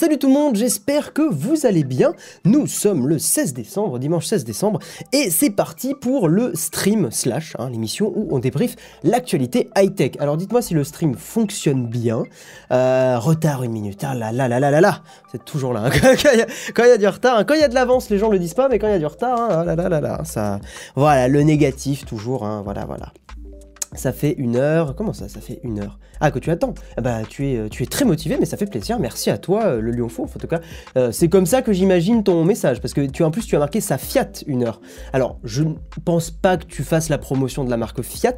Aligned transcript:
salut 0.00 0.16
tout 0.16 0.28
le 0.28 0.32
monde, 0.32 0.56
j'espère 0.56 1.12
que 1.12 1.20
vous 1.20 1.66
allez 1.66 1.84
bien. 1.84 2.14
Nous 2.46 2.66
sommes 2.66 3.06
le 3.06 3.18
16 3.18 3.52
décembre, 3.52 3.98
dimanche 3.98 4.24
16 4.24 4.46
décembre, 4.46 4.78
et 5.12 5.28
c'est 5.28 5.50
parti 5.50 5.92
pour 5.92 6.30
le 6.30 6.52
stream 6.54 7.10
slash, 7.10 7.54
hein, 7.58 7.68
l'émission 7.68 8.10
où 8.16 8.28
on 8.30 8.38
débriefe 8.38 8.76
l'actualité 9.02 9.68
high-tech. 9.76 10.12
Alors 10.18 10.38
dites-moi 10.38 10.62
si 10.62 10.72
le 10.72 10.84
stream 10.84 11.16
fonctionne 11.16 11.86
bien. 11.86 12.22
Euh, 12.72 13.18
retard 13.18 13.62
une 13.62 13.72
minute, 13.72 14.02
ah 14.02 14.14
là 14.14 14.32
là 14.32 14.48
là 14.48 14.58
là 14.58 14.70
là 14.70 14.80
là, 14.80 15.02
c'est 15.30 15.44
toujours 15.44 15.74
là. 15.74 15.82
hein. 15.84 15.90
quand 16.74 16.84
il 16.84 16.88
y, 16.88 16.92
a 16.92 16.96
du 16.96 17.06
retard, 17.06 17.36
hein. 17.36 17.44
quand 17.44 17.52
il 17.52 17.60
y 17.60 17.64
a 17.64 17.68
de 17.68 17.74
l'avance, 17.74 18.08
les 18.08 18.16
gens 18.16 18.30
le 18.30 18.38
disent 18.38 18.54
pas, 18.54 18.70
mais 18.70 18.78
quand 18.78 18.86
il 18.86 18.92
y 18.92 18.96
a 18.96 18.98
du 18.98 19.04
retard, 19.04 19.38
ah 19.50 19.64
là 19.66 19.76
là 19.76 19.90
là 19.90 20.00
là, 20.00 20.22
ça, 20.24 20.60
voilà, 20.96 21.28
le 21.28 21.42
négatif 21.42 22.06
toujours, 22.06 22.48
voilà 22.64 22.86
voilà. 22.86 23.12
Ça 23.92 24.12
fait 24.12 24.34
une 24.38 24.54
heure. 24.56 24.94
Comment 24.94 25.12
ça, 25.12 25.28
ça 25.28 25.40
fait 25.40 25.58
une 25.64 25.80
heure? 25.80 25.98
Ah, 26.20 26.30
que 26.30 26.38
tu 26.38 26.50
attends. 26.50 26.74
Ah 26.96 27.00
Bah, 27.00 27.18
tu 27.28 27.48
es, 27.48 27.56
euh, 27.56 27.68
tu 27.68 27.82
es 27.82 27.86
très 27.86 28.04
motivé, 28.04 28.36
mais 28.38 28.46
ça 28.46 28.56
fait 28.56 28.66
plaisir. 28.66 29.00
Merci 29.00 29.30
à 29.30 29.38
toi, 29.38 29.64
euh, 29.64 29.80
le 29.80 29.90
Lion 29.90 30.08
Fauve. 30.08 30.30
En 30.36 30.38
tout 30.38 30.46
cas, 30.46 30.60
Euh, 30.96 31.10
c'est 31.12 31.28
comme 31.28 31.46
ça 31.46 31.60
que 31.62 31.72
j'imagine 31.72 32.22
ton 32.22 32.44
message, 32.44 32.80
parce 32.80 32.94
que 32.94 33.00
tu 33.06 33.24
en 33.24 33.30
plus 33.30 33.46
tu 33.46 33.56
as 33.56 33.58
marqué 33.58 33.80
ça 33.80 33.98
Fiat 33.98 34.30
une 34.46 34.64
heure. 34.64 34.80
Alors, 35.12 35.38
je 35.44 35.62
ne 35.64 35.74
pense 36.04 36.30
pas 36.30 36.56
que 36.56 36.64
tu 36.66 36.84
fasses 36.84 37.08
la 37.08 37.18
promotion 37.18 37.64
de 37.64 37.70
la 37.70 37.76
marque 37.76 38.02
Fiat. 38.02 38.34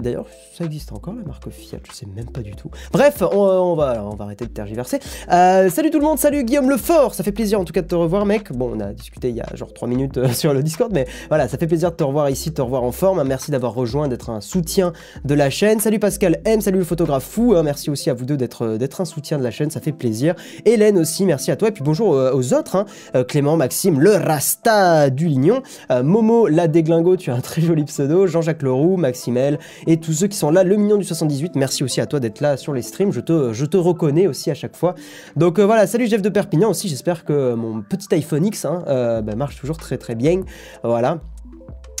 D'ailleurs, 0.00 0.26
ça 0.56 0.64
existe 0.64 0.92
encore 0.92 1.14
la 1.14 1.22
marque 1.24 1.48
Fiat. 1.50 1.78
Je 1.88 1.94
sais 1.94 2.06
même 2.06 2.30
pas 2.30 2.40
du 2.40 2.52
tout. 2.52 2.70
Bref, 2.92 3.22
on, 3.22 3.74
va, 3.74 4.04
on 4.04 4.14
va 4.16 4.24
arrêter 4.24 4.46
de 4.46 4.50
tergiverser. 4.50 4.98
Salut 5.28 5.90
tout 5.90 5.98
le 5.98 6.04
monde. 6.04 6.18
Salut 6.18 6.44
Guillaume 6.44 6.70
Lefort. 6.70 7.14
Ça 7.14 7.22
fait 7.24 7.32
plaisir 7.32 7.60
en 7.60 7.64
tout 7.64 7.72
cas 7.72 7.82
de 7.82 7.86
te 7.88 7.94
revoir, 7.94 8.26
mec. 8.26 8.52
Bon, 8.52 8.72
on 8.76 8.80
a 8.80 8.92
discuté 8.92 9.28
il 9.30 9.36
y 9.36 9.40
a 9.40 9.46
genre 9.54 9.72
3 9.72 9.86
minutes 9.88 10.32
sur 10.32 10.52
le 10.54 10.62
Discord, 10.62 10.92
mais 10.92 11.06
voilà, 11.28 11.46
ça 11.48 11.58
fait 11.58 11.66
plaisir 11.66 11.90
de 11.90 11.96
te 11.96 12.04
revoir 12.04 12.30
ici, 12.30 12.50
de 12.50 12.54
te 12.54 12.62
revoir 12.62 12.82
en 12.84 12.92
forme. 12.92 13.22
Merci 13.24 13.50
d'avoir 13.50 13.74
rejoint, 13.74 14.08
d'être 14.08 14.30
un 14.30 14.40
soutien 14.40 14.71
de 14.80 15.34
la 15.34 15.50
chaîne. 15.50 15.80
Salut 15.80 15.98
Pascal 15.98 16.40
M, 16.46 16.60
salut 16.62 16.78
le 16.78 16.84
photographe 16.84 17.24
fou. 17.24 17.54
hein. 17.54 17.62
Merci 17.62 17.90
aussi 17.90 18.08
à 18.08 18.14
vous 18.14 18.24
deux 18.24 18.38
d'être 18.38 18.62
euh, 18.62 18.78
d'être 18.78 19.00
un 19.02 19.04
soutien 19.04 19.38
de 19.38 19.42
la 19.42 19.50
chaîne, 19.50 19.70
ça 19.70 19.80
fait 19.80 19.92
plaisir. 19.92 20.34
Hélène 20.64 20.98
aussi, 20.98 21.26
merci 21.26 21.50
à 21.50 21.56
toi. 21.56 21.68
Et 21.68 21.72
puis 21.72 21.84
bonjour 21.84 22.14
euh, 22.14 22.32
aux 22.32 22.54
autres, 22.54 22.76
hein. 22.76 22.86
Euh, 23.14 23.22
Clément, 23.22 23.56
Maxime, 23.56 24.00
le 24.00 24.12
Rasta 24.12 25.10
du 25.10 25.26
Lignon, 25.28 25.62
Momo, 25.90 26.48
la 26.48 26.68
déglingo, 26.68 27.16
tu 27.16 27.30
as 27.30 27.34
un 27.34 27.40
très 27.40 27.60
joli 27.60 27.84
pseudo, 27.84 28.26
Jean-Jacques 28.26 28.62
Leroux, 28.62 28.96
Maximel, 28.96 29.58
et 29.86 29.98
tous 29.98 30.12
ceux 30.12 30.26
qui 30.26 30.36
sont 30.36 30.50
là, 30.50 30.64
le 30.64 30.76
Mignon 30.76 30.96
du 30.96 31.04
78. 31.04 31.54
Merci 31.56 31.84
aussi 31.84 32.00
à 32.00 32.06
toi 32.06 32.18
d'être 32.18 32.40
là 32.40 32.56
sur 32.56 32.72
les 32.72 32.82
streams. 32.82 33.12
Je 33.12 33.20
te, 33.20 33.52
je 33.52 33.64
te 33.66 33.76
reconnais 33.76 34.26
aussi 34.26 34.50
à 34.50 34.54
chaque 34.54 34.76
fois. 34.76 34.94
Donc 35.36 35.60
voilà, 35.60 35.86
salut 35.86 36.06
Jeff 36.06 36.22
de 36.22 36.30
Perpignan 36.30 36.70
aussi. 36.70 36.88
J'espère 36.88 37.24
que 37.24 37.54
mon 37.54 37.82
petit 37.82 38.14
iPhone 38.14 38.46
X 38.46 38.64
hein, 38.64 39.22
bah, 39.22 39.34
marche 39.36 39.60
toujours 39.60 39.76
très 39.76 39.98
très 39.98 40.14
bien. 40.14 40.42
Voilà. 40.82 41.18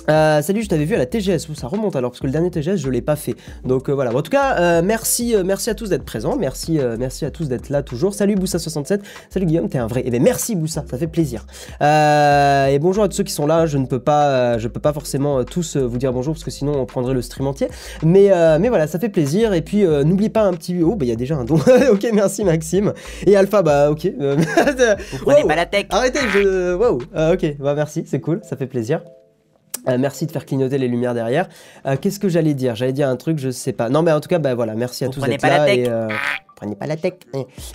Euh, 0.08 0.42
salut, 0.42 0.62
je 0.62 0.68
t'avais 0.68 0.84
vu 0.84 0.94
à 0.94 0.98
la 0.98 1.06
TGS, 1.06 1.46
ça 1.54 1.68
remonte 1.68 1.94
alors 1.96 2.10
parce 2.10 2.20
que 2.20 2.26
le 2.26 2.32
dernier 2.32 2.50
TGS 2.50 2.76
je 2.76 2.90
l'ai 2.90 3.02
pas 3.02 3.16
fait. 3.16 3.34
Donc 3.64 3.88
euh, 3.88 3.92
voilà. 3.92 4.10
Bon, 4.10 4.18
en 4.18 4.22
tout 4.22 4.30
cas, 4.30 4.58
euh, 4.58 4.82
merci, 4.82 5.34
merci 5.44 5.70
à 5.70 5.74
tous 5.74 5.88
d'être 5.88 6.04
présents, 6.04 6.36
merci, 6.36 6.78
merci 6.98 7.24
à 7.24 7.30
tous 7.30 7.48
d'être 7.48 7.68
là 7.68 7.82
toujours. 7.82 8.14
Salut 8.14 8.34
Boussa67, 8.34 9.00
salut 9.30 9.46
Guillaume, 9.46 9.68
t'es 9.68 9.78
un 9.78 9.86
vrai. 9.86 10.02
Et 10.04 10.10
ben 10.10 10.22
merci 10.22 10.56
Boussa, 10.56 10.84
ça 10.90 10.98
fait 10.98 11.06
plaisir. 11.06 11.46
Et 11.80 12.78
bonjour 12.80 13.04
à 13.04 13.08
tous 13.08 13.16
ceux 13.16 13.24
qui 13.24 13.32
sont 13.32 13.46
là. 13.46 13.66
Je 13.66 13.78
ne 13.78 13.86
peux 13.86 14.00
pas, 14.00 14.58
je 14.58 14.68
peux 14.68 14.80
pas 14.80 14.92
forcément 14.92 15.44
tous 15.44 15.76
vous 15.76 15.98
dire 15.98 16.12
bonjour 16.12 16.34
parce 16.34 16.44
que 16.44 16.50
sinon 16.50 16.80
on 16.80 16.86
prendrait 16.86 17.14
le 17.14 17.22
stream 17.22 17.46
entier. 17.46 17.68
Mais 18.02 18.30
mais 18.58 18.68
voilà, 18.68 18.86
ça 18.86 18.98
fait 18.98 19.08
plaisir. 19.08 19.52
Et 19.54 19.62
puis 19.62 19.84
n'oubliez 19.84 20.30
pas 20.30 20.42
un 20.42 20.52
petit. 20.52 20.82
Oh 20.82 20.96
bah 20.96 21.04
il 21.04 21.08
y 21.08 21.12
a 21.12 21.16
déjà 21.16 21.36
un 21.36 21.44
don. 21.44 21.56
ok, 21.92 22.06
merci 22.12 22.44
Maxime. 22.44 22.92
Et 23.26 23.36
Alpha, 23.36 23.62
bah 23.62 23.90
ok. 23.90 24.06
Vous 24.18 25.18
prenez 25.22 25.42
wow. 25.42 25.48
pas 25.48 25.56
la 25.56 25.66
tech? 25.66 25.86
Arrêtez, 25.90 26.20
je. 26.32 26.74
Waouh, 26.74 26.96
ok, 26.96 27.56
bah 27.58 27.74
merci, 27.74 28.04
c'est 28.06 28.20
cool, 28.20 28.40
ça 28.42 28.56
fait 28.56 28.66
plaisir. 28.66 29.02
Euh, 29.88 29.98
merci 29.98 30.26
de 30.26 30.32
faire 30.32 30.46
clignoter 30.46 30.78
les 30.78 30.88
lumières 30.88 31.14
derrière. 31.14 31.48
Euh, 31.86 31.96
Qu'est-ce 32.00 32.20
que 32.20 32.28
j'allais 32.28 32.54
dire? 32.54 32.76
J'allais 32.76 32.92
dire 32.92 33.08
un 33.08 33.16
truc, 33.16 33.38
je 33.38 33.50
sais 33.50 33.72
pas. 33.72 33.88
Non, 33.88 34.02
mais 34.02 34.12
en 34.12 34.20
tout 34.20 34.28
cas, 34.28 34.38
bah 34.38 34.54
voilà, 34.54 34.74
merci 34.74 35.04
à 35.04 35.08
Vous 35.08 35.14
tous 35.14 35.20
d'être 35.22 35.42
la 35.42 35.58
là. 35.58 35.64
tech. 35.66 35.78
Et, 35.78 35.88
euh, 35.88 36.08
prenez 36.62 36.76
pas 36.76 36.86
la 36.86 36.96
tech. 36.96 37.14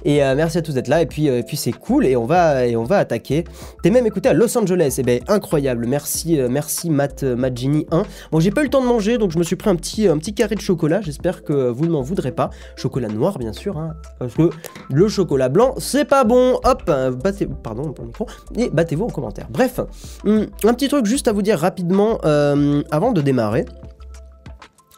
Et 0.05 0.23
euh, 0.23 0.33
merci 0.35 0.57
à 0.57 0.61
tous 0.61 0.73
d'être 0.73 0.87
là. 0.87 1.01
Et 1.01 1.05
puis, 1.05 1.29
euh, 1.29 1.41
puis 1.45 1.57
c'est 1.57 1.73
cool. 1.73 2.05
Et 2.05 2.15
on 2.15 2.25
va, 2.25 2.65
et 2.65 2.75
on 2.75 2.83
va 2.83 2.99
attaquer. 2.99 3.43
T'es 3.83 3.89
même 3.89 4.05
écouté 4.05 4.29
à 4.29 4.33
Los 4.33 4.57
Angeles. 4.57 4.95
Et 4.97 5.03
ben 5.03 5.19
incroyable. 5.27 5.85
Merci, 5.87 6.39
euh, 6.39 6.47
merci 6.49 6.89
Matt, 6.89 7.23
Matt 7.23 7.57
Genie 7.57 7.85
1. 7.91 8.03
Bon, 8.31 8.39
j'ai 8.39 8.51
pas 8.51 8.61
eu 8.61 8.65
le 8.65 8.69
temps 8.69 8.81
de 8.81 8.87
manger, 8.87 9.17
donc 9.17 9.31
je 9.31 9.37
me 9.37 9.43
suis 9.43 9.57
pris 9.57 9.69
un 9.69 9.75
petit, 9.75 10.07
un 10.07 10.17
petit 10.17 10.33
carré 10.33 10.55
de 10.55 10.61
chocolat. 10.61 11.01
J'espère 11.01 11.43
que 11.43 11.69
vous 11.69 11.85
ne 11.85 11.91
m'en 11.91 12.01
voudrez 12.01 12.31
pas. 12.31 12.49
Chocolat 12.75 13.09
noir, 13.09 13.37
bien 13.39 13.53
sûr, 13.53 13.77
hein, 13.77 13.93
parce 14.19 14.35
que 14.35 14.49
le 14.89 15.07
chocolat 15.09 15.49
blanc, 15.49 15.75
c'est 15.77 16.05
pas 16.05 16.23
bon. 16.23 16.59
Hop, 16.63 16.83
battez, 17.23 17.47
pardon 17.63 17.93
micro. 18.03 18.25
Et 18.55 18.69
battez-vous 18.69 19.05
en 19.05 19.09
commentaire. 19.09 19.47
Bref, 19.49 19.81
hum, 20.25 20.47
un 20.63 20.73
petit 20.73 20.87
truc 20.87 21.05
juste 21.05 21.27
à 21.27 21.33
vous 21.33 21.41
dire 21.41 21.59
rapidement 21.59 22.19
avant 22.21 23.11
de 23.11 23.21
démarrer. 23.21 23.65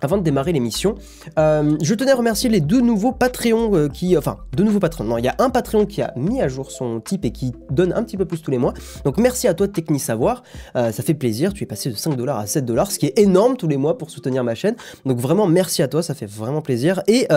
Avant 0.02 0.18
de 0.18 0.24
démarrer 0.24 0.54
l'émission, 0.54 0.96
euh, 1.38 1.78
je 1.82 1.94
tenais 1.94 2.12
à 2.12 2.16
remercier 2.16 2.50
les 2.50 2.62
deux 2.62 2.82
nouveaux 2.82 3.12
Patreons 3.12 3.76
euh, 3.76 3.88
qui... 3.90 4.18
Enfin, 4.18 4.38
deux 4.56 4.64
nouveaux 4.64 4.80
Patreons. 4.80 5.04
Non, 5.04 5.18
il 5.18 5.26
y 5.26 5.28
a 5.28 5.36
un 5.40 5.50
Patreon 5.50 5.86
qui 5.86 6.02
a 6.02 6.14
mis 6.16 6.42
à 6.42 6.48
jour 6.48 6.72
son 6.72 7.02
type 7.02 7.26
et 7.26 7.32
qui 7.32 7.54
donne 7.70 7.92
un 7.94 8.04
petit 8.04 8.16
peu 8.16 8.26
plus 8.26 8.42
tous 8.42 8.52
les 8.52 8.58
mois. 8.58 8.74
Donc 9.04 9.18
merci 9.18 9.48
à 9.48 9.54
toi 9.54 9.68
Techni 9.68 10.00
Savoir. 10.00 10.44
Euh, 10.76 10.92
ça 10.92 11.04
fait 11.04 11.14
plaisir. 11.14 11.54
Tu 11.54 11.64
es 11.64 11.68
passé 11.68 11.90
de 11.90 11.96
5$ 11.96 12.30
à 12.30 12.46
7$, 12.46 12.92
ce 12.92 13.00
qui 13.00 13.08
est 13.08 13.20
énorme 13.20 13.58
tous 13.58 13.68
les 13.68 13.78
mois 13.78 13.98
pour 13.98 14.10
soutenir 14.10 14.44
ma 14.44 14.56
chaîne. 14.56 14.76
Donc 15.06 15.20
vraiment 15.20 15.48
merci 15.48 15.82
à 15.82 15.88
toi, 15.88 16.02
ça 16.02 16.14
fait 16.14 16.30
vraiment 16.30 16.62
plaisir. 16.62 17.02
Et... 17.08 17.28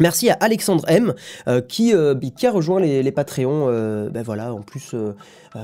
Merci 0.00 0.30
à 0.30 0.36
Alexandre 0.40 0.84
M 0.88 1.14
euh, 1.48 1.60
qui, 1.60 1.94
euh, 1.94 2.14
qui 2.36 2.46
a 2.46 2.50
rejoint 2.50 2.80
les, 2.80 3.02
les 3.02 3.12
Patreons, 3.12 3.66
ben 4.10 4.22
voilà, 4.22 4.54
en 4.54 4.62
plus 4.62 4.94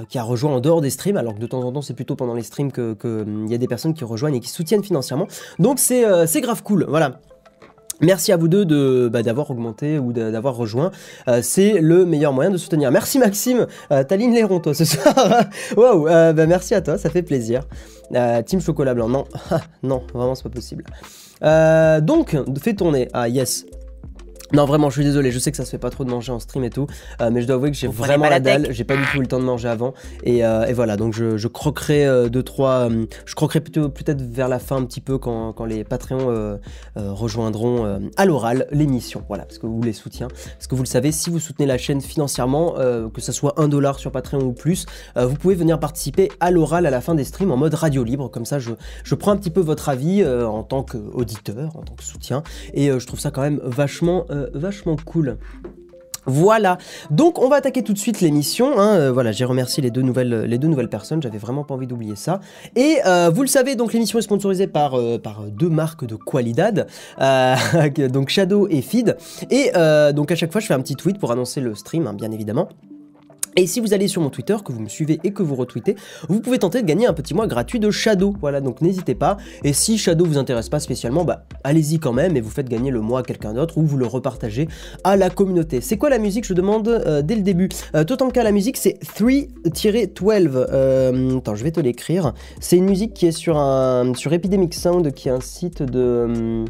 qui 0.09 0.19
a 0.19 0.23
rejoint 0.23 0.53
en 0.53 0.61
dehors 0.61 0.81
des 0.81 0.91
streams, 0.91 1.17
alors 1.17 1.35
que 1.35 1.41
de 1.41 1.47
temps 1.47 1.63
en 1.63 1.73
temps 1.73 1.83
c'est 1.83 1.95
plutôt 1.95 2.17
pendant 2.17 2.35
les 2.35 2.43
streams 2.43 2.73
que, 2.73 2.97
hum, 3.05 3.47
y 3.49 3.55
a 3.55 3.59
des 3.59 3.69
personnes 3.69 3.95
qui 3.95 4.05
rejoignent 4.05 4.37
et 4.37 4.41
qui 4.41 4.49
soutiennent 4.49 4.83
financièrement. 4.83 5.27
Donc 5.59 5.79
c'est 5.79 6.41
grave 6.41 6.63
cool, 6.63 6.87
voilà. 6.89 7.21
Merci 8.01 8.33
à 8.33 8.37
vous 8.37 8.49
deux 8.49 8.65
de 8.65 9.09
bah, 9.11 9.23
d'avoir 9.23 9.51
augmenté 9.53 10.01
ou 10.01 10.13
d'avoir 10.13 10.57
rejoint. 10.57 10.91
C'est 11.43 11.81
le 11.81 12.05
meilleur 12.05 12.33
moyen 12.33 12.51
de 12.51 12.57
soutenir. 12.57 12.91
Merci 12.91 13.21
Maxime. 13.21 13.67
Euh, 13.93 14.03
T'alignes 14.03 14.35
les 14.35 14.43
ronds 14.43 14.59
toi 14.59 14.75
ce 14.75 14.85
soir. 14.85 15.15
Waouh. 15.77 16.05
bah, 16.05 16.47
merci 16.47 16.75
à 16.75 16.81
toi, 16.81 16.99
ça 16.99 17.09
fait 17.09 17.23
plaisir. 17.23 17.63
Team 18.47 18.61
chocolat 18.61 18.95
blanc. 18.95 19.09
Non, 19.09 19.25
non, 19.83 20.03
vraiment 20.13 20.35
c'est 20.35 20.43
pas 20.43 20.51
possible. 20.51 20.85
Donc 21.41 22.37
fais 22.61 22.75
tourner. 22.75 23.09
Ah 23.13 23.29
yes. 23.29 23.65
Non 24.55 24.67
vraiment 24.67 24.89
je 24.89 24.95
suis 24.95 25.05
désolé, 25.05 25.33
je 25.33 25.41
sais 25.41 25.51
que 25.51 25.57
ça 25.57 25.65
se 25.65 25.71
fait 25.71 25.79
pas 25.79 25.91
trop 25.91 26.05
de 26.05 26.11
manger 26.11 26.31
en 26.31 26.39
stream 26.39 26.63
et 26.63 26.71
tout, 26.71 26.87
euh, 27.21 27.29
mais 27.33 27.43
je 27.43 27.47
dois 27.49 27.57
avouer 27.57 27.73
que 27.73 27.77
j'ai 27.77 27.89
vraiment 27.89 28.29
la 28.29 28.39
dalle, 28.39 28.69
j'ai 28.71 28.85
pas 28.85 28.97
du 28.97 29.03
tout 29.11 29.19
eu 29.19 29.23
le 29.23 29.27
temps 29.27 29.41
de 29.41 29.45
manger 29.45 29.69
avant, 29.69 29.95
et, 30.23 30.45
euh, 30.45 30.65
et 30.67 30.73
voilà, 30.73 30.97
donc 30.97 31.13
je, 31.13 31.37
je 31.37 31.49
croquerai 31.49 32.07
euh, 32.07 32.29
deux 32.29 32.45
trois, 32.45 32.89
euh, 32.89 33.07
je 33.27 33.35
croquerai 33.35 33.61
plutôt 33.61 33.89
peut-être 33.89 34.23
vers 34.23 34.47
la 34.49 34.61
fin 34.61 34.77
un 34.77 34.85
petit 34.85 35.01
peu 35.01 35.19
quand, 35.19 35.53
quand 35.55 35.65
les 35.65 35.83
Patreons 35.83 36.59
rejoindront 36.95 38.01
à 38.17 38.25
l'oral 38.25 38.69
l'émission, 38.71 39.25
voilà, 39.27 39.45
parce 39.45 39.59
que 39.59 39.67
vous 39.67 39.83
les 39.83 39.93
soutiens, 39.93 40.29
parce 40.29 40.69
que 40.69 40.77
vous 40.77 40.83
le 40.83 40.89
savez, 40.89 41.11
si 41.11 41.31
vous 41.31 41.41
soutenez 41.41 41.67
la 41.67 41.77
chaîne 41.77 42.01
financièrement, 42.01 42.75
que 43.13 43.21
ce 43.21 43.33
soit 43.33 43.55
un 43.57 43.67
dollar 43.67 43.99
sur 43.99 44.13
Patreon 44.13 44.41
ou 44.41 44.53
plus, 44.53 44.87
vous 45.17 45.35
pouvez 45.35 45.57
venir 45.57 45.81
participer 45.81 46.31
à 46.39 46.53
l'oral 46.53 46.87
à 46.87 46.91
la 46.91 47.01
fin 47.01 47.17
des 47.17 47.25
streams 47.25 47.51
en 47.51 47.57
mode 47.57 47.75
radio 47.75 48.05
libre, 48.05 48.29
comme 48.31 48.45
ça 48.45 48.61
je, 48.61 48.71
je 49.03 49.15
prends 49.17 49.33
un 49.33 49.37
petit 49.37 49.51
peu 49.51 49.61
votre 49.61 49.89
avis 49.89 50.25
en 50.25 50.63
tant 50.63 50.85
qu'auditeur, 50.85 51.77
en 51.77 51.83
tant 51.83 51.95
que 51.95 52.05
soutien, 52.05 52.45
et 52.73 52.89
je 52.89 53.07
trouve 53.07 53.19
ça 53.19 53.33
quand 53.33 53.43
même 53.43 53.61
vachement, 53.65 54.27
euh, 54.45 54.59
vachement 54.59 54.97
cool. 55.05 55.37
Voilà, 56.27 56.79
donc 57.11 57.39
on 57.39 57.51
va 57.51 57.57
attaquer 57.57 57.83
tout 57.83 57.93
de 57.93 57.99
suite 57.99 58.23
l'émission. 58.23 58.79
hein. 58.79 58.97
Euh, 58.97 59.13
voilà, 59.13 59.31
j'ai 59.31 59.45
remercié 59.45 59.83
les 59.83 59.91
deux 59.91 60.01
nouvelles, 60.01 60.89
personnes. 60.89 61.21
J'avais 61.23 61.37
vraiment 61.37 61.65
pas 61.65 61.75
envie 61.75 61.87
d'oublier 61.87 62.17
ça. 62.17 62.41
Et 62.77 62.97
euh, 63.05 63.29
vous 63.29 63.43
le 63.43 63.49
savez, 63.49 63.77
donc 63.77 63.93
l'émission 63.93 64.19
est 64.19 64.23
sponsorisée 64.23 64.67
par 64.67 64.99
deux 65.51 65.69
marques 65.69 66.07
de 66.07 66.17
qualidad, 66.17 66.87
donc 68.11 68.31
Shadow 68.31 68.69
et 68.69 68.81
Feed. 68.81 69.19
Et 69.51 69.73
donc 70.15 70.33
à 70.33 70.35
chaque 70.35 70.51
fois, 70.51 70.63
je 70.63 70.67
fais 70.67 70.75
un 70.75 70.81
petit 70.81 70.97
tweet 70.97 71.19
pour 71.19 71.31
annoncer 71.31 71.61
le 71.61 71.75
stream, 71.75 72.07
hein, 72.07 72.15
bien 72.15 72.33
évidemment. 72.33 72.71
Et 73.57 73.67
si 73.67 73.81
vous 73.81 73.95
allez 73.95 74.09
sur 74.09 74.21
mon 74.21 74.31
Twitter, 74.31 74.57
que 74.65 74.73
vous 74.73 74.81
me 74.81 74.89
suivez 74.89 75.21
et 75.23 75.33
que 75.33 75.43
vous 75.43 75.55
retweetez, 75.55 75.95
vous 76.29 76.41
pouvez 76.41 76.59
tenter 76.59 76.83
de 76.83 76.87
gagner 76.87 77.07
un 77.07 77.13
petit 77.13 77.35
mois 77.35 77.47
gratuit 77.47 77.79
de 77.79 77.91
Shadow. 77.91 78.35
Voilà, 78.41 78.61
donc 78.61 78.81
n'hésitez 78.81 79.15
pas. 79.15 79.37
Et 79.63 79.73
si 79.73 79.97
Shadow 79.97 80.25
vous 80.25 80.39
intéresse 80.39 80.69
pas 80.69 80.81
spécialement, 80.81 81.25
bah 81.25 81.45
allez-y 81.63 81.99
quand 81.99 82.13
même 82.13 82.37
et 82.37 82.41
vous 82.41 82.51
faites 82.51 82.69
gagner 82.69 82.91
le 82.91 83.01
mois 83.01 83.21
à 83.21 83.23
quelqu'un 83.23 83.55
d'autre 83.55 83.79
ou 83.79 83.83
vous 83.83 83.97
le 83.97 84.07
repartagez 84.07 84.69
à 85.05 85.17
la 85.17 85.31
communauté. 85.31 85.81
C'est 85.81 85.99
quoi 85.99 86.11
la 86.11 86.19
musique 86.19 86.45
Je 86.45 86.55
demande 86.55 86.89
euh, 86.89 87.23
dès 87.23 87.37
le 87.37 87.43
début? 87.43 87.69
Euh, 87.95 88.05
Totanka, 88.05 88.43
la 88.43 88.53
musique 88.53 88.77
c'est 88.77 88.99
3-12. 89.03 90.67
Euh, 90.73 91.39
attends, 91.39 91.55
je 91.55 91.63
vais 91.65 91.71
te 91.71 91.81
l'écrire. 91.81 92.35
C'est 92.61 92.77
une 92.77 92.87
musique 92.87 93.15
qui 93.15 93.27
est 93.27 93.33
sur 93.33 93.57
un 93.57 94.15
sur 94.15 94.33
Epidemic 94.33 94.75
Sound, 94.75 95.13
qui 95.13 95.29
est 95.29 95.33
un 95.33 95.41
site 95.41 95.83
de. 95.83 96.25
hum, 96.27 96.65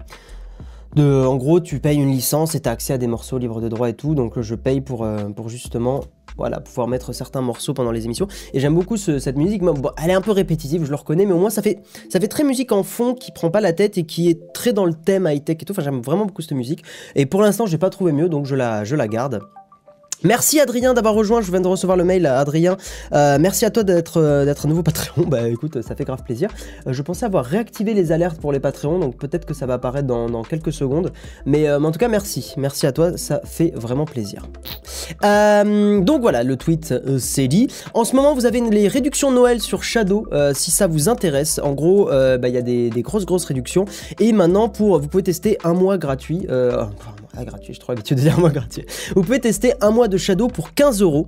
de, 0.94 1.25
en 1.25 1.37
gros, 1.37 1.58
tu 1.61 1.81
payes 1.81 1.97
une 1.97 2.11
licence 2.11 2.55
et 2.55 2.61
tu 2.61 2.69
as 2.69 2.73
accès 2.73 2.93
à 2.93 2.99
des 2.99 3.08
morceaux 3.08 3.38
libres 3.38 3.61
de 3.61 3.69
droit 3.69 3.88
et 3.88 3.94
tout. 3.94 4.14
Donc, 4.14 4.41
je 4.41 4.55
paye 4.55 4.81
pour, 4.81 5.05
euh, 5.05 5.25
pour 5.31 5.49
justement 5.49 6.03
voilà, 6.36 6.60
pouvoir 6.60 6.88
mettre 6.88 7.12
certains 7.12 7.40
morceaux 7.40 7.75
pendant 7.75 7.92
les 7.92 8.04
émissions. 8.04 8.26
Et 8.52 8.60
j'aime 8.60 8.75
beaucoup 8.75 8.96
ce- 8.96 9.19
cette 9.19 9.36
musique. 9.36 9.62
Elle 10.02 10.10
est 10.10 10.14
un 10.14 10.20
peu 10.20 10.32
répétitive, 10.32 10.84
je 10.84 10.90
le 10.90 10.96
reconnais, 10.96 11.26
mais 11.26 11.32
au 11.32 11.38
moins 11.38 11.50
ça 11.50 11.62
fait, 11.62 11.81
très 12.28 12.44
musique 12.44 12.72
en 12.72 12.82
fond 12.82 13.14
qui 13.14 13.31
prend 13.32 13.50
pas 13.50 13.60
la 13.60 13.72
tête 13.72 13.98
et 13.98 14.04
qui 14.04 14.28
est 14.28 14.52
très 14.52 14.72
dans 14.72 14.84
le 14.84 14.94
thème 14.94 15.28
high-tech 15.31 15.56
et 15.60 15.64
tout. 15.64 15.72
Enfin, 15.72 15.82
j'aime 15.82 16.00
vraiment 16.00 16.26
beaucoup 16.26 16.42
cette 16.42 16.52
musique. 16.52 16.82
Et 17.14 17.26
pour 17.26 17.42
l'instant, 17.42 17.66
j'ai 17.66 17.78
pas 17.78 17.90
trouvé 17.90 18.12
mieux, 18.12 18.28
donc 18.28 18.46
je 18.46 18.54
la 18.96 19.08
garde. 19.08 19.40
Merci 20.25 20.59
Adrien 20.59 20.94
d'avoir 20.94 21.12
rejoint, 21.12 21.43
je 21.43 21.50
viens 21.50 21.61
de 21.61 21.69
recevoir 21.69 21.99
le 21.99 22.05
mail 22.05 22.25
Adrien. 22.25 22.79
Euh, 23.12 23.37
merci 23.38 23.67
à 23.67 23.71
toi 23.71 23.82
d'être 23.82 24.23
euh, 24.23 24.55
un 24.65 24.69
nouveau 24.69 24.82
Patreon. 24.82 25.25
Bah 25.29 25.49
écoute, 25.50 25.82
ça 25.82 25.94
fait 25.94 26.05
grave 26.05 26.23
plaisir. 26.23 26.49
Euh, 26.87 26.94
je 26.94 27.03
pensais 27.03 27.26
avoir 27.26 27.44
réactivé 27.44 27.93
les 27.93 28.11
alertes 28.11 28.41
pour 28.41 28.50
les 28.50 28.59
Patreons, 28.59 28.99
donc 28.99 29.19
peut-être 29.19 29.44
que 29.44 29.53
ça 29.53 29.67
va 29.67 29.75
apparaître 29.75 30.06
dans, 30.06 30.43
quelques 30.43 30.73
secondes. 30.73 31.12
Mais, 31.44 31.71
en 31.71 31.93
tout 31.93 31.99
cas, 31.99 32.09
merci. 32.09 32.55
Merci 32.56 32.87
à 32.87 32.93
toi, 32.93 33.19
ça 33.19 33.43
fait 33.44 33.73
vraiment 33.75 34.06
plaisir. 34.06 34.49
donc 35.23 36.21
voilà, 36.23 36.43
le 36.43 36.56
tweet 36.56 36.94
c'est 37.19 37.49
dit. 37.49 37.69
En 37.93 38.05
ce 38.05 38.17
moment, 38.17 38.35
vous 38.35 38.47
avez 38.47 38.61
les 38.62 38.88
réductions 38.88 39.31
Noël 39.31 39.61
sur 39.61 39.82
Shadow, 39.82 40.27
si 40.55 40.70
ça 40.70 40.87
vous 40.87 41.11
intéresse. 41.11 41.61
En 41.62 41.73
gros, 41.73 42.06
bah, 42.06 42.49
il 42.49 42.55
y 42.55 42.59
a 42.59 42.62
des, 42.62 42.88
des, 42.88 43.03
grosses 43.03 43.27
grosses 43.27 43.44
réductions. 43.44 43.85
Et 44.20 44.32
maintenant, 44.32 44.70
pour 44.70 44.99
vous 44.99 45.09
pouvez 45.09 45.23
tester 45.23 45.59
un 45.65 45.75
mois 45.75 45.99
gratuit. 45.99 46.47
Ah, 47.36 47.44
gratuit, 47.44 47.75
je 47.75 47.81
trop 47.81 47.92
habitué 47.92 48.14
de 48.14 48.20
dire 48.20 48.36
un 48.36 48.40
mois 48.40 48.50
gratuit. 48.50 48.84
Vous 49.14 49.22
pouvez 49.22 49.40
tester 49.40 49.75
un 49.81 49.90
mois 49.90 50.08
de 50.08 50.16
Shadow 50.16 50.48
pour 50.48 50.75
15 50.75 51.02
euros. 51.02 51.26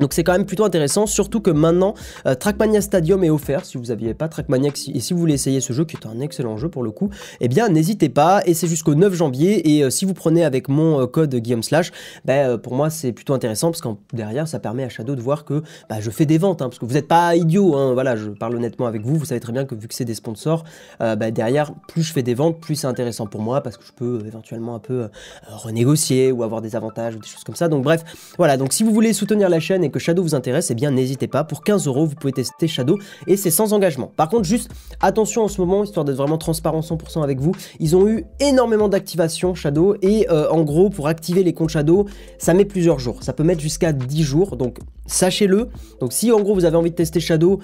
Donc 0.00 0.12
c'est 0.12 0.24
quand 0.24 0.32
même 0.32 0.46
plutôt 0.46 0.64
intéressant, 0.64 1.06
surtout 1.06 1.40
que 1.40 1.50
maintenant 1.50 1.94
euh, 2.26 2.34
Trackmania 2.34 2.80
Stadium 2.80 3.22
est 3.24 3.30
offert. 3.30 3.64
Si 3.64 3.76
vous 3.76 3.86
n'aviez 3.86 4.14
pas 4.14 4.28
Trackmania 4.28 4.70
et 4.94 5.00
si 5.00 5.12
vous 5.12 5.18
voulez 5.18 5.34
essayer 5.34 5.60
ce 5.60 5.72
jeu 5.72 5.84
qui 5.84 5.96
est 5.96 6.06
un 6.06 6.20
excellent 6.20 6.56
jeu 6.56 6.68
pour 6.68 6.82
le 6.82 6.90
coup, 6.90 7.10
eh 7.40 7.48
bien 7.48 7.68
n'hésitez 7.68 8.08
pas. 8.08 8.42
Et 8.46 8.54
c'est 8.54 8.66
jusqu'au 8.66 8.94
9 8.94 9.12
janvier. 9.14 9.76
Et 9.76 9.84
euh, 9.84 9.90
si 9.90 10.04
vous 10.04 10.14
prenez 10.14 10.44
avec 10.44 10.68
mon 10.68 11.00
euh, 11.00 11.06
code 11.06 11.34
Guillaume 11.34 11.62
Slash, 11.62 11.90
ben, 12.24 12.58
pour 12.58 12.74
moi 12.74 12.90
c'est 12.90 13.12
plutôt 13.12 13.34
intéressant 13.34 13.70
parce 13.70 13.80
que 13.80 13.88
derrière 14.12 14.48
ça 14.48 14.58
permet 14.58 14.84
à 14.84 14.88
Shadow 14.88 15.14
de 15.14 15.20
voir 15.20 15.44
que 15.44 15.62
bah, 15.88 16.00
je 16.00 16.10
fais 16.10 16.26
des 16.26 16.38
ventes, 16.38 16.62
hein, 16.62 16.68
parce 16.68 16.78
que 16.78 16.86
vous 16.86 16.94
n'êtes 16.94 17.08
pas 17.08 17.36
idiot, 17.36 17.74
hein, 17.76 17.92
voilà, 17.94 18.16
je 18.16 18.30
parle 18.30 18.56
honnêtement 18.56 18.86
avec 18.86 19.02
vous, 19.02 19.16
vous 19.16 19.24
savez 19.24 19.40
très 19.40 19.52
bien 19.52 19.64
que 19.64 19.74
vu 19.74 19.88
que 19.88 19.94
c'est 19.94 20.04
des 20.04 20.14
sponsors, 20.14 20.64
bah, 21.00 21.30
derrière 21.30 21.72
plus 21.88 22.02
je 22.02 22.12
fais 22.12 22.22
des 22.22 22.34
ventes, 22.34 22.60
plus 22.60 22.76
c'est 22.76 22.86
intéressant 22.86 23.26
pour 23.26 23.40
moi 23.40 23.60
parce 23.60 23.76
que 23.76 23.84
je 23.84 23.92
peux 23.92 24.22
éventuellement 24.26 24.74
un 24.74 24.78
peu 24.78 25.08
renégocier 25.46 26.32
ou 26.32 26.42
avoir 26.42 26.60
des 26.62 26.76
avantages 26.76 27.14
ou 27.16 27.18
des 27.18 27.28
choses 27.28 27.44
comme 27.44 27.56
ça. 27.56 27.68
Donc 27.68 27.82
bref, 27.82 28.04
voilà, 28.38 28.56
donc 28.56 28.72
si 28.72 28.82
vous 28.82 28.92
voulez 28.92 29.12
soutenir 29.12 29.48
la 29.48 29.60
chaîne 29.60 29.81
et 29.82 29.90
que 29.90 29.98
Shadow 29.98 30.22
vous 30.22 30.34
intéresse, 30.34 30.70
eh 30.70 30.74
bien 30.74 30.90
n'hésitez 30.90 31.26
pas. 31.26 31.44
Pour 31.44 31.62
15 31.62 31.86
euros, 31.86 32.06
vous 32.06 32.14
pouvez 32.14 32.32
tester 32.32 32.68
Shadow 32.68 32.98
et 33.26 33.36
c'est 33.36 33.50
sans 33.50 33.72
engagement. 33.72 34.12
Par 34.16 34.28
contre, 34.28 34.44
juste 34.44 34.70
attention 35.00 35.42
en 35.42 35.48
ce 35.48 35.60
moment, 35.60 35.84
histoire 35.84 36.04
d'être 36.04 36.16
vraiment 36.16 36.38
transparent 36.38 36.80
100% 36.80 37.22
avec 37.22 37.40
vous, 37.40 37.52
ils 37.80 37.96
ont 37.96 38.08
eu 38.08 38.24
énormément 38.40 38.88
d'activations 38.88 39.54
Shadow 39.54 39.96
et 40.02 40.28
euh, 40.30 40.50
en 40.50 40.62
gros, 40.62 40.90
pour 40.90 41.08
activer 41.08 41.42
les 41.42 41.52
comptes 41.52 41.70
Shadow, 41.70 42.06
ça 42.38 42.54
met 42.54 42.64
plusieurs 42.64 42.98
jours. 42.98 43.22
Ça 43.22 43.32
peut 43.32 43.44
mettre 43.44 43.60
jusqu'à 43.60 43.92
10 43.92 44.22
jours, 44.22 44.56
donc 44.56 44.78
sachez-le. 45.06 45.68
Donc 46.00 46.12
si 46.12 46.32
en 46.32 46.40
gros 46.40 46.54
vous 46.54 46.64
avez 46.64 46.76
envie 46.76 46.90
de 46.90 46.96
tester 46.96 47.20
Shadow, 47.20 47.60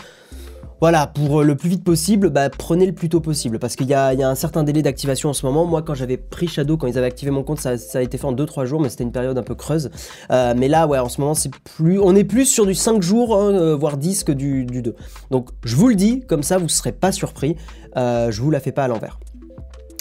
voilà, 0.81 1.09
pour 1.09 1.41
euh, 1.41 1.45
le 1.45 1.57
plus 1.57 1.69
vite 1.69 1.83
possible, 1.83 2.31
bah, 2.31 2.51
prenez 2.51 2.87
le 2.87 2.93
plus 2.93 3.09
tôt 3.09 3.21
possible 3.21 3.59
parce 3.59 3.75
qu'il 3.75 3.89
y, 3.89 3.95
a, 3.95 4.09
un 4.09 4.35
certain 4.37 4.63
délai 4.63 4.83
d'activation 4.83 5.31
en 5.31 5.33
ce 5.33 5.45
moment. 5.45 5.67
Moi, 5.67 5.83
quand 5.83 5.95
j'avais 5.95 6.17
pris 6.17 6.47
Shadow, 6.47 6.77
quand 6.77 6.87
ils 6.87 6.97
avaient 6.97 7.09
activé 7.09 7.33
mon 7.33 7.43
compte, 7.43 7.59
ça, 7.59 7.75
a 7.95 8.03
été 8.03 8.17
fait 8.17 8.27
en 8.27 8.33
2-3 8.33 8.65
jours, 8.65 8.81
mais 8.81 8.89
c'était 8.89 9.05
une 9.05 9.13
période 9.13 9.37
un 9.37 9.43
peu 9.43 9.57
creuse. 9.57 9.91
Euh, 10.31 10.55
mais 10.57 10.69
là, 10.69 10.87
ouais, 10.87 10.99
en 10.99 11.09
ce 11.09 11.21
moment, 11.21 11.35
on 11.81 12.15
est 12.15 12.25
plus 12.25 12.47
sur 12.47 12.65
du 12.65 12.75
5 12.75 13.03
jours, 13.03 13.37
hein, 13.37 13.53
euh, 13.53 13.77
voire 13.77 13.97
10 13.97 14.23
que 14.23 14.33
du, 14.33 14.65
du, 14.65 14.83
2. 14.83 14.95
Donc, 15.31 15.49
je 15.65 15.75
vous 15.75 15.89
le 15.89 15.97
dis, 15.97 16.21
comme 16.21 16.45
ça, 16.45 16.59
vous 16.59 16.65
ne 16.65 16.69
serez 16.69 16.93
pas 16.93 17.11
surpris. 17.11 17.57
je 17.97 18.41
vous 18.41 18.51
la 18.51 18.61
fais 18.61 18.73
pas 18.73 18.85
à 18.85 18.89
l'envers. 18.89 19.19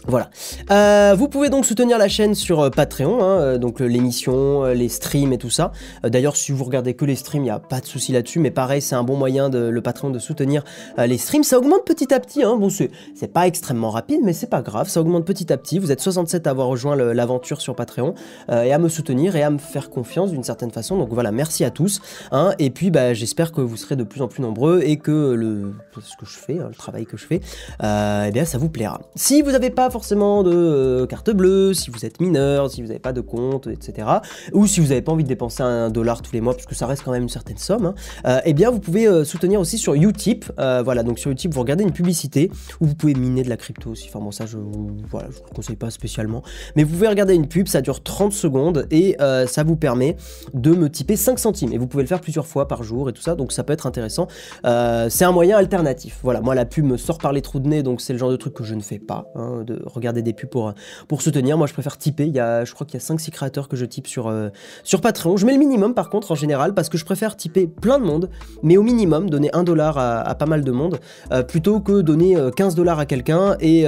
Voilà. 0.08 0.30
Euh, 0.72 1.16
vous 1.18 1.28
pouvez 1.28 1.50
donc 1.50 1.66
soutenir 1.66 1.98
la 1.98 2.08
chaîne 2.08 2.34
sur 2.34 2.62
euh, 2.62 2.70
Patreon, 2.70 3.22
hein, 3.22 3.40
euh, 3.42 3.58
donc 3.58 3.82
l'émission, 3.82 4.64
les 4.64 4.88
streams 4.88 5.34
et 5.34 5.38
tout 5.38 5.50
ça. 5.50 5.74
D'ailleurs, 6.04 6.38
si 6.38 6.54
vous 6.54 6.64
regardez 6.64 6.94
que 6.94 7.04
les 7.04 7.18
streams, 7.18 7.44
il 7.44 7.48
n'y 7.48 7.52
a 7.52 7.60
pas 7.60 7.82
de 7.82 7.86
souci 7.86 8.14
là-dessus, 8.14 8.40
mais 8.40 8.50
pareil, 8.50 8.82
c'est 8.82 8.96
un 8.96 9.04
bon 9.04 9.18
moyen 9.18 9.50
de 9.50 9.58
le 9.58 9.82
Patreon 9.82 10.10
de 10.10 10.20
soutenir 10.20 10.64
les 10.98 11.18
streams. 11.18 11.44
Ça 11.44 11.58
augmente 11.58 11.84
petit 11.86 12.14
à 12.14 12.22
petit, 12.22 12.44
hein. 12.44 12.56
bon, 12.56 12.70
c'est 12.70 12.90
pas 13.34 13.48
extrêmement 13.48 13.90
rapide, 13.90 14.22
mais 14.24 14.32
c'est 14.32 14.50
pas 14.50 14.62
grave, 14.62 14.88
ça 14.88 15.02
augmente 15.02 15.26
petit 15.26 15.52
à 15.52 15.58
petit. 15.58 15.78
Vous 15.78 15.92
êtes 15.92 16.00
67 16.00 16.48
à 16.48 16.52
avoir 16.52 16.68
rejoint 16.68 16.96
l'aventure 16.96 17.60
sur 17.60 17.76
Patreon 17.76 18.14
et 18.50 18.72
à 18.72 18.78
me 18.78 18.88
soutenir 18.88 19.36
et 19.36 19.44
à 19.44 19.50
me 19.50 19.58
faire 19.58 19.90
confiance 19.90 20.32
d'une 20.32 20.44
certaine 20.44 20.72
façon. 20.72 20.98
Donc 20.98 21.10
voilà, 21.12 21.32
merci 21.32 21.66
à 21.66 21.70
tous. 21.70 22.00
Hein. 22.32 22.54
et 22.60 22.70
puis, 22.70 22.92
bah, 22.92 23.14
j'espère 23.14 23.52
que 23.52 23.62
vous 23.62 23.76
serez 23.76 23.96
de 23.96 24.04
plus 24.04 24.22
en 24.22 24.28
plus 24.28 24.42
nombreux 24.42 24.82
et 24.84 24.98
que 24.98 25.34
le, 25.34 25.74
ce 26.02 26.16
que 26.16 26.26
je 26.26 26.38
fais, 26.38 26.54
le 26.56 26.76
travail 26.76 27.06
que 27.06 27.18
je 27.18 27.26
fais, 27.26 27.42
eh 27.82 28.32
bien, 28.32 28.46
ça 28.46 28.58
vous 28.58 28.70
plaira. 28.70 29.02
Si 29.16 29.42
vous 29.42 29.52
n'avez 29.52 29.70
pas 29.70 29.90
forcément 29.98 30.44
de 30.44 30.52
euh, 30.54 31.06
carte 31.08 31.32
bleue, 31.32 31.74
si 31.74 31.90
vous 31.90 32.06
êtes 32.06 32.22
mineur, 32.22 32.70
si 32.70 32.84
vous 32.84 32.90
n'avez 32.90 33.00
pas 33.00 33.14
de 33.14 33.22
compte, 33.22 33.66
etc. 33.66 34.08
Ou 34.54 34.68
si 34.68 34.80
vous 34.80 34.90
n'avez 34.90 35.02
pas 35.02 35.12
envie 35.12 35.24
de 35.24 35.28
dépenser 35.28 35.64
un 35.64 35.90
dollar 35.90 36.22
tous 36.22 36.34
les 36.34 36.40
mois, 36.40 36.54
puisque 36.54 36.76
ça 36.76 36.86
reste 36.86 37.02
quand 37.04 37.12
même 37.12 37.24
une 37.24 37.30
certaine 37.30 37.58
somme, 37.58 37.88
hein, 37.88 37.96
euh, 38.28 38.40
eh 38.46 38.54
bien 38.54 38.70
vous 38.70 38.80
pouvez 38.80 39.08
euh, 39.08 39.24
soutenir 39.24 39.60
aussi 39.60 39.80
sur 39.80 39.96
Utip. 39.96 40.46
voilà, 40.56 41.02
donc 41.02 41.18
sur 41.18 41.32
Utip, 41.32 41.52
vous 41.52 41.62
regardez 41.62 41.84
une 41.84 41.94
publicité 41.94 42.52
où 42.80 42.86
vous 42.86 42.94
pouvez 42.94 43.16
miner 43.16 43.42
de 43.42 43.50
la 43.50 43.58
crypto 43.58 43.90
aussi. 43.90 44.06
Enfin 44.08 44.24
bon, 44.24 44.30
ça 44.30 44.46
je 44.46 44.60
vous, 44.60 44.92
voilà, 45.10 45.30
je 45.32 45.38
vous 45.38 45.56
conseille 45.56 45.78
pas 45.78 45.90
spécialement. 45.90 46.44
Mais 46.76 46.84
vous 46.84 46.94
pouvez 46.94 47.08
regarder 47.08 47.34
une 47.34 47.48
pub, 47.48 47.68
ça 47.68 47.82
dure 47.82 48.04
30 48.04 48.34
secondes 48.34 48.86
et 48.92 49.18
ça 49.48 49.64
vous 49.64 49.78
permet 49.78 50.16
de 50.54 50.76
me 50.76 50.92
typer 50.92 51.16
5 51.16 51.40
centimes. 51.40 51.74
Et 51.74 51.80
vous 51.80 51.88
pouvez 51.88 52.04
le 52.04 52.08
faire 52.08 52.22
plusieurs 52.22 52.46
fois 52.46 52.68
par 52.68 52.84
jour 52.84 53.10
et 53.10 53.14
tout 53.14 53.24
ça, 53.24 53.34
donc 53.34 53.52
ça 53.52 53.64
peut 53.64 53.74
être 53.74 53.88
intéressant. 53.88 54.28
c'est 54.64 55.26
un 55.26 55.32
moyen 55.32 55.58
alternatif. 55.58 56.20
Voilà, 56.22 56.42
moi 56.42 56.54
la 56.54 56.66
pub 56.66 56.86
me 56.86 56.98
sort 56.98 57.18
par 57.18 57.34
les 57.34 57.42
trous 57.42 57.60
de 57.60 57.68
nez, 57.68 57.82
donc 57.82 58.00
c'est 58.00 58.14
le 58.14 58.20
genre 58.20 58.30
de 58.30 58.36
truc 58.36 58.54
que 58.54 58.64
je 58.64 58.76
ne 58.76 58.82
fais 58.82 59.00
pas, 59.00 59.32
hein, 59.34 59.64
regarder 59.88 60.22
des 60.22 60.34
pubs 60.34 60.50
pour, 60.50 60.74
pour 61.08 61.22
soutenir. 61.22 61.58
Moi, 61.58 61.68
je 61.68 61.74
préfère 61.74 61.98
typer. 61.98 62.26
Il 62.26 62.34
y 62.34 62.40
a, 62.40 62.66
je 62.66 62.74
crois 62.74 62.86
qu'il 62.86 63.00
y 63.00 63.04
a 63.04 63.06
5-6 63.06 63.32
créateurs 63.32 63.68
que 63.68 63.76
je 63.76 63.86
type 63.86 64.08
sur, 64.08 64.28
euh, 64.28 64.50
sur 64.84 65.02
Patreon. 65.02 65.38
Je 65.38 65.46
mets 65.46 65.54
le 65.54 65.60
minimum, 65.60 65.94
par 65.94 66.10
contre, 66.10 66.32
en 66.32 66.36
général, 66.36 66.74
parce 66.74 66.90
que 66.90 66.98
je 66.98 67.06
préfère 67.06 67.36
typer 67.36 67.68
plein 67.68 68.00
de 68.00 68.06
monde, 68.06 68.30
mais 68.64 68.78
au 68.78 68.84
minimum, 68.84 69.30
donner 69.30 69.50
1 69.54 69.64
dollar 69.64 69.98
à, 69.98 70.36
pas 70.36 70.46
mal 70.46 70.64
de 70.64 70.72
monde, 70.72 71.00
euh, 71.32 71.44
plutôt 71.44 71.80
que 71.80 72.02
donner 72.02 72.38
15 72.56 72.74
euh, 72.74 72.76
dollars 72.76 73.00
à 73.00 73.06
quelqu'un 73.06 73.56
et... 73.60 73.86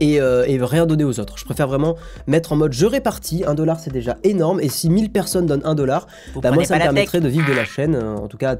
Et, 0.00 0.20
rien 0.20 0.86
donner 0.86 1.04
aux 1.04 1.18
autres. 1.18 1.38
Je 1.38 1.44
préfère 1.44 1.66
vraiment 1.66 1.96
mettre 2.26 2.52
en 2.52 2.56
mode 2.56 2.72
je 2.72 2.86
répartis, 2.86 3.44
1 3.44 3.54
dollar 3.54 3.80
c'est 3.80 3.92
déjà 3.92 4.16
énorme, 4.22 4.60
et 4.60 4.68
si 4.68 4.90
1000 4.90 5.10
personnes 5.10 5.46
donnent 5.46 5.64
1 5.64 5.74
dollar, 5.74 6.06
bah 6.40 6.52
moi 6.52 6.64
ça 6.64 6.76
me 6.76 6.82
permettrait 6.82 7.20
de 7.20 7.28
vivre 7.28 7.48
de 7.48 7.54
la 7.54 7.64
chaîne, 7.64 7.96
en 7.96 8.28
tout 8.28 8.36
cas 8.36 8.56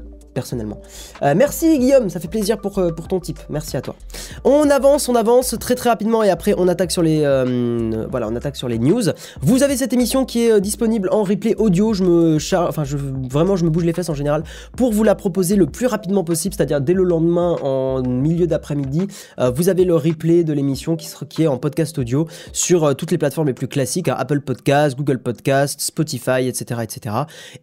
Euh, 1.21 1.33
merci 1.35 1.77
Guillaume, 1.79 2.09
ça 2.09 2.19
fait 2.19 2.27
plaisir 2.27 2.57
pour, 2.57 2.77
euh, 2.79 2.91
pour 2.91 3.07
ton 3.07 3.19
type. 3.19 3.39
Merci 3.49 3.77
à 3.77 3.81
toi. 3.81 3.95
On 4.43 4.69
avance, 4.69 5.09
on 5.09 5.15
avance 5.15 5.55
très 5.59 5.75
très 5.75 5.89
rapidement 5.89 6.23
et 6.23 6.29
après 6.29 6.53
on 6.57 6.67
attaque 6.67 6.91
sur 6.91 7.01
les 7.01 7.21
euh, 7.23 8.05
voilà, 8.09 8.27
on 8.27 8.35
attaque 8.35 8.55
sur 8.55 8.67
les 8.67 8.79
news. 8.79 9.03
Vous 9.41 9.63
avez 9.63 9.77
cette 9.77 9.93
émission 9.93 10.25
qui 10.25 10.45
est 10.45 10.61
disponible 10.61 11.09
en 11.11 11.23
replay 11.23 11.55
audio. 11.55 11.93
Je 11.93 12.03
me 12.03 12.39
charge, 12.39 12.69
enfin 12.69 12.83
je 12.83 12.97
vraiment 12.97 13.55
je 13.55 13.65
me 13.65 13.69
bouge 13.69 13.85
les 13.85 13.93
fesses 13.93 14.09
en 14.09 14.13
général 14.13 14.43
pour 14.75 14.91
vous 14.93 15.03
la 15.03 15.15
proposer 15.15 15.55
le 15.55 15.65
plus 15.65 15.87
rapidement 15.87 16.23
possible, 16.23 16.55
c'est-à-dire 16.55 16.81
dès 16.81 16.93
le 16.93 17.03
lendemain 17.03 17.57
en 17.61 18.01
milieu 18.01 18.47
d'après-midi. 18.47 19.07
vous 19.55 19.69
avez 19.69 19.85
le 19.85 19.95
replay 19.95 20.43
de 20.43 20.53
l'émission 20.53 20.95
qui, 20.95 21.09
qui 21.29 21.43
est 21.43 21.47
en 21.47 21.57
podcast 21.57 21.97
audio 21.97 22.27
sur 22.53 22.95
toutes 22.95 23.11
les 23.11 23.17
plateformes 23.17 23.47
les 23.47 23.53
plus 23.53 23.67
classiques, 23.67 24.07
hein, 24.07 24.15
Apple 24.17 24.41
Podcast, 24.41 24.97
Google 24.97 25.19
Podcast, 25.19 25.81
Spotify, 25.81 26.47
etc., 26.47 26.81
etc. 26.83 27.15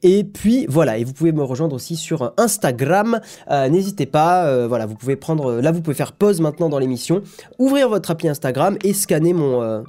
Et 0.02 0.25
puis 0.25 0.67
voilà, 0.69 0.99
et 0.99 1.05
vous 1.05 1.12
pouvez 1.12 1.32
me 1.32 1.43
rejoindre 1.43 1.75
aussi 1.75 1.96
sur 1.96 2.32
Instagram 2.37 2.66
Instagram. 2.67 3.21
Euh, 3.51 3.69
n'hésitez 3.69 4.07
pas, 4.07 4.47
euh, 4.47 4.67
voilà, 4.67 4.87
vous 4.87 4.97
pouvez 4.97 5.17
prendre, 5.17 5.61
là 5.61 5.71
vous 5.71 5.83
pouvez 5.83 5.95
faire 5.95 6.13
pause 6.13 6.41
maintenant 6.41 6.69
dans 6.69 6.79
l'émission, 6.79 7.23
ouvrir 7.59 7.89
votre 7.89 8.11
appli 8.11 8.29
Instagram 8.29 8.77
et 8.83 8.93
scanner 8.93 9.33
mon 9.33 9.63
euh, 9.63 9.83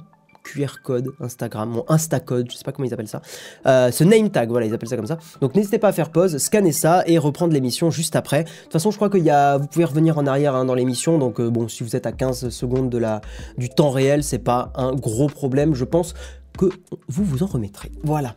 QR 0.44 0.80
code 0.82 1.10
Instagram, 1.20 1.68
mon 1.70 1.84
Instacode, 1.88 2.50
je 2.50 2.56
sais 2.56 2.64
pas 2.64 2.72
comment 2.72 2.86
ils 2.86 2.94
appellent 2.94 3.08
ça, 3.08 3.20
ce 3.64 4.04
name 4.04 4.30
tag, 4.30 4.48
voilà, 4.48 4.66
ils 4.66 4.72
appellent 4.72 4.88
ça 4.88 4.96
comme 4.96 5.06
ça. 5.06 5.18
Donc 5.40 5.54
n'hésitez 5.54 5.78
pas 5.78 5.88
à 5.88 5.92
faire 5.92 6.10
pause, 6.10 6.38
scanner 6.38 6.72
ça 6.72 7.02
et 7.06 7.18
reprendre 7.18 7.52
l'émission 7.52 7.90
juste 7.90 8.16
après. 8.16 8.44
De 8.44 8.48
toute 8.48 8.72
façon, 8.72 8.90
je 8.90 8.96
crois 8.96 9.10
qu'il 9.10 9.26
y 9.26 9.58
vous 9.58 9.66
pouvez 9.66 9.84
revenir 9.84 10.16
en 10.16 10.26
arrière 10.26 10.54
hein, 10.54 10.64
dans 10.64 10.74
l'émission, 10.74 11.18
donc 11.18 11.40
bon, 11.40 11.68
si 11.68 11.82
vous 11.82 11.96
êtes 11.96 12.06
à 12.06 12.12
15 12.12 12.48
secondes 12.48 12.88
de 12.88 12.98
la, 12.98 13.20
du 13.58 13.68
temps 13.68 13.90
réel, 13.90 14.22
c'est 14.22 14.38
pas 14.38 14.72
un 14.74 14.94
gros 14.94 15.26
problème, 15.26 15.74
je 15.74 15.84
pense 15.84 16.14
que 16.56 16.66
vous 17.08 17.24
vous 17.24 17.42
en 17.42 17.46
remettrez. 17.46 17.90
Voilà. 18.04 18.34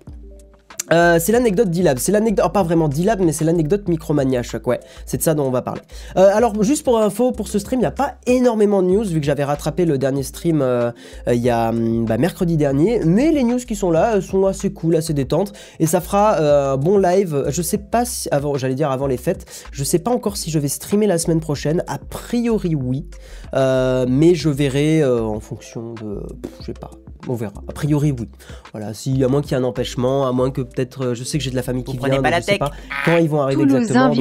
Euh, 0.92 1.20
c'est 1.20 1.32
l'anecdote 1.32 1.70
d'Ilab. 1.70 1.98
C'est 2.00 2.12
l'anecdote, 2.12 2.52
pas 2.52 2.64
vraiment 2.64 2.88
d'Ilab, 2.88 3.22
mais 3.22 3.32
c'est 3.32 3.46
l'anecdote 3.46 3.88
Micromania 3.88 4.44
Choc. 4.44 4.68
Ouais, 4.68 4.80
c'est 5.06 5.18
de 5.18 5.24
ça 5.24 5.34
dont 5.34 5.46
on 5.46 5.52
va 5.52 5.62
parler. 5.62 5.82
Euh, 6.18 6.30
alors, 6.34 6.62
juste 6.64 6.84
pour 6.84 7.00
info, 7.00 7.32
pour 7.32 7.48
ce 7.48 7.60
stream, 7.60 7.80
il 7.80 7.84
n'y 7.84 7.88
a 7.88 7.92
pas 7.92 8.16
énormément 8.26 8.82
de 8.82 8.88
news, 8.88 9.04
vu 9.04 9.20
que 9.20 9.26
j'avais 9.26 9.44
rattrapé 9.44 9.86
le 9.86 9.98
dernier 9.98 10.24
stream 10.24 10.62
euh, 10.62 10.92
il 11.28 11.38
y 11.38 11.50
a 11.50 11.70
hum, 11.70 12.06
bah, 12.06 12.18
mercredi 12.18 12.58
dernier. 12.58 13.02
Mais 13.06 13.32
les 13.32 13.44
news 13.44 13.60
qui 13.60 13.76
sont 13.76 13.92
là 13.92 14.22
sont 14.22 14.46
assez 14.46 14.72
cool, 14.74 14.96
assez 14.96 15.14
détentes. 15.14 15.54
Et 15.80 15.88
ça 15.88 16.02
fera 16.02 16.38
un 16.74 16.78
bon 16.78 16.98
live. 16.98 17.46
Je 17.50 17.62
sais 17.62 17.78
pas 17.78 18.06
si, 18.06 18.28
avant, 18.32 18.58
j'allais 18.58 18.76
dire 18.76 18.92
avant 18.92 19.08
les 19.08 19.18
fêtes, 19.18 19.46
je 19.72 19.84
sais 19.84 20.00
pas 20.00 20.12
encore 20.12 20.38
si 20.38 20.52
je 20.52 20.60
vais 20.60 20.68
streamer 20.68 21.08
la 21.08 21.18
semaine 21.18 21.40
prochaine. 21.40 21.84
A 21.88 21.98
priori, 21.98 22.76
oui. 22.76 23.06
Mais 23.54 24.36
je 24.36 24.50
verrai 24.50 25.04
en 25.06 25.40
fonction 25.40 25.94
de. 25.94 26.24
Je 26.60 26.66
sais 26.66 26.74
pas 26.74 26.92
on 27.28 27.36
verra. 27.36 27.54
A 27.68 27.74
priori, 27.74 28.14
oui. 28.18 28.28
Voilà, 28.72 28.94
si, 28.94 29.24
à 29.24 29.28
moins 29.28 29.42
qu'il 29.42 29.52
y 29.52 29.54
ait 29.56 29.58
un 29.58 29.64
empêchement, 29.64 30.28
à 30.28 30.32
moins 30.32 30.52
que 30.52 30.62
peut-être, 30.62 31.08
euh, 31.08 31.14
je 31.14 31.24
sais 31.24 31.38
que 31.38 31.44
j'ai 31.44 31.52
de 31.52 31.56
la 31.56 31.64
famille 31.64 31.84
qui 31.84 31.98
vient, 31.98 32.22
pas 32.22 32.40
je 32.40 32.46
sais 32.46 32.58
pas 32.58 32.72
quand 33.06 33.18
ils 33.18 33.30
vont 33.30 33.42
arriver 33.42 33.64
exactement. 33.64 34.14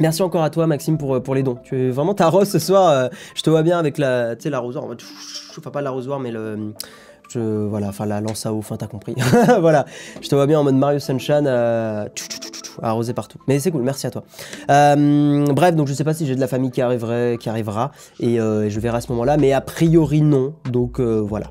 Merci 0.00 0.22
encore 0.22 0.44
à 0.44 0.50
toi 0.50 0.68
Maxime 0.68 0.96
pour, 0.96 1.16
euh, 1.16 1.20
pour 1.20 1.34
les 1.34 1.42
dons. 1.42 1.58
Tu 1.64 1.76
es 1.76 1.90
vraiment 1.90 2.14
ta 2.14 2.28
rose 2.28 2.48
ce 2.48 2.60
soir. 2.60 2.88
Euh, 2.88 3.08
je 3.34 3.42
te 3.42 3.50
vois 3.50 3.64
bien 3.64 3.78
avec 3.78 3.98
la, 3.98 4.36
tu 4.36 4.44
sais, 4.44 4.50
l'arrosoir. 4.50 4.84
Enfin 5.58 5.70
pas 5.72 5.82
l'arrosoir 5.82 6.20
mais 6.20 6.30
le, 6.30 6.72
voilà, 7.36 7.88
enfin 7.88 8.06
la 8.06 8.20
lance 8.20 8.46
à 8.46 8.52
eau. 8.52 8.62
T'as 8.78 8.86
compris. 8.86 9.14
voilà, 9.60 9.86
je 10.20 10.28
te 10.28 10.34
vois 10.34 10.46
bien 10.46 10.60
en 10.60 10.64
mode 10.64 10.76
Mario 10.76 10.98
Sunshine. 10.98 11.46
arroser 12.82 13.14
partout. 13.14 13.38
Mais 13.48 13.58
c'est 13.58 13.70
cool, 13.70 13.82
merci 13.82 14.06
à 14.06 14.10
toi. 14.10 14.24
bref, 14.66 15.74
donc 15.74 15.88
je 15.88 15.94
sais 15.94 16.04
pas 16.04 16.14
si 16.14 16.26
j'ai 16.26 16.34
de 16.34 16.40
la 16.40 16.48
famille 16.48 16.70
qui 16.70 16.80
arriverait, 16.80 17.36
qui 17.40 17.48
arrivera, 17.48 17.92
et 18.20 18.36
je 18.36 18.80
verrai 18.80 18.98
à 18.98 19.00
ce 19.00 19.10
moment-là, 19.12 19.36
mais 19.36 19.52
a 19.52 19.60
priori 19.60 20.22
non. 20.22 20.54
Donc 20.70 21.00
voilà. 21.00 21.48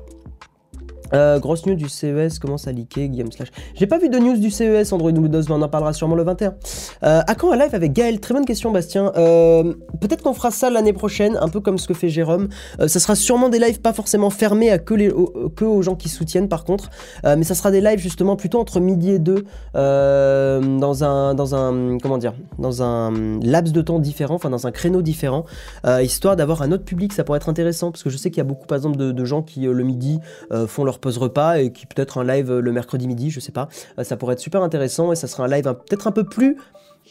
Euh, 1.14 1.38
grosse 1.38 1.66
news 1.66 1.74
du 1.74 1.88
CES 1.88 2.38
commence 2.38 2.68
à 2.68 2.72
leaker, 2.72 3.08
Guillaume 3.08 3.32
Slash. 3.32 3.48
J'ai 3.74 3.86
pas 3.86 3.98
vu 3.98 4.08
de 4.08 4.18
news 4.18 4.36
du 4.36 4.50
CES 4.50 4.92
Android 4.92 5.10
Windows, 5.10 5.42
mais 5.48 5.54
on 5.54 5.62
en 5.62 5.68
parlera 5.68 5.92
sûrement 5.92 6.14
le 6.14 6.22
21. 6.22 6.54
Euh, 7.02 7.20
à 7.26 7.34
quand 7.34 7.52
un 7.52 7.56
live 7.56 7.74
avec 7.74 7.92
Gaël? 7.92 8.20
Très 8.20 8.34
bonne 8.34 8.44
question, 8.44 8.70
Bastien. 8.70 9.12
Euh, 9.16 9.74
Peut-être 10.00 10.22
qu'on 10.22 10.34
fera 10.34 10.50
ça 10.50 10.70
l'année 10.70 10.92
prochaine, 10.92 11.36
un 11.40 11.48
peu 11.48 11.60
comme 11.60 11.78
ce 11.78 11.88
que 11.88 11.94
fait 11.94 12.08
Jérôme. 12.08 12.48
Euh, 12.80 12.88
ça 12.88 13.00
sera 13.00 13.14
sûrement 13.14 13.48
des 13.48 13.58
lives 13.58 13.80
pas 13.80 13.92
forcément 13.92 14.30
fermés 14.30 14.70
à 14.70 14.78
que, 14.78 14.94
les, 14.94 15.10
aux, 15.10 15.50
que 15.54 15.64
aux 15.64 15.82
gens 15.82 15.94
qui 15.94 16.08
soutiennent, 16.08 16.48
par 16.48 16.64
contre. 16.64 16.90
Mais 17.24 17.44
ça 17.44 17.54
sera 17.54 17.70
des 17.70 17.80
lives 17.80 17.98
justement 17.98 18.36
plutôt 18.36 18.58
entre 18.58 18.80
midi 18.80 19.10
et 19.10 19.18
deux, 19.18 19.44
dans 19.74 21.04
un, 21.04 21.34
dans 21.34 21.54
un, 21.54 21.98
comment 21.98 22.18
dire, 22.18 22.34
dans 22.58 22.82
un 22.82 23.40
laps 23.40 23.72
de 23.72 23.82
temps 23.82 23.98
différent, 23.98 24.34
enfin 24.34 24.50
dans 24.50 24.66
un 24.66 24.70
créneau 24.70 25.02
différent, 25.02 25.44
histoire 26.02 26.36
d'avoir 26.36 26.62
un 26.62 26.72
autre 26.72 26.84
public. 26.84 27.12
Ça 27.12 27.24
pourrait 27.24 27.38
être 27.38 27.48
intéressant 27.48 27.90
parce 27.90 28.02
que 28.02 28.10
je 28.10 28.16
sais 28.16 28.30
qu'il 28.30 28.38
y 28.38 28.40
a 28.40 28.44
beaucoup, 28.44 28.66
par 28.66 28.76
exemple, 28.76 28.96
de, 28.96 29.24
gens 29.24 29.42
qui 29.42 29.60
le 29.60 29.84
midi 29.84 30.20
font 30.66 30.84
leur 30.84 30.97
pause 30.98 31.18
repas 31.18 31.58
et 31.58 31.72
qui 31.72 31.86
peut-être 31.86 32.18
un 32.18 32.24
live 32.24 32.50
euh, 32.50 32.60
le 32.60 32.72
mercredi 32.72 33.06
midi, 33.06 33.30
je 33.30 33.40
sais 33.40 33.52
pas. 33.52 33.68
Euh, 33.98 34.04
ça 34.04 34.16
pourrait 34.16 34.34
être 34.34 34.40
super 34.40 34.62
intéressant 34.62 35.12
et 35.12 35.16
ça 35.16 35.26
sera 35.26 35.44
un 35.44 35.48
live 35.48 35.64
peut-être 35.64 36.06
un 36.06 36.12
peu 36.12 36.24
plus. 36.24 36.56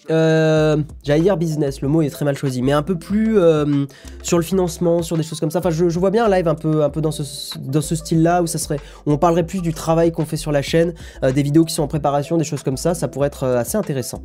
euh, 0.10 0.78
J'allais 1.04 1.22
dire 1.22 1.38
business, 1.38 1.82
le 1.82 1.88
mot 1.88 2.02
est 2.02 2.10
très 2.10 2.26
mal 2.26 2.38
choisi, 2.38 2.62
mais 2.62 2.72
un 2.72 2.84
peu 2.84 2.98
plus 2.98 3.38
sur 4.24 4.38
le 4.38 4.44
financement, 4.44 5.02
sur 5.02 5.18
des 5.18 5.24
choses 5.24 5.40
comme 5.40 5.52
ça. 5.52 5.60
Enfin, 5.60 5.72
je, 5.72 6.00
vois 6.00 6.12
bien 6.12 6.26
un 6.26 6.30
live 6.30 6.48
un 6.48 6.56
peu, 6.56 6.84
un 6.84 6.90
peu 6.90 7.02
dans 7.02 7.12
ce, 7.12 7.58
dans 7.60 7.82
ce 7.82 7.96
style-là 7.96 8.44
où 8.44 8.46
où 8.46 9.12
on 9.12 9.18
parlerait 9.18 9.46
plus 9.46 9.62
du 9.62 9.74
travail 9.74 10.12
qu'on 10.12 10.26
fait 10.26 10.38
sur 10.38 10.52
la 10.52 10.62
chaîne, 10.62 10.94
des 11.22 11.44
vidéos 11.44 11.66
qui 11.66 11.74
sont 11.74 11.84
en 11.84 11.88
préparation, 11.88 12.38
des 12.38 12.44
choses 12.44 12.64
comme 12.64 12.78
ça. 12.78 12.94
Ça 12.94 13.08
pourrait 13.08 13.28
être 13.28 13.46
assez 13.46 13.78
intéressant. 13.78 14.22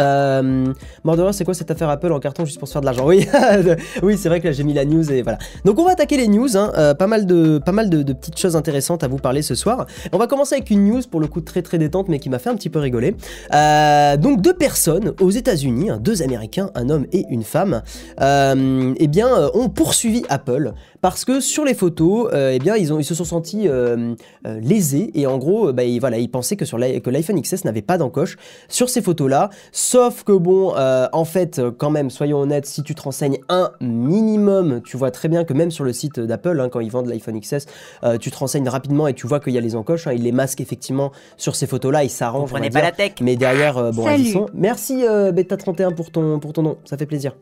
Euh, 0.00 0.72
Mordor, 1.04 1.32
c'est 1.34 1.44
quoi 1.44 1.54
cette 1.54 1.70
affaire 1.70 1.88
Apple 1.88 2.12
en 2.12 2.20
carton 2.20 2.44
juste 2.44 2.58
pour 2.58 2.68
se 2.68 2.72
faire 2.72 2.80
de 2.80 2.86
l'argent 2.86 3.06
Oui, 4.02 4.18
c'est 4.18 4.28
vrai 4.28 4.40
que 4.40 4.48
là 4.48 4.52
j'ai 4.52 4.64
mis 4.64 4.72
la 4.72 4.84
news 4.84 5.10
et 5.10 5.22
voilà. 5.22 5.38
Donc 5.64 5.78
on 5.78 5.84
va 5.84 5.92
attaquer 5.92 6.16
les 6.16 6.28
news, 6.28 6.56
hein, 6.56 6.72
euh, 6.76 6.94
pas 6.94 7.06
mal 7.06 7.26
de, 7.26 7.58
pas 7.58 7.72
mal 7.72 7.90
de, 7.90 8.12
petites 8.12 8.38
choses 8.38 8.56
intéressantes 8.56 9.04
à 9.04 9.08
vous 9.08 9.18
parler 9.18 9.42
ce 9.42 9.54
soir. 9.54 9.86
On 10.12 10.18
va 10.18 10.26
commencer 10.26 10.54
avec 10.54 10.70
une 10.70 10.86
news 10.86 11.02
pour 11.10 11.20
le 11.20 11.26
coup 11.26 11.40
très 11.40 11.62
très 11.62 11.78
détente 11.78 12.08
mais 12.08 12.18
qui 12.18 12.30
m'a 12.30 12.38
fait 12.38 12.50
un 12.50 12.56
petit 12.56 12.70
peu 12.70 12.78
rigoler. 12.78 13.16
Euh, 13.52 14.16
donc 14.16 14.40
deux 14.40 14.54
personnes 14.54 15.12
aux 15.20 15.30
États-Unis, 15.30 15.90
hein, 15.90 15.98
deux 16.00 16.22
Américains, 16.22 16.70
un 16.74 16.90
homme 16.90 17.06
et 17.12 17.24
une 17.30 17.44
femme, 17.44 17.82
euh, 18.20 18.94
eh 18.96 19.06
bien 19.06 19.28
ont 19.54 19.68
poursuivi 19.68 20.24
Apple 20.28 20.72
parce 21.04 21.26
que 21.26 21.38
sur 21.38 21.66
les 21.66 21.74
photos, 21.74 22.30
euh, 22.32 22.52
eh 22.54 22.58
bien 22.58 22.76
ils 22.76 22.90
ont, 22.90 22.98
ils 22.98 23.04
se 23.04 23.14
sont 23.14 23.26
sentis 23.26 23.68
euh, 23.68 24.14
euh, 24.46 24.58
lésés 24.60 25.10
et 25.12 25.26
en 25.26 25.36
gros, 25.36 25.70
bah, 25.70 25.84
ils, 25.84 26.00
voilà, 26.00 26.16
ils 26.16 26.30
pensaient 26.30 26.56
que 26.56 26.64
sur 26.64 26.78
que 26.78 27.10
l'iPhone 27.10 27.38
XS 27.42 27.66
n'avait 27.66 27.82
pas 27.82 27.98
d'encoche 27.98 28.38
sur 28.70 28.88
ces 28.88 29.02
photos-là. 29.02 29.50
Sauf 29.70 30.24
que 30.24 30.32
bon, 30.32 30.72
euh, 30.78 31.06
en 31.12 31.26
fait, 31.26 31.60
quand 31.76 31.90
même, 31.90 32.08
soyons 32.08 32.38
honnêtes, 32.38 32.64
si 32.64 32.82
tu 32.82 32.94
te 32.94 33.02
renseignes 33.02 33.36
un 33.50 33.72
minimum, 33.82 34.80
tu 34.82 34.96
vois 34.96 35.10
très 35.10 35.28
bien 35.28 35.44
que 35.44 35.52
même 35.52 35.70
sur 35.70 35.84
le 35.84 35.92
site 35.92 36.20
d'Apple, 36.20 36.58
hein, 36.58 36.70
quand 36.70 36.80
ils 36.80 36.90
vendent 36.90 37.08
l'iPhone 37.08 37.38
XS, 37.38 37.66
euh, 38.02 38.16
tu 38.16 38.30
te 38.30 38.38
renseignes 38.38 38.70
rapidement 38.70 39.06
et 39.06 39.12
tu 39.12 39.26
vois 39.26 39.40
qu'il 39.40 39.52
y 39.52 39.58
a 39.58 39.60
les 39.60 39.76
encoches. 39.76 40.06
hein, 40.06 40.14
ils 40.14 40.22
les 40.22 40.32
masquent 40.32 40.62
effectivement 40.62 41.12
sur 41.36 41.54
ces 41.54 41.66
photos-là, 41.66 42.02
ils 42.04 42.08
s'arrangent. 42.08 42.50
on 42.54 42.70
pas 42.70 42.80
la 42.80 42.92
tech. 42.92 43.12
Mais 43.20 43.36
derrière, 43.36 43.76
euh, 43.76 43.90
bon, 43.90 44.08
elles 44.08 44.22
y 44.22 44.32
Salut. 44.32 44.32
sont. 44.32 44.46
Merci 44.54 45.04
euh, 45.06 45.32
Beta31 45.32 45.94
pour 45.94 46.10
ton, 46.10 46.38
pour 46.38 46.54
ton 46.54 46.62
nom, 46.62 46.78
ça 46.86 46.96
fait 46.96 47.04
plaisir. 47.04 47.34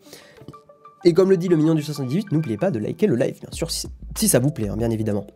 Et 1.04 1.14
comme 1.14 1.30
le 1.30 1.36
dit 1.36 1.48
le 1.48 1.56
mignon 1.56 1.74
du 1.74 1.82
78, 1.82 2.30
n'oubliez 2.32 2.56
pas 2.56 2.70
de 2.70 2.78
liker 2.78 3.06
le 3.06 3.16
live, 3.16 3.40
bien 3.40 3.50
sûr, 3.50 3.70
si, 3.70 4.28
ça 4.28 4.38
vous 4.38 4.50
plaît, 4.50 4.68
hein, 4.68 4.76
bien 4.76 4.90
évidemment. 4.90 5.26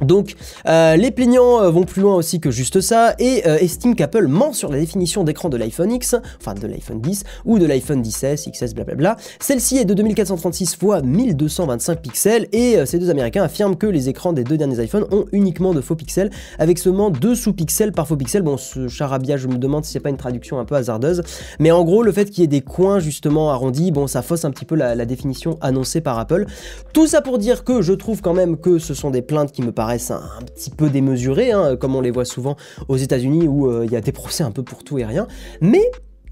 Donc, 0.00 0.34
euh, 0.66 0.96
les 0.96 1.10
plaignants 1.10 1.60
euh, 1.60 1.70
vont 1.70 1.84
plus 1.84 2.02
loin 2.02 2.14
aussi 2.14 2.40
que 2.40 2.50
juste 2.50 2.80
ça 2.80 3.14
et 3.18 3.46
euh, 3.46 3.58
estiment 3.58 3.94
qu'Apple 3.94 4.26
ment 4.26 4.52
sur 4.52 4.70
la 4.70 4.78
définition 4.78 5.24
d'écran 5.24 5.48
de 5.48 5.56
l'iPhone 5.56 5.92
X, 5.92 6.16
enfin 6.40 6.54
de 6.54 6.66
l'iPhone 6.66 7.00
10 7.00 7.24
ou 7.44 7.58
de 7.58 7.66
l'iPhone 7.66 8.02
10S, 8.02 8.50
XS, 8.50 8.74
blablabla. 8.74 9.16
Celle-ci 9.40 9.78
est 9.78 9.84
de 9.84 9.94
2436 9.94 10.72
x 10.72 10.78
1225 11.02 12.00
pixels 12.00 12.48
et 12.52 12.84
ces 12.86 12.98
deux 12.98 13.10
Américains 13.10 13.42
affirment 13.42 13.76
que 13.76 13.86
les 13.86 14.08
écrans 14.08 14.32
des 14.32 14.44
deux 14.44 14.56
derniers 14.56 14.82
iPhones 14.82 15.06
ont 15.10 15.24
uniquement 15.32 15.74
de 15.74 15.80
faux 15.80 15.96
pixels 15.96 16.30
avec 16.58 16.78
seulement 16.78 17.10
deux 17.10 17.34
sous-pixels 17.34 17.92
par 17.92 18.06
faux 18.06 18.16
pixel. 18.16 18.42
Bon, 18.42 18.56
ce 18.56 18.88
charabia, 18.88 19.36
je 19.36 19.48
me 19.48 19.58
demande 19.58 19.84
si 19.84 19.92
c'est 19.92 20.00
pas 20.00 20.10
une 20.10 20.16
traduction 20.16 20.58
un 20.58 20.64
peu 20.64 20.74
hasardeuse, 20.74 21.22
mais 21.58 21.70
en 21.70 21.84
gros, 21.84 22.02
le 22.02 22.12
fait 22.12 22.30
qu'il 22.30 22.42
y 22.42 22.44
ait 22.44 22.48
des 22.48 22.60
coins 22.60 23.00
justement 23.00 23.50
arrondis, 23.50 23.90
bon, 23.90 24.06
ça 24.06 24.22
fausse 24.22 24.44
un 24.44 24.50
petit 24.50 24.64
peu 24.64 24.76
la 24.76 25.04
définition 25.04 25.58
annoncée 25.60 26.00
par 26.00 26.18
Apple. 26.18 26.46
Tout 26.92 27.06
ça 27.06 27.20
pour 27.20 27.38
dire 27.38 27.64
que 27.64 27.82
je 27.82 27.92
trouve 27.92 28.20
quand 28.20 28.34
même 28.34 28.56
que 28.56 28.78
ce 28.78 28.94
sont 28.94 29.10
des 29.10 29.22
plaintes 29.22 29.52
qui 29.52 29.62
me 29.62 29.72
paraissent 29.72 29.89
un, 30.10 30.42
petit 30.54 30.70
peu 30.70 30.88
démesurées, 30.88 31.52
hein, 31.52 31.76
comme 31.76 31.96
on 31.96 32.00
les 32.00 32.10
voit 32.10 32.24
souvent 32.24 32.56
aux 32.88 32.96
États-Unis 32.96 33.48
où 33.48 33.68
euh, 33.68 33.84
il 33.84 33.92
y 33.92 33.96
a 33.96 34.00
des 34.00 34.12
procès 34.12 34.44
un 34.44 34.50
peu 34.50 34.62
pour 34.62 34.84
tout 34.84 34.98
et 34.98 35.04
rien. 35.04 35.26
Mais 35.60 35.90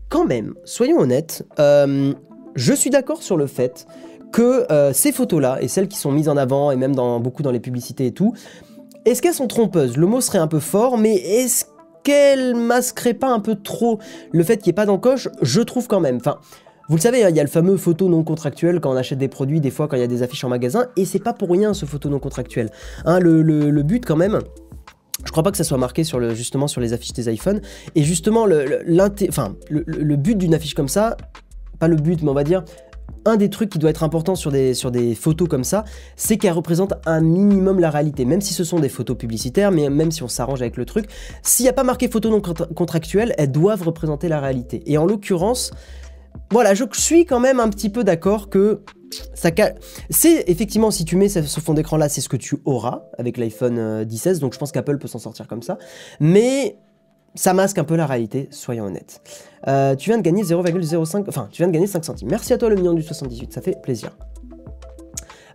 quand 0.08 0.24
même, 0.24 0.54
soyons 0.64 0.98
honnêtes, 0.98 1.46
euh, 1.58 2.14
je 2.54 2.72
suis 2.72 2.90
d'accord 2.90 3.22
sur 3.22 3.36
le 3.36 3.46
fait 3.46 3.86
que 4.32 4.70
euh, 4.70 4.92
ces 4.92 5.12
photos-là, 5.12 5.58
et 5.60 5.68
celles 5.68 5.88
qui 5.88 5.98
sont 5.98 6.12
mises 6.12 6.28
en 6.28 6.36
avant, 6.36 6.70
et 6.70 6.76
même 6.76 6.94
dans, 6.94 7.20
beaucoup 7.20 7.42
dans 7.42 7.50
les 7.50 7.60
publicités 7.60 8.06
et 8.06 8.12
tout, 8.12 8.34
est-ce 9.04 9.22
qu'elles 9.22 9.34
sont 9.34 9.46
trompeuses? 9.46 9.96
Le 9.96 10.06
mot 10.06 10.20
serait 10.20 10.38
un 10.38 10.48
peu 10.48 10.60
fort, 10.60 10.98
mais 10.98 11.14
est-ce 11.14 11.64
qu'elles 12.02 12.54
masqueraient 12.54 13.14
pas 13.14 13.28
un 13.28 13.40
peu 13.40 13.54
trop 13.54 13.98
le 14.32 14.44
fait 14.44 14.58
qu'il 14.58 14.66
n'y 14.66 14.70
ait 14.70 14.74
pas 14.74 14.86
d'encoche? 14.86 15.28
Je 15.42 15.60
trouve 15.60 15.86
quand 15.88 16.00
même. 16.00 16.16
Enfin, 16.16 16.38
vous 16.88 16.96
le 16.96 17.02
savez, 17.02 17.22
hein, 17.22 17.28
il 17.28 17.36
y 17.36 17.40
a 17.40 17.42
le 17.42 17.50
fameux 17.50 17.76
photo 17.76 18.08
non 18.08 18.24
contractuel 18.24 18.80
quand 18.80 18.90
on 18.90 18.96
achète 18.96 19.18
des 19.18 19.28
produits, 19.28 19.60
des 19.60 19.70
fois 19.70 19.88
quand 19.88 19.96
il 19.96 20.00
y 20.00 20.04
a 20.04 20.08
des 20.08 20.22
affiches 20.22 20.44
en 20.44 20.48
magasin, 20.48 20.86
et 20.96 21.04
c'est 21.04 21.18
pas 21.18 21.34
pour 21.34 21.50
rien 21.50 21.74
ce 21.74 21.84
photo 21.84 22.08
non 22.08 22.18
contractuel. 22.18 22.70
Hein, 23.04 23.18
le, 23.20 23.82
but 23.82 24.06
quand 24.06 24.16
même. 24.16 24.38
Je 25.24 25.30
crois 25.30 25.42
pas 25.42 25.50
que 25.50 25.58
ça 25.58 25.64
soit 25.64 25.78
marqué 25.78 26.02
sur 26.02 26.34
justement 26.34 26.66
sur 26.66 26.80
les 26.80 26.94
affiches 26.94 27.12
des 27.12 27.30
iPhones. 27.30 27.60
Et 27.94 28.02
justement, 28.04 28.46
le, 28.46 30.16
but 30.16 30.38
d'une 30.38 30.54
affiche 30.54 30.74
comme 30.74 30.88
ça, 30.88 31.18
pas 31.78 31.88
le 31.88 31.96
but, 31.96 32.22
mais 32.22 32.30
on 32.30 32.34
va 32.34 32.44
dire, 32.44 32.64
un 33.26 33.36
des 33.36 33.50
trucs 33.50 33.68
qui 33.68 33.78
doit 33.78 33.90
être 33.90 34.02
important 34.02 34.34
sur 34.34 34.50
des, 34.50 34.72
sur 34.72 34.90
des 34.90 35.14
photos 35.14 35.46
comme 35.46 35.64
ça, 35.64 35.84
c'est 36.16 36.38
qu'elles 36.38 36.52
représentent 36.52 36.94
un 37.04 37.20
minimum 37.20 37.80
la 37.80 37.90
réalité. 37.90 38.24
Même 38.24 38.40
si 38.40 38.54
ce 38.54 38.64
sont 38.64 38.78
des 38.78 38.88
photos 38.88 39.18
publicitaires, 39.18 39.72
mais 39.72 39.90
même 39.90 40.10
si 40.10 40.22
on 40.22 40.28
s'arrange 40.28 40.62
avec 40.62 40.78
le 40.78 40.86
truc, 40.86 41.06
s'il 41.42 41.64
n'y 41.64 41.70
a 41.70 41.74
pas 41.74 41.84
marqué 41.84 42.08
photo 42.08 42.30
non 42.30 42.40
contra- 42.40 42.66
contractuelle, 42.66 43.34
elles 43.36 43.52
doivent 43.52 43.82
représenter 43.82 44.28
la 44.28 44.40
réalité. 44.40 44.82
Et 44.86 44.96
en 44.96 45.04
l'occurrence, 45.04 45.72
voilà, 46.50 46.74
je 46.74 46.84
suis 46.92 47.26
quand 47.26 47.40
même 47.40 47.60
un 47.60 47.68
petit 47.68 47.90
peu 47.90 48.04
d'accord 48.04 48.48
que 48.48 48.82
ça 49.34 49.50
c'est 50.10 50.44
effectivement 50.48 50.90
si 50.90 51.04
tu 51.04 51.16
mets 51.16 51.28
ce 51.28 51.60
fond 51.60 51.74
d'écran 51.74 51.96
là, 51.96 52.08
c'est 52.08 52.20
ce 52.20 52.28
que 52.28 52.36
tu 52.36 52.56
auras 52.64 53.04
avec 53.18 53.36
l'iPhone 53.36 53.78
euh, 53.78 54.04
10 54.04 54.38
donc 54.40 54.52
je 54.52 54.58
pense 54.58 54.72
qu'Apple 54.72 54.98
peut 54.98 55.08
s'en 55.08 55.18
sortir 55.18 55.46
comme 55.46 55.62
ça, 55.62 55.78
mais 56.20 56.76
ça 57.34 57.54
masque 57.54 57.78
un 57.78 57.84
peu 57.84 57.96
la 57.96 58.06
réalité, 58.06 58.48
soyons 58.50 58.84
honnêtes. 58.84 59.20
Euh, 59.66 59.94
tu 59.94 60.10
viens 60.10 60.18
de 60.18 60.22
gagner 60.22 60.42
0,05, 60.42 61.24
enfin 61.28 61.48
tu 61.50 61.62
viens 61.62 61.68
de 61.68 61.72
gagner 61.72 61.86
5 61.86 62.04
centimes. 62.04 62.28
Merci 62.30 62.52
à 62.52 62.58
toi 62.58 62.68
le 62.68 62.76
million 62.76 62.94
du 62.94 63.02
78, 63.02 63.52
ça 63.52 63.60
fait 63.60 63.80
plaisir. 63.80 64.16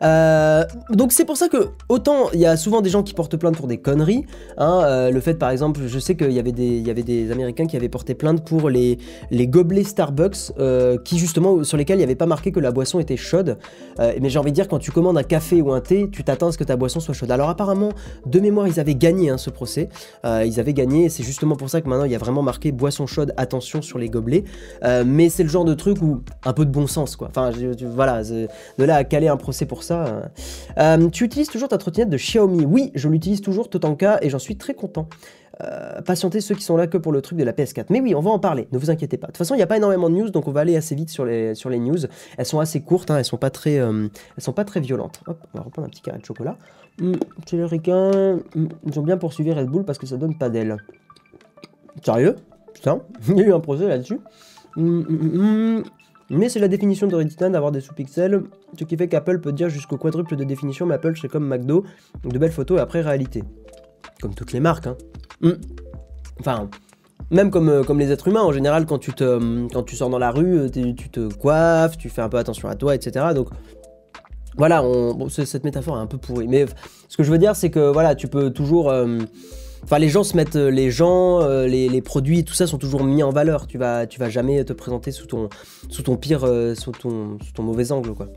Euh, 0.03 0.65
donc 0.89 1.11
c'est 1.11 1.25
pour 1.25 1.37
ça 1.37 1.47
que 1.47 1.69
autant 1.87 2.29
il 2.33 2.39
y 2.39 2.45
a 2.45 2.57
souvent 2.57 2.81
des 2.81 2.89
gens 2.89 3.03
qui 3.03 3.13
portent 3.13 3.37
plainte 3.37 3.55
pour 3.55 3.67
des 3.67 3.77
conneries. 3.77 4.25
hein, 4.57 4.81
euh, 4.83 5.11
le 5.11 5.19
fait 5.19 5.35
par 5.35 5.49
exemple, 5.49 5.81
je 5.87 5.99
sais 5.99 6.15
qu'il 6.15 6.31
y 6.31 6.39
avait 6.39 6.51
des 6.51 6.77
il 6.77 6.85
y 6.85 6.91
avait 6.91 7.03
des 7.03 7.31
Américains 7.31 7.67
qui 7.67 7.77
avaient 7.77 7.89
porté 7.89 8.13
plainte 8.13 8.45
pour 8.45 8.69
les 8.69 8.97
gobelets 9.31 9.83
Starbucks 9.83 10.53
euh, 10.59 10.97
qui 10.97 11.17
justement 11.17 11.63
sur 11.63 11.77
lesquels 11.77 11.97
il 11.97 11.99
n'y 11.99 12.05
avait 12.05 12.15
pas 12.15 12.25
marqué 12.25 12.51
que 12.51 12.59
la 12.59 12.71
boisson 12.71 12.99
était 12.99 13.17
chaude. 13.17 13.57
Mais 13.99 14.29
j'ai 14.29 14.39
envie 14.39 14.51
de 14.51 14.55
dire 14.55 14.67
quand 14.67 14.79
tu 14.79 14.91
commandes 14.91 15.17
un 15.17 15.23
café 15.23 15.61
ou 15.61 15.71
un 15.71 15.81
thé, 15.81 16.09
tu 16.11 16.23
t'attends 16.23 16.47
à 16.47 16.51
ce 16.51 16.57
que 16.57 16.63
ta 16.63 16.75
boisson 16.75 16.99
soit 16.99 17.13
chaude. 17.13 17.31
Alors 17.31 17.49
apparemment 17.49 17.89
de 18.25 18.39
mémoire 18.39 18.67
ils 18.67 18.79
avaient 18.79 18.95
gagné 18.95 19.29
hein, 19.29 19.37
ce 19.37 19.49
procès. 19.49 19.89
Ils 20.23 20.59
avaient 20.59 20.73
gagné. 20.73 21.05
et 21.05 21.09
C'est 21.09 21.23
justement 21.23 21.55
pour 21.55 21.69
ça 21.69 21.81
que 21.81 21.87
maintenant 21.87 22.05
il 22.05 22.11
y 22.11 22.15
a 22.15 22.19
vraiment 22.19 22.41
marqué 22.41 22.71
boisson 22.71 23.07
chaude 23.07 23.33
attention 23.37 23.81
sur 23.81 23.99
les 23.99 24.09
gobelets. 24.09 24.43
Mais 25.05 25.29
c'est 25.29 25.43
le 25.43 25.49
genre 25.49 25.65
de 25.65 25.73
truc 25.73 26.01
où 26.01 26.21
un 26.43 26.53
peu 26.53 26.65
de 26.65 26.71
bon 26.71 26.87
sens 26.87 27.15
quoi. 27.15 27.29
Enfin 27.29 27.51
voilà 27.93 28.23
de 28.23 28.47
là 28.83 28.95
à 28.95 29.03
caler 29.03 29.27
un 29.27 29.37
procès 29.37 29.65
pour 29.65 29.83
ça. 29.83 29.92
Euh. 29.93 30.21
Euh, 30.77 31.09
tu 31.09 31.23
utilises 31.23 31.49
toujours 31.49 31.69
ta 31.69 31.77
trottinette 31.77 32.09
de 32.09 32.17
Xiaomi 32.17 32.65
Oui, 32.65 32.91
je 32.95 33.07
l'utilise 33.09 33.41
toujours 33.41 33.69
Totanka 33.69 34.19
et 34.21 34.29
j'en 34.29 34.39
suis 34.39 34.57
très 34.57 34.73
content. 34.73 35.07
Euh, 35.61 36.01
patientez 36.01 36.41
ceux 36.41 36.55
qui 36.55 36.63
sont 36.63 36.77
là 36.77 36.87
que 36.87 36.97
pour 36.97 37.11
le 37.11 37.21
truc 37.21 37.37
de 37.37 37.43
la 37.43 37.53
PS4. 37.53 37.85
Mais 37.89 38.01
oui, 38.01 38.15
on 38.15 38.21
va 38.21 38.31
en 38.31 38.39
parler, 38.39 38.67
ne 38.71 38.77
vous 38.77 38.89
inquiétez 38.89 39.17
pas. 39.17 39.27
De 39.27 39.33
toute 39.33 39.37
façon, 39.37 39.53
il 39.53 39.57
n'y 39.57 39.63
a 39.63 39.67
pas 39.67 39.77
énormément 39.77 40.09
de 40.09 40.15
news, 40.15 40.29
donc 40.29 40.47
on 40.47 40.51
va 40.51 40.61
aller 40.61 40.75
assez 40.75 40.95
vite 40.95 41.09
sur 41.09 41.25
les, 41.25 41.53
sur 41.53 41.69
les 41.69 41.79
news. 41.79 41.97
Elles 42.37 42.45
sont 42.45 42.59
assez 42.59 42.81
courtes, 42.81 43.11
hein, 43.11 43.17
elles 43.17 43.25
sont 43.25 43.37
pas 43.37 43.51
très, 43.51 43.79
euh, 43.79 44.07
sont 44.39 44.53
pas 44.53 44.65
très 44.65 44.79
violentes. 44.79 45.21
Hop, 45.27 45.37
on 45.53 45.57
va 45.59 45.63
reprendre 45.63 45.87
un 45.87 45.89
petit 45.89 46.01
carré 46.01 46.19
de 46.19 46.25
chocolat. 46.25 46.57
Hum, 47.01 47.15
ils 48.85 48.99
ont 48.99 49.03
bien 49.03 49.17
poursuivi 49.17 49.51
Red 49.51 49.67
Bull 49.67 49.83
parce 49.83 49.97
que 49.97 50.05
ça 50.05 50.17
donne 50.17 50.37
pas 50.37 50.49
d'aile. 50.49 50.77
Sérieux? 52.03 52.35
Putain, 52.73 53.01
il 53.29 53.37
y 53.37 53.41
a 53.41 53.45
eu 53.45 53.53
un 53.53 53.59
procès 53.59 53.87
là-dessus. 53.87 54.19
Hum. 54.75 55.83
Mais 56.33 56.49
c'est 56.49 56.59
la 56.59 56.67
définition 56.67 57.07
de 57.07 57.15
Reddit 57.15 57.35
d'avoir 57.37 57.71
des 57.71 57.81
sous-pixels, 57.81 58.43
ce 58.77 58.83
qui 58.83 58.97
fait 58.97 59.07
qu'Apple 59.07 59.39
peut 59.39 59.51
dire 59.51 59.69
jusqu'au 59.69 59.97
quadruple 59.97 60.35
de 60.35 60.43
définition, 60.43 60.85
mais 60.85 60.95
Apple 60.95 61.13
c'est 61.21 61.27
comme 61.27 61.47
McDo, 61.47 61.83
de 62.23 62.37
belles 62.37 62.51
photos 62.51 62.77
et 62.79 62.81
après 62.81 63.01
réalité. 63.01 63.43
Comme 64.21 64.33
toutes 64.33 64.51
les 64.53 64.59
marques, 64.59 64.87
hein. 64.87 64.97
Hum. 65.43 65.57
Enfin, 66.39 66.69
même 67.29 67.51
comme, 67.51 67.69
euh, 67.69 67.83
comme 67.83 67.99
les 67.99 68.11
êtres 68.11 68.27
humains, 68.27 68.41
en 68.41 68.51
général, 68.51 68.85
quand 68.85 68.97
tu, 68.99 69.13
te, 69.13 69.23
euh, 69.23 69.67
quand 69.71 69.83
tu 69.83 69.95
sors 69.95 70.09
dans 70.09 70.17
la 70.19 70.31
rue, 70.31 70.57
euh, 70.59 70.69
tu 70.69 71.09
te 71.09 71.31
coiffes, 71.33 71.97
tu 71.97 72.09
fais 72.09 72.21
un 72.21 72.29
peu 72.29 72.37
attention 72.37 72.67
à 72.69 72.75
toi, 72.75 72.95
etc. 72.95 73.27
Donc, 73.35 73.49
voilà, 74.57 74.83
on, 74.83 75.13
bon, 75.13 75.29
c'est- 75.29 75.45
cette 75.45 75.63
métaphore 75.63 75.97
est 75.97 76.01
un 76.01 76.07
peu 76.07 76.17
pourrie. 76.17 76.47
Mais 76.47 76.65
ce 77.09 77.17
que 77.17 77.23
je 77.23 77.31
veux 77.31 77.37
dire, 77.37 77.55
c'est 77.55 77.69
que 77.69 77.91
voilà, 77.91 78.15
tu 78.15 78.27
peux 78.27 78.49
toujours. 78.51 78.89
euh, 78.89 79.19
Enfin, 79.83 79.99
les 79.99 80.07
gens 80.07 80.23
se 80.23 80.37
mettent, 80.37 80.55
euh, 80.55 80.71
les 80.71 80.91
gens, 80.91 81.41
euh, 81.41 81.67
les, 81.67 82.01
produits, 82.01 82.45
tout 82.45 82.53
ça 82.53 82.67
sont 82.67 82.77
toujours 82.77 83.03
mis 83.03 83.21
en 83.21 83.31
valeur. 83.31 83.67
Tu 83.67 83.77
vas, 83.77 84.07
tu 84.07 84.19
vas 84.19 84.29
jamais 84.29 84.63
te 84.63 84.71
présenter 84.71 85.11
sous 85.11 85.25
ton, 85.27 85.49
sous 85.89 86.03
ton 86.03 86.15
pire, 86.15 86.45
euh, 86.45 86.73
sous 86.73 86.91
ton, 86.91 87.37
sous 87.43 87.51
ton 87.51 87.63
mauvais 87.63 87.91
angle, 87.91 88.13
quoi. 88.13 88.29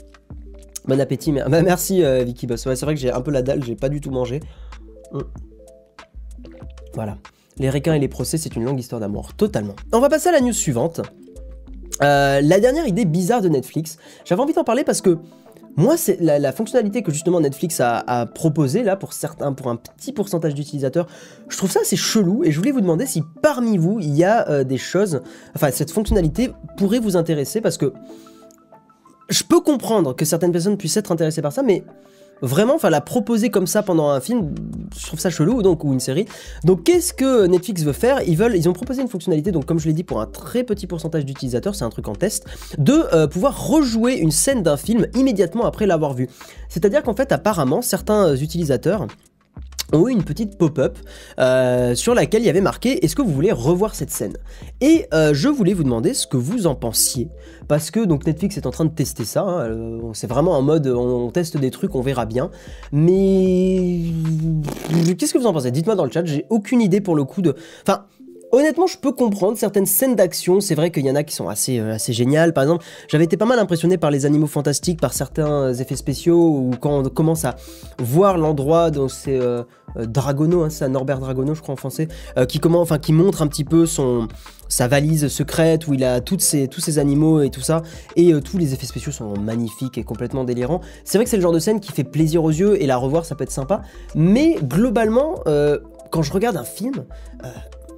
Bon 0.86 1.00
appétit, 1.00 1.32
mais, 1.32 1.42
bah, 1.48 1.62
merci 1.62 2.02
Vicky 2.24 2.46
Boss. 2.46 2.62
C'est 2.62 2.82
vrai 2.82 2.94
que 2.94 3.00
j'ai 3.00 3.12
un 3.12 3.20
peu 3.20 3.30
la 3.30 3.42
dalle, 3.42 3.62
j'ai 3.62 3.76
pas 3.76 3.88
du 3.88 4.00
tout 4.00 4.10
mangé. 4.10 4.40
Mm. 5.12 5.20
Voilà. 6.94 7.16
Les 7.58 7.70
requins 7.70 7.94
et 7.94 8.00
les 8.00 8.08
procès, 8.08 8.38
c'est 8.38 8.56
une 8.56 8.64
longue 8.64 8.80
histoire 8.80 9.00
d'amour, 9.00 9.32
totalement. 9.34 9.76
On 9.92 10.00
va 10.00 10.08
passer 10.08 10.28
à 10.28 10.32
la 10.32 10.40
news 10.40 10.52
suivante. 10.52 11.00
La 12.00 12.60
dernière 12.60 12.86
idée 12.86 13.04
bizarre 13.04 13.40
de 13.40 13.48
Netflix. 13.48 13.96
J'avais 14.24 14.42
envie 14.42 14.52
d'en 14.52 14.64
parler 14.64 14.84
parce 14.84 15.00
que 15.00 15.18
moi, 15.76 15.98
c'est 15.98 16.18
la, 16.20 16.52
fonctionnalité 16.52 17.02
que 17.02 17.12
justement 17.12 17.38
Netflix 17.38 17.80
a, 17.80 18.26
proposée 18.34 18.82
là 18.82 18.96
pour 18.96 19.12
certains, 19.12 19.52
pour 19.52 19.68
un 19.68 19.76
petit 19.76 20.12
pourcentage 20.12 20.54
d'utilisateurs. 20.54 21.06
Je 21.48 21.56
trouve 21.56 21.70
ça 21.70 21.80
assez 21.80 21.96
chelou 21.96 22.44
et 22.44 22.50
je 22.50 22.58
voulais 22.58 22.72
vous 22.72 22.80
demander 22.80 23.04
si 23.04 23.22
parmi 23.42 23.76
vous 23.76 24.00
il 24.00 24.14
y 24.16 24.24
a 24.24 24.48
euh, 24.48 24.64
des 24.64 24.78
choses, 24.78 25.20
enfin 25.54 25.70
cette 25.70 25.90
fonctionnalité 25.90 26.50
pourrait 26.78 26.98
vous 26.98 27.16
intéresser 27.16 27.60
parce 27.60 27.76
que 27.76 27.92
je 29.28 29.42
peux 29.42 29.60
comprendre 29.60 30.14
que 30.14 30.24
certaines 30.24 30.52
personnes 30.52 30.78
puissent 30.78 30.96
être 30.96 31.12
intéressées 31.12 31.42
par 31.42 31.52
ça, 31.52 31.62
mais 31.62 31.84
Vraiment, 32.42 32.74
enfin 32.74 32.90
la 32.90 33.00
proposer 33.00 33.50
comme 33.50 33.66
ça 33.66 33.82
pendant 33.82 34.10
un 34.10 34.20
film, 34.20 34.54
je 34.98 35.06
trouve 35.06 35.20
ça 35.20 35.30
chelou, 35.30 35.62
donc 35.62 35.84
ou 35.84 35.92
une 35.92 36.00
série. 36.00 36.26
Donc 36.64 36.84
qu'est-ce 36.84 37.12
que 37.12 37.46
Netflix 37.46 37.82
veut 37.82 37.92
faire? 37.92 38.20
Ils 38.22 38.68
ont 38.68 38.72
proposé 38.72 39.02
une 39.02 39.08
fonctionnalité, 39.08 39.52
donc 39.52 39.64
comme 39.64 39.78
je 39.78 39.86
l'ai 39.86 39.94
dit 39.94 40.04
pour 40.04 40.20
un 40.20 40.26
très 40.26 40.62
petit 40.62 40.86
pourcentage 40.86 41.24
d'utilisateurs, 41.24 41.74
c'est 41.74 41.84
un 41.84 41.90
truc 41.90 42.08
en 42.08 42.14
test, 42.14 42.46
de 42.78 43.04
euh, 43.14 43.26
pouvoir 43.26 43.68
rejouer 43.68 44.16
une 44.16 44.30
scène 44.30 44.62
d'un 44.62 44.76
film 44.76 45.06
immédiatement 45.14 45.64
après 45.64 45.86
l'avoir 45.86 46.12
vu. 46.12 46.28
C'est-à-dire 46.68 47.02
qu'en 47.02 47.14
fait, 47.14 47.32
apparemment, 47.32 47.80
certains 47.80 48.36
utilisateurs 48.36 49.06
ont 49.92 50.08
eu 50.08 50.12
une 50.12 50.24
petite 50.24 50.58
pop-up 50.58 50.98
euh, 51.38 51.94
sur 51.94 52.14
laquelle 52.14 52.42
il 52.42 52.46
y 52.46 52.50
avait 52.50 52.60
marqué 52.60 53.04
est-ce 53.04 53.14
que 53.14 53.22
vous 53.22 53.32
voulez 53.32 53.52
revoir 53.52 53.94
cette 53.94 54.10
scène? 54.10 54.36
Et 54.80 55.06
euh, 55.14 55.32
je 55.34 55.48
voulais 55.48 55.74
vous 55.74 55.84
demander 55.84 56.14
ce 56.14 56.26
que 56.26 56.36
vous 56.36 56.66
en 56.66 56.74
pensiez 56.74 57.28
parce 57.68 57.90
que 57.90 58.04
donc 58.04 58.26
Netflix 58.26 58.56
est 58.56 58.66
en 58.66 58.70
train 58.70 58.84
de 58.84 58.90
tester 58.90 59.24
ça 59.24 59.42
hein, 59.42 59.60
euh, 59.60 60.00
c'est 60.12 60.26
vraiment 60.26 60.52
en 60.52 60.62
mode 60.62 60.86
on, 60.86 61.30
teste 61.30 61.56
des 61.56 61.70
trucs 61.70 61.94
on 61.94 62.00
verra 62.00 62.26
bien 62.26 62.50
mais 62.92 64.02
qu'est-ce 65.18 65.32
que 65.32 65.38
vous 65.38 65.46
en 65.46 65.52
pensez? 65.52 65.70
Dites-moi 65.70 65.94
dans 65.94 66.04
le 66.04 66.10
chat 66.10 66.24
j'ai 66.24 66.46
aucune 66.50 66.80
idée 66.80 67.00
pour 67.00 67.14
le 67.16 67.24
coup 67.24 67.42
de 67.42 67.54
enfin 67.82 68.06
Honnêtement, 68.52 68.86
je 68.86 68.96
peux 68.96 69.12
comprendre 69.12 69.58
certaines 69.58 69.86
scènes 69.86 70.14
d'action. 70.14 70.60
C'est 70.60 70.74
vrai 70.74 70.90
qu'il 70.90 71.04
y 71.04 71.10
en 71.10 71.16
a 71.16 71.24
qui 71.24 71.34
sont 71.34 71.48
assez, 71.48 71.80
assez 71.80 72.12
géniales. 72.12 72.52
Par 72.52 72.62
exemple, 72.62 72.84
j'avais 73.08 73.24
été 73.24 73.36
pas 73.36 73.44
mal 73.44 73.58
impressionné 73.58 73.98
par 73.98 74.10
les 74.10 74.24
animaux 74.24 74.46
fantastiques, 74.46 75.00
par 75.00 75.12
certains 75.12 75.74
effets 75.74 75.96
spéciaux, 75.96 76.38
ou 76.38 76.70
quand 76.80 77.00
on 77.00 77.02
commence 77.08 77.44
à 77.44 77.56
voir 77.98 78.38
l'endroit 78.38 78.90
dont 78.90 79.08
c'est 79.08 79.38
euh, 79.38 79.64
Dragono, 79.96 80.62
hein, 80.62 80.70
c'est 80.70 80.88
Norbert 80.88 81.18
Dragono, 81.18 81.54
je 81.54 81.62
crois 81.62 81.72
en 81.72 81.76
français, 81.76 82.08
euh, 82.38 82.46
qui, 82.46 82.60
enfin, 82.64 82.98
qui 82.98 83.12
montre 83.12 83.42
un 83.42 83.48
petit 83.48 83.64
peu 83.64 83.84
son, 83.84 84.28
sa 84.68 84.88
valise 84.88 85.28
secrète 85.28 85.88
où 85.88 85.94
il 85.94 86.04
a 86.04 86.20
tous 86.20 86.38
ces 86.38 86.98
animaux 86.98 87.42
et 87.42 87.50
tout 87.50 87.62
ça. 87.62 87.82
Et 88.14 88.32
euh, 88.32 88.40
tous 88.40 88.58
les 88.58 88.74
effets 88.74 88.86
spéciaux 88.86 89.12
sont 89.12 89.34
magnifiques 89.36 89.98
et 89.98 90.04
complètement 90.04 90.44
délirants. 90.44 90.80
C'est 91.04 91.18
vrai 91.18 91.24
que 91.24 91.30
c'est 91.30 91.36
le 91.36 91.42
genre 91.42 91.52
de 91.52 91.58
scène 91.58 91.80
qui 91.80 91.92
fait 91.92 92.04
plaisir 92.04 92.44
aux 92.44 92.50
yeux 92.50 92.80
et 92.80 92.86
la 92.86 92.96
revoir, 92.96 93.24
ça 93.24 93.34
peut 93.34 93.44
être 93.44 93.50
sympa. 93.50 93.82
Mais 94.14 94.56
globalement, 94.62 95.42
quand 96.10 96.22
je 96.22 96.32
regarde 96.32 96.56
un 96.56 96.64
film, 96.64 97.04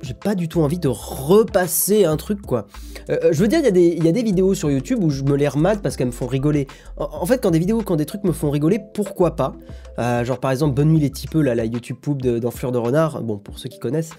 j'ai 0.02 0.14
pas 0.14 0.34
du 0.34 0.48
tout 0.48 0.60
envie 0.60 0.78
de 0.78 0.88
repasser 0.88 2.04
un 2.04 2.16
truc 2.16 2.42
quoi. 2.42 2.66
Euh, 3.10 3.18
euh, 3.24 3.28
je 3.32 3.40
veux 3.40 3.48
dire, 3.48 3.60
il 3.64 3.76
y, 3.76 4.04
y, 4.04 4.08
a 4.08 4.12
des 4.12 4.22
vidéos 4.22 4.54
sur 4.54 4.70
YouTube 4.70 5.02
où 5.02 5.10
je 5.10 5.22
me 5.22 5.36
les 5.36 5.48
remate 5.48 5.82
parce 5.82 5.96
qu'elles 5.96 6.08
me 6.08 6.12
font 6.12 6.26
rigoler. 6.26 6.66
En, 6.96 7.24
fait, 7.26 7.38
quand 7.38 7.50
des 7.50 7.58
vidéos, 7.58 7.82
quand 7.82 7.96
des 7.96 8.06
trucs 8.06 8.24
me 8.24 8.32
font 8.32 8.50
rigoler, 8.50 8.80
pourquoi 8.94 9.36
pas? 9.36 9.54
Euh, 9.98 10.24
Genre 10.24 10.38
par 10.38 10.50
exemple, 10.50 10.74
Bonne 10.74 10.90
nuit 10.90 11.00
les 11.00 11.10
typeux, 11.10 11.42
là, 11.42 11.54
la 11.54 11.64
YouTube 11.64 11.96
poupe 12.00 12.22
d'Enflure 12.22 12.72
de, 12.72 12.78
Renard, 12.78 13.22
bon, 13.22 13.38
pour 13.38 13.58
ceux 13.58 13.68
qui 13.68 13.78
connaissent, 13.78 14.12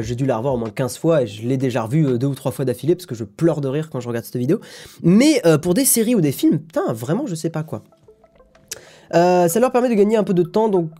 j'ai 0.00 0.14
dû 0.14 0.26
la 0.26 0.36
revoir 0.36 0.54
au 0.54 0.58
moins 0.58 0.70
15 0.70 0.98
fois 0.98 1.22
et 1.22 1.26
je 1.26 1.46
l'ai 1.46 1.56
déjà 1.56 1.82
revue 1.82 2.18
deux 2.18 2.26
ou 2.26 2.34
trois 2.34 2.52
fois 2.52 2.64
d'affilée 2.64 2.94
parce 2.94 3.06
que 3.06 3.14
je 3.14 3.24
pleure 3.24 3.60
de 3.60 3.68
rire 3.68 3.90
quand 3.90 4.00
je 4.00 4.08
regarde 4.08 4.24
cette 4.24 4.36
vidéo. 4.36 4.60
Mais 5.02 5.42
pour 5.62 5.74
des 5.74 5.84
séries 5.84 6.14
ou 6.14 6.20
des 6.20 6.32
films, 6.32 6.58
putain, 6.58 6.92
vraiment, 6.92 7.26
je 7.26 7.34
sais 7.34 7.50
pas 7.50 7.62
quoi. 7.62 7.82
ça 9.12 9.60
leur 9.60 9.72
permet 9.72 9.88
de 9.88 9.94
gagner 9.94 10.16
un 10.16 10.24
peu 10.24 10.34
de 10.34 10.42
temps, 10.42 10.68
donc 10.68 10.90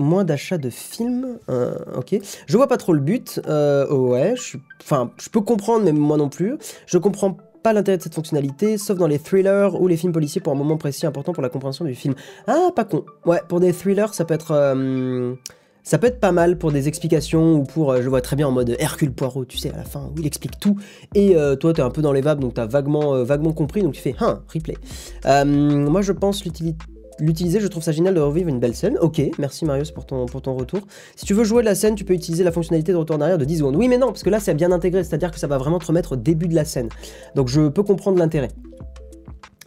moins 0.00 0.24
d'achat 0.24 0.58
de 0.58 0.70
films. 0.70 1.38
Euh, 1.48 1.74
ok. 1.96 2.16
Je 2.46 2.56
vois 2.56 2.66
pas 2.66 2.76
trop 2.76 2.92
le 2.92 3.00
but. 3.00 3.40
Euh, 3.46 3.88
ouais, 3.92 4.34
je 4.36 4.58
enfin, 4.82 5.10
je 5.20 5.28
peux 5.28 5.40
comprendre, 5.40 5.84
mais 5.84 5.92
moi 5.92 6.16
non 6.16 6.28
plus. 6.28 6.56
Je 6.86 6.98
comprends 6.98 7.36
pas 7.62 7.72
l'intérêt 7.72 7.98
de 7.98 8.02
cette 8.02 8.14
fonctionnalité, 8.14 8.78
sauf 8.78 8.96
dans 8.96 9.06
les 9.06 9.18
thrillers 9.18 9.80
ou 9.80 9.86
les 9.86 9.96
films 9.96 10.12
policiers 10.12 10.40
pour 10.40 10.52
un 10.52 10.56
moment 10.56 10.78
précis 10.78 11.06
important 11.06 11.32
pour 11.32 11.42
la 11.42 11.50
compréhension 11.50 11.84
du 11.84 11.94
film. 11.94 12.14
Ah, 12.46 12.70
pas 12.74 12.84
con. 12.84 13.04
Ouais, 13.26 13.42
pour 13.48 13.60
des 13.60 13.72
thrillers, 13.72 14.14
ça 14.14 14.24
peut 14.24 14.34
être. 14.34 14.52
Euh, 14.52 15.34
ça 15.82 15.96
peut 15.96 16.06
être 16.06 16.20
pas 16.20 16.30
mal 16.30 16.58
pour 16.58 16.72
des 16.72 16.88
explications 16.88 17.54
ou 17.54 17.64
pour, 17.64 17.96
je 17.96 18.06
vois 18.06 18.20
très 18.20 18.36
bien 18.36 18.46
en 18.46 18.50
mode 18.50 18.76
Hercule 18.78 19.12
Poirot, 19.12 19.46
tu 19.46 19.56
sais, 19.56 19.72
à 19.72 19.78
la 19.78 19.84
fin, 19.84 20.10
où 20.14 20.20
il 20.20 20.26
explique 20.26 20.60
tout. 20.60 20.76
Et 21.14 21.34
toi, 21.58 21.72
t'es 21.72 21.80
un 21.80 21.88
peu 21.88 22.02
dans 22.02 22.12
les 22.12 22.20
vapes, 22.20 22.38
donc 22.38 22.52
t'as 22.52 22.66
vaguement, 22.66 23.24
vaguement 23.24 23.54
compris, 23.54 23.82
donc 23.82 23.94
tu 23.94 24.00
fais, 24.02 24.14
hein, 24.20 24.42
replay. 24.52 24.76
moi, 25.24 26.02
je 26.02 26.12
pense 26.12 26.44
l'utilité 26.44 26.84
l'utiliser, 27.20 27.60
je 27.60 27.66
trouve 27.66 27.82
ça 27.82 27.92
génial 27.92 28.14
de 28.14 28.20
revivre 28.20 28.48
une 28.48 28.58
belle 28.58 28.74
scène. 28.74 28.98
Ok, 29.00 29.20
merci 29.38 29.64
Marius 29.64 29.90
pour 29.90 30.06
ton, 30.06 30.26
retour. 30.26 30.80
Si 31.16 31.24
tu 31.24 31.34
veux 31.34 31.44
jouer 31.44 31.62
de 31.62 31.66
la 31.66 31.74
scène, 31.74 31.94
tu 31.94 32.04
peux 32.04 32.14
utiliser 32.14 32.44
la 32.44 32.52
fonctionnalité 32.52 32.92
de 32.92 32.96
retour 32.96 33.16
en 33.16 33.20
arrière 33.20 33.38
de 33.38 33.44
10 33.44 33.58
secondes. 33.58 33.76
Oui, 33.76 33.88
mais 33.88 33.98
non, 33.98 34.08
parce 34.08 34.22
que 34.22 34.30
là, 34.30 34.40
c'est 34.40 34.54
bien 34.54 34.72
intégré, 34.72 35.04
c'est-à-dire 35.04 35.30
que 35.30 35.38
ça 35.38 35.46
va 35.46 35.58
vraiment 35.58 35.78
te 35.78 35.86
remettre 35.86 36.12
au 36.12 36.16
début 36.16 36.48
de 36.48 36.54
la 36.54 36.64
scène. 36.64 36.88
Donc 37.34 37.48
je 37.48 37.68
peux 37.68 37.82
comprendre 37.82 38.18
l'intérêt. 38.18 38.48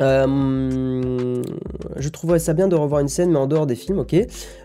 Euh, 0.02 1.42
je 1.98 2.10
trouverais 2.10 2.40
ça 2.40 2.54
bien 2.54 2.68
de 2.68 2.76
revoir 2.76 3.02
une 3.02 3.08
scène, 3.08 3.32
mais 3.32 3.38
en 3.38 3.48
dehors 3.48 3.68
des 3.68 3.76
films, 3.76 4.00
ok. 4.00 4.16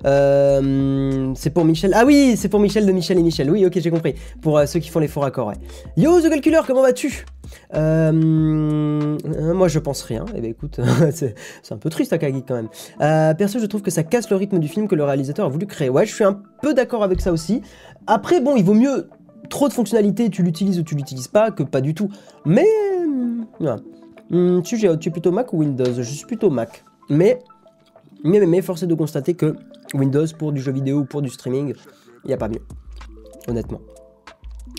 Euh, 0.06 1.32
c'est 1.34 1.50
pour 1.50 1.64
Michel. 1.64 1.92
Ah 1.94 2.04
oui, 2.06 2.34
c'est 2.36 2.48
pour 2.48 2.60
Michel 2.60 2.86
de 2.86 2.92
Michel 2.92 3.18
et 3.18 3.22
Michel. 3.22 3.50
Oui, 3.50 3.66
ok, 3.66 3.78
j'ai 3.78 3.90
compris. 3.90 4.14
Pour 4.40 4.58
euh, 4.58 4.66
ceux 4.66 4.80
qui 4.80 4.88
font 4.88 5.00
les 5.00 5.08
faux 5.08 5.20
raccords, 5.20 5.48
ouais. 5.48 5.56
Yo, 5.96 6.20
The 6.20 6.30
Calculator, 6.30 6.66
comment 6.66 6.82
vas-tu? 6.82 7.26
Moi, 7.74 9.68
je 9.68 9.78
pense 9.78 10.02
rien. 10.02 10.24
Eh 10.34 10.40
ben, 10.40 10.50
écoute, 10.50 10.80
c'est 11.12 11.34
un 11.72 11.78
peu 11.78 11.90
triste, 11.90 12.12
Akagi, 12.12 12.42
quand 12.42 12.54
même. 12.54 12.68
perso, 13.36 13.58
je 13.58 13.66
trouve 13.66 13.82
que 13.82 13.90
ça 13.90 14.02
casse 14.02 14.30
le 14.30 14.36
rythme 14.36 14.58
du 14.58 14.68
film 14.68 14.88
que 14.88 14.94
le 14.94 15.04
réalisateur 15.04 15.46
a 15.46 15.48
voulu 15.48 15.66
créer. 15.66 15.90
Ouais, 15.90 16.06
je 16.06 16.14
suis 16.14 16.24
un 16.24 16.40
peu 16.62 16.72
d'accord 16.74 17.02
avec 17.02 17.20
ça 17.20 17.32
aussi. 17.32 17.60
Après, 18.06 18.40
bon, 18.40 18.56
il 18.56 18.64
vaut 18.64 18.74
mieux 18.74 19.08
trop 19.50 19.68
de 19.68 19.72
fonctionnalités, 19.72 20.30
tu 20.30 20.42
l'utilises 20.42 20.78
ou 20.78 20.82
tu 20.82 20.94
l'utilises 20.94 21.28
pas, 21.28 21.50
que 21.50 21.62
pas 21.62 21.80
du 21.80 21.94
tout. 21.94 22.08
Mais. 22.44 22.66
Voilà. 23.58 23.76
Hmm, 24.30 24.60
tu, 24.62 24.76
es 24.84 25.10
plutôt 25.10 25.32
Mac 25.32 25.52
ou 25.52 25.58
Windows? 25.58 25.94
Je 25.94 26.02
suis 26.02 26.26
plutôt 26.26 26.50
Mac. 26.50 26.84
Mais, 27.08 27.38
mais, 28.24 28.44
mais, 28.46 28.60
force 28.62 28.82
est 28.82 28.86
de 28.86 28.94
constater 28.94 29.34
que 29.34 29.56
Windows 29.94 30.26
pour 30.38 30.52
du 30.52 30.60
jeu 30.60 30.72
vidéo 30.72 30.98
ou 30.98 31.04
pour 31.04 31.22
du 31.22 31.30
streaming, 31.30 31.74
il 32.24 32.28
n'y 32.28 32.34
a 32.34 32.36
pas 32.36 32.48
mieux. 32.48 32.62
Honnêtement. 33.46 33.80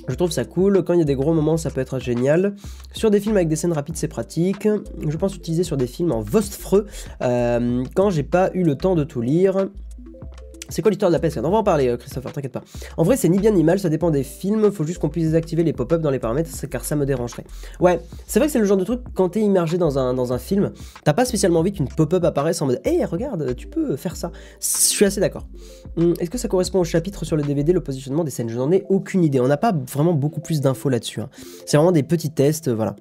Je 0.08 0.16
trouve 0.16 0.32
ça 0.32 0.46
cool, 0.46 0.84
quand 0.84 0.94
il 0.94 1.00
y 1.00 1.02
a 1.02 1.06
des 1.06 1.16
gros 1.16 1.34
moments 1.34 1.58
ça 1.58 1.70
peut 1.70 1.82
être 1.82 2.00
génial. 2.00 2.56
Sur 2.94 3.12
des 3.12 3.20
films 3.20 3.36
avec 3.36 3.48
des 3.48 3.56
scènes 3.56 3.74
rapides 3.74 3.96
c'est 3.96 4.08
pratique. 4.08 4.68
Je 5.08 5.18
pense 5.18 5.36
utiliser 5.36 5.64
sur 5.64 5.78
des 5.78 5.88
films 5.88 6.12
en 6.12 6.22
Vostfreux 6.22 6.88
euh, 7.22 7.84
quand 7.96 8.10
j'ai 8.10 8.24
pas 8.24 8.50
eu 8.54 8.64
le 8.64 8.76
temps 8.76 8.96
de 8.96 9.04
tout 9.04 9.22
lire. 9.22 9.70
C'est 10.70 10.82
quoi 10.82 10.92
l'histoire 10.92 11.12
de 11.12 11.18
la 11.18 11.28
PS4 11.28 11.42
On 11.44 11.50
va 11.50 11.58
en 11.58 11.64
parler, 11.64 11.88
euh, 11.88 11.98
Christopher, 11.98 12.32
t'inquiète 12.32 12.52
pas. 12.52 12.64
En 12.98 13.04
vrai, 13.04 13.18
c'est 13.18 13.30
ni 13.30 13.40
bien 13.40 13.52
ni 13.52 13.64
mal, 13.64 13.80
ça 13.80 13.90
dépend 13.90 14.12
des 14.12 14.24
films, 14.24 14.72
faut 14.72 14.84
juste 14.84 15.00
qu'on 15.00 15.10
puisse 15.10 15.26
désactiver 15.26 15.64
les 15.64 15.74
pop-up 15.74 16.02
dans 16.02 16.12
les 16.12 16.20
paramètres, 16.20 16.50
car 16.70 16.86
ça 16.86 16.96
me 16.96 17.06
dérangerait. 17.06 17.46
Ouais, 17.80 18.00
c'est 18.28 18.40
vrai 18.40 18.48
que 18.48 18.54
c'est 18.54 18.60
le 18.60 18.66
genre 18.66 18.78
de 18.78 18.84
truc, 18.84 19.02
quand 19.14 19.30
t'es 19.30 19.42
immergé 19.42 19.78
dans 19.78 19.98
un, 19.98 20.38
film, 20.38 20.72
t'as 21.04 21.14
pas 21.14 21.26
spécialement 21.26 21.60
envie 21.60 21.74
qu'une 21.74 21.88
pop-up 21.88 22.24
apparaisse 22.24 22.62
en 22.62 22.68
mode 22.68 22.82
Hé, 22.86 23.04
regarde, 23.06 23.56
tu 23.56 23.68
peux 23.68 23.96
faire 23.96 24.16
ça. 24.16 24.32
Je 24.60 24.66
suis 24.66 25.06
assez 25.06 25.20
d'accord. 25.20 25.48
Hum, 25.98 26.14
est-ce 26.20 26.30
que 26.30 26.38
ça 26.38 26.48
correspond 26.48 26.80
au 26.80 26.84
chapitre 26.84 27.26
sur 27.26 27.36
le 27.36 27.44
DVD, 27.44 27.74
le 27.74 27.82
positionnement 27.82 28.24
des 28.24 28.32
scènes? 28.32 28.50
Je 28.50 28.58
n'en 28.58 28.72
ai 28.72 28.86
aucune 28.90 29.24
idée. 29.24 29.40
On 29.40 29.48
n'a 29.48 29.58
pas 29.58 29.74
vraiment 29.74 30.14
beaucoup 30.14 30.40
plus 30.40 30.62
d'infos 30.62 30.90
là-dessus. 30.90 31.22
Hein. 31.22 31.30
C'est 31.66 31.78
vraiment 31.78 31.92
des 31.92 32.04
petits 32.04 32.32
tests, 32.32 32.70
voilà. 32.70 32.96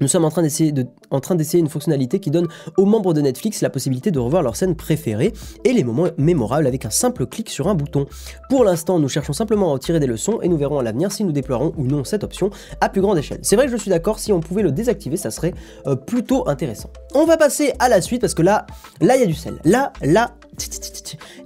Nous 0.00 0.08
sommes 0.08 0.24
en 0.24 0.30
train 0.30 0.42
d'essayer 0.42 1.60
une 1.60 1.68
fonctionnalité 1.68 2.18
qui 2.18 2.30
donne 2.30 2.48
aux 2.76 2.84
membres 2.84 3.14
de 3.14 3.20
Netflix 3.20 3.60
la 3.60 3.70
possibilité 3.70 4.10
de 4.10 4.18
revoir 4.18 4.42
leurs 4.42 4.56
scènes 4.56 4.74
préférées 4.74 5.32
et 5.64 5.72
les 5.72 5.84
moments 5.84 6.08
mémorables 6.18 6.66
avec 6.66 6.84
un 6.84 6.90
simple 6.90 7.26
clic 7.26 7.48
sur 7.48 7.68
un 7.68 7.74
bouton. 7.74 8.06
Pour 8.48 8.64
l'instant, 8.64 8.98
nous 8.98 9.08
cherchons 9.08 9.32
simplement 9.32 9.70
à 9.70 9.74
en 9.74 9.78
tirer 9.78 10.00
des 10.00 10.06
leçons 10.06 10.40
et 10.42 10.48
nous 10.48 10.56
verrons 10.56 10.78
à 10.78 10.82
l'avenir 10.82 11.12
si 11.12 11.24
nous 11.24 11.32
déploierons 11.32 11.72
ou 11.76 11.86
non 11.86 12.04
cette 12.04 12.24
option 12.24 12.50
à 12.80 12.88
plus 12.88 13.00
grande 13.00 13.18
échelle. 13.18 13.38
C'est 13.42 13.56
vrai 13.56 13.66
que 13.66 13.72
je 13.72 13.76
suis 13.76 13.90
d'accord, 13.90 14.18
si 14.18 14.32
on 14.32 14.40
pouvait 14.40 14.62
le 14.62 14.72
désactiver, 14.72 15.16
ça 15.16 15.30
serait 15.30 15.54
euh, 15.86 15.94
plutôt 15.94 16.48
intéressant. 16.48 16.90
On 17.14 17.24
va 17.24 17.36
passer 17.36 17.72
à 17.78 17.88
la 17.88 18.00
suite 18.00 18.20
parce 18.20 18.34
que 18.34 18.42
là, 18.42 18.66
là 19.00 19.16
il 19.16 19.20
y 19.20 19.24
a 19.24 19.26
du 19.26 19.34
sel. 19.34 19.58
Là, 19.64 19.92
là, 20.02 20.34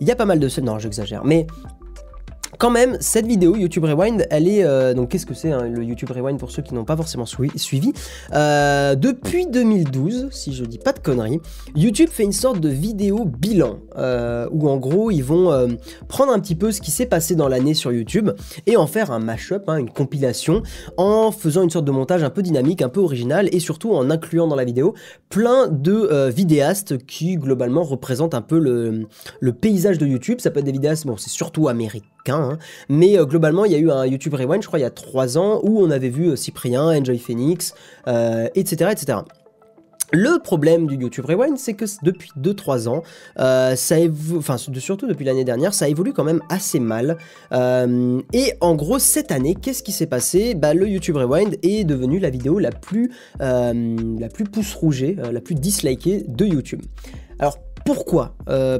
il 0.00 0.06
y 0.08 0.10
a 0.10 0.16
pas 0.16 0.26
mal 0.26 0.38
de 0.38 0.48
sel. 0.48 0.64
Non, 0.64 0.78
j'exagère, 0.78 1.24
mais 1.24 1.46
quand 2.58 2.70
même, 2.70 2.96
cette 3.00 3.26
vidéo 3.26 3.56
YouTube 3.56 3.84
Rewind, 3.84 4.26
elle 4.30 4.48
est... 4.48 4.64
Euh, 4.64 4.92
donc 4.92 5.10
qu'est-ce 5.10 5.26
que 5.26 5.34
c'est 5.34 5.52
hein, 5.52 5.68
le 5.68 5.84
YouTube 5.84 6.10
Rewind 6.10 6.38
pour 6.38 6.50
ceux 6.50 6.60
qui 6.60 6.74
n'ont 6.74 6.84
pas 6.84 6.96
forcément 6.96 7.24
suivi 7.24 7.92
euh, 8.34 8.96
Depuis 8.96 9.46
2012, 9.46 10.28
si 10.32 10.52
je 10.52 10.64
dis 10.64 10.78
pas 10.78 10.92
de 10.92 10.98
conneries, 10.98 11.40
YouTube 11.76 12.08
fait 12.10 12.24
une 12.24 12.32
sorte 12.32 12.58
de 12.58 12.68
vidéo 12.68 13.24
bilan, 13.24 13.78
euh, 13.96 14.48
où 14.50 14.68
en 14.68 14.76
gros 14.76 15.12
ils 15.12 15.22
vont 15.22 15.38
prendre 16.08 16.32
un 16.32 16.40
petit 16.40 16.56
peu 16.56 16.72
ce 16.72 16.80
qui 16.80 16.90
s'est 16.90 17.06
passé 17.06 17.36
dans 17.36 17.48
l'année 17.48 17.74
sur 17.74 17.92
YouTube 17.92 18.30
et 18.66 18.76
en 18.76 18.88
faire 18.88 19.12
un 19.12 19.20
mashup, 19.20 19.68
hein, 19.68 19.76
une 19.76 19.90
compilation, 19.90 20.62
en 20.96 21.30
faisant 21.30 21.62
une 21.62 21.70
sorte 21.70 21.84
de 21.84 21.92
montage 21.92 22.24
un 22.24 22.30
peu 22.30 22.42
dynamique, 22.42 22.82
un 22.82 22.88
peu 22.88 23.00
original 23.00 23.48
et 23.52 23.60
surtout 23.60 23.92
en 23.92 24.10
incluant 24.10 24.48
dans 24.48 24.56
la 24.56 24.64
vidéo 24.64 24.94
plein 25.28 25.68
de 25.68 26.28
vidéastes 26.28 26.98
qui 27.06 27.36
globalement 27.36 27.84
représentent 27.84 28.34
un 28.34 28.42
peu 28.42 28.58
le, 28.58 29.06
le 29.40 29.52
paysage 29.52 29.98
de 29.98 30.06
YouTube. 30.06 30.40
Ça 30.40 30.50
peut 30.50 30.58
être 30.58 30.66
des 30.66 30.72
vidéastes, 30.72 31.06
bon 31.06 31.16
c'est 31.16 31.30
surtout 31.30 31.68
américain 31.68 32.17
Hein. 32.36 32.58
Mais 32.88 33.18
euh, 33.18 33.24
globalement, 33.24 33.64
il 33.64 33.72
y 33.72 33.74
a 33.74 33.78
eu 33.78 33.90
un 33.90 34.06
YouTube 34.06 34.34
Rewind, 34.34 34.62
je 34.62 34.66
crois, 34.66 34.78
il 34.78 34.82
y 34.82 34.86
a 34.86 34.90
3 34.90 35.38
ans, 35.38 35.60
où 35.62 35.80
on 35.80 35.90
avait 35.90 36.08
vu 36.08 36.30
euh, 36.30 36.36
Cyprien, 36.36 36.84
Enjoy 36.84 37.18
Phoenix, 37.18 37.74
etc., 38.06 38.06
euh, 38.08 38.90
etc. 38.90 39.18
Le 40.10 40.38
problème 40.42 40.86
du 40.86 40.94
YouTube 40.94 41.26
Rewind, 41.26 41.58
c'est 41.58 41.74
que 41.74 41.84
depuis 42.02 42.30
2-3 42.40 42.88
ans, 42.88 43.02
ça 43.36 43.96
enfin 44.38 44.56
surtout 44.56 45.06
depuis 45.06 45.26
l'année 45.26 45.44
dernière, 45.44 45.74
ça 45.74 45.86
évolue 45.86 46.14
quand 46.14 46.24
même 46.24 46.40
assez 46.48 46.80
mal. 46.80 47.18
Et 47.52 48.54
en 48.62 48.74
gros, 48.74 48.98
cette 48.98 49.32
année, 49.32 49.54
qu'est-ce 49.54 49.82
qui 49.82 49.92
s'est 49.92 50.06
passé? 50.06 50.54
Bah, 50.54 50.72
Le 50.72 50.88
YouTube 50.88 51.16
Rewind 51.16 51.58
est 51.62 51.84
devenu 51.84 52.20
la 52.20 52.30
vidéo 52.30 52.58
la 52.58 52.70
plus, 52.70 53.12
la 53.38 54.28
plus 54.32 54.44
pouce 54.44 54.74
rougée, 54.74 55.14
la 55.30 55.42
plus 55.42 55.54
dislikée 55.54 56.24
de 56.26 56.46
YouTube. 56.46 56.80
Alors 57.38 57.58
pourquoi? 57.94 58.34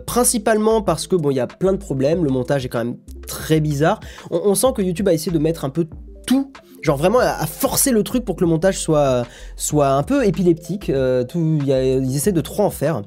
Principalement 0.07 0.83
parce 0.83 1.07
que 1.07 1.16
bon, 1.16 1.31
il 1.31 1.37
y 1.37 1.40
a 1.40 1.47
plein 1.47 1.73
de 1.73 1.79
problèmes, 1.79 2.25
le 2.25 2.31
montage 2.31 2.66
est 2.66 2.68
quand 2.68 2.85
même 2.85 2.97
très 3.27 3.61
bizarre. 3.61 4.01
on 4.31 4.55
sent 4.55 4.68
que 4.77 4.83
YouTube 4.83 5.09
a 5.09 5.14
essayé 5.14 5.33
de 5.33 5.38
mettre 5.38 5.64
un 5.64 5.71
peu 5.71 5.87
tout 6.27 6.53
genre 6.83 6.97
vraiment 6.97 7.18
à, 7.18 7.47
forcer 7.47 7.90
le 7.90 8.03
truc 8.03 8.25
pour 8.25 8.37
que 8.37 8.42
le 8.42 8.47
montage 8.47 8.79
soit, 8.79 9.27
soit 9.57 9.88
un 9.88 10.03
peu 10.03 10.27
épileptique. 10.27 10.90
Euh, 10.90 11.25
ils 11.35 12.16
essaient 12.16 12.33
de 12.33 12.40
trop 12.40 12.62
en 12.62 12.71
faire. 12.71 13.03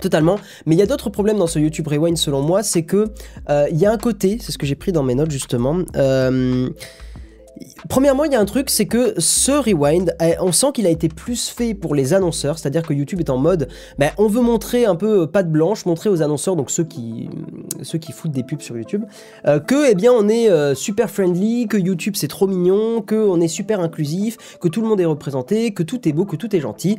Totalement. 0.00 0.38
Mais 0.66 0.74
il 0.74 0.78
y 0.78 0.82
a 0.82 0.86
d'autres 0.86 1.08
problèmes 1.08 1.38
dans 1.38 1.46
ce 1.46 1.58
YouTube 1.58 1.88
Rewind 1.88 2.18
selon 2.18 2.42
moi, 2.42 2.62
c'est 2.62 2.84
que 2.84 3.06
euh, 3.48 3.66
il 3.70 3.78
y 3.78 3.86
a 3.86 3.92
un 3.92 3.96
côté, 3.96 4.38
c'est 4.40 4.52
ce 4.52 4.58
que 4.58 4.66
j'ai 4.66 4.74
pris 4.74 4.92
dans 4.92 5.02
mes 5.02 5.14
notes 5.14 5.30
justement. 5.30 5.78
Euh, 5.96 6.68
Premièrement, 7.88 8.24
il 8.24 8.32
y 8.32 8.34
a 8.34 8.40
un 8.40 8.44
truc, 8.44 8.68
c'est 8.68 8.86
que 8.86 9.14
ce 9.18 9.52
rewind, 9.52 10.14
eh, 10.20 10.34
on 10.40 10.52
sent 10.52 10.68
qu'il 10.74 10.86
a 10.86 10.90
été 10.90 11.08
plus 11.08 11.48
fait 11.48 11.72
pour 11.74 11.94
les 11.94 12.12
annonceurs, 12.12 12.58
c'est-à-dire 12.58 12.82
que 12.82 12.92
YouTube 12.92 13.20
est 13.20 13.30
en 13.30 13.38
mode, 13.38 13.68
ben, 13.98 14.10
on 14.18 14.28
veut 14.28 14.40
montrer 14.40 14.84
un 14.84 14.96
peu 14.96 15.22
euh, 15.22 15.26
patte 15.26 15.50
blanche, 15.50 15.86
montrer 15.86 16.10
aux 16.10 16.20
annonceurs, 16.20 16.56
donc 16.56 16.70
ceux 16.70 16.84
qui, 16.84 17.30
ceux 17.82 17.98
qui 17.98 18.12
foutent 18.12 18.32
des 18.32 18.42
pubs 18.42 18.60
sur 18.60 18.76
YouTube, 18.76 19.04
euh, 19.46 19.60
que 19.60 19.90
eh 19.90 19.94
bien 19.94 20.12
on 20.12 20.28
est 20.28 20.50
euh, 20.50 20.74
super 20.74 21.10
friendly, 21.10 21.66
que 21.66 21.76
YouTube 21.76 22.14
c'est 22.16 22.28
trop 22.28 22.46
mignon, 22.46 23.00
que 23.00 23.14
on 23.14 23.40
est 23.40 23.48
super 23.48 23.80
inclusif, 23.80 24.58
que 24.60 24.68
tout 24.68 24.82
le 24.82 24.88
monde 24.88 25.00
est 25.00 25.06
représenté, 25.06 25.72
que 25.72 25.82
tout 25.82 26.06
est 26.08 26.12
beau, 26.12 26.24
que 26.24 26.36
tout 26.36 26.54
est 26.54 26.60
gentil. 26.60 26.98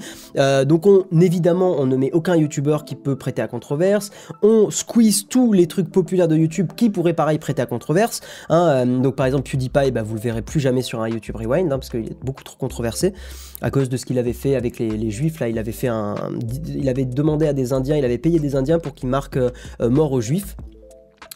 donc 0.65 0.87
on, 0.87 1.05
évidemment, 1.19 1.75
on 1.77 1.85
ne 1.85 1.95
met 1.97 2.11
aucun 2.13 2.35
YouTuber 2.35 2.77
qui 2.85 2.95
peut 2.95 3.15
prêter 3.15 3.41
à 3.41 3.47
controverse. 3.47 4.11
On 4.41 4.69
squeeze 4.69 5.27
tous 5.27 5.53
les 5.53 5.67
trucs 5.67 5.91
populaires 5.91 6.27
de 6.27 6.35
YouTube 6.35 6.71
qui 6.75 6.89
pourraient 6.89 7.13
pareil 7.13 7.37
prêter 7.39 7.61
à 7.61 7.65
controverse. 7.65 8.21
Hein, 8.49 8.85
donc 8.85 9.15
par 9.15 9.25
exemple 9.25 9.49
PewDiePie, 9.49 9.91
bah, 9.91 10.03
vous 10.03 10.15
le 10.15 10.21
verrez 10.21 10.41
plus 10.47 10.59
jamais 10.59 10.81
sur 10.81 11.01
un 11.01 11.09
YouTube 11.09 11.35
Rewind, 11.35 11.71
hein, 11.71 11.77
parce 11.77 11.89
qu'il 11.89 12.05
est 12.05 12.23
beaucoup 12.23 12.43
trop 12.43 12.57
controversé 12.57 13.13
à 13.61 13.69
cause 13.69 13.89
de 13.89 13.97
ce 13.97 14.05
qu'il 14.05 14.17
avait 14.17 14.33
fait 14.33 14.55
avec 14.55 14.79
les, 14.79 15.11
Juifs. 15.11 15.39
Là, 15.39 15.49
il 15.49 15.59
avait 15.59 17.05
demandé 17.05 17.47
à 17.47 17.53
des 17.53 17.73
Indiens, 17.73 17.97
il 17.97 18.05
avait 18.05 18.17
payé 18.17 18.39
des 18.39 18.55
Indiens 18.55 18.79
pour 18.79 18.95
qu'ils 18.95 19.09
marquent 19.09 19.37
euh, 19.37 19.89
mort 19.89 20.11
aux 20.11 20.21
Juifs. 20.21 20.55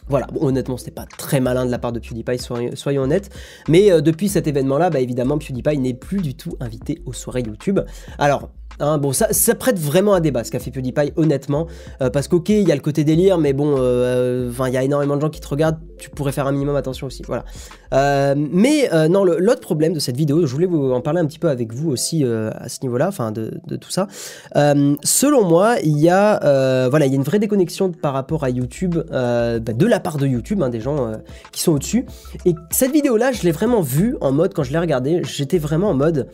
Voilà, 0.08 0.26
honnêtement, 0.40 0.76
c'était 0.76 0.90
pas 0.90 1.06
très 1.06 1.40
malin 1.40 1.64
de 1.64 1.70
la 1.70 1.78
part 1.78 1.92
de 1.92 2.00
PewDiePie, 2.00 2.38
soyons, 2.38 3.02
honnêtes. 3.02 3.30
Mais 3.68 3.92
euh, 3.92 4.00
depuis 4.00 4.28
cet 4.28 4.46
événement-là, 4.46 4.90
bah, 4.90 5.00
évidemment, 5.00 5.38
PewDiePie 5.38 5.78
n'est 5.78 5.94
plus 5.94 6.20
du 6.20 6.34
tout 6.34 6.56
invité 6.60 7.00
aux 7.06 7.12
soirées 7.12 7.42
YouTube. 7.42 7.80
Alors, 8.18 8.50
Hein, 8.80 8.98
bon, 8.98 9.12
ça, 9.12 9.32
ça, 9.32 9.54
prête 9.54 9.78
vraiment 9.78 10.14
à 10.14 10.20
débat 10.20 10.44
ce 10.44 10.50
qu'a 10.50 10.58
fait 10.58 10.70
PewDiePie, 10.70 11.12
honnêtement. 11.16 11.66
Euh, 12.00 12.10
parce 12.10 12.28
qu'ok, 12.28 12.48
il 12.48 12.66
y 12.66 12.72
a 12.72 12.74
le 12.74 12.80
côté 12.80 13.04
délire, 13.04 13.38
mais 13.38 13.52
bon, 13.52 13.76
euh, 13.78 14.50
enfin, 14.50 14.68
il 14.68 14.74
y 14.74 14.76
a 14.76 14.82
énormément 14.82 15.16
de 15.16 15.20
gens 15.20 15.30
qui 15.30 15.40
te 15.40 15.48
regardent, 15.48 15.78
tu 15.98 16.10
pourrais 16.10 16.32
faire 16.32 16.46
un 16.46 16.52
minimum 16.52 16.76
attention 16.76 17.06
aussi. 17.06 17.22
Voilà. 17.26 17.44
Euh, 17.92 18.34
mais 18.36 18.88
non, 19.08 19.24
l'autre 19.24 19.60
problème 19.60 19.92
de 19.92 19.98
cette 19.98 20.16
vidéo, 20.16 20.46
je 20.46 20.52
voulais 20.52 20.66
vous 20.66 20.92
en 20.92 21.00
parler 21.00 21.20
un 21.20 21.26
petit 21.26 21.38
peu 21.38 21.48
avec 21.48 21.72
vous 21.72 21.90
aussi 21.90 22.24
à 22.24 22.68
ce 22.68 22.78
niveau-là, 22.82 23.08
enfin, 23.08 23.32
de, 23.32 23.76
tout 23.76 23.90
ça. 23.90 24.08
selon 24.54 25.44
moi, 25.44 25.76
il 25.82 25.98
y 25.98 26.08
a, 26.08 26.88
voilà, 26.88 27.06
il 27.06 27.10
y 27.10 27.14
a 27.14 27.16
une 27.16 27.22
vraie 27.22 27.38
déconnexion 27.38 27.92
par 27.92 28.12
rapport 28.14 28.44
à 28.44 28.50
YouTube, 28.50 28.96
bah, 29.10 29.58
de 29.60 29.86
la 29.86 30.00
part 30.00 30.16
de 30.16 30.26
YouTube, 30.26 30.62
hein, 30.62 30.70
des 30.70 30.80
gens 30.80 31.12
qui 31.52 31.60
sont 31.60 31.72
au-dessus. 31.72 32.06
Et 32.46 32.54
cette 32.70 32.92
vidéo-là, 32.92 33.32
je 33.32 33.42
l'ai 33.42 33.52
vraiment 33.52 33.80
vue 33.80 34.16
en 34.20 34.32
mode, 34.32 34.54
quand 34.54 34.62
je 34.62 34.72
l'ai 34.72 34.78
regardée, 34.78 35.22
j'étais 35.24 35.58
vraiment 35.58 35.90
en 35.90 35.94
mode 35.94 36.28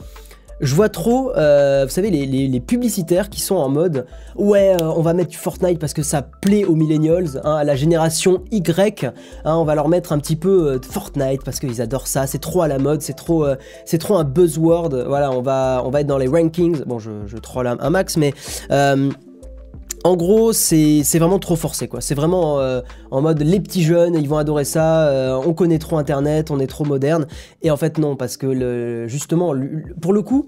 je 0.61 0.75
vois 0.75 0.89
trop, 0.89 1.33
euh, 1.37 1.85
vous 1.85 1.93
savez, 1.93 2.11
les, 2.11 2.61
publicitaires 2.61 3.31
qui 3.31 3.41
sont 3.41 3.55
en 3.55 3.69
mode 3.69 4.07
ouais, 4.37 4.77
euh, 4.81 4.85
on 4.85 5.01
va 5.01 5.15
mettre 5.15 5.31
du 5.31 5.37
Fortnite 5.37 5.79
parce 5.79 5.95
que 5.95 6.03
ça 6.03 6.23
plaît 6.23 6.65
aux 6.65 6.75
millennials, 6.75 7.41
hein, 7.45 7.55
à 7.55 7.65
la 7.65 7.77
génération 7.77 8.43
Y. 8.51 9.05
Hein, 9.05 9.13
on 9.45 9.65
va 9.65 9.75
leur 9.75 9.89
mettre 9.89 10.13
un 10.13 10.19
petit 10.19 10.37
peu 10.37 10.73
euh, 10.73 10.79
de 10.79 10.85
Fortnite 10.85 11.45
parce 11.45 11.61
qu'ils 11.61 11.81
adorent 11.81 12.09
ça. 12.09 12.27
C'est 12.27 12.41
trop 12.41 12.63
à 12.63 12.69
la 12.69 12.79
mode, 12.79 13.03
c'est 13.03 13.15
trop, 13.15 13.47
c'est 13.85 13.99
trop 13.99 14.17
un 14.17 14.25
buzzword. 14.25 15.05
Voilà, 15.07 15.31
on 15.31 15.43
va, 15.43 15.83
on 15.85 15.91
va 15.91 16.01
être 16.01 16.07
dans 16.07 16.19
les 16.19 16.29
rankings. 16.29 16.83
Bon, 16.85 16.99
je, 16.99 17.11
je 17.27 17.37
troll 17.37 17.67
un, 17.67 17.91
max, 17.91 18.17
mais 18.17 18.35
en 20.05 20.17
gros, 20.17 20.53
c'est 20.53 21.03
vraiment 21.19 21.39
trop 21.39 21.57
forcé, 21.57 21.89
quoi. 21.89 22.01
C'est 22.01 22.15
vraiment 22.15 22.61
euh, 22.61 22.81
en 23.11 23.21
mode 23.21 23.43
les 23.43 23.61
petits 23.61 23.83
jeunes, 23.83 24.15
ils 24.15 24.29
vont 24.29 24.39
adorer 24.39 24.65
ça, 24.65 25.09
euh, 25.09 25.35
on 25.45 25.55
connaît 25.55 25.79
trop 25.79 25.99
Internet, 25.99 26.51
on 26.51 26.61
est 26.61 26.67
trop 26.67 26.85
moderne. 26.85 27.27
Et 27.63 27.71
en 27.71 27.77
fait, 27.77 27.99
non, 27.99 28.17
parce 28.17 28.37
que 28.37 29.07
justement, 29.09 29.55
pour 30.01 30.13
le 30.13 30.23
coup, 30.23 30.47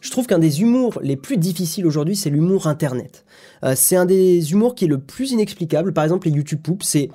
je 0.00 0.10
trouve 0.10 0.26
qu'un 0.26 0.38
des 0.38 0.62
humours 0.62 0.98
les 1.02 1.16
plus 1.16 1.38
difficiles 1.38 1.86
aujourd'hui, 1.86 2.16
c'est 2.16 2.30
l'humour 2.30 2.66
Internet. 2.66 3.24
Euh, 3.64 3.72
c'est 3.74 3.96
un 3.96 4.06
des 4.06 4.52
humours 4.52 4.74
qui 4.74 4.84
est 4.84 4.88
le 4.88 4.98
plus 4.98 5.32
inexplicable. 5.32 5.92
Par 5.92 6.04
exemple, 6.04 6.28
les 6.28 6.34
YouTube 6.34 6.60
Poop, 6.62 6.82
c'est 6.82 7.10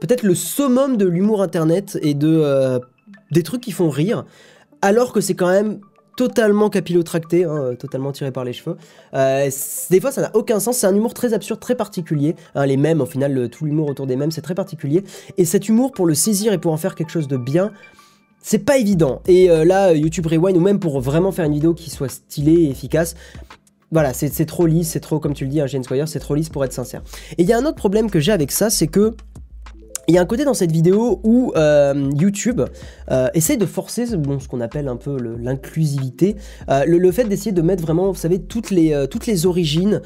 peut-être 0.00 0.22
le 0.22 0.34
summum 0.34 0.96
de 0.96 1.06
l'humour 1.06 1.42
Internet 1.42 1.98
et 2.02 2.14
de 2.14 2.80
des 3.30 3.42
trucs 3.42 3.60
qui 3.60 3.72
font 3.72 3.90
rire, 3.90 4.24
alors 4.80 5.12
que 5.12 5.20
c'est 5.20 5.34
quand 5.34 5.48
même 5.48 5.80
totalement 6.18 6.68
capillotracté, 6.68 7.44
hein, 7.44 7.76
totalement 7.78 8.10
tiré 8.10 8.32
par 8.32 8.42
les 8.42 8.52
cheveux. 8.52 8.76
Euh, 9.14 9.48
des 9.88 10.00
fois, 10.00 10.10
ça 10.10 10.20
n'a 10.20 10.30
aucun 10.34 10.58
sens. 10.58 10.78
C'est 10.78 10.88
un 10.88 10.94
humour 10.94 11.14
très 11.14 11.32
absurde, 11.32 11.60
très 11.60 11.76
particulier. 11.76 12.34
Hein, 12.56 12.66
les 12.66 12.76
mêmes, 12.76 13.00
au 13.00 13.06
final, 13.06 13.48
tout 13.50 13.64
l'humour 13.64 13.88
autour 13.88 14.08
des 14.08 14.16
mêmes, 14.16 14.32
c'est 14.32 14.42
très 14.42 14.56
particulier. 14.56 15.04
Et 15.36 15.44
cet 15.44 15.68
humour, 15.68 15.92
pour 15.92 16.06
le 16.06 16.14
saisir 16.14 16.52
et 16.52 16.58
pour 16.58 16.72
en 16.72 16.76
faire 16.76 16.96
quelque 16.96 17.12
chose 17.12 17.28
de 17.28 17.36
bien, 17.36 17.70
c'est 18.42 18.58
pas 18.58 18.78
évident. 18.78 19.22
Et 19.28 19.48
euh, 19.48 19.64
là, 19.64 19.92
YouTube 19.92 20.26
Rewind, 20.26 20.56
ou 20.56 20.60
même 20.60 20.80
pour 20.80 21.00
vraiment 21.00 21.30
faire 21.30 21.44
une 21.44 21.54
vidéo 21.54 21.72
qui 21.72 21.88
soit 21.88 22.08
stylée 22.08 22.64
et 22.64 22.70
efficace, 22.70 23.14
voilà, 23.92 24.12
c'est 24.12 24.44
trop 24.44 24.66
lisse, 24.66 24.90
c'est 24.90 25.00
trop, 25.00 25.18
comme 25.18 25.32
tu 25.32 25.44
le 25.44 25.50
dis, 25.50 25.60
un 25.62 25.64
hein, 25.64 25.82
Squire, 25.82 26.08
c'est 26.08 26.18
trop 26.18 26.34
lisse 26.34 26.50
pour 26.50 26.62
être 26.64 26.74
sincère. 26.74 27.02
Et 27.38 27.42
il 27.42 27.48
y 27.48 27.54
a 27.54 27.58
un 27.58 27.64
autre 27.64 27.76
problème 27.76 28.10
que 28.10 28.20
j'ai 28.20 28.32
avec 28.32 28.50
ça, 28.50 28.68
c'est 28.68 28.88
que 28.88 29.14
il 30.08 30.14
y 30.14 30.18
a 30.18 30.22
un 30.22 30.26
côté 30.26 30.46
dans 30.46 30.54
cette 30.54 30.72
vidéo 30.72 31.20
où 31.22 31.52
euh, 31.54 32.10
YouTube 32.18 32.62
euh, 33.10 33.28
essaie 33.34 33.58
de 33.58 33.66
forcer 33.66 34.16
bon, 34.16 34.40
ce 34.40 34.48
qu'on 34.48 34.62
appelle 34.62 34.88
un 34.88 34.96
peu 34.96 35.18
l'inclusivité, 35.38 36.36
euh, 36.70 36.84
le, 36.86 37.12
fait 37.12 37.24
d'essayer 37.24 37.52
de 37.52 37.60
mettre 37.60 37.82
vraiment, 37.82 38.10
vous 38.10 38.18
savez, 38.18 38.40
toutes 38.40 38.70
les, 38.70 39.06
les 39.26 39.46
origines, 39.46 40.00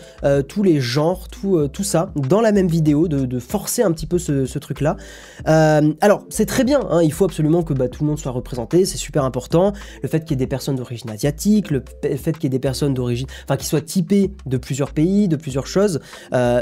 tous 0.49 0.63
les 0.65 0.81
genres, 0.81 1.29
tout, 1.29 1.85
ça 1.85 2.13
dans 2.17 2.41
la 2.41 2.51
même 2.51 2.67
vidéo, 2.67 3.07
de, 3.07 3.39
forcer 3.39 3.83
un 3.83 3.93
petit 3.93 4.07
peu 4.07 4.19
ce, 4.19 4.59
truc-là. 4.59 4.97
alors, 5.45 6.25
c'est 6.29 6.47
très 6.47 6.65
bien, 6.65 6.81
hein, 6.91 7.03
il 7.03 7.13
faut 7.13 7.25
absolument 7.25 7.63
que 7.63 7.73
bah, 7.73 7.89
tout 7.89 8.03
le 8.03 8.09
monde 8.09 8.19
soit 8.19 8.33
représenté, 8.33 8.85
c'est 8.85 8.99
super 8.99 9.25
important. 9.25 9.73
Le 10.03 10.09
fait 10.09 10.21
qu'il 10.21 10.33
y 10.33 10.35
ait 10.35 10.37
des 10.37 10.47
personnes 10.49 10.77
d'origine 10.77 11.11
asiatique, 11.11 11.71
le 11.71 11.85
fait 12.17 12.33
qu'il 12.33 12.45
y 12.45 12.47
ait 12.47 12.51
des 12.51 12.59
personnes 12.59 12.95
d'origine, 12.95 13.27
enfin, 13.45 13.57
qui 13.57 13.67
soient 13.67 13.81
typées 13.81 14.33
de 14.47 14.57
plusieurs 14.57 14.93
pays, 14.93 15.29
de 15.29 15.37
plusieurs 15.37 15.67
choses, 15.67 16.01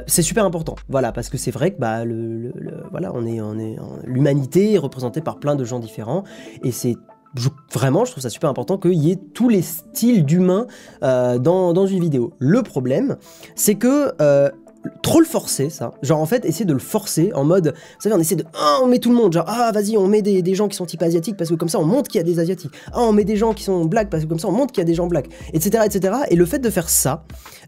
c'est 0.06 0.22
super 0.22 0.44
important. 0.44 0.76
Voilà, 0.90 1.12
parce 1.12 1.30
que 1.30 1.38
c'est 1.38 1.50
vrai 1.50 1.70
que 1.72 1.80
bah, 1.80 2.04
voilà, 2.90 3.12
on 3.14 3.24
est 3.24 3.29
l'humanité 4.04 4.74
est 4.74 4.78
représentée 4.78 5.20
par 5.20 5.38
plein 5.38 5.56
de 5.56 5.64
gens 5.64 5.78
différents, 5.78 6.24
et 6.62 6.72
c'est 6.72 6.96
vraiment, 7.72 8.04
je 8.04 8.12
trouve 8.12 8.22
ça 8.22 8.30
super 8.30 8.50
important 8.50 8.78
qu'il 8.78 8.94
y 8.94 9.12
ait 9.12 9.18
tous 9.34 9.48
les 9.48 9.62
styles 9.62 10.24
d'humains 10.24 10.66
euh, 11.02 11.38
dans, 11.38 11.86
une 11.86 12.00
vidéo. 12.00 12.32
Le 12.38 12.62
problème, 12.62 13.16
c'est 13.54 13.76
que 13.76 14.12
euh, 14.20 14.50
trop 15.02 15.20
le 15.20 15.26
forcer, 15.26 15.70
ça. 15.70 15.92
Genre, 16.02 16.18
en 16.18 16.26
fait, 16.26 16.44
essayer 16.44 16.64
de 16.64 16.72
le 16.72 16.78
forcer 16.78 17.32
en 17.34 17.44
mode, 17.44 17.74
vous 17.74 18.00
savez, 18.00 18.14
on 18.14 18.18
essaie 18.18 18.36
de, 18.36 18.44
ah, 18.54 18.78
on 18.82 18.86
met 18.86 18.98
tout 18.98 19.10
le 19.10 19.16
monde, 19.16 19.32
genre, 19.32 19.44
ah, 19.46 19.70
vas-y, 19.72 19.96
on 19.96 20.06
met 20.06 20.22
des, 20.22 20.54
gens 20.54 20.68
qui 20.68 20.76
sont 20.76 20.86
type 20.86 21.02
asiatiques 21.02 21.36
parce 21.36 21.50
que 21.50 21.54
comme 21.54 21.68
ça, 21.68 21.78
on 21.78 21.84
montre 21.84 22.10
qu'il 22.10 22.18
y 22.18 22.22
a 22.22 22.24
des 22.24 22.38
asiatiques. 22.38 22.72
Ah, 22.92 23.02
on 23.02 23.12
met 23.12 23.24
des 23.24 23.36
gens 23.36 23.52
qui 23.52 23.64
sont 23.64 23.84
blacks 23.84 24.10
parce 24.10 24.24
que 24.24 24.28
comme 24.28 24.38
ça, 24.38 24.48
on 24.48 24.52
montre 24.52 24.72
qu'il 24.72 24.80
y 24.80 24.84
a 24.84 24.86
des 24.86 24.94
gens 24.94 25.06
blacks, 25.06 25.28
etc., 25.52 25.84
etc. 25.84 26.14
Et 26.30 26.36
le 26.36 26.44
fait 26.46 26.58
de 26.58 26.70
faire 26.70 26.88
ça, 26.88 27.24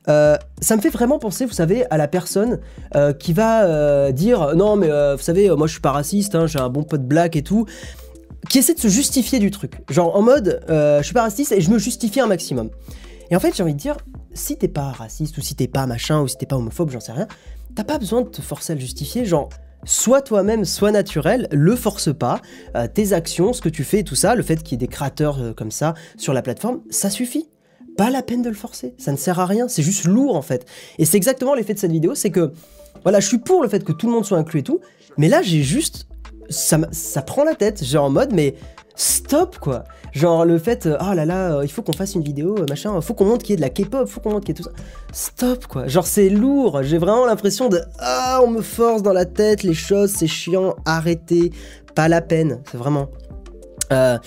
euh, 0.08 0.36
ça 0.60 0.76
me 0.76 0.80
fait 0.80 0.90
vraiment 0.90 1.18
penser, 1.18 1.44
vous 1.44 1.52
savez, 1.52 1.84
à 1.90 1.96
la 1.96 2.08
personne 2.08 2.60
euh, 2.96 3.12
qui 3.12 3.32
va 3.32 3.64
euh, 3.64 4.12
dire 4.12 4.54
non, 4.56 4.76
mais 4.76 4.88
vous 4.88 5.22
savez, 5.22 5.50
moi 5.50 5.66
je 5.66 5.72
suis 5.72 5.80
pas 5.80 5.92
raciste, 5.92 6.34
hein, 6.34 6.46
j'ai 6.46 6.58
un 6.58 6.68
bon 6.68 6.82
pote 6.82 7.06
black 7.06 7.36
et 7.36 7.42
tout, 7.42 7.66
qui 8.48 8.58
essaie 8.58 8.74
de 8.74 8.80
se 8.80 8.88
justifier 8.88 9.38
du 9.38 9.50
truc. 9.50 9.74
Genre 9.90 10.14
en 10.16 10.22
mode, 10.22 10.60
je 10.68 11.02
suis 11.02 11.14
pas 11.14 11.22
raciste 11.22 11.52
et 11.52 11.60
je 11.60 11.70
me 11.70 11.78
justifie 11.78 12.20
un 12.20 12.26
maximum. 12.26 12.70
Et 13.30 13.36
en 13.36 13.40
fait, 13.40 13.54
j'ai 13.56 13.62
envie 13.62 13.74
de 13.74 13.78
dire, 13.78 13.96
si 14.34 14.56
t'es 14.56 14.68
pas 14.68 14.90
raciste 14.92 15.38
ou 15.38 15.40
si 15.40 15.54
t'es 15.54 15.68
pas 15.68 15.86
machin 15.86 16.20
ou 16.20 16.28
si 16.28 16.36
t'es 16.36 16.46
pas 16.46 16.56
homophobe, 16.56 16.90
j'en 16.90 17.00
sais 17.00 17.12
rien, 17.12 17.26
t'as 17.74 17.84
pas 17.84 17.98
besoin 17.98 18.22
de 18.22 18.28
te 18.28 18.42
forcer 18.42 18.72
à 18.72 18.74
le 18.74 18.80
justifier. 18.80 19.24
Genre, 19.24 19.48
Sois 19.84 20.22
toi-même, 20.22 20.64
sois 20.64 20.92
naturel, 20.92 21.48
le 21.50 21.74
force 21.74 22.14
pas. 22.14 22.40
tes 22.94 23.12
actions, 23.12 23.52
ce 23.52 23.60
que 23.60 23.68
tu 23.68 23.82
fais, 23.82 24.04
tout 24.04 24.14
ça, 24.14 24.36
le 24.36 24.44
fait 24.44 24.62
qu'il 24.62 24.72
y 24.72 24.74
ait 24.76 24.86
des 24.86 24.86
créateurs 24.86 25.56
comme 25.56 25.72
ça 25.72 25.94
sur 26.16 26.32
la 26.32 26.40
plateforme, 26.40 26.82
ça 26.88 27.10
suffit 27.10 27.48
pas 27.96 28.10
la 28.10 28.22
peine 28.22 28.42
de 28.42 28.48
le 28.48 28.54
forcer. 28.54 28.94
Ça 28.98 29.12
ne 29.12 29.16
sert 29.16 29.40
à 29.40 29.46
rien. 29.46 29.68
C'est 29.68 29.82
juste 29.82 30.04
lourd 30.04 30.36
en 30.36 30.42
fait. 30.42 30.66
Et 30.98 31.04
c'est 31.04 31.16
exactement 31.16 31.54
l'effet 31.54 31.74
de 31.74 31.78
cette 31.78 31.90
vidéo, 31.92 32.14
c'est 32.14 32.30
que 32.30 32.52
voilà, 33.02 33.20
je 33.20 33.26
suis 33.26 33.38
pour 33.38 33.62
le 33.62 33.68
fait 33.68 33.84
que 33.84 33.92
tout 33.92 34.06
le 34.06 34.12
monde 34.12 34.24
soit 34.24 34.38
inclus 34.38 34.60
et 34.60 34.62
tout, 34.62 34.80
mais 35.18 35.28
là 35.28 35.42
j'ai 35.42 35.62
juste 35.62 36.06
ça, 36.48 36.78
ça 36.90 37.22
prend 37.22 37.44
la 37.44 37.54
tête, 37.54 37.82
genre 37.84 38.04
en 38.04 38.10
mode 38.10 38.32
mais 38.32 38.54
stop 38.94 39.58
quoi. 39.58 39.84
Genre 40.12 40.44
le 40.44 40.58
fait 40.58 40.86
oh 40.86 41.14
là 41.14 41.24
là, 41.24 41.60
il 41.62 41.70
faut 41.70 41.82
qu'on 41.82 41.92
fasse 41.92 42.14
une 42.14 42.22
vidéo 42.22 42.56
machin, 42.68 42.92
il 42.96 43.02
faut 43.02 43.14
qu'on 43.14 43.24
montre 43.24 43.44
qu'il 43.44 43.50
y 43.50 43.54
ait 43.54 43.56
de 43.56 43.62
la 43.62 43.70
K-pop, 43.70 44.06
faut 44.06 44.20
qu'on 44.20 44.30
montre 44.30 44.46
qu'il 44.46 44.56
y 44.56 44.60
ait 44.60 44.62
tout 44.62 44.68
ça. 44.68 44.76
Stop 45.12 45.66
quoi. 45.66 45.86
Genre 45.88 46.06
c'est 46.06 46.28
lourd, 46.28 46.82
j'ai 46.82 46.98
vraiment 46.98 47.26
l'impression 47.26 47.68
de 47.68 47.80
ah, 47.98 48.40
on 48.44 48.50
me 48.50 48.62
force 48.62 49.02
dans 49.02 49.14
la 49.14 49.24
tête 49.24 49.62
les 49.62 49.74
choses, 49.74 50.10
c'est 50.10 50.26
chiant, 50.26 50.74
arrêtez, 50.84 51.52
pas 51.94 52.08
la 52.08 52.20
peine, 52.20 52.60
c'est 52.70 52.78
vraiment 52.78 53.08
Euh, 53.92 54.18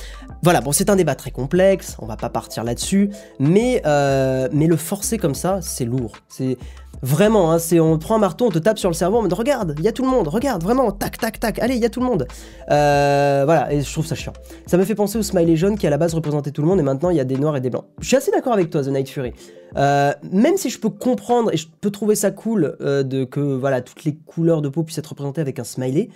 voilà, 0.43 0.61
bon, 0.61 0.71
c'est 0.71 0.91
un 0.91 0.95
débat 0.95 1.15
très 1.15 1.31
complexe, 1.31 1.95
on 1.99 2.05
va 2.05 2.17
pas 2.17 2.29
partir 2.29 2.63
là-dessus, 2.63 3.09
mais, 3.39 3.81
euh, 3.85 4.47
mais 4.51 4.67
le 4.67 4.75
forcer 4.75 5.17
comme 5.17 5.33
ça, 5.33 5.59
c'est 5.61 5.85
lourd. 5.85 6.11
C'est 6.29 6.57
vraiment, 7.01 7.51
hein, 7.51 7.59
c'est 7.59 7.79
on 7.79 7.97
prend 7.97 8.15
un 8.15 8.19
marteau, 8.19 8.47
on 8.47 8.51
te 8.51 8.59
tape 8.59 8.77
sur 8.77 8.89
le 8.89 8.93
cerveau, 8.93 9.17
on 9.17 9.21
me 9.21 9.27
dit 9.27 9.35
regarde, 9.35 9.75
il 9.77 9.83
y 9.83 9.87
a 9.87 9.91
tout 9.91 10.03
le 10.03 10.09
monde, 10.09 10.27
regarde, 10.27 10.63
vraiment, 10.63 10.91
tac, 10.91 11.17
tac, 11.17 11.39
tac, 11.39 11.59
allez, 11.59 11.75
il 11.75 11.81
y 11.81 11.85
a 11.85 11.89
tout 11.89 11.99
le 11.99 12.05
monde. 12.05 12.27
Euh, 12.71 13.43
voilà, 13.45 13.71
et 13.73 13.81
je 13.81 13.91
trouve 13.91 14.05
ça 14.05 14.15
chiant. 14.15 14.33
Ça 14.65 14.77
me 14.77 14.85
fait 14.85 14.95
penser 14.95 15.17
au 15.17 15.23
smiley 15.23 15.55
jaune 15.55 15.77
qui 15.77 15.87
à 15.87 15.89
la 15.89 15.97
base 15.97 16.13
représentait 16.13 16.51
tout 16.51 16.61
le 16.61 16.67
monde, 16.67 16.79
et 16.79 16.83
maintenant 16.83 17.09
il 17.09 17.17
y 17.17 17.19
a 17.19 17.25
des 17.25 17.37
noirs 17.37 17.55
et 17.57 17.61
des 17.61 17.69
blancs. 17.69 17.85
Je 17.99 18.07
suis 18.07 18.17
assez 18.17 18.31
d'accord 18.31 18.53
avec 18.53 18.69
toi, 18.69 18.83
The 18.83 18.87
Night 18.87 19.09
Fury. 19.09 19.33
même 19.75 20.57
si 20.57 20.69
je 20.69 20.79
peux 20.79 20.89
comprendre 20.89 21.53
et 21.53 21.57
je 21.57 21.67
peux 21.81 21.91
trouver 21.91 22.15
ça 22.15 22.31
cool 22.31 22.77
de 22.79 23.23
que 23.23 23.39
voilà 23.39 23.81
toutes 23.81 24.03
les 24.03 24.15
couleurs 24.15 24.61
de 24.61 24.69
peau 24.69 24.83
puissent 24.83 24.97
être 24.97 25.07
représentées 25.07 25.41
avec 25.41 25.59
un 25.59 25.63
smiley, 25.63 26.09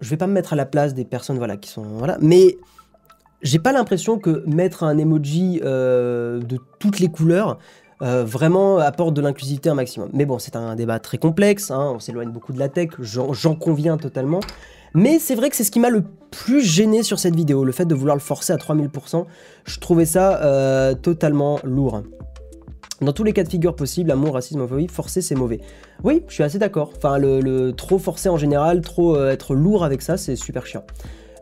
je 0.00 0.10
vais 0.10 0.16
pas 0.16 0.26
me 0.26 0.32
mettre 0.32 0.52
à 0.52 0.56
la 0.56 0.66
place 0.66 0.94
des 0.94 1.04
personnes 1.04 1.38
voilà 1.38 1.56
qui 1.56 1.68
sont 1.70 1.82
voilà, 1.82 2.18
mais 2.20 2.56
j'ai 3.42 3.58
pas 3.58 3.72
l'impression 3.72 4.18
que 4.18 4.42
mettre 4.46 4.82
un 4.82 4.98
emoji 4.98 5.60
euh, 5.62 6.40
de 6.40 6.58
toutes 6.78 6.98
les 6.98 7.08
couleurs 7.08 7.58
euh, 8.00 8.24
vraiment 8.24 8.78
apporte 8.78 9.14
de 9.14 9.20
l'inclusivité 9.20 9.68
un 9.70 9.74
maximum. 9.74 10.08
Mais 10.12 10.24
bon, 10.24 10.38
c'est 10.38 10.56
un 10.56 10.76
débat 10.76 10.98
très 11.00 11.18
complexe, 11.18 11.70
hein, 11.70 11.92
on 11.94 11.98
s'éloigne 11.98 12.30
beaucoup 12.30 12.52
de 12.52 12.58
la 12.58 12.68
tech, 12.68 12.90
j'en 13.00 13.54
conviens 13.54 13.96
totalement. 13.96 14.40
Mais 14.94 15.18
c'est 15.18 15.34
vrai 15.34 15.50
que 15.50 15.56
c'est 15.56 15.64
ce 15.64 15.70
qui 15.70 15.80
m'a 15.80 15.90
le 15.90 16.04
plus 16.30 16.62
gêné 16.64 17.02
sur 17.02 17.18
cette 17.18 17.34
vidéo, 17.34 17.64
le 17.64 17.72
fait 17.72 17.84
de 17.84 17.94
vouloir 17.94 18.16
le 18.16 18.22
forcer 18.22 18.52
à 18.52 18.56
3000%. 18.56 19.26
Je 19.64 19.78
trouvais 19.80 20.06
ça 20.06 20.40
euh, 20.42 20.94
totalement 20.94 21.58
lourd. 21.64 22.02
Dans 23.00 23.12
tous 23.12 23.24
les 23.24 23.32
cas 23.32 23.44
de 23.44 23.48
figure 23.48 23.76
possibles, 23.76 24.10
amour, 24.10 24.34
racisme, 24.34 24.60
homophobie, 24.60 24.88
forcer 24.88 25.20
c'est 25.20 25.34
mauvais. 25.34 25.60
Oui, 26.04 26.24
je 26.28 26.34
suis 26.34 26.42
assez 26.42 26.58
d'accord. 26.58 26.92
Enfin, 26.96 27.18
le, 27.18 27.70
trop 27.72 27.98
forcer 27.98 28.28
en 28.28 28.36
général, 28.36 28.80
trop 28.80 29.20
être 29.20 29.54
lourd 29.54 29.84
avec 29.84 30.02
ça, 30.02 30.16
c'est 30.16 30.36
super 30.36 30.66
chiant. 30.66 30.84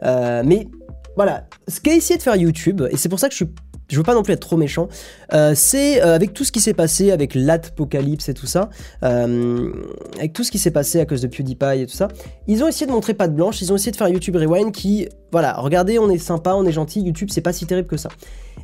mais 0.03 0.69
voilà, 1.16 1.47
ce 1.66 1.81
qu'a 1.81 1.95
essayé 1.95 2.19
de 2.19 2.23
faire 2.23 2.37
YouTube, 2.37 2.83
et 2.90 2.99
c'est 2.99 3.09
pour 3.09 3.19
ça 3.19 3.29
que 3.29 3.33
je 3.33 3.45
suis 3.45 3.55
je 3.88 3.96
veux 3.96 4.03
pas 4.03 4.14
non 4.14 4.22
plus 4.22 4.33
être 4.33 4.40
trop 4.40 4.57
méchant, 4.57 4.88
euh, 5.33 5.53
c'est 5.55 6.03
euh, 6.03 6.14
avec 6.14 6.33
tout 6.33 6.44
ce 6.44 6.53
qui 6.53 6.61
s'est 6.61 6.75
passé 6.75 7.12
avec 7.12 7.35
l'Apocalypse 7.35 8.29
et 8.29 8.35
tout 8.35 8.46
ça, 8.46 8.70
euh, 9.05 9.72
avec 10.18 10.33
tout 10.33 10.44
ce 10.44 10.51
qui 10.51 10.59
s'est 10.59 10.70
passé 10.70 11.01
à 11.01 11.07
cause 11.07 11.20
de 11.20 11.29
PewDiePie 11.29 11.83
et 11.83 11.87
tout 11.87 11.94
ça, 11.94 12.09
ils 12.46 12.64
ont 12.64 12.68
essayé 12.68 12.87
de 12.87 12.92
montrer 12.92 13.14
pas 13.14 13.29
de 13.29 13.35
blanche, 13.35 13.61
ils 13.61 13.72
ont 13.72 13.77
essayé 13.77 13.92
de 13.92 13.96
faire 13.96 14.09
YouTube 14.09 14.37
Rewind 14.37 14.72
qui, 14.72 15.09
voilà, 15.31 15.55
regardez, 15.55 15.99
on 15.99 16.11
est 16.11 16.18
sympa, 16.18 16.55
on 16.55 16.64
est 16.64 16.72
gentil, 16.72 17.01
YouTube 17.01 17.29
c'est 17.31 17.40
pas 17.40 17.53
si 17.53 17.66
terrible 17.66 17.88
que 17.88 17.96
ça. 17.96 18.09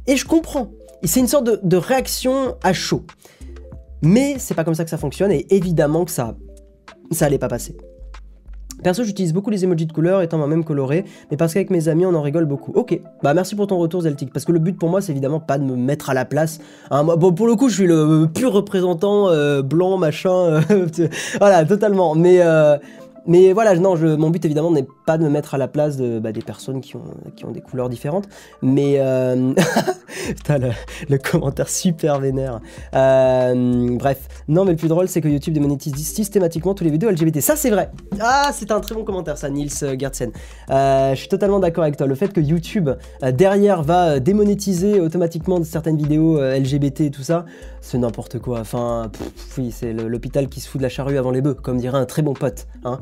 Et 0.07 0.17
je 0.17 0.27
comprends, 0.27 0.71
c'est 1.05 1.21
une 1.21 1.29
sorte 1.29 1.45
de, 1.45 1.61
de, 1.63 1.77
réaction 1.77 2.57
à 2.63 2.73
chaud. 2.73 3.05
Mais 4.03 4.37
c'est 4.39 4.55
pas 4.55 4.65
comme 4.65 4.75
ça 4.75 4.83
que 4.83 4.91
ça 4.91 4.99
fonctionne 4.99 5.31
et 5.31 5.47
évidemment 5.51 6.05
que 6.05 6.11
ça, 6.11 6.37
ça 7.13 7.27
allait 7.27 7.39
pas 7.39 7.49
passer. 7.49 7.77
Perso, 8.83 9.05
j'utilise 9.05 9.33
beaucoup 9.33 9.51
les 9.51 9.65
emojis 9.65 9.87
de 9.87 9.93
couleur, 9.93 10.23
étant 10.23 10.39
moi-même 10.39 10.65
coloré, 10.65 11.05
mais 11.31 11.37
parce 11.37 11.55
qu'avec 11.55 11.71
mes 11.71 11.89
amis, 11.89 12.05
on 12.05 12.15
en 12.15 12.23
rigole 12.23 12.47
beaucoup. 12.47 12.73
Ok, 12.73 12.99
bah 13.23 13.33
merci 13.33 13.55
pour 13.55 13.67
ton 13.67 13.79
retour, 13.79 14.03
Zeltic, 14.03 14.33
parce 14.33 14.45
que 14.45 14.53
le 14.53 14.59
but 14.59 14.77
pour 14.77 14.89
moi, 14.89 15.01
c'est 15.01 15.13
évidemment 15.13 15.41
pas 15.41 15.59
de 15.59 15.65
me 15.65 15.77
mettre 15.77 16.11
à 16.11 16.15
la 16.15 16.25
place. 16.25 16.59
Hein, 16.91 17.05
bon, 17.05 17.33
pour 17.33 17.47
le 17.47 17.55
coup, 17.55 17.69
je 17.69 17.75
suis 17.75 17.87
le 17.87 18.27
pur 18.33 18.53
représentant 18.53 19.29
euh, 19.29 19.63
blanc, 19.63 19.99
machin, 19.99 20.35
euh, 20.35 20.61
voilà, 21.39 21.65
totalement. 21.65 22.15
Mais, 22.15 22.39
euh, 22.41 22.77
mais 23.27 23.53
voilà, 23.53 23.75
non, 23.77 23.97
mon 23.97 24.31
but 24.31 24.45
évidemment 24.45 24.71
n'est 24.71 24.87
pas 25.07 25.19
de 25.19 25.25
me 25.25 25.31
mettre 25.31 25.55
à 25.55 25.59
la 25.59 25.69
place 25.69 25.99
bah, 25.99 26.33
des 26.33 26.41
personnes 26.41 26.81
qui 26.81 26.97
ont, 26.97 27.51
des 27.53 27.61
couleurs 27.61 27.89
différentes, 27.89 28.29
mais 28.63 28.97
euh... 28.99 29.55
putain, 30.29 30.59
le, 31.09 31.19
commentaire 31.19 31.69
super 31.69 32.19
vénère. 32.19 32.61
Euh... 32.95 33.97
Bref, 33.97 34.29
non, 34.49 34.65
mais 34.65 34.73
le 34.73 34.77
plus 34.77 34.89
drôle, 34.89 35.09
c'est 35.09 35.21
que 35.21 35.29
YouTube 35.29 35.55
démonétise 35.55 35.95
systématiquement 35.95 36.75
tous 36.75 36.85
les 36.85 36.91
vidéos 36.91 37.11
LGBT. 37.11 37.41
Ça, 37.41 37.57
c'est 37.57 37.71
vrai. 37.71 37.91
Ah, 38.21 38.51
c'est 38.53 38.71
un 38.71 38.81
très 38.81 38.95
bon 38.95 39.05
commentaire, 39.05 39.39
ça, 39.39 39.49
Gertsen. 39.53 40.33
Euh, 40.71 41.11
je 41.15 41.19
suis 41.19 41.29
totalement 41.29 41.61
d'accord 41.61 41.85
avec 41.85 41.97
toi. 41.97 42.07
Le 42.07 42.15
fait 42.15 42.33
que 42.33 42.41
YouTube 42.41 42.91
derrière 43.23 43.83
va 43.83 44.19
démonétiser 44.21 45.01
automatiquement 45.01 45.63
certaines 45.63 45.97
vidéos 45.97 46.41
LGBT 46.41 47.03
et 47.03 47.11
tout 47.11 47.23
ça, 47.23 47.45
c'est 47.81 47.99
n'importe 47.99 48.39
quoi. 48.39 48.61
Enfin, 48.61 49.11
oui, 49.59 49.71
c'est 49.73 49.93
l'hôpital 49.93 50.49
qui 50.49 50.61
se 50.61 50.69
fout 50.69 50.81
de 50.81 50.83
la 50.83 50.89
charrue 50.89 51.19
avant 51.19 51.31
les 51.31 51.41
bœufs, 51.41 51.55
comme 51.55 51.79
dirait 51.79 51.99
un 51.99 52.07
très 52.07 52.23
bon 52.23 52.35
pote. 52.35 52.67
Hein. 52.85 53.01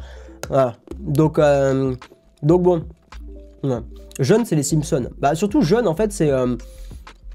Voilà. 0.48 0.74
Donc, 0.98 1.38
euh, 1.38 1.94
donc 2.42 2.62
bon. 2.62 2.84
Jeune, 4.18 4.44
c'est 4.44 4.56
les 4.56 4.62
Simpsons. 4.62 5.10
Bah, 5.18 5.34
surtout 5.34 5.62
jeune, 5.62 5.86
en 5.86 5.94
fait, 5.94 6.12
c'est. 6.12 6.30
Euh, 6.30 6.56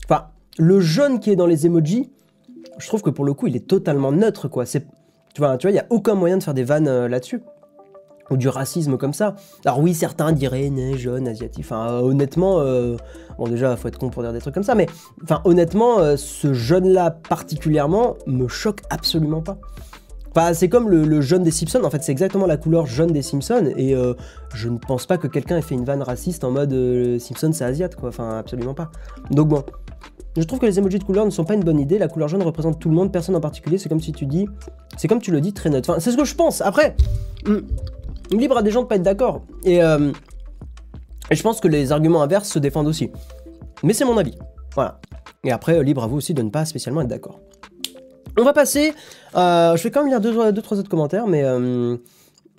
enfin, 0.05 0.25
le 0.57 0.79
jeune 0.79 1.19
qui 1.19 1.31
est 1.31 1.35
dans 1.35 1.45
les 1.45 1.65
emojis, 1.65 2.11
je 2.77 2.87
trouve 2.87 3.01
que 3.01 3.09
pour 3.09 3.25
le 3.25 3.33
coup, 3.33 3.47
il 3.47 3.55
est 3.55 3.67
totalement 3.67 4.11
neutre, 4.11 4.47
quoi. 4.47 4.65
C'est. 4.65 4.85
Tu 5.33 5.41
vois, 5.41 5.57
tu 5.57 5.67
vois, 5.67 5.71
il 5.71 5.75
n'y 5.75 5.79
a 5.79 5.85
aucun 5.89 6.15
moyen 6.15 6.37
de 6.37 6.43
faire 6.43 6.53
des 6.53 6.63
vannes 6.63 6.87
euh, 6.87 7.07
là-dessus. 7.07 7.41
Ou 8.31 8.37
du 8.37 8.49
racisme 8.49 8.97
comme 8.97 9.13
ça. 9.13 9.35
Alors 9.65 9.79
oui, 9.79 9.93
certains 9.93 10.31
diraient 10.31 10.71
né, 10.71 10.97
jeune, 10.97 11.27
asiatique. 11.27 11.63
Enfin, 11.63 11.99
honnêtement, 11.99 12.55
bon 13.37 13.47
déjà, 13.47 13.75
faut 13.75 13.87
être 13.87 13.99
con 13.99 14.09
pour 14.09 14.23
dire 14.23 14.33
des 14.33 14.39
trucs 14.39 14.55
comme 14.55 14.63
ça, 14.63 14.73
mais 14.73 14.87
enfin, 15.21 15.41
honnêtement, 15.45 16.17
ce 16.17 16.51
jeune-là 16.51 17.11
particulièrement 17.11 18.15
me 18.25 18.47
choque 18.47 18.81
absolument 18.89 19.43
pas 19.43 19.59
c'est 20.53 20.69
comme 20.69 20.89
le, 20.89 21.21
jaune 21.21 21.43
des 21.43 21.51
Simpsons, 21.51 21.83
en 21.83 21.89
fait, 21.89 22.03
c'est 22.03 22.11
exactement 22.11 22.45
la 22.45 22.57
couleur 22.57 22.85
jaune 22.85 23.11
des 23.11 23.21
Simpsons, 23.21 23.71
et 23.77 23.95
euh, 23.95 24.13
je 24.53 24.67
ne 24.69 24.77
pense 24.77 25.05
pas 25.05 25.17
que 25.17 25.27
quelqu'un 25.27 25.57
ait 25.57 25.61
fait 25.61 25.75
une 25.75 25.85
vanne 25.85 26.01
raciste 26.01 26.43
en 26.43 26.51
mode 26.51 26.73
euh, 26.73 27.19
Simpson 27.19 27.51
c'est 27.53 27.63
asiate, 27.63 27.95
quoi, 27.95 28.09
enfin, 28.09 28.37
absolument 28.37 28.73
pas. 28.73 28.91
Donc 29.31 29.47
bon, 29.47 29.63
je 30.35 30.43
trouve 30.43 30.59
que 30.59 30.65
les 30.65 30.77
emojis 30.77 30.99
de 30.99 31.03
couleur 31.03 31.25
ne 31.25 31.29
sont 31.29 31.45
pas 31.45 31.53
une 31.53 31.63
bonne 31.63 31.79
idée, 31.79 31.97
la 31.97 32.09
couleur 32.09 32.27
jaune 32.27 32.43
représente 32.43 32.79
tout 32.79 32.89
le 32.89 32.95
monde, 32.95 33.11
personne 33.11 33.35
en 33.35 33.41
particulier, 33.41 33.77
c'est 33.77 33.87
comme 33.87 34.01
si 34.01 34.11
tu 34.11 34.25
dis, 34.25 34.47
c'est 34.97 35.07
comme 35.07 35.21
tu 35.21 35.31
le 35.31 35.39
dis 35.39 35.53
très 35.53 35.69
net, 35.69 35.89
enfin, 35.89 35.99
c'est 35.99 36.11
ce 36.11 36.17
que 36.17 36.25
je 36.25 36.35
pense, 36.35 36.61
après, 36.61 36.95
hmm, 37.47 37.59
libre 38.31 38.57
à 38.57 38.63
des 38.63 38.71
gens 38.71 38.83
de 38.83 38.87
pas 38.87 38.95
être 38.95 39.03
d'accord, 39.03 39.43
et, 39.63 39.81
euh, 39.81 40.11
et 41.31 41.35
je 41.35 41.43
pense 41.43 41.61
que 41.61 41.69
les 41.69 41.93
arguments 41.93 42.21
inverses 42.21 42.49
se 42.49 42.59
défendent 42.59 42.87
aussi, 42.87 43.09
mais 43.83 43.93
c'est 43.93 44.05
mon 44.05 44.17
avis, 44.17 44.37
voilà. 44.73 44.99
Et 45.45 45.51
après, 45.51 45.83
libre 45.83 46.03
à 46.03 46.07
vous 46.07 46.17
aussi 46.17 46.33
de 46.33 46.41
ne 46.41 46.49
pas 46.49 46.65
spécialement 46.65 47.01
être 47.01 47.07
d'accord. 47.07 47.39
On 48.37 48.43
va 48.43 48.53
passer. 48.53 48.93
Euh, 49.35 49.75
je 49.75 49.83
vais 49.83 49.91
quand 49.91 50.01
même 50.01 50.09
lire 50.09 50.21
deux, 50.21 50.51
deux 50.51 50.61
trois 50.61 50.77
autres 50.77 50.89
commentaires, 50.89 51.27
mais 51.27 51.43
euh, 51.43 51.97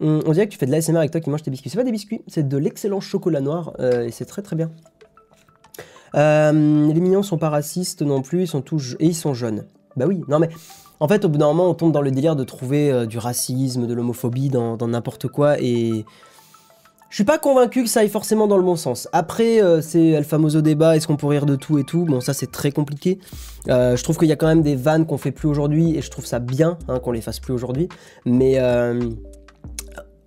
on, 0.00 0.32
dirait 0.32 0.46
que 0.46 0.52
tu 0.52 0.58
fais 0.58 0.66
de 0.66 0.70
l'ASMR 0.70 0.98
avec 0.98 1.10
toi 1.10 1.20
qui 1.20 1.30
mange 1.30 1.42
tes 1.42 1.50
biscuits. 1.50 1.70
C'est 1.70 1.76
pas 1.76 1.84
des 1.84 1.92
biscuits, 1.92 2.22
c'est 2.26 2.48
de 2.48 2.56
l'excellent 2.56 3.00
chocolat 3.00 3.40
noir 3.40 3.72
euh, 3.78 4.04
et 4.06 4.10
c'est 4.10 4.24
très 4.24 4.42
très 4.42 4.56
bien. 4.56 4.70
les 6.14 7.00
mignons 7.00 7.22
sont 7.22 7.38
pas 7.38 7.50
racistes 7.50 8.02
non 8.02 8.22
plus, 8.22 8.42
ils 8.42 8.48
sont 8.48 8.62
tous 8.62 8.96
et 9.00 9.06
ils 9.06 9.14
sont 9.14 9.34
jeunes. 9.34 9.66
Bah 9.96 10.06
oui, 10.06 10.22
non 10.28 10.38
mais 10.38 10.48
en 11.00 11.08
fait 11.08 11.24
au 11.24 11.28
bout 11.28 11.38
d'un 11.38 11.46
moment 11.46 11.68
on 11.68 11.74
tombe 11.74 11.92
dans 11.92 12.02
le 12.02 12.10
délire 12.10 12.36
de 12.36 12.44
trouver 12.44 13.06
du 13.06 13.18
racisme, 13.18 13.86
de 13.86 13.94
l'homophobie 13.94 14.48
dans 14.48 14.76
n'importe 14.88 15.28
quoi 15.28 15.60
et 15.60 16.04
je 17.16 17.22
suis 17.22 17.24
pas 17.24 17.38
convaincu 17.38 17.82
que 17.82 17.88
ça 17.88 18.00
aille 18.00 18.10
forcément 18.10 18.46
dans 18.46 18.58
le 18.58 18.62
bon 18.62 18.76
sens. 18.76 19.08
Après, 19.10 19.62
euh, 19.62 19.80
c'est 19.80 20.18
le 20.18 20.22
fameux 20.22 20.60
débat, 20.60 20.96
est-ce 20.96 21.06
qu'on 21.06 21.16
peut 21.16 21.26
rire 21.26 21.46
de 21.46 21.56
tout 21.56 21.78
et 21.78 21.84
tout? 21.84 22.04
Bon, 22.04 22.20
ça 22.20 22.34
c'est 22.34 22.52
très 22.52 22.70
compliqué. 22.70 23.18
Euh, 23.70 23.96
je 23.96 24.02
trouve 24.04 24.18
qu'il 24.18 24.28
y 24.28 24.32
a 24.32 24.36
quand 24.36 24.48
même 24.48 24.60
des 24.60 24.76
vannes 24.76 25.06
qu'on 25.06 25.16
fait 25.16 25.30
plus 25.30 25.48
aujourd'hui, 25.48 25.96
et 25.96 26.02
je 26.02 26.10
trouve 26.10 26.26
ça 26.26 26.40
bien 26.40 26.76
hein, 26.88 26.98
qu'on 26.98 27.12
les 27.12 27.22
fasse 27.22 27.40
plus 27.40 27.54
aujourd'hui. 27.54 27.88
Mais 28.26 28.56
euh, 28.58 29.00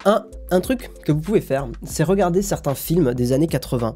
un, 0.04 0.26
un, 0.50 0.62
truc 0.62 0.90
que 1.06 1.12
vous 1.12 1.22
pouvez 1.22 1.42
faire, 1.42 1.68
c'est 1.84 2.02
regarder 2.02 2.42
certains 2.42 2.74
films 2.74 3.14
des 3.14 3.34
années 3.34 3.46
80. 3.46 3.96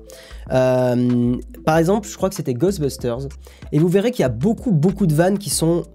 par 1.66 1.78
exemple, 1.80 2.08
je 2.08 2.16
crois 2.16 2.30
que 2.30 2.36
c'était 2.36 2.54
Ghostbusters, 2.54 3.28
et 3.72 3.80
vous 3.80 3.88
verrez 3.88 4.12
qu'il 4.12 4.22
y 4.22 4.26
a 4.26 4.30
beaucoup, 4.30 4.72
beaucoup 4.72 5.08
de 5.08 5.16
vannes 5.16 5.40
qui 5.40 5.50
sont... 5.50 5.86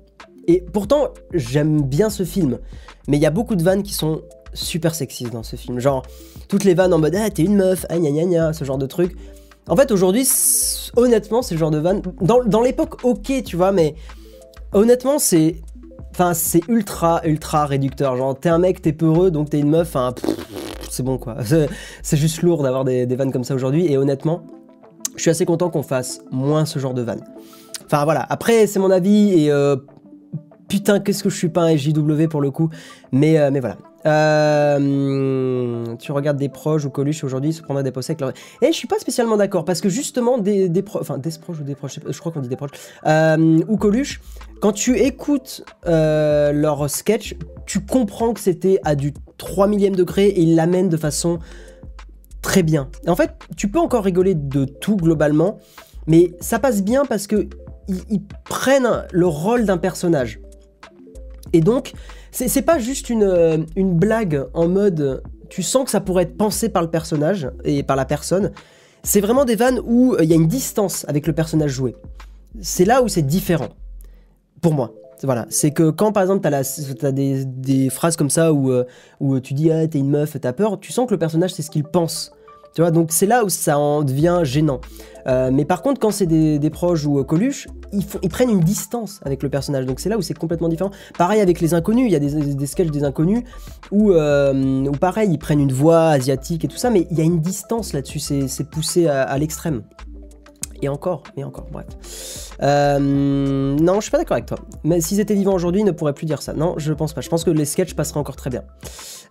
Et 0.49 0.65
pourtant, 0.73 1.11
j'aime 1.33 1.81
bien 1.81 2.11
ce 2.11 2.25
film, 2.25 2.59
mais 3.07 3.19
il 3.19 3.23
y 3.23 3.27
a 3.27 3.31
beaucoup 3.31 3.55
de 3.55 3.63
vannes 3.63 3.85
qui 3.85 3.95
sont 3.95 4.23
super 4.53 4.95
sexiste 4.95 5.33
dans 5.33 5.43
ce 5.43 5.57
film. 5.57 5.79
Genre, 5.79 6.03
toutes 6.49 6.65
les 6.65 6.75
vannes 6.75 6.93
en 6.93 6.99
mode 6.99 7.15
Ah, 7.15 7.31
t'es 7.31 7.43
une 7.43 7.57
meuf, 7.57 7.87
ah 7.89 7.99
gna 7.99 8.11
gna 8.11 8.25
gna, 8.25 8.53
ce 8.53 8.65
genre 8.65 8.79
de 8.79 8.87
truc. 8.87 9.17
En 9.69 9.77
fait, 9.77 9.91
aujourd'hui, 9.91 10.27
honnêtement, 10.97 11.43
c'est 11.43 11.55
le 11.55 11.59
genre 11.59 11.71
de 11.71 11.79
vannes. 11.79 12.03
Dans, 12.21 12.43
dans 12.43 12.63
l'époque, 12.63 13.05
ok, 13.05 13.43
tu 13.45 13.57
vois, 13.57 13.73
mais 13.73 13.95
honnêtement, 14.73 15.19
c'est. 15.19 15.57
Enfin, 16.11 16.35
c'est 16.35 16.67
ultra, 16.69 17.21
ultra 17.25 17.67
réducteur. 17.67 18.17
Genre, 18.17 18.39
t'es 18.39 18.49
un 18.49 18.59
mec, 18.59 18.83
t'es 18.83 18.93
peureux, 18.93 19.31
donc 19.31 19.51
t'es 19.51 19.61
une 19.61 19.71
meuf, 19.71 19.95
c'est 20.91 21.03
bon 21.03 21.19
quoi. 21.19 21.37
C'est 22.03 22.17
juste 22.17 22.43
lourd 22.43 22.63
d'avoir 22.63 22.85
des, 22.85 23.07
vannes 23.07 23.33
comme 23.33 23.45
ça 23.45 23.55
aujourd'hui, 23.55 23.91
et 23.91 23.97
honnêtement, 23.97 24.43
je 25.17 25.23
suis 25.23 25.31
assez 25.31 25.45
content 25.45 25.71
qu'on 25.71 25.83
fasse 25.83 26.21
moins 26.31 26.65
ce 26.65 26.79
genre 26.79 26.95
de 26.95 27.03
vannes. 27.03 27.25
Enfin 27.85 28.05
voilà, 28.05 28.27
après 28.29 28.67
c'est 28.67 28.79
mon 28.79 28.91
avis 28.91 29.45
et 29.45 29.51
euh, 29.51 29.77
putain 30.69 31.01
qu'est-ce 31.01 31.23
que 31.23 31.31
je 31.31 31.37
suis 31.37 31.49
pas 31.49 31.63
un 31.63 31.77
JW 31.77 32.27
pour 32.29 32.41
le 32.41 32.51
coup, 32.51 32.69
mais, 33.13 33.39
euh, 33.39 33.51
mais 33.51 33.61
voilà. 33.61 33.79
Euh, 34.07 35.97
tu 35.99 36.13
regardes 36.13 36.37
des 36.37 36.49
proches 36.49 36.85
ou 36.85 36.91
Coluche 36.91 37.25
aujourd'hui 37.25 37.53
se 37.53 37.63
prendra 37.63 37.83
des 37.83 37.91
possèques. 37.91 38.23
Et 38.23 38.67
eh, 38.67 38.67
je 38.69 38.77
suis 38.77 38.87
pas 38.87 38.99
spécialement 38.99 39.37
d'accord 39.37 39.65
parce 39.65 39.81
que 39.81 39.89
justement 39.89 40.39
des, 40.39 40.69
proches, 40.83 41.03
enfin 41.03 41.19
des 41.19 41.31
proches 41.41 41.61
ou 41.61 41.65
des 41.65 41.75
proches, 41.75 41.99
je 42.07 42.19
crois 42.19 42.33
qu'on 42.33 42.41
dit 42.41 42.49
des 42.49 42.57
proches, 42.57 42.71
euh, 43.07 43.61
ou 43.69 43.77
Coluche, 43.77 44.21
quand 44.61 44.73
tu 44.73 44.99
écoutes 44.99 45.65
euh, 45.87 46.53
leur 46.53 46.89
sketch, 46.89 47.35
tu 47.67 47.81
comprends 47.81 48.33
que 48.33 48.41
c'était 48.41 48.81
à 48.85 48.95
du 48.95 49.13
3 49.39 49.67
millième 49.67 49.97
degré 49.97 50.27
et 50.27 50.41
ils 50.41 50.55
l'amènent 50.55 50.89
de 50.89 50.97
façon 50.97 51.39
très 52.43 52.63
bien. 52.63 52.89
en 53.07 53.17
fait, 53.17 53.33
tu 53.57 53.69
peux 53.69 53.81
encore 53.81 54.05
rigoler 54.05 54.35
de 54.35 54.65
tout 54.65 54.97
globalement, 54.97 55.59
mais 56.07 56.33
ça 56.41 56.59
passe 56.59 56.83
bien 56.83 57.05
parce 57.05 57.27
que 57.27 57.49
ils 57.89 58.23
prennent 58.45 59.07
le 59.13 59.27
rôle 59.27 59.65
d'un 59.65 59.79
personnage. 59.79 60.41
Et 61.53 61.61
donc, 61.61 61.93
c'est 62.31 62.63
pas 62.63 62.79
juste 62.79 63.11
une, 63.11 63.25
euh, 63.25 63.59
une 63.77 63.95
blague 63.95 64.47
en 64.55 64.69
mode 64.69 65.23
tu 65.49 65.63
sens 65.63 65.85
que 65.85 65.91
ça 65.91 66.01
pourrait 66.01 66.25
être 66.25 66.37
pensé 66.37 66.69
par 66.69 66.83
le 66.83 66.91
personnage 66.91 67.51
et 67.65 67.83
par 67.83 67.97
la 67.97 68.05
personne. 68.05 68.53
c'est 69.03 69.23
vraiment 69.23 69.47
des 69.47 69.57
vannes 69.57 69.81
où 69.87 70.15
il 70.21 70.29
y 70.29 70.33
a 70.33 70.37
une 70.37 70.47
distance 70.47 71.07
avec 71.09 71.27
le 71.27 71.33
personnage 71.33 71.71
joué. 71.71 71.97
C'est 72.61 72.85
là 72.85 73.03
où 73.03 73.09
c'est 73.09 73.23
différent. 73.23 73.69
Pour 74.61 74.75
moi. 74.75 74.93
Voilà, 75.23 75.47
c'est 75.49 75.71
que 75.71 75.91
quand 75.91 76.13
par 76.13 76.23
exemple 76.23 76.43
t'as, 76.43 76.59
as 76.59 77.13
des, 77.13 77.45
des, 77.45 77.91
phrases 77.91 78.17
comme 78.17 78.29
ça 78.29 78.53
où, 78.53 78.71
où 79.21 79.41
tu 79.41 79.55
dis 79.55 79.71
ah 79.73 79.89
t'es 79.89 79.99
une 79.99 80.11
meuf, 80.11 80.37
t'as 80.39 80.53
peur, 80.53 80.79
tu 80.79 80.93
sens 80.93 81.07
que 81.07 81.15
le 81.15 81.19
personnage 81.19 81.55
c'est 81.55 81.63
ce 81.63 81.71
qu'il 81.71 81.83
pense. 81.83 82.31
Tu 82.75 82.83
vois, 82.83 82.91
donc 82.91 83.11
c'est 83.11 83.27
là 83.27 83.45
où 83.45 83.49
ça 83.49 83.79
en 83.79 84.03
devient 84.03 84.41
gênant. 84.45 84.81
Euh, 85.27 85.51
mais 85.53 85.65
par 85.65 85.83
contre, 85.83 86.01
quand 86.01 86.11
c'est 86.11 86.27
des, 86.27 86.71
proches 86.71 87.05
ou 87.07 87.19
euh, 87.19 87.25
Coluche, 87.25 87.67
ils, 87.93 88.29
prennent 88.29 88.51
une 88.51 88.61
distance 88.61 89.21
avec 89.25 89.43
le 89.43 89.49
personnage. 89.49 89.87
Donc 89.87 90.01
c'est 90.01 90.09
là 90.09 90.19
où 90.19 90.23
c'est 90.23 90.37
complètement 90.37 90.69
différent. 90.69 90.91
Pareil 91.17 91.41
avec 91.41 91.61
les 91.61 91.75
inconnus, 91.75 92.07
il 92.07 92.13
y 92.13 92.17
a 92.17 92.19
des, 92.19 92.55
des 92.55 92.67
sketchs 92.67 92.91
des 92.91 93.05
inconnus 93.05 93.45
où, 93.91 94.13
euh, 94.13 94.85
où, 94.87 94.93
pareil, 94.93 95.31
ils 95.31 95.39
prennent 95.39 95.61
une 95.61 95.73
voix 95.73 96.09
asiatique 96.09 96.65
et 96.65 96.69
tout 96.69 96.77
ça, 96.77 96.91
mais 96.91 97.07
il 97.11 97.19
y 97.19 97.21
a 97.21 97.25
une 97.25 97.41
distance 97.41 97.93
là-dessus, 97.93 98.19
c'est 98.19 98.71
poussé 98.71 99.09
à, 99.09 99.23
à 99.23 99.39
l'extrême. 99.39 99.83
Et 100.81 100.89
encore, 100.89 101.25
et 101.37 101.43
encore, 101.43 101.67
bref. 101.73 101.87
Euh, 102.63 102.99
non, 103.01 103.97
je 103.97 104.03
suis 104.03 104.11
pas 104.11 104.19
d'accord 104.19 104.37
avec 104.37 104.47
toi. 104.47 104.59
Mais 104.85 105.01
s'ils 105.01 105.19
étaient 105.19 105.35
vivants 105.35 105.55
aujourd'hui, 105.55 105.81
ils 105.81 105.85
ne 105.85 105.91
pourraient 105.91 106.13
plus 106.13 106.27
dire 106.27 106.41
ça. 106.41 106.53
Non, 106.53 106.75
je 106.77 106.93
pense 106.93 107.13
pas. 107.13 107.21
Je 107.21 107.29
pense 107.29 107.43
que 107.45 107.51
les 107.51 107.65
sketchs 107.65 107.95
passeraient 107.95 108.21
encore 108.21 108.37
très 108.37 108.51
bien. 108.51 108.63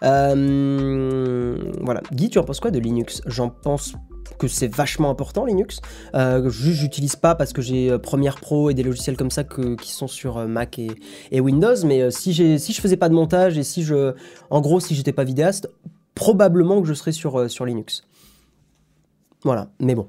Euh, 0.04 1.58
voilà. 1.82 2.02
Guy, 2.12 2.30
tu 2.30 2.40
en 2.40 2.44
penses 2.44 2.60
quoi 2.60 2.72
de 2.72 2.80
Linux? 2.80 3.22
J'en 3.26 3.50
pense 3.50 3.94
que 4.40 4.48
c'est 4.48 4.68
vachement 4.68 5.10
important 5.10 5.46
Linux. 5.46 5.80
Euh, 6.14 6.50
juste, 6.50 6.80
j'utilise 6.80 7.16
pas 7.16 7.34
parce 7.36 7.54
que 7.54 7.62
j'ai 7.62 7.90
euh, 7.90 7.98
Premiere 7.98 8.36
Pro 8.36 8.70
et 8.70 8.74
des 8.74 8.84
logiciels 8.84 9.18
comme 9.18 9.32
ça 9.32 9.44
qui 9.44 9.92
sont 9.92 10.08
sur 10.08 10.48
Mac 10.48 10.80
et, 10.80 11.40
Windows. 11.40 11.76
Mais 11.86 12.12
si, 12.12 12.34
je 12.34 12.82
faisais 12.82 12.98
pas 12.98 13.10
de 13.10 13.14
montage 13.14 13.58
et 13.58 13.64
si 13.64 13.84
je, 13.84 14.14
en 14.50 14.62
gros, 14.62 14.80
si 14.80 14.96
j'étais 14.96 15.14
pas 15.14 15.24
vidéaste, 15.24 15.70
probablement 16.14 16.82
que 16.82 16.88
je 16.88 16.94
serais 16.94 17.12
sur 17.12 17.66
Linux. 17.66 18.04
Voilà. 19.44 19.70
Mais 19.80 19.96
bon. 19.96 20.08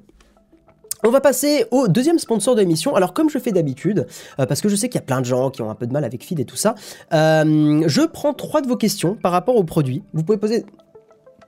On 1.04 1.10
va 1.10 1.20
passer 1.20 1.64
au 1.70 1.86
deuxième 1.86 2.18
sponsor 2.18 2.54
de 2.54 2.60
l'émission. 2.60 2.96
Alors 2.96 3.12
comme 3.12 3.30
je 3.30 3.38
fais 3.38 3.52
d'habitude, 3.52 4.06
euh, 4.40 4.46
parce 4.46 4.60
que 4.60 4.68
je 4.68 4.74
sais 4.74 4.88
qu'il 4.88 4.96
y 4.96 5.02
a 5.02 5.06
plein 5.06 5.20
de 5.20 5.26
gens 5.26 5.50
qui 5.50 5.62
ont 5.62 5.70
un 5.70 5.74
peu 5.74 5.86
de 5.86 5.92
mal 5.92 6.04
avec 6.04 6.24
Feed 6.24 6.40
et 6.40 6.44
tout 6.44 6.56
ça, 6.56 6.74
euh, 7.12 7.82
je 7.86 8.02
prends 8.02 8.34
trois 8.34 8.60
de 8.62 8.66
vos 8.66 8.76
questions 8.76 9.14
par 9.14 9.32
rapport 9.32 9.56
au 9.56 9.64
produit. 9.64 10.02
Vous 10.12 10.24
pouvez 10.24 10.38
poser 10.38 10.66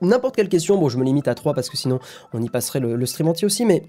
n'importe 0.01 0.35
quelle 0.35 0.49
question. 0.49 0.77
Bon, 0.77 0.87
je 0.87 0.97
me 0.97 1.03
limite 1.03 1.27
à 1.27 1.35
trois 1.35 1.53
parce 1.53 1.69
que 1.69 1.77
sinon 1.77 1.99
on 2.33 2.41
y 2.41 2.49
passerait 2.49 2.79
le, 2.79 3.05
stream 3.05 3.27
entier 3.27 3.45
aussi, 3.45 3.65
mais 3.65 3.83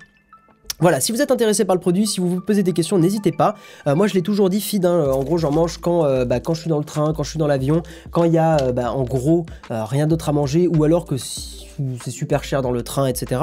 voilà, 0.82 1.00
si 1.00 1.12
vous 1.12 1.22
êtes 1.22 1.30
intéressé 1.30 1.64
par 1.64 1.74
le 1.74 1.80
produit, 1.80 2.06
si 2.06 2.20
vous 2.20 2.28
vous 2.28 2.40
posez 2.40 2.62
des 2.62 2.74
questions, 2.74 2.98
n'hésitez 2.98 3.32
pas. 3.32 3.54
Euh, 3.86 3.94
moi, 3.94 4.06
je 4.06 4.14
l'ai 4.14 4.22
toujours 4.22 4.50
dit, 4.50 4.60
feed. 4.60 4.84
Hein, 4.84 5.10
en 5.10 5.22
gros, 5.22 5.38
j'en 5.38 5.50
mange 5.50 5.78
quand, 5.78 6.02
bah, 6.26 6.40
quand 6.40 6.52
je 6.52 6.60
suis 6.60 6.70
dans 6.70 6.78
le 6.78 6.84
train, 6.84 7.14
quand 7.14 7.22
je 7.22 7.30
suis 7.30 7.38
dans 7.38 7.46
l'avion, 7.46 7.82
quand 8.10 8.24
il 8.24 8.32
y 8.32 8.38
a, 8.38 8.72
bah, 8.72 8.92
en 8.92 9.04
gros, 9.04 9.46
rien 9.70 10.06
d'autre 10.06 10.28
à 10.28 10.32
manger, 10.32 10.68
ou 10.68 10.84
alors 10.84 11.06
que 11.06 11.16
c'est 12.02 12.10
super 12.10 12.44
cher 12.44 12.62
dans 12.62 12.70
le 12.70 12.82
train, 12.82 13.06
etc. 13.06 13.40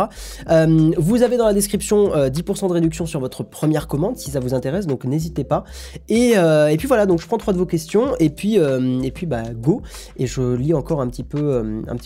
Euh, 0.50 0.92
vous 0.98 1.24
avez 1.24 1.38
dans 1.38 1.46
la 1.46 1.54
description 1.54 2.10
10% 2.10 2.66
euh, 2.66 2.68
de 2.68 2.74
réduction 2.74 3.06
sur 3.06 3.20
votre 3.20 3.44
première 3.44 3.88
commande 3.88 4.18
si 4.18 4.32
ça 4.32 4.40
vous 4.40 4.54
intéresse, 4.54 4.88
donc 4.88 5.06
n'hésitez 5.06 5.44
pas. 5.44 5.64
Et, 6.08 6.34
euh, 6.36 6.76
puis 6.78 6.88
voilà, 6.88 7.06
donc 7.06 7.22
je 7.22 7.28
prends 7.28 7.38
trois 7.38 7.54
de 7.54 7.58
vos 7.58 7.66
questions 7.66 8.16
et 8.20 8.30
puis, 8.30 8.56
et 8.56 9.12
puis 9.12 9.26
bah 9.26 9.44
go. 9.54 9.82
Et 10.18 10.28
je 10.28 10.56
lis 10.56 10.74
encore 10.74 11.02
un 11.02 11.08
petit, 11.08 11.24
peu, 11.24 11.62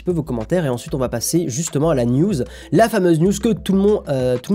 vos 0.08 0.24
commentaires 0.24 0.66
et 0.66 0.70
ensuite 0.70 0.96
on 0.96 0.98
va 0.98 1.10
passer 1.10 1.46
justement 1.48 1.90
à 1.90 1.96
la 1.96 2.06
news, 2.06 2.34
la 2.72 2.90
fameuse 2.90 3.20
news 3.20 3.34
que 3.34 3.50
tout 3.50 3.74
le 3.74 3.80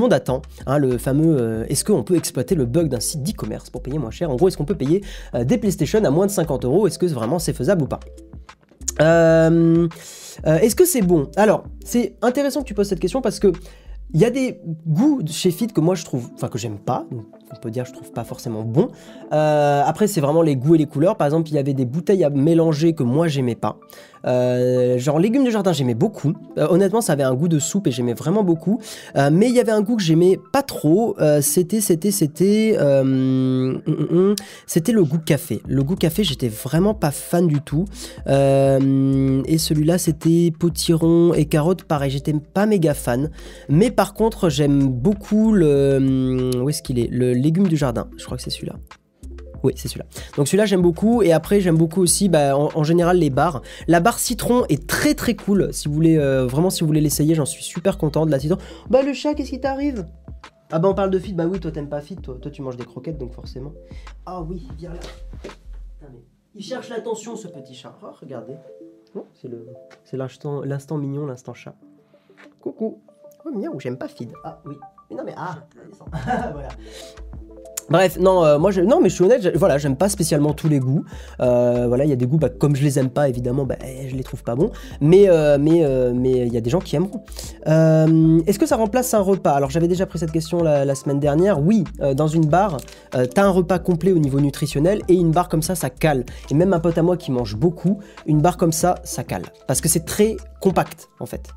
monde 0.00 0.12
attend. 0.12 0.42
Hein, 0.68 0.78
le 0.78 0.98
fameux 0.98 1.64
est-ce 1.68 1.84
qu'on 1.84 2.04
peut 2.04 2.14
exploiter 2.14 2.54
le 2.54 2.66
bug 2.66 2.88
d'un 2.88 3.00
site 3.00 3.22
d'e-commerce 3.24 3.70
pour 3.70 3.82
payer 3.82 3.98
moins 3.98 4.10
cher? 4.10 4.30
En 4.30 4.36
gros, 4.36 4.48
est-ce 4.48 4.56
qu'on 4.56 4.64
peut 4.64 4.76
payer 4.76 5.02
des 5.34 5.58
PlayStation 5.58 6.04
à 6.04 6.10
moins 6.10 6.26
de 6.26 6.30
50 6.30 6.64
euros? 6.64 6.86
Est-ce 6.86 6.98
que 6.98 7.06
vraiment 7.06 7.38
c'est 7.38 7.54
faisable 7.54 7.82
ou 7.82 7.86
pas? 7.86 8.00
Euh, 9.00 9.88
euh, 10.46 10.58
est-ce 10.58 10.76
que 10.76 10.84
c'est 10.84 11.02
bon? 11.02 11.30
Alors, 11.36 11.64
c'est 11.84 12.14
intéressant 12.22 12.62
que 12.62 12.66
tu 12.66 12.74
poses 12.74 12.88
cette 12.88 13.00
question 13.00 13.20
parce 13.20 13.38
que 13.38 13.52
il 14.14 14.20
y 14.20 14.24
a 14.24 14.30
des 14.30 14.58
goûts 14.86 15.20
chez 15.26 15.50
Fit 15.50 15.66
que 15.66 15.82
moi 15.82 15.94
je 15.94 16.02
trouve, 16.02 16.30
enfin 16.34 16.48
que 16.48 16.56
j'aime 16.56 16.78
pas, 16.78 17.04
on 17.12 17.60
peut 17.60 17.70
dire 17.70 17.84
je 17.84 17.92
trouve 17.92 18.10
pas 18.10 18.24
forcément 18.24 18.62
bon. 18.62 18.88
Euh, 19.34 19.82
après 19.84 20.06
c'est 20.06 20.22
vraiment 20.22 20.40
les 20.40 20.56
goûts 20.56 20.76
et 20.76 20.78
les 20.78 20.86
couleurs. 20.86 21.18
Par 21.18 21.26
exemple 21.26 21.50
il 21.50 21.54
y 21.54 21.58
avait 21.58 21.74
des 21.74 21.84
bouteilles 21.84 22.24
à 22.24 22.30
mélanger 22.30 22.94
que 22.94 23.02
moi 23.02 23.28
j'aimais 23.28 23.54
pas. 23.54 23.78
Euh, 24.26 24.98
genre 24.98 25.18
légumes 25.18 25.44
de 25.44 25.50
jardin 25.50 25.72
j'aimais 25.72 25.94
beaucoup. 25.94 26.34
Euh, 26.56 26.66
honnêtement 26.70 27.00
ça 27.00 27.12
avait 27.12 27.22
un 27.22 27.34
goût 27.34 27.48
de 27.48 27.58
soupe 27.58 27.86
et 27.86 27.90
j'aimais 27.90 28.14
vraiment 28.14 28.42
beaucoup. 28.42 28.80
mais 29.14 29.48
il 29.48 29.54
y 29.54 29.60
avait 29.60 29.72
un 29.72 29.80
goût 29.80 29.96
que 29.96 30.02
j'aimais 30.02 30.38
pas 30.52 30.62
trop. 30.62 31.16
c'était 31.40 31.80
c'était 31.80 32.10
c'était 32.10 32.76
hum, 32.78 33.80
hum, 33.86 34.06
hum, 34.10 34.34
c'était 34.66 34.92
le 34.92 35.04
goût 35.04 35.18
café. 35.18 35.60
Le 35.66 35.82
goût 35.82 35.96
café 35.96 36.24
j'étais 36.24 36.48
vraiment 36.48 36.94
pas 36.94 37.10
fan 37.10 37.46
du 37.46 37.60
tout. 37.60 37.84
et 38.26 39.58
celui-là 39.58 39.98
c'était 39.98 40.52
potiron 40.58 41.34
et 41.34 41.46
carotte 41.46 41.84
pareil 41.84 42.10
j'étais 42.10 42.32
pas 42.32 42.66
méga 42.66 42.94
fan. 42.94 43.30
Mais 43.68 43.90
par 43.90 44.14
contre 44.14 44.48
j'aime 44.48 44.88
beaucoup 44.88 45.52
le 45.52 46.50
où 46.62 46.68
est-ce 46.68 46.82
qu'il 46.82 46.98
est? 46.98 47.08
Le 47.10 47.32
légumes 47.32 47.68
du 47.68 47.76
jardin. 47.76 48.08
Je 48.16 48.24
crois 48.24 48.36
que 48.36 48.42
c'est 48.42 48.50
celui-là. 48.50 48.76
Oui, 49.62 49.72
c'est 49.76 49.88
celui-là. 49.88 50.06
Donc 50.36 50.46
celui-là 50.46 50.66
j'aime 50.66 50.82
beaucoup 50.82 51.22
et 51.22 51.32
après 51.32 51.60
j'aime 51.60 51.76
beaucoup 51.76 52.00
aussi 52.00 52.28
bah, 52.28 52.56
en, 52.56 52.84
général 52.84 53.18
les 53.18 53.30
bars. 53.30 53.62
La 53.86 54.00
barre 54.00 54.18
citron 54.18 54.64
est 54.68 54.86
très 54.86 55.14
très 55.14 55.34
cool. 55.34 55.72
Si 55.72 55.88
vous 55.88 55.94
voulez 55.94 56.18
euh, 56.18 56.46
vraiment 56.46 56.70
si 56.70 56.80
vous 56.80 56.86
voulez 56.86 57.00
l'essayer, 57.00 57.34
j'en 57.34 57.46
suis 57.46 57.62
super 57.62 57.98
content 57.98 58.26
de 58.26 58.30
la 58.30 58.38
citron. 58.38 58.58
Bah 58.88 59.02
le 59.02 59.12
chat, 59.12 59.34
qu'est-ce 59.34 59.50
qui 59.50 59.60
t'arrive? 59.60 60.06
Ah 60.70 60.78
bah 60.78 60.88
on 60.88 60.94
parle 60.94 61.10
de 61.10 61.18
fit. 61.18 61.32
Bah 61.32 61.46
oui, 61.46 61.60
toi 61.60 61.70
t'aimes 61.70 61.88
pas 61.88 62.00
fit, 62.00 62.16
toi. 62.16 62.36
Toi 62.40 62.50
tu 62.50 62.62
manges 62.62 62.76
des 62.76 62.84
croquettes 62.84 63.18
donc 63.18 63.32
forcément. 63.32 63.72
Ah 64.26 64.42
oui, 64.42 64.68
viens 64.78 64.92
là. 64.92 65.00
Il 66.54 66.64
cherche 66.64 66.88
l'attention 66.88 67.36
ce 67.36 67.46
petit 67.46 67.74
chat. 67.74 67.96
Oh, 68.02 68.08
regardez. 68.20 68.54
c'est 69.34 69.48
le 69.48 69.66
c'est 70.04 70.16
l'instant 70.16 70.96
mignon, 70.96 71.26
l'instant 71.26 71.54
chat. 71.54 71.74
Coucou. 72.60 73.00
Oh 73.44 73.50
miaou, 73.50 73.78
j'aime 73.78 73.96
pas 73.96 74.08
feed. 74.08 74.32
Ah 74.44 74.60
oui. 74.64 74.76
Mais 75.10 75.16
non 75.16 75.24
mais 75.24 75.34
ah, 75.36 75.58
voilà. 76.52 76.68
Bref, 77.90 78.18
non, 78.18 78.44
euh, 78.44 78.58
moi, 78.58 78.70
je, 78.70 78.82
non, 78.82 79.00
mais 79.00 79.08
je 79.08 79.14
suis 79.14 79.24
honnête, 79.24 79.50
voilà, 79.56 79.78
j'aime 79.78 79.96
pas 79.96 80.08
spécialement 80.08 80.52
tous 80.52 80.68
les 80.68 80.78
goûts. 80.78 81.04
Euh, 81.40 81.86
voilà, 81.88 82.04
il 82.04 82.10
y 82.10 82.12
a 82.12 82.16
des 82.16 82.26
goûts, 82.26 82.36
bah, 82.36 82.50
comme 82.50 82.76
je 82.76 82.82
les 82.82 82.98
aime 82.98 83.08
pas, 83.08 83.28
évidemment, 83.28 83.64
bah, 83.64 83.76
je 84.06 84.14
les 84.14 84.22
trouve 84.22 84.42
pas 84.42 84.54
bons. 84.54 84.70
Mais, 85.00 85.28
euh, 85.28 85.56
mais, 85.58 85.82
mais 86.14 86.46
il 86.46 86.52
y 86.52 86.56
a 86.56 86.60
des 86.60 86.70
gens 86.70 86.80
qui 86.80 86.96
aimeront. 86.96 87.22
Est-ce 88.46 88.58
que 88.58 88.66
ça 88.66 88.76
remplace 88.76 89.14
un 89.14 89.20
repas? 89.20 89.52
Alors, 89.52 89.70
j'avais 89.70 89.88
déjà 89.88 90.06
pris 90.06 90.18
cette 90.18 90.32
question 90.32 90.62
la, 90.62 90.94
semaine 90.94 91.20
dernière. 91.20 91.60
Oui, 91.60 91.84
dans 92.14 92.28
une 92.28 92.46
barre, 92.46 92.78
t'as 93.12 93.44
un 93.44 93.50
repas 93.50 93.78
complet 93.78 94.12
au 94.12 94.18
niveau 94.18 94.40
nutritionnel 94.40 95.02
et 95.08 95.14
une 95.14 95.30
barre 95.30 95.48
comme 95.48 95.62
ça, 95.62 95.74
ça 95.74 95.90
cale. 95.90 96.24
Et 96.50 96.54
même 96.54 96.72
un 96.72 96.80
pote 96.80 96.98
à 96.98 97.02
moi 97.02 97.16
qui 97.16 97.30
mange 97.30 97.56
beaucoup, 97.56 98.00
une 98.26 98.40
barre 98.40 98.56
comme 98.56 98.72
ça, 98.72 98.96
ça 99.04 99.24
cale. 99.24 99.44
Parce 99.66 99.80
que 99.80 99.88
c'est 99.88 100.04
très 100.04 100.36
compact, 100.60 101.08
en 101.20 101.26
fait. 101.26 101.50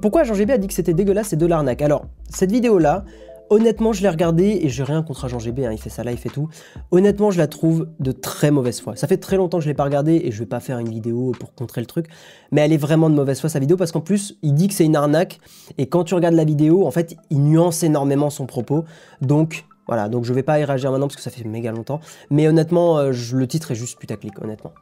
pourquoi 0.00 0.24
Jean 0.24 0.35
GB 0.35 0.53
a 0.53 0.59
dit 0.59 0.66
que 0.68 0.74
c'était 0.74 0.94
dégueulasse 0.94 1.33
et 1.33 1.37
de 1.37 1.46
l'arnaque? 1.46 1.83
Alors, 1.83 2.07
cette 2.29 2.53
vidéo-là, 2.53 3.05
honnêtement, 3.50 3.92
je 3.92 4.03
l'ai 4.03 4.09
regardée 4.09 4.61
et 4.62 4.68
j'ai 4.68 4.83
rien 4.83 5.03
contre 5.03 5.29
Jean 5.29 5.38
GB, 5.38 5.66
hein, 5.66 5.72
il 5.72 5.79
fait 5.79 5.90
ça 5.90 6.03
il 6.05 6.16
fait 6.16 6.29
tout. 6.29 6.48
Honnêtement, 6.90 7.31
je 7.31 7.38
la 7.38 7.48
trouve 7.48 7.88
de 7.98 8.12
très 8.12 8.50
mauvaise 8.50 8.81
foi. 8.81 8.96
Ça 8.96 9.07
fait 9.07 9.18
très 9.18 9.37
longtemps 9.37 9.59
que 9.59 9.64
je 9.64 9.68
l'ai 9.68 9.74
pas 9.74 9.85
regardée 9.85 10.22
et 10.24 10.31
je 10.31 10.38
vais 10.38 10.46
pas 10.46 10.61
faire 10.61 10.79
une 10.79 10.88
vidéo 10.88 11.33
pour 11.38 11.55
contrer 11.55 11.81
le 11.81 11.87
truc, 11.87 12.07
mais 12.53 12.62
elle 12.62 12.72
est 12.72 12.79
vraiment 12.79 13.11
de 13.11 13.14
mauvaise 13.14 13.40
foi 13.40 13.50
sa 13.50 13.59
vidéo 13.59 13.76
parce 13.76 13.92
qu'en 13.92 14.00
plus, 14.00 14.38
il 14.42 14.55
dit 14.55 14.68
que 14.68 14.74
c'est 14.74 14.85
une 14.87 14.96
arnaque 14.96 15.40
et 15.79 15.88
quand 15.88 16.05
tu 16.05 16.14
regardes 16.14 16.35
la 16.35 16.44
vidéo, 16.44 16.87
en 16.87 16.90
fait, 16.90 17.16
il 17.31 17.42
nuance 17.42 17.83
énormément 17.83 18.31
son 18.31 18.46
propos. 18.46 18.85
Donc, 19.20 19.66
voilà, 19.87 20.09
donc 20.09 20.24
je 20.24 20.33
vais 20.33 20.44
pas 20.44 20.61
y 20.61 20.64
réagir 20.64 20.92
maintenant 20.92 21.09
parce 21.09 21.16
que 21.16 21.22
ça 21.22 21.31
fait 21.31 21.42
méga 21.44 21.72
longtemps. 21.72 22.00
Mais 22.31 22.46
honnêtement, 22.46 22.98
euh, 22.98 23.12
le 23.33 23.46
titre 23.48 23.72
est 23.72 23.74
juste 23.74 23.98
putaclic, 23.98 24.40
honnêtement. 24.40 24.72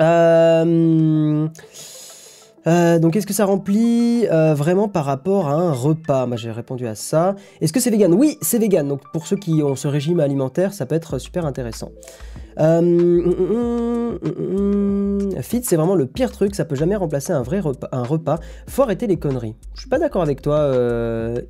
Euh, 0.00 1.48
euh, 2.66 2.98
donc, 2.98 3.16
est-ce 3.16 3.26
que 3.26 3.32
ça 3.32 3.44
remplit 3.44 4.26
euh, 4.30 4.54
vraiment 4.54 4.88
par 4.88 5.04
rapport 5.04 5.48
à 5.48 5.54
un 5.54 5.72
repas? 5.72 6.26
Moi, 6.26 6.36
j'ai 6.36 6.50
répondu 6.50 6.86
à 6.86 6.94
ça. 6.94 7.34
Est-ce 7.60 7.72
que 7.72 7.80
c'est 7.80 7.90
vegan? 7.90 8.12
Oui, 8.12 8.36
c'est 8.42 8.58
vegan. 8.58 8.86
Donc, 8.86 9.00
pour 9.12 9.26
ceux 9.26 9.36
qui 9.36 9.62
ont 9.62 9.76
ce 9.76 9.88
régime 9.88 10.20
alimentaire, 10.20 10.74
ça 10.74 10.86
peut 10.86 10.94
être 10.94 11.18
super 11.18 11.46
intéressant. 11.46 11.90
Euh, 12.60 12.80
mm, 12.80 14.18
mm, 14.22 15.36
mm, 15.36 15.42
fit, 15.42 15.62
c'est 15.62 15.76
vraiment 15.76 15.94
le 15.94 16.06
pire 16.06 16.32
truc, 16.32 16.54
ça 16.54 16.64
peut 16.64 16.74
jamais 16.74 16.96
remplacer 16.96 17.32
un 17.32 17.42
vrai 17.42 17.60
repas. 17.60 17.88
Un 17.92 18.02
repas. 18.02 18.38
Faut 18.66 18.82
les 19.06 19.16
conneries. 19.16 19.54
Je 19.74 19.80
suis 19.80 19.88
pas 19.88 19.98
d'accord 19.98 20.22
avec 20.22 20.42
toi, 20.42 20.56
euh, 20.56 21.40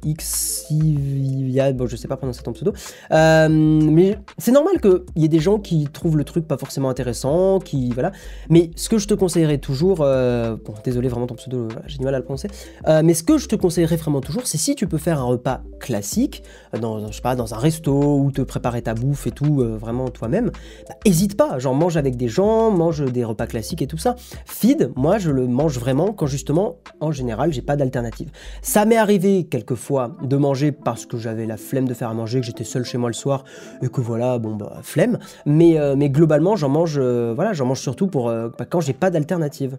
bon, 1.75 1.87
je 1.87 1.97
sais 1.97 2.09
pas 2.09 2.17
prononcer 2.17 2.43
ton 2.43 2.53
pseudo. 2.53 2.73
Euh, 3.11 3.49
mais 3.49 4.19
c'est 4.37 4.53
normal 4.53 4.81
qu'il 4.81 5.03
y 5.17 5.25
ait 5.25 5.29
des 5.29 5.41
gens 5.41 5.59
qui 5.59 5.87
trouvent 5.93 6.17
le 6.17 6.25
truc 6.25 6.47
pas 6.47 6.59
forcément 6.59 6.91
intéressant, 6.91 7.59
qui. 7.59 7.91
Voilà. 7.91 8.13
Mais 8.51 8.71
ce 8.77 8.89
que 8.89 8.99
je 8.99 9.07
te 9.07 9.15
conseillerais 9.15 9.59
toujours, 9.59 9.99
euh, 10.01 10.57
bon, 10.65 10.75
désolé 10.85 11.09
vraiment 11.09 11.27
ton 11.27 11.37
pseudo, 11.37 11.69
j'ai 11.87 11.99
du 11.99 12.05
mal 12.05 12.15
à 12.15 12.19
le 12.19 12.25
prononcer, 12.25 12.49
mais 12.87 13.15
ce 13.15 13.23
que 13.23 13.39
je 13.39 13.49
te 13.49 13.57
conseillerais 13.57 13.97
vraiment 13.97 14.21
toujours, 14.21 14.47
c'est 14.47 14.59
si 14.59 14.75
tu 14.75 14.87
peux 14.87 14.99
faire 14.99 15.21
un 15.21 15.25
repas 15.25 15.63
classique, 15.81 16.43
dans, 16.81 17.07
je 17.07 17.13
sais 17.13 17.23
pas, 17.23 17.37
dans 17.37 17.55
un 17.55 17.59
resto, 17.59 18.19
ou 18.19 18.31
te 18.31 18.43
préparer 18.43 18.83
ta 18.83 18.95
bouffe 18.95 19.27
et 19.27 19.31
tout, 19.31 19.65
vraiment 19.79 20.09
toi-même, 20.09 20.51
bah, 20.89 20.95
hésite 21.05 21.37
pas, 21.37 21.59
genre 21.59 21.75
mange 21.75 21.97
avec 21.97 22.17
des 22.17 22.29
gens, 22.29 22.71
mange 22.71 23.05
des 23.05 23.25
repas 23.25 23.47
classiques 23.47 23.83
et 23.83 23.87
tout 23.87 23.99
ça. 23.99 24.17
Feed, 24.47 24.93
moi 24.97 25.19
je 25.19 25.31
le 25.31 25.47
mange 25.47 25.79
vraiment 25.79 26.13
quand 26.13 26.27
justement, 26.27 26.77
en 27.01 27.13
général, 27.13 27.53
j'ai 27.53 27.63
pas 27.63 27.77
d'alternative. 27.77 28.31
Ça 28.63 28.85
m'est 28.85 28.97
arrivé 28.97 29.45
quelquefois 29.45 30.17
de 30.23 30.37
manger 30.37 30.73
parce 30.73 31.07
que 31.07 31.17
j'avais 31.17 31.47
la 31.47 31.57
flemme 31.57 31.87
de 31.87 31.95
faire 31.95 32.11
à 32.11 32.15
manger, 32.15 32.41
que 32.41 32.47
j'étais 32.47 32.65
seul 32.65 32.85
chez 32.85 32.99
moi 32.99 33.09
le 33.09 33.15
soir 33.15 33.45
et 33.83 33.89
que 33.89 34.01
voilà, 34.01 34.39
bon 34.39 34.57
bah 34.57 34.79
flemme. 34.83 35.19
Mais, 35.47 35.79
euh, 35.79 35.95
mais 35.97 36.11
globalement, 36.11 36.57
j'en 36.57 36.69
mange, 36.69 36.97
euh, 36.99 37.33
voilà, 37.35 37.53
j'en 37.53 37.67
mange 37.67 37.81
surtout 37.81 38.07
pour 38.07 38.29
euh, 38.29 38.49
bah, 38.59 38.65
quand 38.69 38.81
j'ai 38.81 38.93
pas 38.93 39.11
d'alternative. 39.11 39.79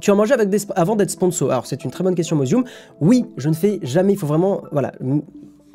Tu 0.00 0.12
en 0.12 0.16
mangeais 0.16 0.34
avec 0.34 0.48
des, 0.48 0.58
avant 0.76 0.94
d'être 0.94 1.10
sponsor 1.10 1.50
Alors, 1.50 1.66
c'est 1.66 1.84
une 1.84 1.90
très 1.90 2.04
bonne 2.04 2.14
question, 2.14 2.36
Mosium. 2.36 2.64
Oui, 3.00 3.26
je 3.36 3.48
ne 3.48 3.54
fais 3.54 3.80
jamais, 3.82 4.12
il 4.12 4.18
faut 4.18 4.28
vraiment, 4.28 4.62
voilà, 4.70 4.92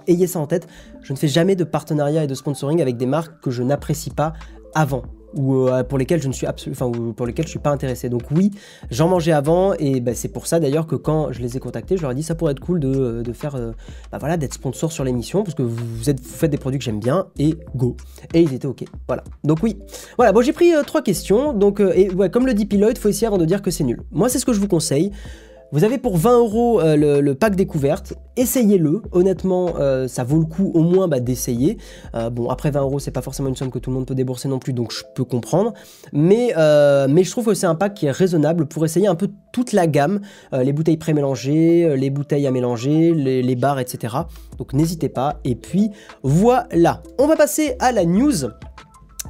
ayez 0.07 0.27
ça 0.27 0.39
en 0.39 0.47
tête, 0.47 0.67
je 1.01 1.13
ne 1.13 1.17
fais 1.17 1.27
jamais 1.27 1.55
de 1.55 1.63
partenariat 1.63 2.23
et 2.23 2.27
de 2.27 2.35
sponsoring 2.35 2.81
avec 2.81 2.97
des 2.97 3.05
marques 3.05 3.41
que 3.41 3.51
je 3.51 3.63
n'apprécie 3.63 4.09
pas 4.09 4.33
avant 4.75 5.03
ou 5.35 5.67
euh, 5.67 5.83
pour 5.83 5.97
lesquels 5.97 6.21
je 6.21 6.27
ne 6.27 6.33
suis 6.33 6.47
enfin 6.47 6.91
pour 7.15 7.25
lesquels 7.25 7.45
je 7.45 7.49
suis 7.49 7.59
pas 7.59 7.71
intéressé. 7.71 8.09
Donc 8.09 8.23
oui, 8.31 8.51
j'en 8.91 9.07
mangeais 9.07 9.31
avant 9.31 9.73
et 9.73 9.99
bah, 9.99 10.13
c'est 10.13 10.27
pour 10.27 10.47
ça 10.47 10.59
d'ailleurs 10.59 10.87
que 10.87 10.95
quand 10.95 11.31
je 11.31 11.41
les 11.41 11.57
ai 11.57 11.59
contactés, 11.59 11.97
je 11.97 12.01
leur 12.01 12.11
ai 12.11 12.15
dit 12.15 12.23
ça 12.23 12.35
pourrait 12.35 12.51
être 12.51 12.59
cool 12.59 12.79
de, 12.79 12.89
euh, 12.89 13.33
faire 13.33 13.55
euh, 13.55 13.71
bah, 14.11 14.17
voilà 14.19 14.37
d'être 14.37 14.53
sponsor 14.53 14.91
sur 14.91 15.03
l'émission 15.03 15.43
parce 15.43 15.55
que 15.55 15.63
vous, 15.63 16.09
êtes 16.09 16.19
faites 16.19 16.51
des 16.51 16.57
produits 16.57 16.79
que 16.79 16.85
j'aime 16.85 16.99
bien 16.99 17.27
et 17.37 17.55
go. 17.75 17.95
Et 18.33 18.41
ils 18.41 18.53
étaient 18.53 18.67
ok. 18.67 18.83
Voilà. 19.07 19.23
Donc 19.43 19.59
oui. 19.63 19.77
Voilà. 20.17 20.31
Bon 20.31 20.41
j'ai 20.41 20.53
pris 20.53 20.71
trois 20.85 21.01
questions. 21.01 21.53
Donc 21.53 21.79
et 21.79 22.09
comme 22.31 22.45
le 22.45 22.53
dit 22.53 22.65
Pilote, 22.65 22.97
faut 22.97 23.09
essayer 23.09 23.27
avant 23.27 23.37
de 23.37 23.45
dire 23.45 23.61
que 23.61 23.71
c'est 23.71 23.83
nul. 23.83 24.01
Moi 24.11 24.29
c'est 24.29 24.39
ce 24.39 24.45
que 24.45 24.53
je 24.53 24.59
vous 24.59 24.67
conseille. 24.67 25.11
Vous 25.73 25.83
avez 25.83 25.97
pour 25.97 26.17
20 26.17 26.37
euros 26.37 26.81
euh, 26.81 27.19
le, 27.19 27.33
pack 27.33 27.55
découverte, 27.55 28.13
essayez-le. 28.37 29.01
Honnêtement, 29.11 29.73
euh, 29.79 30.07
ça 30.07 30.23
vaut 30.23 30.37
le 30.37 30.45
coup 30.45 30.71
au 30.75 30.83
moins 30.83 31.07
bah, 31.07 31.19
d'essayer. 31.19 31.79
Euh, 32.13 32.29
bon, 32.29 32.47
après 32.49 32.69
20 32.69 32.81
euros, 32.81 32.99
c'est 32.99 33.09
pas 33.09 33.23
forcément 33.23 33.49
une 33.49 33.55
somme 33.55 33.71
que 33.71 33.79
tout 33.79 33.89
le 33.89 33.95
monde 33.95 34.05
peut 34.05 34.13
débourser 34.13 34.47
non 34.47 34.59
plus, 34.59 34.71
donc 34.71 34.91
je 34.91 35.01
peux 35.15 35.23
comprendre. 35.23 35.73
Mais, 36.11 36.49
je 36.53 37.31
trouve 37.31 37.47
que 37.47 37.55
c'est 37.55 37.65
un 37.65 37.73
pack 37.73 37.95
qui 37.95 38.05
est 38.05 38.11
raisonnable 38.11 38.67
pour 38.67 38.85
essayer 38.85 39.07
un 39.07 39.15
peu 39.15 39.31
toute 39.51 39.71
la 39.71 39.87
gamme, 39.87 40.21
les 40.51 40.73
bouteilles 40.73 40.97
pré-mélangées, 40.97 41.97
les 41.97 42.11
bouteilles 42.11 42.45
à 42.45 42.51
mélanger, 42.51 43.11
les, 43.15 43.41
les 43.41 43.55
bars, 43.55 43.79
etc. 43.79 44.13
Donc 44.59 44.73
n'hésitez 44.73 45.09
pas. 45.09 45.39
Et 45.43 45.55
puis 45.55 45.89
voilà, 46.21 47.01
on 47.17 47.25
va 47.25 47.35
passer 47.35 47.75
à 47.79 47.91
la 47.91 48.05
news. 48.05 48.45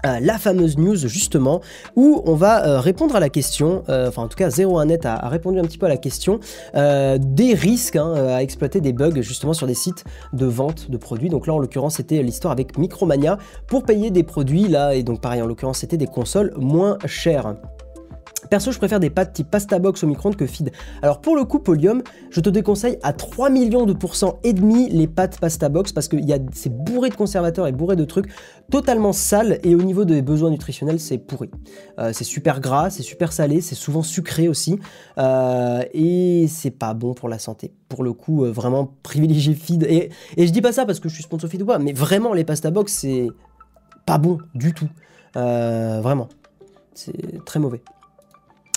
Euh, 0.05 0.19
la 0.19 0.37
fameuse 0.37 0.77
news 0.77 0.97
justement 1.07 1.61
où 1.95 2.21
on 2.25 2.35
va 2.35 2.65
euh, 2.65 2.79
répondre 2.81 3.15
à 3.15 3.21
la 3.21 3.29
question, 3.29 3.83
euh, 3.87 4.09
enfin 4.09 4.23
en 4.23 4.27
tout 4.27 4.35
cas 4.35 4.49
01net 4.49 5.05
a, 5.05 5.15
a, 5.15 5.29
répondu 5.29 5.59
un 5.59 5.63
petit 5.63 5.77
peu 5.77 5.85
à 5.85 5.89
la 5.89 5.97
question 5.97 6.41
des 6.73 7.53
risques 7.53 7.95
hein, 7.95 8.13
à 8.13 8.41
exploiter 8.41 8.81
des 8.81 8.91
bugs 8.91 9.21
justement 9.21 9.53
sur 9.53 9.67
des 9.67 9.73
sites 9.73 10.03
de 10.33 10.45
vente 10.45 10.91
de 10.91 10.97
produits. 10.97 11.29
Donc 11.29 11.47
là 11.47 11.53
en 11.53 11.59
l'occurrence 11.59 11.95
c'était 11.95 12.21
l'histoire 12.21 12.51
avec 12.51 12.77
Micromania 12.77 13.37
pour 13.67 13.83
payer 13.83 14.11
des 14.11 14.23
produits 14.23 14.67
là 14.67 14.93
et 14.93 15.03
donc 15.03 15.21
pareil 15.21 15.41
en 15.41 15.45
l'occurrence 15.45 15.79
c'était 15.79 15.97
des 15.97 16.07
consoles 16.07 16.53
moins 16.57 16.97
chères. 17.05 17.55
Perso, 18.49 18.71
je 18.71 18.77
préfère 18.77 18.99
des 18.99 19.09
pâtes 19.09 19.33
type 19.33 19.49
pasta 19.49 19.79
box 19.79 20.03
au 20.03 20.07
micro-ondes 20.07 20.35
que 20.35 20.45
feed. 20.45 20.71
Alors 21.01 21.21
pour 21.21 21.35
le 21.35 21.43
coup, 21.45 21.59
Polium, 21.59 22.03
je 22.29 22.39
te 22.39 22.49
déconseille 22.49 22.97
à 23.03 23.13
3 23.13 23.49
millions 23.49 23.85
de 23.85 23.93
pourcents 23.93 24.39
et 24.43 24.53
demi 24.53 24.89
les 24.89 25.07
pâtes 25.07 25.39
pasta 25.39 25.69
box 25.69 25.91
parce 25.91 26.07
que 26.07 26.17
c'est 26.53 26.73
bourré 26.73 27.09
de 27.09 27.15
conservateurs 27.15 27.67
et 27.67 27.71
bourré 27.71 27.95
de 27.95 28.05
trucs 28.05 28.31
totalement 28.71 29.13
sales 29.13 29.59
et 29.63 29.75
au 29.75 29.81
niveau 29.81 30.05
des 30.05 30.21
besoins 30.21 30.49
nutritionnels, 30.49 30.99
c'est 30.99 31.17
pourri. 31.17 31.49
Euh, 31.99 32.11
c'est 32.13 32.23
super 32.23 32.59
gras, 32.59 32.89
c'est 32.89 33.03
super 33.03 33.31
salé, 33.33 33.61
c'est 33.61 33.75
souvent 33.75 34.01
sucré 34.01 34.47
aussi 34.47 34.79
euh, 35.17 35.83
et 35.93 36.47
c'est 36.47 36.71
pas 36.71 36.93
bon 36.93 37.13
pour 37.13 37.29
la 37.29 37.39
santé. 37.39 37.73
Pour 37.89 38.03
le 38.03 38.13
coup, 38.13 38.45
euh, 38.45 38.51
vraiment 38.51 38.95
privilégier 39.03 39.53
feed. 39.53 39.83
Et, 39.83 40.09
je 40.37 40.49
dis 40.51 40.61
pas 40.61 40.71
ça 40.71 40.85
parce 40.85 40.99
que 40.99 41.09
je 41.09 41.13
suis 41.13 41.23
sponsor 41.23 41.49
feed 41.49 41.61
ou 41.61 41.65
pas, 41.65 41.79
mais 41.79 41.93
vraiment 41.93 42.33
les 42.33 42.43
pasta 42.43 42.71
box, 42.71 42.93
c'est 42.93 43.27
pas 44.05 44.17
bon 44.17 44.39
du 44.53 44.73
tout. 44.73 44.89
vraiment. 45.35 46.29
C'est 46.93 47.43
très 47.45 47.59
mauvais. 47.59 47.81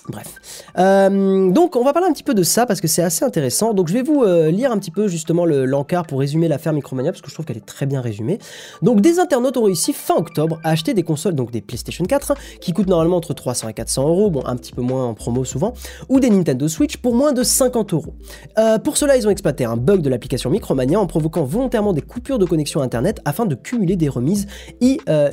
Bref. 0.09 0.63
Euh, 0.79 1.51
donc 1.51 1.75
on 1.75 1.83
va 1.83 1.93
parler 1.93 2.09
un 2.09 2.13
petit 2.13 2.23
peu 2.23 2.35
de 2.35 2.43
ça 2.43 2.65
parce 2.67 2.81
que 2.81 2.87
c'est 2.87 3.03
assez 3.03 3.25
intéressant. 3.25 3.75
Donc 3.75 3.89
je 3.89 3.95
vais 3.95 4.03
vous 4.03 4.23
euh, 4.23 4.51
lire 4.51 4.71
un 4.71 4.79
petit 4.79 4.91
peu 4.91 5.09
justement 5.09 5.45
l'encart 5.45 6.07
pour 6.07 6.21
résumer 6.21 6.49
l'affaire 6.49 6.73
Micromania 6.73 7.11
parce 7.11 7.23
que 7.23 7.29
je 7.29 7.35
trouve 7.35 7.47
qu'elle 7.47 7.57
est 7.57 7.67
très 7.67 7.87
bien 7.87 8.01
résumée. 8.01 8.39
Donc 8.83 9.01
des 9.01 9.19
internautes 9.19 9.57
ont 9.57 9.65
réussi 9.65 9.93
fin 9.93 10.15
octobre 10.15 10.61
à 10.63 10.71
acheter 10.71 10.95
des 10.95 11.03
consoles, 11.03 11.35
donc 11.35 11.51
des 11.51 11.61
PlayStation 11.61 12.05
4, 12.05 12.35
qui 12.61 12.73
coûtent 12.73 12.89
normalement 12.89 13.17
entre 13.17 13.35
300 13.35 13.69
et 13.69 13.75
400 13.75 14.09
euros, 14.09 14.31
bon 14.31 14.45
un 14.47 14.57
petit 14.57 14.73
peu 14.73 14.83
moins 14.83 15.07
en 15.07 15.15
promo 15.15 15.45
souvent, 15.45 15.75
ou 16.09 16.21
des 16.21 16.31
Nintendo 16.31 16.69
Switch 16.69 16.99
pour 16.99 17.15
moins 17.15 17.33
de 17.33 17.43
50 17.43 17.93
euros. 17.93 18.15
Euh, 18.59 18.79
pour 18.79 18.97
cela 18.97 19.17
ils 19.17 19.27
ont 19.27 19.31
exploité 19.31 19.65
un 19.65 19.77
bug 19.77 20.03
de 20.03 20.09
l'application 20.09 20.51
Micromania 20.51 21.01
en 21.01 21.07
provoquant 21.07 21.45
volontairement 21.45 21.93
des 21.93 22.03
coupures 22.03 22.39
de 22.39 22.45
connexion 22.45 22.81
Internet 22.81 23.21
afin 23.25 23.47
de 23.47 23.55
cumuler 23.55 23.97
des 23.97 24.09
remises 24.09 24.47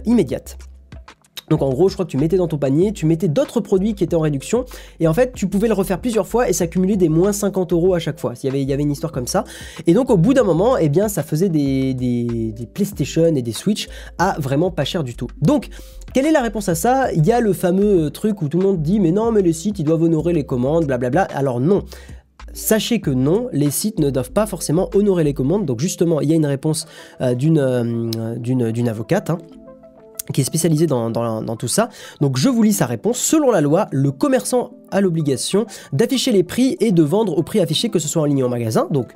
immédiates. 0.06 0.58
Donc 1.50 1.62
en 1.62 1.70
gros, 1.70 1.90
je 1.90 1.94
crois 1.94 2.06
que 2.06 2.12
tu 2.12 2.18
mettais 2.18 2.38
dans 2.38 2.48
ton 2.48 2.58
panier, 2.58 2.94
tu 2.94 3.06
mettais 3.06 3.28
d'autres 3.28 3.60
produits 3.60 3.94
qui 3.94 4.04
étaient 4.04 4.16
en 4.16 4.22
réduction, 4.22 4.66
et 5.00 5.08
en 5.08 5.14
fait, 5.14 5.34
tu 5.34 5.48
pouvais 5.48 5.68
le 5.68 5.74
refaire 5.74 6.00
plusieurs 6.00 6.28
fois 6.28 6.50
et 6.50 6.54
s'accumuler 6.54 6.98
des 6.98 7.10
moins 7.10 7.34
50 7.34 7.74
euros 7.74 7.94
à 7.94 8.00
chaque 8.00 8.20
fois. 8.20 8.34
Il 8.42 8.56
y, 8.56 8.74
avait, 8.74 8.84
une 8.84 8.92
histoire 8.92 9.12
comme 9.12 9.28
ça. 9.28 9.44
Et 9.88 9.94
donc 9.94 10.10
au 10.10 10.18
bout 10.18 10.34
d'un 10.34 10.44
moment, 10.44 10.78
eh 10.78 10.90
bien, 10.90 11.08
ça 11.08 11.24
faisait 11.24 11.50
des, 11.50 12.54
PlayStation 12.74 13.26
et 13.26 13.42
des 13.42 13.52
Switch 13.52 13.88
à 14.18 14.36
vraiment 14.40 14.72
pas 14.72 14.86
cher 14.86 15.04
du 15.04 15.16
tout. 15.16 15.28
Donc, 15.42 15.70
quelle 16.14 16.26
est 16.26 16.32
la 16.32 16.42
réponse 16.42 16.70
à 16.70 16.76
ça? 16.76 17.12
Il 17.14 17.26
y 17.26 17.32
a 17.32 17.40
le 17.40 17.54
fameux 17.54 18.10
truc 18.10 18.42
où 18.42 18.48
tout 18.48 18.60
le 18.60 18.66
monde 18.66 18.82
dit 18.82 19.00
mais 19.00 19.12
non, 19.12 19.32
mais 19.32 19.42
les 19.42 19.54
sites, 19.54 19.80
ils 19.80 19.84
doivent 19.84 20.04
honorer 20.04 20.34
les 20.34 20.46
commandes, 20.46 20.86
blablabla. 20.86 21.24
Alors 21.24 21.60
non. 21.60 21.84
Sachez 22.54 23.00
que 23.00 23.10
non, 23.10 23.48
les 23.52 23.72
sites 23.72 24.00
ne 24.00 24.12
doivent 24.12 24.32
pas 24.32 24.46
forcément 24.46 24.90
honorer 24.94 25.24
les 25.24 25.34
commandes. 25.34 25.66
Donc 25.66 25.80
justement, 25.80 26.22
il 26.22 26.30
y 26.30 26.34
a 26.34 26.36
une 26.36 26.46
réponse 26.46 26.86
euh, 27.22 27.34
euh, 27.36 28.36
d'une 28.38 28.88
avocate. 28.90 29.32
Hein 29.32 29.40
qui 30.32 30.42
est 30.42 30.46
spécialisé 30.46 30.88
dans, 30.88 31.56
tout 31.58 31.68
ça. 31.68 31.90
Donc 32.22 32.38
je 32.38 32.50
vous 32.50 32.64
lis 32.64 32.74
sa 32.74 32.86
réponse. 32.86 33.18
Selon 33.18 33.52
la 33.52 33.62
loi, 33.62 33.88
le 33.92 34.12
commerçant 34.12 34.72
a 34.92 35.02
l'obligation 35.02 35.66
d'afficher 35.92 36.32
les 36.32 36.44
prix 36.44 36.78
et 36.80 36.92
de 36.92 37.04
vendre 37.04 37.38
au 37.38 37.44
prix 37.44 37.60
affiché, 37.60 37.90
que 37.90 38.00
ce 38.00 38.08
soit 38.08 38.22
en 38.22 38.26
ligne 38.26 38.44
ou 38.44 38.46
en 38.46 38.50
magasin. 38.50 38.88
Donc 38.92 39.14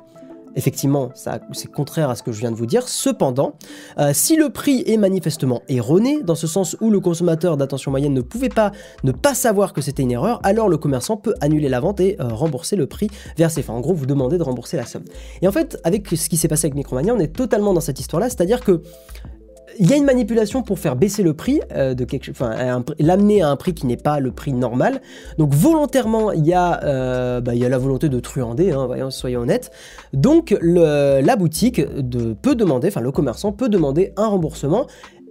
Effectivement, 0.56 1.10
c'est 1.14 1.70
contraire 1.70 2.10
à 2.10 2.16
ce 2.16 2.24
que 2.24 2.32
je 2.32 2.40
viens 2.40 2.50
de 2.50 2.56
vous 2.56 2.66
dire. 2.66 2.88
Cependant, 2.88 3.54
euh, 3.98 4.10
si 4.12 4.34
le 4.34 4.50
prix 4.50 4.82
est 4.86 4.96
manifestement 4.96 5.62
erroné, 5.68 6.22
dans 6.24 6.34
ce 6.34 6.48
sens 6.48 6.76
où 6.80 6.90
le 6.90 6.98
consommateur 6.98 7.56
d'attention 7.56 7.92
moyenne 7.92 8.12
ne 8.12 8.22
pouvait 8.22 8.48
pas 8.48 8.72
ne 9.04 9.12
pas 9.12 9.34
savoir 9.34 9.72
que 9.72 9.80
c'était 9.80 10.02
une 10.02 10.10
erreur, 10.10 10.40
alors 10.42 10.68
le 10.68 10.76
commerçant 10.76 11.16
peut 11.16 11.34
annuler 11.40 11.68
la 11.68 11.78
vente 11.78 12.00
et 12.00 12.16
euh, 12.20 12.26
rembourser 12.28 12.74
le 12.74 12.88
prix 12.88 13.08
versé. 13.36 13.60
Enfin, 13.60 13.74
en 13.74 13.80
gros, 13.80 13.94
vous 13.94 14.06
demandez 14.06 14.36
de 14.36 14.42
rembourser 14.42 14.76
la 14.76 14.84
somme. 14.84 15.04
Et 15.42 15.46
en 15.46 15.52
fait, 15.52 15.78
avec 15.84 16.08
ce 16.08 16.28
qui 16.28 16.36
s'est 16.36 16.48
passé 16.48 16.66
avec 16.66 16.74
Micromania, 16.74 17.14
on 17.14 17.20
est 17.20 17.32
totalement 17.34 17.72
dans 17.72 17.80
cette 17.80 18.00
histoire-là, 18.00 18.28
c'est-à-dire 18.28 18.60
que 18.60 18.82
il 19.78 19.88
y 19.88 19.92
a 19.92 19.96
une 19.96 20.04
manipulation 20.04 20.62
pour 20.62 20.78
faire 20.78 20.96
baisser 20.96 21.22
le 21.22 21.34
prix 21.34 21.60
euh, 21.72 21.94
enfin 22.30 22.82
l'amener 22.98 23.42
à 23.42 23.48
un 23.48 23.56
prix 23.56 23.74
qui 23.74 23.86
n'est 23.86 23.96
pas 23.96 24.20
le 24.20 24.32
prix 24.32 24.52
normal. 24.52 25.00
Donc 25.38 25.54
volontairement, 25.54 26.32
il 26.32 26.46
y 26.46 26.54
a, 26.54 26.82
euh, 26.84 27.40
bah, 27.40 27.54
la 27.54 27.78
volonté 27.78 28.08
de 28.08 28.20
truander, 28.20 28.72
hein, 28.72 28.86
voyons, 28.86 29.10
soyons 29.10 29.40
honnêtes. 29.40 29.70
Donc 30.12 30.56
la 30.60 31.36
boutique 31.36 31.82
peut 32.42 32.54
demander, 32.54 32.88
enfin 32.88 33.00
le 33.00 33.12
commerçant 33.12 33.52
peut 33.52 33.68
demander 33.68 34.12
un 34.16 34.26
remboursement 34.26 34.86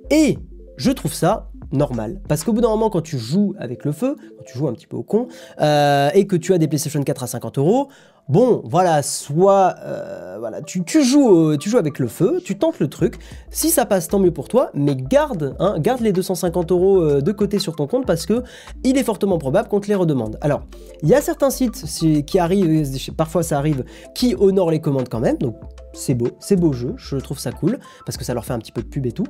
et 0.09 0.38
je 0.77 0.91
trouve 0.91 1.13
ça 1.13 1.49
normal. 1.71 2.21
Parce 2.27 2.43
qu'au 2.43 2.53
bout 2.53 2.61
d'un 2.61 2.69
moment, 2.69 2.89
quand 2.89 3.01
tu 3.01 3.17
joues 3.17 3.53
avec 3.59 3.85
le 3.85 3.91
feu, 3.91 4.15
quand 4.38 4.43
tu 4.45 4.57
joues 4.57 4.67
un 4.67 4.73
petit 4.73 4.88
peu 4.88 4.97
au 4.97 5.03
con, 5.03 5.27
euh, 5.59 6.09
et 6.13 6.27
que 6.27 6.35
tu 6.35 6.53
as 6.53 6.57
des 6.57 6.67
PlayStation 6.67 7.01
4 7.01 7.23
à 7.23 7.27
50 7.27 7.57
euros, 7.57 7.89
bon, 8.30 8.61
voilà, 8.65 9.01
soit, 9.03 9.75
euh, 9.84 10.38
voilà, 10.39 10.61
tu, 10.61 10.84
joues, 11.03 11.57
tu 11.57 11.69
joues 11.69 11.78
avec 11.78 11.99
le 11.99 12.07
feu, 12.07 12.41
tu 12.43 12.57
tentes 12.57 12.80
le 12.80 12.88
truc. 12.88 13.15
Si 13.49 13.69
ça 13.69 13.86
passe, 13.86 14.07
tant 14.07 14.19
mieux 14.19 14.32
pour 14.32 14.47
toi, 14.47 14.69
mais 14.73 14.95
garde, 14.95 15.55
hein, 15.59 15.75
garde 15.80 16.01
les 16.01 16.11
250 16.11 16.71
euros 16.71 17.01
euh, 17.01 17.21
de 17.21 17.32
côté 17.32 17.59
sur 17.59 17.75
ton 17.75 17.88
compte 17.88 18.05
parce 18.05 18.25
que 18.25 18.43
il 18.84 18.97
est 18.97 19.03
fortement 19.03 19.38
probable 19.38 19.69
qu'on 19.69 19.80
te 19.80 19.88
les 19.88 19.95
redemande. 19.95 20.38
Alors, 20.41 20.61
il 21.03 21.09
y 21.09 21.15
a 21.15 21.21
certains 21.21 21.49
sites 21.49 21.86
qui 22.25 22.39
arrivent, 22.39 23.11
parfois 23.15 23.43
ça 23.43 23.57
arrive, 23.57 23.84
qui 24.13 24.36
honorent 24.38 24.71
les 24.71 24.82
commandes 24.82 25.09
quand 25.09 25.19
même, 25.19 25.38
donc 25.38 25.55
c'est 25.93 26.13
beau, 26.13 26.30
c'est 26.39 26.55
beau 26.55 26.73
jeu, 26.73 26.93
je 26.97 27.17
trouve 27.17 27.39
ça 27.39 27.51
cool 27.51 27.80
parce 28.05 28.17
que 28.17 28.23
ça 28.23 28.34
leur 28.34 28.45
fait 28.45 28.53
un 28.53 28.59
petit 28.59 28.71
peu 28.71 28.82
de 28.82 28.88
pub 28.88 29.05
et 29.05 29.11
tout. 29.11 29.25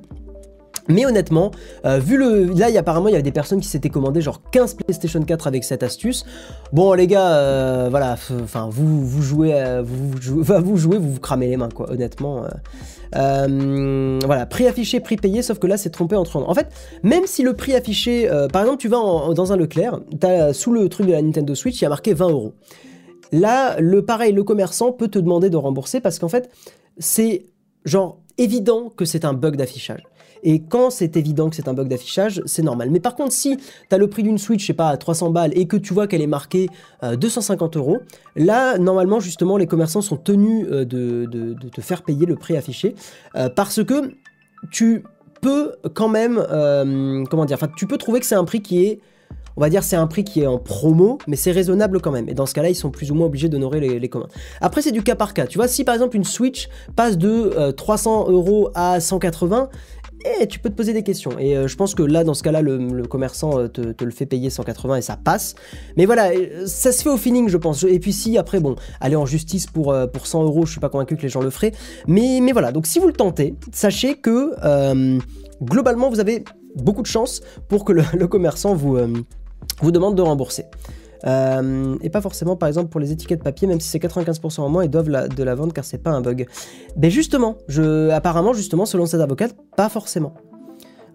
Mais 0.90 1.06
honnêtement, 1.06 1.52
euh, 1.86 2.00
vu 2.00 2.18
le. 2.18 2.46
Là, 2.46 2.70
y, 2.70 2.78
apparemment, 2.78 3.08
il 3.08 3.12
y 3.12 3.16
avait 3.16 3.24
des 3.24 3.32
personnes 3.32 3.60
qui 3.60 3.68
s'étaient 3.68 3.90
commandées 3.90 4.22
genre 4.22 4.42
15 4.52 4.76
PlayStation 4.76 5.22
4 5.22 5.48
avec 5.48 5.64
cette 5.64 5.84
astuce. 5.84 6.26
Bon, 6.72 6.94
les 6.94 7.08
gars, 7.08 7.32
euh, 7.32 7.88
voilà, 7.90 8.16
enfin, 8.42 8.70
vous, 8.72 9.06
vous 9.06 9.22
jouez, 9.22 9.54
euh, 9.54 9.82
vous, 9.86 10.12
vous, 10.12 10.78
jouez, 10.78 10.98
vous 10.98 11.14
vous 11.14 11.20
cramez 11.20 11.48
les 11.48 11.58
mains, 11.58 11.70
quoi, 11.70 11.92
honnêtement. 11.92 12.44
voilà, 13.14 14.46
prix 14.46 14.68
affiché, 14.68 15.00
prix 15.00 15.18
payé, 15.18 15.42
sauf 15.42 15.60
que 15.60 15.68
là, 15.68 15.78
c'est 15.78 15.90
trompé 15.90 16.16
entre. 16.16 16.38
En 16.38 16.54
fait, 16.54 16.68
même 17.04 17.26
si 17.26 17.44
le 17.44 17.54
prix 17.54 17.76
affiché. 17.76 18.30
par 18.54 18.62
exemple, 18.62 18.80
tu 18.80 18.88
vas 18.88 18.98
dans 18.98 19.52
un 19.52 19.58
Leclerc, 19.58 20.00
sous 20.54 20.72
le 20.72 20.88
truc 20.90 21.08
de 21.08 21.12
la 21.12 21.22
Nintendo 21.22 21.54
Switch, 21.56 21.80
il 21.82 21.84
y 21.84 21.86
a 21.86 21.90
marqué 21.90 22.14
20 22.14 22.30
euros. 22.30 22.54
Là, 23.32 23.80
le 23.80 24.06
pareil, 24.06 24.32
le 24.32 24.44
commerçant 24.44 24.92
peut 24.92 25.08
te 25.08 25.20
demander 25.20 25.50
de 25.50 25.58
rembourser 25.58 26.00
parce 26.00 26.20
qu'en 26.20 26.30
fait, 26.30 26.50
c'est 26.98 27.48
genre 27.84 28.20
évident 28.38 28.90
que 28.90 29.06
c'est 29.06 29.26
un 29.26 29.34
bug 29.34 29.56
d'affichage. 29.56 30.04
Et 30.44 30.60
quand 30.60 30.90
c'est 30.90 31.18
évident 31.18 31.50
que 31.50 31.56
c'est 31.56 31.68
un 31.68 31.74
bug 31.74 31.88
d'affichage, 31.88 32.42
c'est 32.46 32.64
normal. 32.64 32.90
Mais 32.92 33.00
par 33.00 33.16
contre, 33.16 33.32
si 33.32 33.58
tu 33.58 33.96
as 33.96 33.98
le 33.98 34.08
prix 34.08 34.24
d'une 34.24 34.38
Switch, 34.38 34.62
je 34.62 34.68
sais 34.68 34.74
pas, 34.74 34.90
à 34.90 34.98
300 34.98 35.32
balles 35.32 35.52
et 35.56 35.68
que 35.68 35.78
tu 35.78 35.94
vois 35.94 36.08
qu'elle 36.08 36.22
est 36.22 36.28
marquée 36.28 36.70
250 37.04 37.76
euh, 37.76 37.80
euros, 37.80 37.98
là, 38.36 38.78
normalement, 38.78 39.20
justement, 39.20 39.58
les 39.58 39.68
commerçants 39.68 40.02
sont 40.02 40.18
tenus 40.18 40.66
euh, 40.70 40.86
de, 40.86 41.56
te 41.70 41.82
faire 41.82 42.04
payer 42.04 42.26
le 42.26 42.36
prix 42.36 42.58
affiché 42.58 42.96
euh, 43.36 43.50
parce 43.50 43.84
que 43.84 44.14
tu 44.72 45.04
peux 45.42 45.74
quand 45.94 46.10
même, 46.10 46.44
comment 47.30 47.46
dire, 47.46 47.56
enfin, 47.56 47.70
tu 47.76 47.86
peux 47.86 47.98
trouver 47.98 48.20
que 48.20 48.26
c'est 48.26 48.36
un 48.36 48.44
prix 48.44 48.62
qui 48.62 48.84
est 48.84 49.00
on 49.56 49.62
va 49.62 49.70
dire 49.70 49.84
c'est 49.84 49.96
un 49.96 50.06
prix 50.06 50.24
qui 50.24 50.42
est 50.42 50.48
en 50.48 50.60
promo, 50.60 51.18
mais 51.28 51.36
c'est 51.36 51.52
raisonnable 51.52 52.00
quand 52.00 52.12
même. 52.12 52.30
Et 52.30 52.36
dans 52.36 52.46
ce 52.46 52.54
cas-là, 52.54 52.70
ils 52.70 52.76
sont 52.76 52.92
plus 52.92 53.12
ou 53.12 53.16
moins 53.16 53.26
obligés 53.26 53.50
d'honorer 53.50 53.80
les, 53.80 54.00
les, 54.00 54.08
commandes. 54.08 54.30
Après, 54.62 54.84
c'est 54.84 54.92
du 54.92 55.02
cas 55.02 55.16
par 55.16 55.34
cas. 55.34 55.48
Tu 55.48 55.58
vois, 55.58 55.68
si 55.68 55.84
par 55.84 55.96
exemple 55.96 56.16
une 56.16 56.24
Switch 56.24 56.70
passe 56.96 57.18
de 57.18 57.72
300 57.72 58.30
euros 58.30 58.70
à 58.76 59.00
180, 59.00 59.70
et 60.40 60.48
tu 60.48 60.60
peux 60.60 60.70
te 60.70 60.76
poser 60.76 60.94
des 60.94 61.04
questions. 61.04 61.38
Et 61.40 61.68
je 61.68 61.76
pense 61.76 61.96
que 61.96 62.04
là, 62.04 62.24
dans 62.24 62.34
ce 62.34 62.44
cas-là, 62.44 62.62
le, 62.62 63.04
commerçant 63.04 63.68
te, 63.68 63.92
te, 63.92 64.04
le 64.04 64.12
fait 64.12 64.26
payer 64.26 64.50
180 64.50 64.98
et 64.98 65.02
ça 65.02 65.18
passe. 65.18 65.56
Mais 65.96 66.06
voilà, 66.06 66.32
ça 66.66 66.92
se 66.92 67.04
fait 67.04 67.10
au 67.10 67.18
feeling, 67.18 67.50
je 67.50 67.58
pense. 67.58 67.84
Et 67.84 68.00
puis 68.00 68.14
si 68.14 68.38
après, 68.38 68.60
bon, 68.60 68.76
aller 69.00 69.16
en 69.16 69.26
justice 69.26 69.68
pour, 69.68 69.96
pour 70.14 70.28
100 70.28 70.44
euros, 70.44 70.66
je 70.66 70.72
suis 70.72 70.80
pas 70.80 70.90
convaincu 70.90 71.18
que 71.18 71.22
les 71.22 71.30
gens 71.30 71.42
le 71.42 71.50
feraient. 71.50 71.74
Mais, 72.08 72.40
mais 72.42 72.52
voilà, 72.52 72.72
donc 72.72 72.88
si 72.88 73.00
vous 73.00 73.08
le 73.08 73.14
tentez, 73.14 73.56
sachez 73.72 74.16
que 74.16 74.54
globalement, 75.62 76.10
vous 76.10 76.20
avez 76.20 76.44
beaucoup 76.76 77.02
de 77.02 77.08
chance 77.08 77.42
pour 77.68 77.86
que 77.86 77.94
le, 77.94 78.28
commerçant 78.28 78.76
vous 78.76 78.98
demande 79.92 80.16
de 80.16 80.22
rembourser. 80.22 80.66
Euh, 81.26 81.96
et 82.02 82.10
pas 82.10 82.22
forcément, 82.22 82.56
par 82.56 82.68
exemple, 82.68 82.90
pour 82.90 83.00
les 83.00 83.12
étiquettes 83.12 83.44
papier, 83.44 83.68
même 83.68 83.80
si 83.80 83.90
c'est 83.90 84.00
95% 84.00 84.62
en 84.62 84.70
moins, 84.70 84.84
ils 84.84 84.90
doivent 84.90 85.10
de 85.10 85.44
la 85.44 85.56
vendre 85.56 85.74
car 85.74 85.86
c'est 85.86 85.98
pas 85.98 86.12
un 86.12 86.22
bug. 86.22 86.48
Mais 86.96 87.10
justement, 87.10 87.58
apparemment, 88.12 88.54
justement, 88.54 88.86
selon 88.86 89.06
cette 89.06 89.22
avocate, 89.22 89.56
pas 89.76 89.90
forcément. 89.90 90.34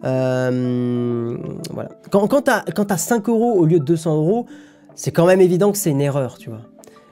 Euh, 0.04 1.36
voilà. 1.70 1.90
Quand, 2.10 2.26
quand 2.28 2.42
t'as 2.42 2.96
5 2.96 3.28
euros 3.28 3.52
au 3.52 3.64
lieu 3.64 3.78
de 3.78 3.84
200 3.84 4.16
euros, 4.16 4.46
c'est 4.94 5.12
quand 5.12 5.26
même 5.26 5.40
évident 5.40 5.72
que 5.72 5.78
c'est 5.78 5.90
une 5.90 6.00
erreur, 6.00 6.38
tu 6.38 6.50
vois. 6.50 6.62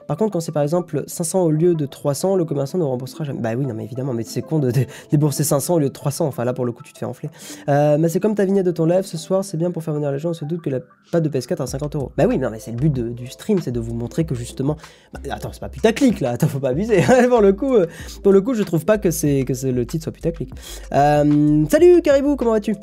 Par 0.07 0.17
contre, 0.17 0.33
quand 0.33 0.39
c'est 0.39 0.51
par 0.51 0.63
exemple 0.63 1.03
500 1.07 1.43
au 1.43 1.51
lieu 1.51 1.75
de 1.75 1.85
300, 1.85 2.35
le 2.35 2.45
commerçant 2.45 2.77
ne 2.77 2.83
remboursera 2.83 3.23
jamais. 3.23 3.39
Bah 3.39 3.51
oui, 3.57 3.65
non, 3.65 3.73
mais 3.73 3.83
évidemment, 3.83 4.13
mais 4.13 4.23
c'est 4.23 4.41
con 4.41 4.59
de, 4.59 4.71
débourser 5.11 5.43
500 5.43 5.75
au 5.75 5.79
lieu 5.79 5.89
de 5.89 5.93
300. 5.93 6.27
Enfin, 6.27 6.45
là, 6.45 6.53
pour 6.53 6.65
le 6.65 6.71
coup, 6.71 6.83
tu 6.83 6.93
te 6.93 6.97
fais 6.97 7.05
enfler. 7.05 7.29
Euh, 7.69 7.97
mais 7.99 8.09
c'est 8.09 8.19
comme 8.19 8.35
ta 8.35 8.45
vignette 8.45 8.65
de 8.65 8.71
ton 8.71 8.85
live 8.85 9.03
ce 9.03 9.17
soir, 9.17 9.43
c'est 9.43 9.57
bien 9.57 9.71
pour 9.71 9.83
faire 9.83 9.93
venir 9.93 10.11
les 10.11 10.19
gens. 10.19 10.29
On 10.29 10.33
se 10.33 10.45
doute 10.45 10.61
que 10.61 10.69
la 10.69 10.79
pas 11.11 11.19
de 11.19 11.29
PS4 11.29 11.61
à 11.61 11.67
50 11.67 11.95
euros. 11.95 12.11
Bah 12.17 12.25
oui, 12.27 12.37
non, 12.37 12.49
mais 12.49 12.59
c'est 12.59 12.71
le 12.71 12.77
but 12.77 12.91
du 12.91 13.27
stream, 13.27 13.59
c'est 13.61 13.71
de 13.71 13.79
vous 13.79 13.93
montrer 13.93 14.25
que 14.25 14.35
justement. 14.35 14.77
Bah, 15.13 15.19
attends, 15.29 15.51
c'est 15.51 15.59
pas 15.59 15.69
putaclic 15.69 16.19
là, 16.21 16.31
attends, 16.31 16.47
faut 16.47 16.59
pas 16.59 16.69
abuser. 16.69 17.01
pour, 17.29 17.41
le 17.41 17.53
coup, 17.53 17.75
euh, 17.75 17.87
pour 18.23 18.31
le 18.31 18.41
coup, 18.41 18.53
je 18.53 18.63
trouve 18.63 18.85
pas 18.85 18.97
que, 18.97 19.09
que 19.09 19.67
le 19.67 19.85
titre 19.85 20.03
soit 20.03 20.13
putaclic. 20.13 20.51
Euh, 20.93 21.65
salut 21.69 22.01
Caribou, 22.01 22.35
comment 22.35 22.51
vas-tu? 22.51 22.75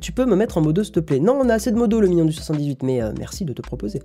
Tu 0.00 0.12
peux 0.12 0.26
me 0.26 0.36
mettre 0.36 0.58
en 0.58 0.60
modo 0.60 0.82
s'il 0.82 0.92
te 0.92 1.00
plaît. 1.00 1.20
Non, 1.20 1.38
on 1.40 1.48
a 1.48 1.54
assez 1.54 1.70
de 1.70 1.76
modo 1.76 2.00
le 2.00 2.08
million 2.08 2.24
du 2.24 2.32
78, 2.32 2.82
mais 2.82 3.02
euh, 3.02 3.12
merci 3.18 3.44
de 3.44 3.52
te 3.52 3.62
proposer. 3.62 4.00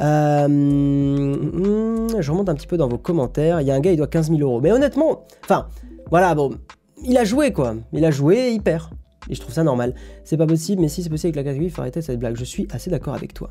Euh, 0.00 0.48
hmm, 0.48 2.20
je 2.20 2.30
remonte 2.30 2.48
un 2.48 2.54
petit 2.54 2.66
peu 2.66 2.76
dans 2.76 2.88
vos 2.88 2.98
commentaires. 2.98 3.60
Il 3.60 3.66
y 3.66 3.70
a 3.70 3.74
un 3.74 3.80
gars, 3.80 3.92
il 3.92 3.96
doit 3.96 4.06
15 4.06 4.30
000 4.30 4.40
euros. 4.40 4.60
Mais 4.60 4.72
honnêtement, 4.72 5.24
enfin, 5.44 5.68
voilà, 6.10 6.34
bon, 6.34 6.56
il 7.04 7.16
a 7.16 7.24
joué 7.24 7.52
quoi. 7.52 7.74
Il 7.92 8.04
a 8.04 8.10
joué 8.10 8.36
et 8.36 8.50
il 8.52 8.62
perd. 8.62 8.90
Et 9.28 9.34
je 9.34 9.40
trouve 9.40 9.54
ça 9.54 9.64
normal. 9.64 9.94
C'est 10.24 10.36
pas 10.36 10.46
possible, 10.46 10.80
mais 10.80 10.88
si 10.88 11.02
c'est 11.02 11.10
possible 11.10 11.28
avec 11.28 11.36
la 11.36 11.50
catégorie, 11.50 11.66
il 11.66 11.72
faut 11.72 11.80
arrêter 11.80 12.00
cette 12.00 12.18
blague. 12.18 12.36
Je 12.36 12.44
suis 12.44 12.68
assez 12.70 12.90
d'accord 12.90 13.14
avec 13.14 13.34
toi. 13.34 13.50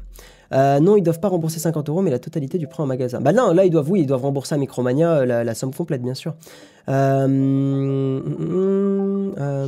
Euh, 0.55 0.79
non, 0.79 0.95
ils 0.95 1.03
doivent 1.03 1.19
pas 1.19 1.27
rembourser 1.27 1.59
50 1.59 1.89
euros, 1.89 2.01
mais 2.01 2.11
la 2.11 2.19
totalité 2.19 2.57
du 2.57 2.67
prêt 2.67 2.81
en 2.81 2.85
magasin. 2.85 3.19
Bah 3.21 3.33
non, 3.33 3.53
là, 3.53 3.65
ils 3.65 3.69
doivent, 3.69 3.91
oui, 3.91 4.01
ils 4.01 4.07
doivent 4.07 4.23
rembourser 4.23 4.55
à 4.55 4.57
Micromania 4.57 5.25
la, 5.25 5.43
la 5.43 5.55
somme 5.55 5.73
complète, 5.73 6.01
bien 6.01 6.13
sûr. 6.13 6.33
Euh, 6.87 8.21
euh, 9.37 9.67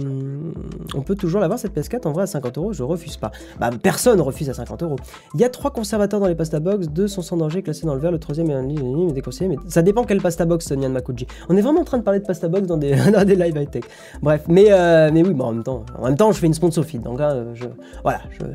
on 0.95 1.01
peut 1.01 1.15
toujours 1.15 1.41
l'avoir 1.41 1.57
cette 1.57 1.75
PS4 1.75 2.07
en 2.07 2.11
vrai 2.11 2.23
à 2.23 2.27
50 2.27 2.57
euros, 2.57 2.73
je 2.73 2.83
refuse 2.83 3.17
pas. 3.17 3.31
Bah, 3.59 3.69
personne 3.81 4.21
refuse 4.21 4.49
à 4.49 4.53
50 4.53 4.83
euros. 4.83 4.97
Il 5.33 5.41
y 5.41 5.43
a 5.43 5.49
trois 5.49 5.71
conservateurs 5.71 6.19
dans 6.19 6.27
les 6.27 6.35
pasta 6.35 6.59
box, 6.59 6.88
deux 6.88 7.07
sont 7.07 7.21
sans 7.21 7.38
danger, 7.38 7.63
classés 7.63 7.85
dans 7.85 7.95
le 7.95 8.01
vert, 8.01 8.11
le 8.11 8.19
troisième 8.19 8.49
est 8.49 8.53
un 8.53 8.61
ligne 8.61 9.11
déconseillé, 9.13 9.49
mais 9.49 9.57
ça 9.67 9.81
dépend 9.81 10.03
quel 10.03 10.21
pasta 10.21 10.45
box, 10.45 10.71
Nian 10.71 10.89
Makuji. 10.89 11.27
On 11.49 11.57
est 11.57 11.61
vraiment 11.61 11.81
en 11.81 11.85
train 11.85 11.97
de 11.97 12.03
parler 12.03 12.19
de 12.19 12.25
pasta 12.25 12.47
box 12.47 12.67
dans 12.67 12.77
des, 12.77 12.93
live 13.35 13.57
high 13.57 13.69
tech. 13.69 13.83
Bref, 14.21 14.43
mais, 14.47 14.65
euh, 14.69 15.09
mais 15.11 15.23
oui, 15.23 15.35
en 15.39 15.53
même 15.53 15.63
temps, 15.63 16.31
je 16.31 16.38
fais 16.38 16.47
une 16.47 16.53
sponsor 16.53 16.85
feed, 16.85 17.01
donc 17.01 17.19
je, 17.55 17.65
voilà, 18.03 18.19
je, 18.31 18.45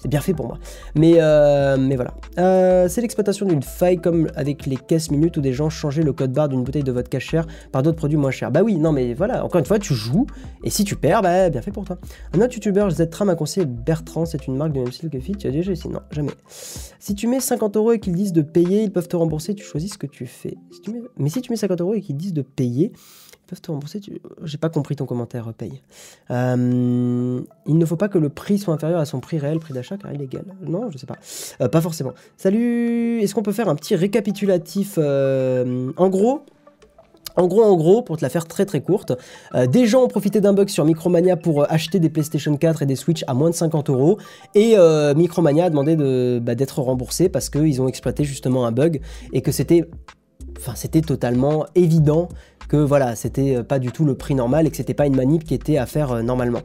c'est 0.00 0.08
bien 0.08 0.20
fait 0.20 0.32
pour 0.32 0.46
moi. 0.46 0.58
Mais, 0.94 1.14
euh, 1.18 1.76
mais 1.78 1.94
voilà. 1.94 2.14
Euh, 2.38 2.88
c'est 2.88 3.02
l'exploitation 3.02 3.44
d'une 3.44 3.62
faille 3.62 4.00
comme 4.00 4.28
avec 4.34 4.64
les 4.66 4.76
caisses 4.76 5.10
minutes 5.10 5.36
où 5.36 5.40
des 5.40 5.52
gens 5.52 5.68
changeaient 5.68 6.02
le 6.02 6.12
code 6.12 6.32
barre 6.32 6.48
d'une 6.48 6.64
bouteille 6.64 6.82
de 6.82 6.92
vodka 6.92 7.18
cher 7.18 7.46
par 7.70 7.82
d'autres 7.82 7.98
produits 7.98 8.16
moins 8.16 8.30
chers. 8.30 8.50
Bah 8.50 8.62
oui, 8.62 8.76
non 8.76 8.92
mais 8.92 9.12
voilà, 9.12 9.44
encore 9.44 9.58
une 9.58 9.66
fois, 9.66 9.78
tu 9.78 9.94
joues 9.94 10.26
et 10.64 10.70
si 10.70 10.84
tu 10.84 10.96
perds, 10.96 11.22
bah 11.22 11.50
bien 11.50 11.60
fait 11.60 11.70
pour 11.70 11.84
toi. 11.84 11.98
Un 12.34 12.40
autre 12.40 12.54
youtubeur, 12.54 12.90
Z-Tram, 12.90 13.28
a 13.28 13.34
conseillé 13.34 13.66
Bertrand, 13.66 14.24
c'est 14.24 14.46
une 14.46 14.56
marque 14.56 14.72
de 14.72 14.80
même 14.80 14.92
style 14.92 15.10
que 15.10 15.20
Fit, 15.20 15.32
tu 15.32 15.46
as 15.46 15.50
déjà 15.50 15.72
essayé 15.72 15.92
Non, 15.92 16.00
jamais. 16.10 16.32
Si 16.48 17.14
tu 17.14 17.26
mets 17.26 17.40
50 17.40 17.76
euros 17.76 17.92
et 17.92 18.00
qu'ils 18.00 18.14
disent 18.14 18.32
de 18.32 18.42
payer, 18.42 18.82
ils 18.82 18.92
peuvent 18.92 19.08
te 19.08 19.16
rembourser, 19.16 19.54
tu 19.54 19.64
choisis 19.64 19.92
ce 19.92 19.98
que 19.98 20.06
tu 20.06 20.26
fais. 20.26 20.56
Mais 21.18 21.28
si 21.28 21.42
tu 21.42 21.50
mets 21.50 21.56
50 21.56 21.80
euros 21.82 21.94
et 21.94 22.00
qu'ils 22.00 22.16
disent 22.16 22.32
de 22.32 22.42
payer, 22.42 22.92
peuvent 23.50 23.60
te 23.60 23.70
rembourser. 23.70 24.00
J'ai 24.44 24.58
pas 24.58 24.68
compris 24.68 24.94
ton 24.94 25.06
commentaire, 25.06 25.52
paye. 25.52 25.82
Euh, 26.30 27.40
il 27.66 27.78
ne 27.78 27.84
faut 27.84 27.96
pas 27.96 28.08
que 28.08 28.18
le 28.18 28.28
prix 28.28 28.58
soit 28.58 28.72
inférieur 28.72 29.00
à 29.00 29.04
son 29.04 29.18
prix 29.18 29.38
réel, 29.38 29.58
prix 29.58 29.74
d'achat, 29.74 29.96
car 29.96 30.12
il 30.12 30.22
est 30.22 30.26
égal. 30.26 30.44
Non, 30.62 30.90
je 30.90 30.98
sais 30.98 31.06
pas. 31.06 31.16
Euh, 31.60 31.68
pas 31.68 31.80
forcément. 31.80 32.12
Salut 32.36 33.20
Est-ce 33.20 33.34
qu'on 33.34 33.42
peut 33.42 33.52
faire 33.52 33.68
un 33.68 33.74
petit 33.74 33.96
récapitulatif 33.96 34.94
euh, 34.98 35.90
En 35.96 36.08
gros, 36.08 36.42
en 37.36 37.48
gros, 37.48 37.64
en 37.64 37.76
gros, 37.76 38.02
pour 38.02 38.18
te 38.18 38.22
la 38.22 38.28
faire 38.28 38.46
très 38.46 38.66
très 38.66 38.80
courte, 38.80 39.12
des 39.68 39.86
gens 39.86 40.02
ont 40.02 40.08
profité 40.08 40.40
d'un 40.40 40.52
bug 40.52 40.68
sur 40.68 40.84
Micromania 40.84 41.36
pour 41.36 41.70
acheter 41.70 41.98
des 42.00 42.10
PlayStation 42.10 42.56
4 42.56 42.82
et 42.82 42.86
des 42.86 42.96
Switch 42.96 43.24
à 43.26 43.34
moins 43.34 43.50
de 43.50 43.54
50 43.54 43.88
euros, 43.88 44.18
et 44.56 44.74
Micromania 45.14 45.66
a 45.66 45.70
demandé 45.70 45.96
bah, 46.40 46.56
d'être 46.56 46.80
remboursé 46.80 47.28
parce 47.28 47.48
qu'ils 47.48 47.80
ont 47.80 47.86
exploité 47.86 48.24
justement 48.24 48.66
un 48.66 48.72
bug 48.72 49.00
et 49.32 49.42
que 49.42 49.52
c'était, 49.52 49.88
enfin, 50.58 50.72
c'était 50.74 51.02
totalement 51.02 51.66
évident 51.76 52.28
que 52.70 52.76
voilà, 52.76 53.16
c'était 53.16 53.56
euh, 53.56 53.62
pas 53.64 53.80
du 53.80 53.90
tout 53.90 54.04
le 54.04 54.14
prix 54.14 54.36
normal 54.36 54.66
et 54.66 54.70
que 54.70 54.76
c'était 54.76 54.94
pas 54.94 55.06
une 55.06 55.16
manip 55.16 55.42
qui 55.42 55.54
était 55.54 55.76
à 55.76 55.86
faire 55.86 56.12
euh, 56.12 56.22
normalement. 56.22 56.60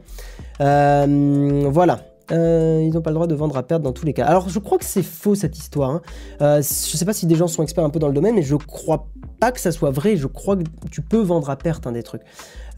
Euh, 2.32 2.82
ils 2.82 2.92
n'ont 2.92 3.02
pas 3.02 3.10
le 3.10 3.14
droit 3.14 3.26
de 3.26 3.34
vendre 3.34 3.56
à 3.56 3.62
perte 3.62 3.82
dans 3.82 3.92
tous 3.92 4.06
les 4.06 4.12
cas. 4.12 4.26
Alors 4.26 4.48
je 4.48 4.58
crois 4.58 4.78
que 4.78 4.84
c'est 4.84 5.02
faux 5.02 5.34
cette 5.34 5.56
histoire. 5.56 5.90
Hein. 5.90 6.02
je 6.40 6.62
sais 6.62 7.04
pas 7.04 7.12
si 7.12 7.26
des 7.26 7.36
gens 7.36 7.46
sont 7.46 7.62
experts 7.62 7.84
un 7.84 7.90
peu 7.90 7.98
dans 7.98 8.08
le 8.08 8.14
domaine, 8.14 8.34
mais 8.34 8.42
je 8.42 8.56
crois 8.56 9.08
pas 9.40 9.52
que 9.52 9.60
ça 9.60 9.72
soit 9.72 9.90
vrai. 9.90 10.16
Je 10.16 10.26
crois 10.26 10.56
que 10.56 10.62
tu 10.90 11.02
peux 11.02 11.20
vendre 11.20 11.50
à 11.50 11.56
perte 11.56 11.86
hein, 11.86 11.92
des 11.92 12.02
trucs. 12.02 12.22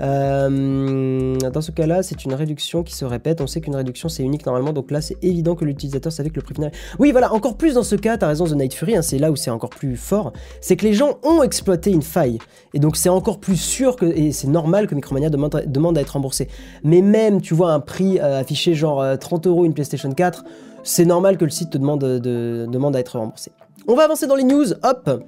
Euh, 0.01 1.37
dans 1.37 1.61
ce 1.61 1.71
cas-là, 1.71 2.03
c'est 2.03 2.25
une 2.25 2.35
réduction 2.35 2.83
qui 2.83 2.95
se 2.95 3.05
répète. 3.05 3.41
On 3.41 3.47
sait 3.47 3.61
qu'une 3.61 3.77
réduction 3.77 4.09
c'est 4.09 4.23
unique 4.23 4.47
normalement, 4.47 4.73
donc 4.73 4.91
là 4.91 5.01
c'est 5.01 5.17
évident 5.23 5.55
que 5.55 5.65
l'utilisateur 5.65 6.13
savait 6.13 6.31
que 6.31 6.37
le 6.37 6.43
prix 6.43 6.55
final. 6.55 6.73
Oui, 6.99 7.13
voilà, 7.13 7.33
encore 7.33 7.57
plus 7.57 7.75
dans 7.75 7.83
ce 7.83 7.97
cas, 7.97 8.17
t'as 8.17 8.29
raison, 8.29 8.47
The 8.47 8.55
Night 8.55 8.75
Fury, 8.75 8.97
hein, 8.97 9.03
c'est 9.03 9.19
là 9.19 9.31
où 9.31 9.37
c'est 9.37 9.51
encore 9.51 9.71
plus 9.71 9.97
fort. 9.97 10.33
C'est 10.61 10.77
que 10.77 10.85
les 10.85 10.95
gens 10.95 11.19
ont 11.25 11.43
exploité 11.43 11.91
une 11.91 12.03
faille. 12.03 12.39
Et 12.75 12.79
donc 12.79 12.97
c'est 12.97 13.09
encore 13.09 13.41
plus 13.41 13.57
sûr 13.57 13.97
que. 13.97 14.07
Et 14.07 14.33
c'est 14.33 14.49
normal 14.49 14.87
que 14.87 14.95
Micromania 14.95 15.31
demande, 15.31 15.65
demande 15.67 15.99
à 15.99 16.01
être 16.01 16.11
remboursé. 16.11 16.49
Mais 16.85 17.03
même, 17.03 17.41
tu 17.41 17.55
vois, 17.55 17.73
un 17.73 17.81
prix 17.81 18.19
euh, 18.21 18.41
affiché 18.41 18.75
genre 18.75 19.19
30 19.19 19.38
euh, 19.47 19.51
euros 19.51 19.65
une 19.65 19.75
PlayStation 19.75 20.11
4, 20.11 20.45
c'est 20.83 21.05
normal 21.05 21.37
que 21.39 21.45
le 21.45 21.51
site 21.51 21.71
te 21.71 21.79
demande, 21.79 22.01
de, 22.01 22.67
demande 22.71 22.97
à 22.97 23.01
être 23.01 23.19
remboursé. 23.19 23.53
On 23.87 23.95
va 23.95 24.05
avancer 24.05 24.27
dans 24.27 24.37
les 24.37 24.45
news, 24.45 24.73
hop 24.83 25.23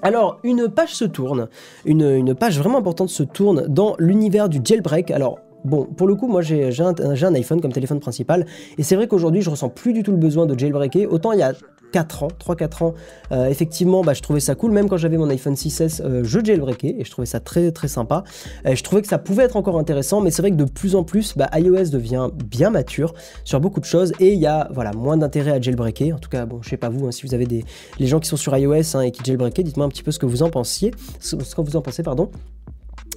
alors, 0.00 0.38
une 0.44 0.68
page 0.68 0.94
se 0.94 1.04
tourne, 1.04 1.48
une, 1.84 2.32
page 2.32 2.56
vraiment 2.56 2.78
importante 2.78 3.08
se 3.08 3.24
tourne 3.24 3.66
dans 3.66 3.96
l'univers 3.98 4.48
du 4.48 4.60
jailbreak. 4.62 5.10
Alors, 5.10 5.40
Bon, 5.64 5.86
pour 5.86 6.06
le 6.06 6.14
coup, 6.14 6.28
moi 6.28 6.40
j'ai 6.40 6.70
un, 6.80 6.94
un, 7.00 7.34
iPhone 7.34 7.60
comme 7.60 7.72
téléphone 7.72 7.98
principal, 7.98 8.46
et 8.78 8.84
c'est 8.84 8.94
vrai 8.94 9.08
qu'aujourd'hui 9.08 9.42
je 9.42 9.50
ressens 9.50 9.68
plus 9.70 9.92
du 9.92 10.04
tout 10.04 10.12
le 10.12 10.16
besoin 10.16 10.46
de 10.46 10.56
jailbreaker. 10.56 11.12
Autant 11.12 11.32
il 11.32 11.40
y 11.40 11.42
a 11.42 11.52
4 11.92 12.22
ans, 12.22 12.28
3-4 12.38 12.84
ans, 12.84 12.94
euh, 13.32 13.46
effectivement, 13.46 14.02
bah, 14.02 14.14
je 14.14 14.22
trouvais 14.22 14.40
ça 14.40 14.54
cool. 14.54 14.72
Même 14.72 14.88
quand 14.88 14.96
j'avais 14.96 15.16
mon 15.16 15.28
iPhone 15.30 15.54
6S, 15.54 16.02
euh, 16.02 16.22
je 16.24 16.44
jailbreakais 16.44 16.96
et 16.98 17.04
je 17.04 17.10
trouvais 17.10 17.26
ça 17.26 17.40
très 17.40 17.70
très 17.72 17.88
sympa. 17.88 18.24
je 18.64 18.82
trouvais 18.82 19.02
que 19.02 19.08
ça 19.08 19.18
pouvait 19.18 19.44
être 19.44 19.56
encore 19.56 19.78
intéressant, 19.78 20.20
mais 20.20 20.30
c'est 20.30 20.42
vrai 20.42 20.50
que 20.50 20.56
de 20.56 20.64
plus 20.64 20.94
en 20.94 21.04
plus, 21.04 21.36
bah, 21.36 21.48
iOS 21.54 21.90
devient 21.90 22.28
bien 22.34 22.70
mature 22.70 23.14
sur 23.44 23.60
beaucoup 23.60 23.80
de 23.80 23.84
choses 23.84 24.12
et 24.20 24.32
il 24.32 24.38
y 24.38 24.46
a 24.46 24.68
voilà, 24.72 24.92
moins 24.92 25.16
d'intérêt 25.16 25.52
à 25.52 25.60
jailbreaker. 25.60 26.16
En 26.16 26.18
tout 26.18 26.30
cas, 26.30 26.46
bon, 26.46 26.60
je 26.62 26.68
sais 26.68 26.76
pas 26.76 26.88
vous, 26.88 27.06
hein, 27.06 27.12
si 27.12 27.26
vous 27.26 27.34
avez 27.34 27.46
des 27.46 27.64
les 27.98 28.06
gens 28.06 28.20
qui 28.20 28.28
sont 28.28 28.36
sur 28.36 28.56
iOS 28.56 28.96
hein, 28.96 29.00
et 29.02 29.10
qui 29.10 29.22
jailbreakaient, 29.24 29.62
dites-moi 29.62 29.86
un 29.86 29.88
petit 29.88 30.02
peu 30.02 30.10
ce 30.10 30.18
que 30.18 30.26
vous 30.26 30.42
en 30.42 30.50
pensiez, 30.50 30.92
ce 31.20 31.36
que 31.36 31.60
vous 31.60 31.76
en 31.76 31.82
pensez, 31.82 32.02
pardon. 32.02 32.30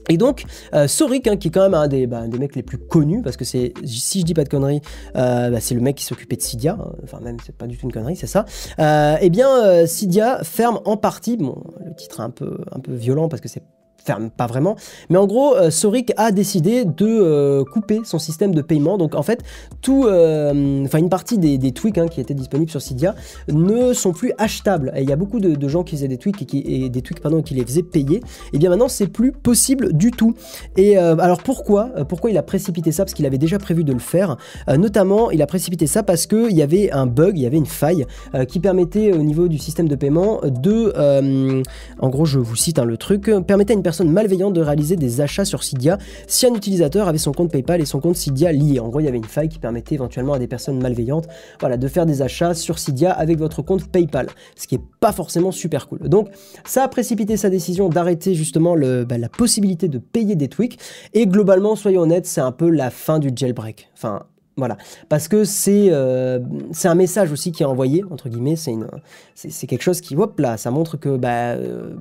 Et 0.09 0.17
donc, 0.17 0.45
euh, 0.73 0.87
Sorik, 0.87 1.27
hein, 1.27 1.37
qui 1.37 1.49
est 1.49 1.51
quand 1.51 1.61
même 1.61 1.73
un 1.73 1.87
des, 1.87 2.07
bah, 2.07 2.23
mecs 2.27 2.55
les 2.55 2.63
plus 2.63 2.77
connus, 2.77 3.21
parce 3.21 3.37
que 3.37 3.45
c'est, 3.45 3.73
si 3.85 4.21
je 4.21 4.25
dis 4.25 4.33
pas 4.33 4.43
de 4.43 4.49
conneries, 4.49 4.81
euh, 5.15 5.49
bah, 5.49 5.59
c'est 5.59 5.75
le 5.75 5.81
mec 5.81 5.95
qui 5.95 6.05
s'occupait 6.05 6.35
de 6.35 6.41
Cydia, 6.41 6.77
hein. 6.79 6.91
enfin 7.03 7.19
même 7.19 7.37
c'est 7.45 7.55
pas 7.55 7.67
du 7.67 7.77
tout 7.77 7.85
une 7.85 7.93
connerie, 7.93 8.15
c'est 8.15 8.27
ça. 8.27 8.45
Euh, 8.79 9.17
eh 9.21 9.29
bien, 9.29 9.49
euh, 9.49 9.85
Cydia 9.85 10.43
ferme 10.43 10.79
en 10.85 10.97
partie, 10.97 11.37
bon, 11.37 11.63
le 11.85 11.93
titre 11.95 12.19
est 12.19 12.23
un 12.23 12.29
peu, 12.29 12.57
un 12.71 12.79
peu 12.79 12.93
violent 12.93 13.29
parce 13.29 13.41
que 13.41 13.47
c'est 13.47 13.63
ferme 14.03 14.29
pas 14.29 14.47
vraiment. 14.47 14.75
Mais 15.09 15.17
en 15.17 15.27
gros, 15.27 15.55
euh, 15.55 15.69
Soric 15.69 16.11
a 16.17 16.31
décidé 16.31 16.85
de 16.85 17.05
euh, 17.05 17.63
couper 17.63 18.01
son 18.03 18.19
système 18.19 18.53
de 18.53 18.61
paiement. 18.61 18.97
Donc 18.97 19.15
en 19.15 19.23
fait, 19.23 19.41
tout, 19.81 20.05
euh, 20.05 20.83
enfin 20.85 20.97
une 20.97 21.09
partie 21.09 21.37
des, 21.37 21.71
tweaks 21.71 21.97
hein, 21.97 22.07
qui 22.07 22.19
étaient 22.19 22.33
disponibles 22.33 22.69
sur 22.69 22.81
Cydia 22.81 23.15
ne 23.47 23.93
sont 23.93 24.11
plus 24.11 24.33
achetables. 24.37 24.91
Et 24.95 25.03
il 25.03 25.09
y 25.09 25.13
a 25.13 25.15
beaucoup 25.15 25.39
de, 25.39 25.67
gens 25.67 25.83
qui 25.83 25.95
faisaient 25.95 26.07
des 26.07 26.17
tweaks 26.17 26.41
et, 26.41 26.45
qui, 26.45 26.89
des 26.89 27.01
tweaks 27.01 27.21
pardon, 27.21 27.41
qui 27.41 27.53
les 27.53 27.65
faisaient 27.65 27.83
payer. 27.83 28.21
Et 28.53 28.57
bien 28.57 28.69
maintenant, 28.69 28.87
c'est 28.87 29.07
plus 29.07 29.31
possible 29.31 29.93
du 29.93 30.11
tout. 30.11 30.35
Et 30.75 30.97
alors 30.97 31.41
pourquoi 31.43 31.89
Pourquoi 32.09 32.29
il 32.29 32.37
a 32.37 32.43
précipité 32.43 32.91
ça? 32.91 33.05
Parce 33.05 33.13
qu'il 33.13 33.25
avait 33.25 33.37
déjà 33.37 33.57
prévu 33.57 33.83
de 33.83 33.93
le 33.93 33.99
faire. 33.99 34.37
notamment, 34.67 35.31
il 35.31 35.41
a 35.41 35.47
précipité 35.47 35.87
ça 35.87 36.03
parce 36.03 36.25
qu'il 36.25 36.51
y 36.51 36.61
avait 36.61 36.91
un 36.91 37.05
bug, 37.05 37.37
il 37.37 37.43
y 37.43 37.45
avait 37.45 37.57
une 37.57 37.65
faille 37.65 38.05
qui 38.47 38.59
permettait 38.59 39.13
au 39.13 39.23
niveau 39.23 39.47
du 39.47 39.57
système 39.57 39.87
de 39.87 39.95
paiement 39.95 40.41
de, 40.43 41.63
en 41.99 42.09
gros, 42.09 42.25
je 42.25 42.39
vous 42.39 42.55
cite 42.55 42.79
hein, 42.79 42.85
le 42.85 42.97
truc, 42.97 43.31
permettait 43.47 43.73
à 43.73 43.77
une 43.77 43.83
personne 43.83 43.90
personnes 43.91 44.11
malveillantes 44.11 44.53
de 44.53 44.61
réaliser 44.61 44.95
des 44.95 45.19
achats 45.19 45.43
sur 45.43 45.65
Cydia 45.65 45.97
si 46.25 46.45
un 46.45 46.53
utilisateur 46.53 47.09
avait 47.09 47.17
son 47.17 47.33
compte 47.33 47.51
PayPal 47.51 47.81
et 47.81 47.85
son 47.85 47.99
compte 47.99 48.15
Cydia 48.15 48.53
liés. 48.53 48.79
En 48.79 48.87
gros, 48.87 49.01
il 49.01 49.05
y 49.05 49.09
avait 49.09 49.17
une 49.17 49.25
faille 49.25 49.49
qui 49.49 49.59
permettait 49.59 49.95
éventuellement 49.95 50.31
à 50.31 50.39
des 50.39 50.47
personnes 50.47 50.81
malveillantes 50.81 51.27
voilà, 51.59 51.75
de 51.75 51.87
faire 51.89 52.05
des 52.05 52.21
achats 52.21 52.53
sur 52.53 52.79
Cydia 52.79 53.11
avec 53.11 53.37
votre 53.37 53.61
compte 53.61 53.89
PayPal, 53.89 54.27
ce 54.55 54.65
qui 54.65 54.75
est 54.75 54.81
pas 55.01 55.11
forcément 55.11 55.51
super 55.51 55.89
cool. 55.89 56.07
Donc 56.07 56.29
ça 56.63 56.85
a 56.85 56.87
précipité 56.87 57.35
sa 57.35 57.49
décision 57.49 57.89
d'arrêter 57.89 58.33
justement 58.33 58.77
bah, 58.77 59.17
la 59.17 59.27
possibilité 59.27 59.89
de 59.89 59.97
payer 59.97 60.37
des 60.37 60.47
tweaks 60.47 60.79
et 61.13 61.27
globalement, 61.27 61.75
soyons 61.75 62.03
honnêtes, 62.03 62.27
c'est 62.27 62.39
un 62.39 62.53
peu 62.53 62.69
la 62.69 62.91
fin 62.91 63.19
du 63.19 63.29
jailbreak. 63.35 63.89
Enfin, 63.93 64.23
voilà, 64.55 64.77
parce 65.09 65.27
que 65.27 65.43
c'est 65.43 65.87
euh, 65.91 66.39
un 66.83 66.95
message 66.95 67.31
aussi 67.31 67.51
qui 67.51 67.63
est 67.63 67.65
envoyé, 67.65 68.03
entre 68.09 68.29
guillemets, 68.29 68.55
c'est 68.55 69.67
quelque 69.67 69.81
chose 69.81 69.99
qui, 70.01 70.15
hop 70.15 70.39
là, 70.39 70.55
ça 70.55 70.71
montre 70.71 70.97
que 70.97 71.17
bah, 71.17 71.55
euh, 71.55 71.95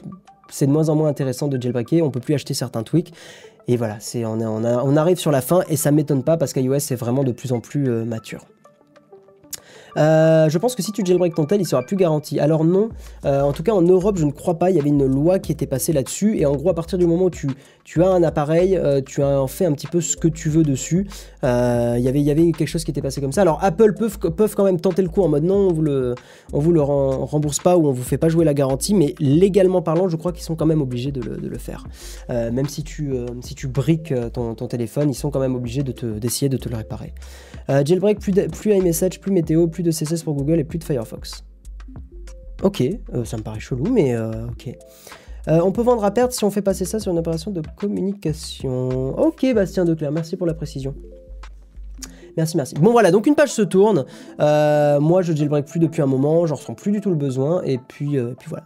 c'est 0.51 0.67
de 0.67 0.73
moins 0.73 0.89
en 0.89 0.97
moins 0.97 1.09
intéressant 1.09 1.49
de 1.49 1.61
jailbreaker, 1.61 2.03
on 2.03 2.11
peut 2.11 2.21
plus 2.21 2.35
acheter 2.35 2.55
certains 2.55 2.83
tweaks, 2.83 3.13
et 3.69 3.77
voilà, 3.77 3.97
c'est 4.01 4.25
on, 4.25 4.97
arrive 4.97 5.19
sur 5.19 5.31
la 5.31 5.41
fin, 5.41 5.63
et 5.69 5.77
ça 5.77 5.91
m'étonne 5.91 6.25
pas 6.25 6.37
parce 6.37 6.53
qu'iOS 6.53 6.75
est 6.75 6.97
vraiment 6.97 7.25
de 7.25 7.33
plus 7.33 7.53
en 7.53 7.61
plus 7.61 7.89
euh, 7.89 8.05
mature. 8.05 8.45
Euh, 9.97 10.49
je 10.49 10.59
pense 10.59 10.75
que 10.75 10.83
si 10.83 10.93
tu 10.93 11.05
jailbreak 11.05 11.35
ton 11.35 11.45
tel, 11.45 11.61
il 11.61 11.67
sera 11.67 11.83
plus 11.83 11.97
garanti. 11.97 12.39
Alors 12.39 12.65
non, 12.65 12.91
euh, 13.25 13.43
en 13.43 13.53
tout 13.53 13.63
cas 13.63 13.73
en 13.73 13.83
Europe, 13.83 14.17
je 14.19 14.25
ne 14.25 14.33
crois 14.33 14.55
pas. 14.59 14.71
Il 14.71 14.77
y 14.77 14.79
avait 14.79 14.89
une 14.89 15.07
loi 15.07 15.39
qui 15.39 15.53
était 15.53 15.67
passée 15.67 15.93
là-dessus. 15.93 16.39
Et 16.39 16.47
en 16.47 16.57
gros, 16.57 16.71
à 16.71 16.75
partir 16.75 16.99
du 16.99 17.07
moment 17.07 17.25
où 17.25 17.31
tu, 17.31 17.49
tu 17.85 18.03
as 18.03 18.09
un 18.09 18.23
appareil, 18.23 18.77
euh, 18.77 19.01
tu 19.05 19.23
as 19.23 19.41
en 19.41 19.47
fait 19.47 19.65
un 19.65 19.73
petit 19.73 19.87
peu 19.87 20.01
ce 20.01 20.17
que 20.17 20.29
tu 20.29 20.49
veux 20.49 20.63
dessus. 20.63 21.07
y 21.43 22.11
il 22.11 22.27
y 22.27 22.31
avait 22.31 22.53
quelque 22.53 22.67
chose 22.67 22.85
qui 22.85 22.91
était 22.91 23.03
passé 23.03 23.21
comme 23.21 23.33
ça. 23.33 23.43
Alors 23.43 23.59
Apple 23.63 23.95
peuvent, 23.95 24.19
peuvent 24.19 24.55
quand 24.55 24.65
même 24.65 24.81
tenter 24.81 25.03
le 25.03 25.09
coup 25.09 25.23
en 25.23 25.29
mode 25.29 25.45
non, 25.45 25.69
on 25.69 25.73
vous 25.73 25.83
le, 25.83 26.15
on 26.53 26.59
vous 26.59 26.73
le 26.73 26.83
rembourse 26.83 27.61
pas 27.61 27.77
ou 27.77 27.89
on 27.89 27.93
vous 27.93 28.03
fait 28.03 28.19
pas 28.19 28.29
jouer 28.29 28.45
la 28.45 28.55
garantie. 28.55 28.95
Mais 28.95 29.15
légalement 29.19 29.83
parlant, 29.83 30.09
je 30.09 30.17
crois 30.17 30.33
qu'ils 30.33 30.45
sont 30.45 30.57
quand 30.57 30.67
même 30.67 30.83
obligés 30.83 31.13
de 31.13 31.21
le, 31.21 31.59
faire. 31.59 31.87
même 32.29 32.69
si 32.69 32.83
tu, 32.83 33.15
si 33.43 33.55
tu 33.55 33.67
briques 33.67 34.15
ton, 34.33 34.55
téléphone, 34.55 35.11
ils 35.11 35.15
sont 35.15 35.31
quand 35.31 35.41
même 35.41 35.55
obligés 35.55 35.83
d'essayer 35.83 36.49
de, 36.49 36.57
de 36.57 36.63
te 36.63 36.69
le 36.69 36.77
réparer. 36.77 37.13
jailbreak, 37.69 38.19
plus, 38.21 38.33
plus 38.33 38.75
iMessage, 38.75 39.21
plus 39.21 39.33
météo, 39.33 39.67
plus 39.67 39.80
de 39.83 39.91
CSS 39.91 40.23
pour 40.23 40.35
Google 40.35 40.59
et 40.61 40.65
plus 40.65 40.79
de 40.79 40.85
Firefox. 40.85 41.45
Ok, 42.63 42.83
euh, 42.83 43.25
ça 43.25 43.37
me 43.37 43.43
paraît 43.43 43.61
chelou, 43.61 43.87
mais 43.91 44.15
euh, 44.15 44.47
ok. 44.49 44.77
Euh, 45.49 45.61
on 45.63 45.73
peut 45.73 45.83
vendre 45.83 46.05
à 46.05 46.11
perte 46.11 46.33
si 46.33 46.45
on 46.45 46.51
fait 46.51 46.61
passer 46.61 46.85
ça 46.85 46.99
sur 47.01 47.11
une 47.13 47.19
opération 47.19 47.51
de 47.51 47.63
communication. 47.77 49.19
Ok, 49.19 49.47
Bastien 49.55 49.85
Declerc, 49.85 50.13
merci 50.13 50.37
pour 50.37 50.47
la 50.47 50.55
précision. 50.55 50.95
Merci, 52.37 52.57
merci. 52.57 52.75
Bon 52.75 52.93
voilà, 52.93 53.11
donc 53.11 53.27
une 53.27 53.35
page 53.35 53.53
se 53.53 53.63
tourne. 53.63 54.05
moi, 54.39 55.23
je 55.23 55.35
jailbreak 55.35 55.65
plus 55.65 55.81
depuis 55.81 56.03
un 56.03 56.07
moment, 56.07 56.47
j'en 56.47 56.57
ressens 56.57 56.75
plus 56.75 56.93
du 56.93 57.01
tout 57.01 57.11
le 57.11 57.17
besoin, 57.17 57.63
et 57.63 57.79
puis, 57.79 58.19
puis 58.39 58.49
voilà. 58.49 58.65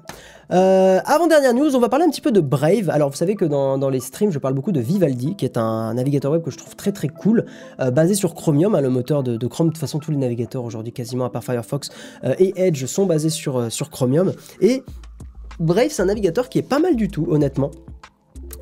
Euh, 0.52 1.00
avant 1.04 1.26
dernière 1.26 1.54
news, 1.54 1.74
on 1.74 1.80
va 1.80 1.88
parler 1.88 2.04
un 2.04 2.10
petit 2.10 2.20
peu 2.20 2.32
de 2.32 2.40
Brave. 2.40 2.90
Alors 2.90 3.10
vous 3.10 3.16
savez 3.16 3.34
que 3.34 3.44
dans, 3.44 3.88
les 3.88 4.00
streams, 4.00 4.30
je 4.30 4.38
parle 4.38 4.54
beaucoup 4.54 4.72
de 4.72 4.80
Vivaldi, 4.80 5.36
qui 5.36 5.44
est 5.44 5.56
un 5.56 5.94
navigateur 5.94 6.32
web 6.32 6.42
que 6.42 6.50
je 6.50 6.58
trouve 6.58 6.76
très 6.76 6.92
très 6.92 7.08
cool, 7.08 7.46
euh, 7.80 7.90
basé 7.90 8.14
sur 8.14 8.34
Chromium, 8.34 8.74
hein, 8.74 8.80
le 8.80 8.90
moteur 8.90 9.22
de, 9.22 9.46
Chrome. 9.46 9.68
De 9.68 9.72
toute 9.72 9.80
façon, 9.80 9.98
tous 9.98 10.10
les 10.10 10.16
navigateurs 10.16 10.64
aujourd'hui, 10.64 10.92
quasiment 10.92 11.24
à 11.24 11.30
part 11.30 11.44
Firefox 11.44 11.90
euh, 12.24 12.34
et 12.38 12.52
Edge, 12.56 12.84
sont 12.86 13.06
basés 13.06 13.30
sur, 13.30 13.70
sur 13.70 13.90
Chromium. 13.90 14.32
Et 14.60 14.82
Brave, 15.60 15.88
c'est 15.90 16.02
un 16.02 16.06
navigateur 16.06 16.48
qui 16.48 16.58
est 16.58 16.62
pas 16.62 16.78
mal 16.78 16.96
du 16.96 17.08
tout, 17.08 17.26
honnêtement. 17.30 17.70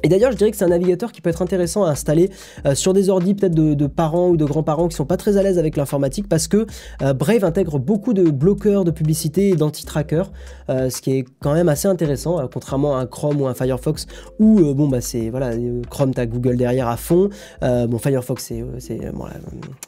Et 0.03 0.09
d'ailleurs, 0.09 0.33
je 0.33 0.37
dirais 0.37 0.51
que 0.51 0.57
c'est 0.57 0.65
un 0.65 0.69
navigateur 0.69 1.13
qui 1.13 1.21
peut 1.21 1.31
être 1.31 1.43
intéressant 1.43 1.85
à 1.85 1.91
installer 1.91 2.31
euh, 2.67 2.75
sur 2.75 2.93
des 2.93 3.09
ordis 3.09 3.35
peut-être 3.35 3.55
de, 3.55 3.87
parents 3.87 4.31
ou 4.31 4.37
de 4.37 4.45
grands-parents 4.45 4.89
qui 4.89 4.97
sont 4.97 5.05
pas 5.05 5.17
très 5.17 5.37
à 5.37 5.43
l'aise 5.43 5.59
avec 5.59 5.77
l'informatique 5.77 6.29
parce 6.29 6.49
que 6.49 6.67
euh, 7.03 7.13
Brave 7.13 7.45
intègre 7.45 7.79
beaucoup 7.79 8.15
de 8.15 8.31
bloqueurs 8.31 8.85
de 8.85 8.91
publicité 8.91 9.51
et 9.51 9.57
d'anti-trackers, 9.57 10.31
euh, 10.71 10.89
ce 10.91 11.01
qui 11.01 11.19
est 11.19 11.25
quand 11.41 11.53
même 11.53 11.69
assez 11.69 11.89
intéressant, 11.89 12.41
contrairement 12.53 12.97
à 12.97 13.01
un 13.01 13.07
Chrome 13.07 13.41
ou 13.41 13.47
un 13.47 13.55
Firefox 13.55 14.07
où 14.39 14.75
bon 14.75 14.89
bah 14.89 15.01
c'est 15.01 15.31
voilà 15.31 15.51
Chrome 15.91 16.15
t'as 16.15 16.27
Google 16.27 16.57
derrière 16.57 16.89
à 16.89 16.97
fond, 16.97 17.29
bon 17.61 17.99
Firefox 17.99 18.45
c'est 18.79 19.01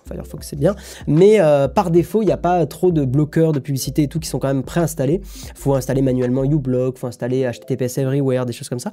Firefox 0.07 0.49
c'est 0.49 0.59
bien, 0.59 0.75
mais 1.07 1.39
par 1.75 1.91
défaut 1.91 2.23
il 2.23 2.27
n'y 2.27 2.33
a 2.33 2.37
pas 2.37 2.67
trop 2.67 2.91
de 2.91 3.05
bloqueurs 3.05 3.53
de 3.53 3.59
publicité 3.59 4.03
et 4.03 4.09
tout 4.09 4.21
qui 4.21 4.29
sont 4.29 4.39
quand 4.39 4.49
même 4.49 4.63
préinstallés. 4.63 5.21
Faut 5.55 5.75
installer 5.75 6.03
manuellement 6.03 6.45
uBlock, 6.45 6.99
faut 6.99 7.07
installer 7.07 7.51
HTTPS 7.51 7.99
Everywhere, 7.99 8.47
des 8.47 8.53
choses 8.53 8.69
comme 8.69 8.81
ça. 8.81 8.93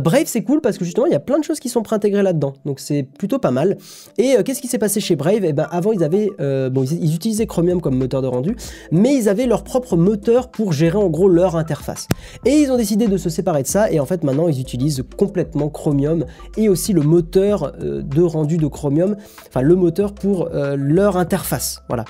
Brave 0.00 0.26
c'est 0.26 0.42
cool 0.42 0.51
parce 0.60 0.78
que 0.78 0.84
justement, 0.84 1.06
il 1.06 1.12
y 1.12 1.16
a 1.16 1.20
plein 1.20 1.38
de 1.38 1.44
choses 1.44 1.60
qui 1.60 1.68
sont 1.68 1.82
préintégrées 1.82 2.22
là-dedans. 2.22 2.54
Donc 2.64 2.80
c'est 2.80 3.02
plutôt 3.02 3.38
pas 3.38 3.50
mal. 3.50 3.76
Et 4.18 4.36
euh, 4.36 4.42
qu'est-ce 4.42 4.60
qui 4.60 4.68
s'est 4.68 4.78
passé 4.78 5.00
chez 5.00 5.16
Brave? 5.16 5.44
Eh 5.44 5.52
ben 5.52 5.66
avant, 5.70 5.92
ils 5.92 6.04
avaient, 6.04 6.30
euh, 6.40 6.70
bon, 6.70 6.84
ils, 6.84 7.14
utilisaient 7.14 7.46
Chromium 7.46 7.80
comme 7.80 7.96
moteur 7.96 8.22
de 8.22 8.26
rendu, 8.26 8.56
mais 8.90 9.14
ils 9.14 9.28
avaient 9.28 9.46
leur 9.46 9.64
propre 9.64 9.96
moteur 9.96 10.50
pour 10.50 10.72
gérer 10.72 10.98
en 10.98 11.08
gros 11.08 11.28
leur 11.28 11.56
interface. 11.56 12.08
Et 12.44 12.56
ils 12.56 12.70
ont 12.70 12.76
décidé 12.76 13.08
de 13.08 13.16
se 13.16 13.30
séparer 13.30 13.62
de 13.62 13.68
ça. 13.68 13.90
Et 13.90 14.00
en 14.00 14.06
fait, 14.06 14.24
maintenant, 14.24 14.48
ils 14.48 14.60
utilisent 14.60 15.02
complètement 15.16 15.68
Chromium 15.68 16.24
et 16.56 16.68
aussi 16.68 16.92
le 16.92 17.02
moteur 17.02 17.72
euh, 17.80 18.02
de 18.02 18.22
rendu 18.22 18.56
de 18.56 18.66
Chromium, 18.66 19.16
enfin 19.48 19.62
le 19.62 19.74
moteur 19.74 20.14
pour 20.14 20.48
leur 20.52 21.16
interface. 21.16 21.82
Voilà. 21.88 22.04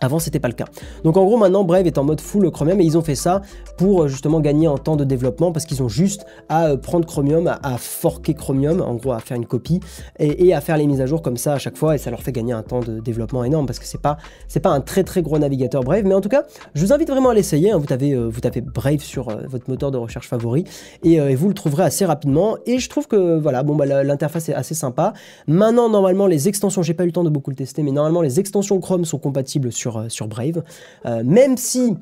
Avant, 0.00 0.18
c'était 0.18 0.40
pas 0.40 0.48
le 0.48 0.54
cas. 0.54 0.66
Donc 1.04 1.16
en 1.16 1.24
gros, 1.24 1.36
maintenant, 1.36 1.64
Brave 1.64 1.86
est 1.86 1.98
en 1.98 2.04
mode 2.04 2.20
full 2.20 2.50
Chromium 2.50 2.80
et 2.80 2.84
ils 2.84 2.98
ont 2.98 3.02
fait 3.02 3.14
ça 3.14 3.42
pour 3.76 4.02
euh, 4.02 4.08
justement 4.08 4.40
gagner 4.40 4.66
en 4.66 4.76
temps 4.76 4.96
de 4.96 5.04
développement 5.04 5.52
parce 5.52 5.66
qu'ils 5.66 5.82
ont 5.82 5.88
juste 5.88 6.26
à 6.48 6.66
euh, 6.66 6.76
prendre 6.76 7.06
Chromium, 7.06 7.46
à, 7.46 7.78
forker 7.78 8.34
Chromium, 8.34 8.80
en 8.80 8.94
gros 8.94 9.12
à 9.12 9.20
faire 9.20 9.36
une 9.36 9.46
copie 9.46 9.80
et, 10.18 10.52
à 10.52 10.60
faire 10.60 10.76
les 10.76 10.86
mises 10.86 11.00
à 11.00 11.06
jour 11.06 11.22
comme 11.22 11.36
ça 11.36 11.54
à 11.54 11.58
chaque 11.58 11.76
fois 11.76 11.94
et 11.94 11.98
ça 11.98 12.10
leur 12.10 12.22
fait 12.22 12.32
gagner 12.32 12.52
un 12.52 12.62
temps 12.62 12.80
de 12.80 13.00
développement 13.00 13.44
énorme 13.44 13.66
parce 13.66 13.78
que 13.78 13.86
c'est 13.86 14.00
pas 14.00 14.16
c'est 14.48 14.60
pas 14.60 14.70
un 14.70 14.80
très 14.80 15.04
très 15.04 15.22
gros 15.22 15.38
navigateur 15.38 15.82
Brave, 15.82 16.04
mais 16.04 16.14
en 16.14 16.20
tout 16.20 16.28
cas, 16.28 16.44
je 16.74 16.84
vous 16.84 16.92
invite 16.92 17.10
vraiment 17.10 17.30
à 17.30 17.34
l'essayer. 17.34 17.70
Hein. 17.70 17.78
Vous 17.78 17.86
tapez 17.86 18.12
euh, 18.12 18.28
vous 18.28 18.40
tapez 18.40 18.60
Brave 18.60 19.00
sur 19.00 19.28
votre 19.48 19.70
moteur 19.70 19.90
de 19.90 19.98
recherche 19.98 20.28
favori 20.28 20.64
et, 21.02 21.34
vous 21.34 21.48
le 21.48 21.54
trouverez 21.54 21.84
assez 21.84 22.04
rapidement. 22.04 22.58
Et 22.66 22.78
je 22.78 22.88
trouve 22.88 23.06
que 23.06 23.38
voilà, 23.38 23.62
bon 23.62 23.74
bah 23.74 23.86
l'interface 24.02 24.48
est 24.48 24.54
assez 24.54 24.74
sympa. 24.74 25.12
Maintenant, 25.46 25.88
normalement, 25.88 26.26
les 26.26 26.48
extensions, 26.48 26.82
j'ai 26.82 26.94
pas 26.94 27.04
eu 27.04 27.06
le 27.06 27.12
temps 27.12 27.24
de 27.24 27.30
beaucoup 27.30 27.50
le 27.50 27.56
tester, 27.56 27.82
mais 27.82 27.92
normalement 27.92 28.22
les 28.22 28.40
extensions 28.40 28.80
Chrome 28.80 29.04
sont 29.04 29.18
compatibles 29.18 29.72
sur 29.72 29.83
euh, 29.86 30.08
sur, 30.08 30.28
Brave. 30.28 30.62
Euh, 31.06 31.22
même 31.24 31.56
si 31.56 31.96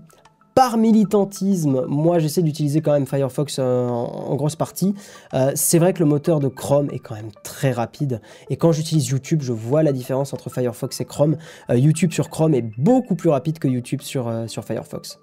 par 0.55 0.77
militantisme, 0.77 1.87
moi 1.87 2.19
j'essaie 2.19 2.43
d'utiliser 2.43 2.83
quand 2.83 2.93
même 2.93 3.07
Firefox 3.07 3.57
euh, 3.59 3.89
en, 3.89 4.35
grosse 4.35 4.55
partie. 4.55 4.95
c'est 5.55 5.79
vrai 5.79 5.95
que 5.95 6.01
le 6.01 6.05
moteur 6.05 6.41
de 6.41 6.49
Chrome 6.49 6.91
est 6.93 6.99
quand 6.99 7.15
même 7.15 7.31
très 7.43 7.73
rapide. 7.73 8.21
Et 8.51 8.57
quand 8.57 8.71
j'utilise 8.71 9.09
YouTube, 9.09 9.41
je 9.43 9.53
vois 9.53 9.83
la 9.83 9.93
différence 9.93 10.35
entre 10.35 10.51
Firefox 10.51 11.01
et 11.01 11.07
Chrome. 11.07 11.39
YouTube 11.71 12.13
sur 12.13 12.29
Chrome 12.29 12.55
est 12.55 12.67
beaucoup 12.79 13.15
plus 13.15 13.31
rapide 13.31 13.59
que 13.59 13.67
YouTube 13.67 14.03
sur, 14.03 14.31
sur 14.47 14.63
Firefox. 14.63 15.19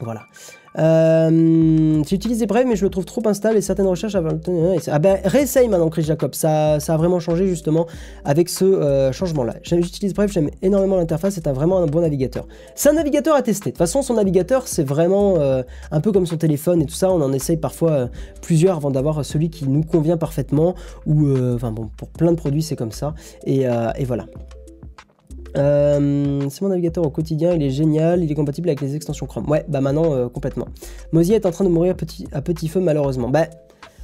Voilà. 0.00 0.24
Euh, 0.78 2.02
j'ai 2.06 2.16
utilisé 2.16 2.46
Brave, 2.46 2.66
mais 2.66 2.76
je 2.76 2.84
le 2.84 2.90
trouve 2.90 3.04
trop 3.04 3.22
instable 3.26 3.56
et 3.56 3.60
certaines 3.60 3.86
recherches. 3.86 4.14
Ah 4.14 4.98
ben, 4.98 5.18
réessaye 5.24 5.68
maintenant, 5.68 5.88
Chris 5.88 6.02
Jacob. 6.02 6.34
Ça, 6.34 6.80
ça 6.80 6.94
a 6.94 6.96
vraiment 6.96 7.20
changé 7.20 7.46
justement 7.46 7.86
avec 8.24 8.48
ce 8.48 8.64
euh, 8.64 9.12
changement-là. 9.12 9.54
J'utilise 9.62 10.14
Brave, 10.14 10.30
j'aime 10.30 10.50
énormément 10.62 10.96
l'interface. 10.96 11.34
C'est 11.34 11.48
vraiment 11.48 11.78
un 11.78 11.86
bon 11.86 12.00
navigateur. 12.00 12.46
C'est 12.74 12.88
un 12.88 12.94
navigateur 12.94 13.34
à 13.34 13.42
tester. 13.42 13.70
De 13.70 13.74
toute 13.74 13.78
façon, 13.78 14.02
son 14.02 14.14
navigateur, 14.14 14.68
c'est 14.68 14.84
vraiment 14.84 15.36
euh, 15.38 15.62
un 15.90 16.00
peu 16.00 16.12
comme 16.12 16.26
son 16.26 16.36
téléphone 16.36 16.82
et 16.82 16.86
tout 16.86 16.94
ça. 16.94 17.10
On 17.10 17.20
en 17.20 17.32
essaye 17.32 17.56
parfois 17.56 18.08
plusieurs 18.42 18.76
avant 18.76 18.90
d'avoir 18.90 19.24
celui 19.24 19.50
qui 19.50 19.68
nous 19.68 19.82
convient 19.82 20.16
parfaitement. 20.16 20.74
Ou, 21.06 21.30
enfin 21.54 21.72
bon, 21.72 21.90
pour 21.96 22.08
plein 22.08 22.30
de 22.30 22.36
produits, 22.36 22.62
c'est 22.62 22.76
comme 22.76 22.92
ça. 22.92 23.14
Et 23.46 23.64
voilà. 24.04 24.26
Euh, 25.56 26.46
c'est 26.48 26.62
mon 26.62 26.68
navigateur 26.68 27.04
au 27.04 27.10
quotidien, 27.10 27.54
il 27.54 27.62
est 27.62 27.70
génial, 27.70 28.22
il 28.22 28.30
est 28.30 28.34
compatible 28.34 28.68
avec 28.68 28.80
les 28.80 28.96
extensions 28.96 29.26
Chrome. 29.26 29.48
Ouais, 29.48 29.64
bah 29.68 29.80
maintenant 29.80 30.12
euh, 30.14 30.28
complètement. 30.28 30.66
Mozilla 31.12 31.36
est 31.36 31.46
en 31.46 31.50
train 31.50 31.64
de 31.64 31.70
mourir 31.70 31.96
petit, 31.96 32.26
à 32.32 32.40
petit 32.42 32.68
feu 32.68 32.80
malheureusement. 32.80 33.28
Bah 33.28 33.46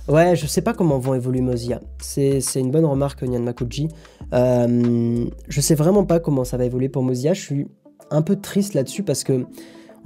ouais, 0.09 0.37
je 0.37 0.47
sais 0.47 0.63
pas 0.63 0.73
comment 0.73 0.99
vont 0.99 1.15
évoluer 1.15 1.41
Mozilla. 1.41 1.81
C'est 2.01 2.41
une 2.57 2.71
bonne 2.71 2.85
remarque, 2.85 3.23
Nyan 3.23 3.43
Makuji. 3.43 3.89
Euh, 4.33 5.25
je 5.49 5.61
sais 5.61 5.75
vraiment 5.75 6.05
pas 6.05 6.21
comment 6.21 6.45
ça 6.45 6.57
va 6.57 6.65
évoluer 6.65 6.89
pour 6.89 7.03
Mozilla. 7.03 7.35
Je 7.35 7.41
suis 7.41 7.69
un 8.11 8.23
peu 8.23 8.37
triste 8.37 8.75
là-dessus 8.75 9.03
parce 9.03 9.25
que 9.25 9.47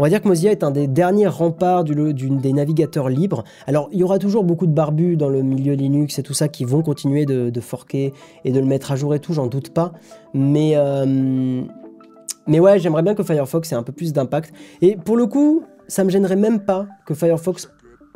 on 0.00 0.02
va 0.02 0.08
dire 0.08 0.22
que 0.22 0.28
Mozilla 0.28 0.50
est 0.50 0.64
un 0.64 0.70
des 0.70 0.86
derniers 0.86 1.26
remparts 1.26 1.84
des 1.84 2.52
navigateurs 2.54 3.10
libres. 3.10 3.44
Alors, 3.66 3.90
il 3.92 3.98
y 3.98 4.02
aura 4.02 4.18
toujours 4.18 4.44
beaucoup 4.44 4.66
de 4.66 4.72
barbus 4.72 5.18
dans 5.18 5.28
le 5.28 5.42
milieu 5.42 5.74
Linux 5.74 6.18
et 6.18 6.22
tout 6.22 6.32
ça 6.32 6.48
qui 6.48 6.64
vont 6.64 6.80
continuer 6.80 7.26
de, 7.26 7.60
forquer 7.60 8.14
et 8.46 8.50
de 8.50 8.58
le 8.58 8.64
mettre 8.64 8.92
à 8.92 8.96
jour 8.96 9.14
et 9.14 9.20
tout, 9.20 9.34
j'en 9.34 9.46
doute 9.46 9.74
pas. 9.74 9.92
Mais, 10.32 10.72
euh, 10.74 11.60
mais 12.46 12.60
ouais, 12.60 12.78
j'aimerais 12.78 13.02
bien 13.02 13.14
que 13.14 13.22
Firefox 13.22 13.72
ait 13.72 13.74
un 13.74 13.82
peu 13.82 13.92
plus 13.92 14.14
d'impact. 14.14 14.54
Et 14.80 14.96
pour 14.96 15.18
le 15.18 15.26
coup, 15.26 15.64
ça 15.86 16.02
me 16.02 16.08
gênerait 16.08 16.36
même 16.36 16.60
pas 16.60 16.86
que 17.04 17.12
Firefox 17.12 17.70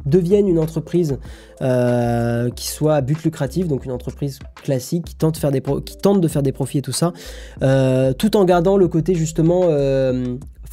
devienne 0.07 0.49
une 0.49 0.59
entreprise 0.59 1.19
euh, 1.61 2.49
qui 2.49 2.69
soit 2.69 2.95
à 2.95 3.01
but 3.03 3.23
lucratif, 3.25 3.69
donc 3.69 3.85
une 3.85 3.93
entreprise 3.93 4.39
classique 4.55 5.05
qui 5.05 5.17
tente 5.17 5.35
de 5.35 6.29
faire 6.29 6.43
des 6.43 6.53
profits 6.53 6.79
et 6.79 6.83
tout 6.83 6.93
ça, 6.93 7.13
euh, 7.63 8.15
tout 8.15 8.39
en 8.39 8.47
gardant 8.47 8.79
le 8.79 8.89
côté 8.89 9.15
justement 9.15 9.65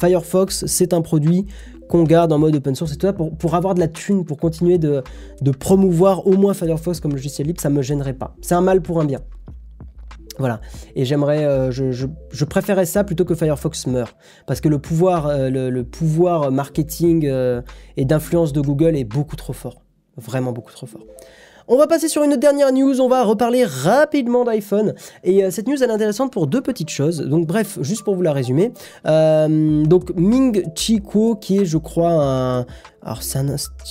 Firefox, 0.02 0.66
c'est 0.66 0.94
un 0.94 1.00
produit 1.00 1.46
qu'on 1.88 2.02
garde 2.02 2.32
en 2.32 2.38
mode 2.38 2.56
open 2.56 2.74
source 2.74 2.92
et 2.92 2.96
tout 2.96 3.06
ça 3.06 3.12
pour, 3.12 3.54
avoir 3.54 3.74
de 3.74 3.80
la 3.80 3.86
thune, 3.86 4.24
pour 4.24 4.36
continuer 4.36 4.78
de, 4.78 5.02
promouvoir 5.60 6.26
au 6.26 6.32
moins 6.32 6.54
Firefox 6.54 6.98
comme 6.98 7.12
logiciel 7.12 7.46
libre, 7.46 7.60
ça 7.60 7.70
me 7.70 7.82
gênerait 7.82 8.14
pas. 8.14 8.34
C'est 8.40 8.56
un 8.56 8.62
mal 8.62 8.82
pour 8.82 9.00
un 9.00 9.04
bien. 9.04 9.20
Voilà. 10.38 10.60
Et 10.96 11.04
j'aimerais, 11.04 11.44
euh, 11.44 11.70
je, 11.70 12.44
préférais 12.44 12.86
ça 12.86 13.04
plutôt 13.04 13.24
que 13.24 13.36
Firefox 13.36 13.86
meure. 13.86 14.16
Parce 14.48 14.60
que 14.60 14.68
le 14.68 14.78
pouvoir, 14.78 15.26
euh, 15.28 16.50
marketing 16.50 17.26
euh, 17.26 17.62
et 17.96 18.04
d'influence 18.04 18.52
de 18.52 18.60
Google 18.60 18.96
est 18.96 19.04
beaucoup 19.04 19.36
trop 19.36 19.52
fort. 19.52 19.82
Vraiment 20.16 20.52
beaucoup 20.52 20.72
trop 20.72 20.86
fort. 20.86 21.02
On 21.74 21.78
va 21.78 21.86
passer 21.86 22.06
sur 22.06 22.22
une 22.22 22.36
dernière 22.36 22.70
news, 22.70 23.00
on 23.00 23.08
va 23.08 23.24
reparler 23.24 23.64
rapidement 23.64 24.44
d'iPhone. 24.44 24.92
Et 25.24 25.42
euh, 25.42 25.50
cette 25.50 25.66
news 25.66 25.82
elle 25.82 25.88
est 25.88 25.94
intéressante 25.94 26.30
pour 26.30 26.46
deux 26.46 26.60
petites 26.60 26.90
choses. 26.90 27.22
Donc 27.22 27.46
bref, 27.46 27.78
juste 27.80 28.04
pour 28.04 28.14
vous 28.14 28.20
la 28.20 28.34
résumer. 28.34 28.74
Euh, 29.06 29.82
donc 29.86 30.14
Ming 30.14 30.66
Chi 30.74 31.00
qui 31.40 31.56
est 31.60 31.64
je 31.64 31.78
crois 31.78 32.10
un, 32.10 32.66
alors 33.04 33.22
c'est 33.22 33.38
un, 33.38 33.46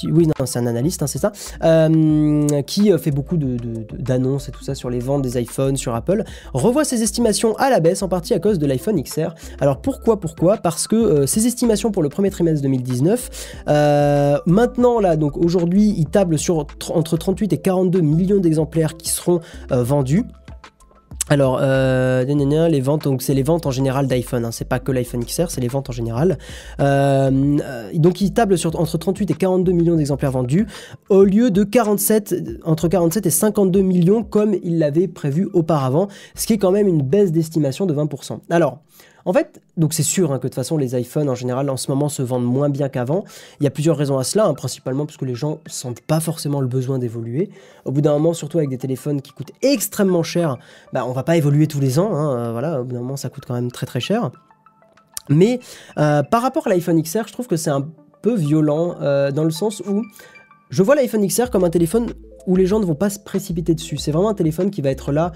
oui, 0.05 0.27
non, 0.27 0.33
un 0.55 0.67
analyste, 0.67 1.03
hein, 1.03 1.07
c'est 1.07 1.19
ça, 1.19 1.31
euh, 1.63 2.61
qui 2.63 2.91
fait 2.99 3.11
beaucoup 3.11 3.37
d'annonces 3.37 4.49
et 4.49 4.51
tout 4.51 4.63
ça 4.63 4.75
sur 4.75 4.89
les 4.89 4.99
ventes 4.99 5.21
des 5.21 5.39
iPhones 5.39 5.77
sur 5.77 5.95
Apple, 5.95 6.23
revoit 6.53 6.83
ses 6.83 7.03
estimations 7.03 7.55
à 7.57 7.69
la 7.69 7.79
baisse, 7.79 8.01
en 8.01 8.09
partie 8.09 8.33
à 8.33 8.39
cause 8.39 8.59
de 8.59 8.65
l'iPhone 8.65 9.01
XR. 9.01 9.33
Alors 9.59 9.81
pourquoi 9.81 10.19
Pourquoi? 10.19 10.57
Parce 10.57 10.87
que 10.87 11.25
ses 11.25 11.47
estimations 11.47 11.91
pour 11.91 12.03
le 12.03 12.09
premier 12.09 12.29
trimestre 12.29 12.61
2019, 12.63 13.63
maintenant 14.45 14.99
là, 14.99 15.15
donc 15.15 15.37
aujourd'hui, 15.37 15.93
il 15.97 16.05
table 16.05 16.37
sur 16.37 16.67
entre 16.89 17.17
38 17.17 17.53
et 17.53 17.57
42 17.57 18.01
millions 18.01 18.39
d'exemplaires 18.39 18.97
qui 18.97 19.09
seront 19.09 19.39
euh, 19.71 19.83
vendus. 19.83 20.25
Alors, 21.31 21.59
euh, 21.61 22.25
les 22.25 22.81
ventes, 22.81 23.05
donc 23.05 23.21
c'est 23.21 23.33
les 23.33 23.41
ventes 23.41 23.65
en 23.65 23.71
général 23.71 24.05
d'iPhone, 24.05 24.43
hein, 24.43 24.51
c'est 24.51 24.67
pas 24.67 24.79
que 24.79 24.91
l'iPhone 24.91 25.23
XR, 25.23 25.45
c'est 25.47 25.61
les 25.61 25.69
ventes 25.69 25.89
en 25.89 25.93
général. 25.93 26.37
Euh, 26.81 27.57
donc, 27.93 28.19
il 28.19 28.33
table 28.33 28.57
sur 28.57 28.77
entre 28.77 28.97
38 28.97 29.31
et 29.31 29.33
42 29.35 29.71
millions 29.71 29.95
d'exemplaires 29.95 30.31
vendus, 30.31 30.67
au 31.07 31.23
lieu 31.23 31.49
de 31.49 31.63
47, 31.63 32.35
entre 32.65 32.89
47 32.89 33.27
et 33.27 33.29
52 33.29 33.79
millions 33.79 34.23
comme 34.23 34.53
il 34.61 34.77
l'avait 34.77 35.07
prévu 35.07 35.47
auparavant, 35.53 36.09
ce 36.35 36.47
qui 36.47 36.51
est 36.51 36.57
quand 36.57 36.71
même 36.71 36.89
une 36.89 37.01
baisse 37.01 37.31
d'estimation 37.31 37.85
de 37.85 37.93
20%. 37.93 38.39
Alors, 38.49 38.79
en 39.25 39.33
fait, 39.33 39.61
donc 39.77 39.93
c'est 39.93 40.03
sûr 40.03 40.31
hein, 40.31 40.37
que 40.37 40.43
de 40.43 40.47
toute 40.47 40.55
façon 40.55 40.77
les 40.77 40.99
iPhones 40.99 41.29
en 41.29 41.35
général 41.35 41.69
en 41.69 41.77
ce 41.77 41.91
moment 41.91 42.09
se 42.09 42.21
vendent 42.21 42.45
moins 42.45 42.69
bien 42.69 42.89
qu'avant. 42.89 43.23
Il 43.59 43.63
y 43.63 43.67
a 43.67 43.69
plusieurs 43.69 43.97
raisons 43.97 44.17
à 44.17 44.23
cela, 44.23 44.45
hein, 44.45 44.53
principalement 44.53 45.05
parce 45.05 45.17
que 45.17 45.25
les 45.25 45.35
gens 45.35 45.59
sentent 45.67 46.01
pas 46.01 46.19
forcément 46.19 46.61
le 46.61 46.67
besoin 46.67 46.99
d'évoluer. 46.99 47.49
Au 47.85 47.91
bout 47.91 48.01
d'un 48.01 48.13
moment, 48.13 48.33
surtout 48.33 48.57
avec 48.57 48.69
des 48.69 48.77
téléphones 48.77 49.21
qui 49.21 49.31
coûtent 49.31 49.53
extrêmement 49.61 50.23
cher, 50.23 50.57
bah, 50.93 51.05
on 51.05 51.11
va 51.11 51.23
pas 51.23 51.37
évoluer 51.37 51.67
tous 51.67 51.79
les 51.79 51.99
ans. 51.99 52.15
Hein, 52.15 52.37
euh, 52.37 52.51
voilà, 52.51 52.81
au 52.81 52.83
bout 52.83 52.93
d'un 52.93 53.01
moment 53.01 53.17
ça 53.17 53.29
coûte 53.29 53.45
quand 53.47 53.55
même 53.55 53.71
très 53.71 53.85
très 53.85 53.99
cher. 53.99 54.31
Mais 55.29 55.59
euh, 55.97 56.23
par 56.23 56.41
rapport 56.41 56.67
à 56.67 56.69
l'iPhone 56.69 57.01
XR, 57.01 57.27
je 57.27 57.33
trouve 57.33 57.47
que 57.47 57.57
c'est 57.57 57.69
un 57.69 57.87
peu 58.21 58.35
violent 58.35 58.95
euh, 59.01 59.31
dans 59.31 59.43
le 59.43 59.51
sens 59.51 59.81
où 59.87 60.03
je 60.69 60.83
vois 60.83 60.95
l'iPhone 60.95 61.25
XR 61.25 61.49
comme 61.49 61.63
un 61.63 61.69
téléphone 61.69 62.13
où 62.47 62.55
les 62.55 62.65
gens 62.65 62.79
ne 62.79 62.85
vont 62.85 62.95
pas 62.95 63.09
se 63.09 63.19
précipiter 63.19 63.75
dessus. 63.75 63.97
C'est 63.97 64.11
vraiment 64.11 64.29
un 64.29 64.33
téléphone 64.33 64.71
qui 64.71 64.81
va 64.81 64.89
être 64.89 65.11
là 65.11 65.31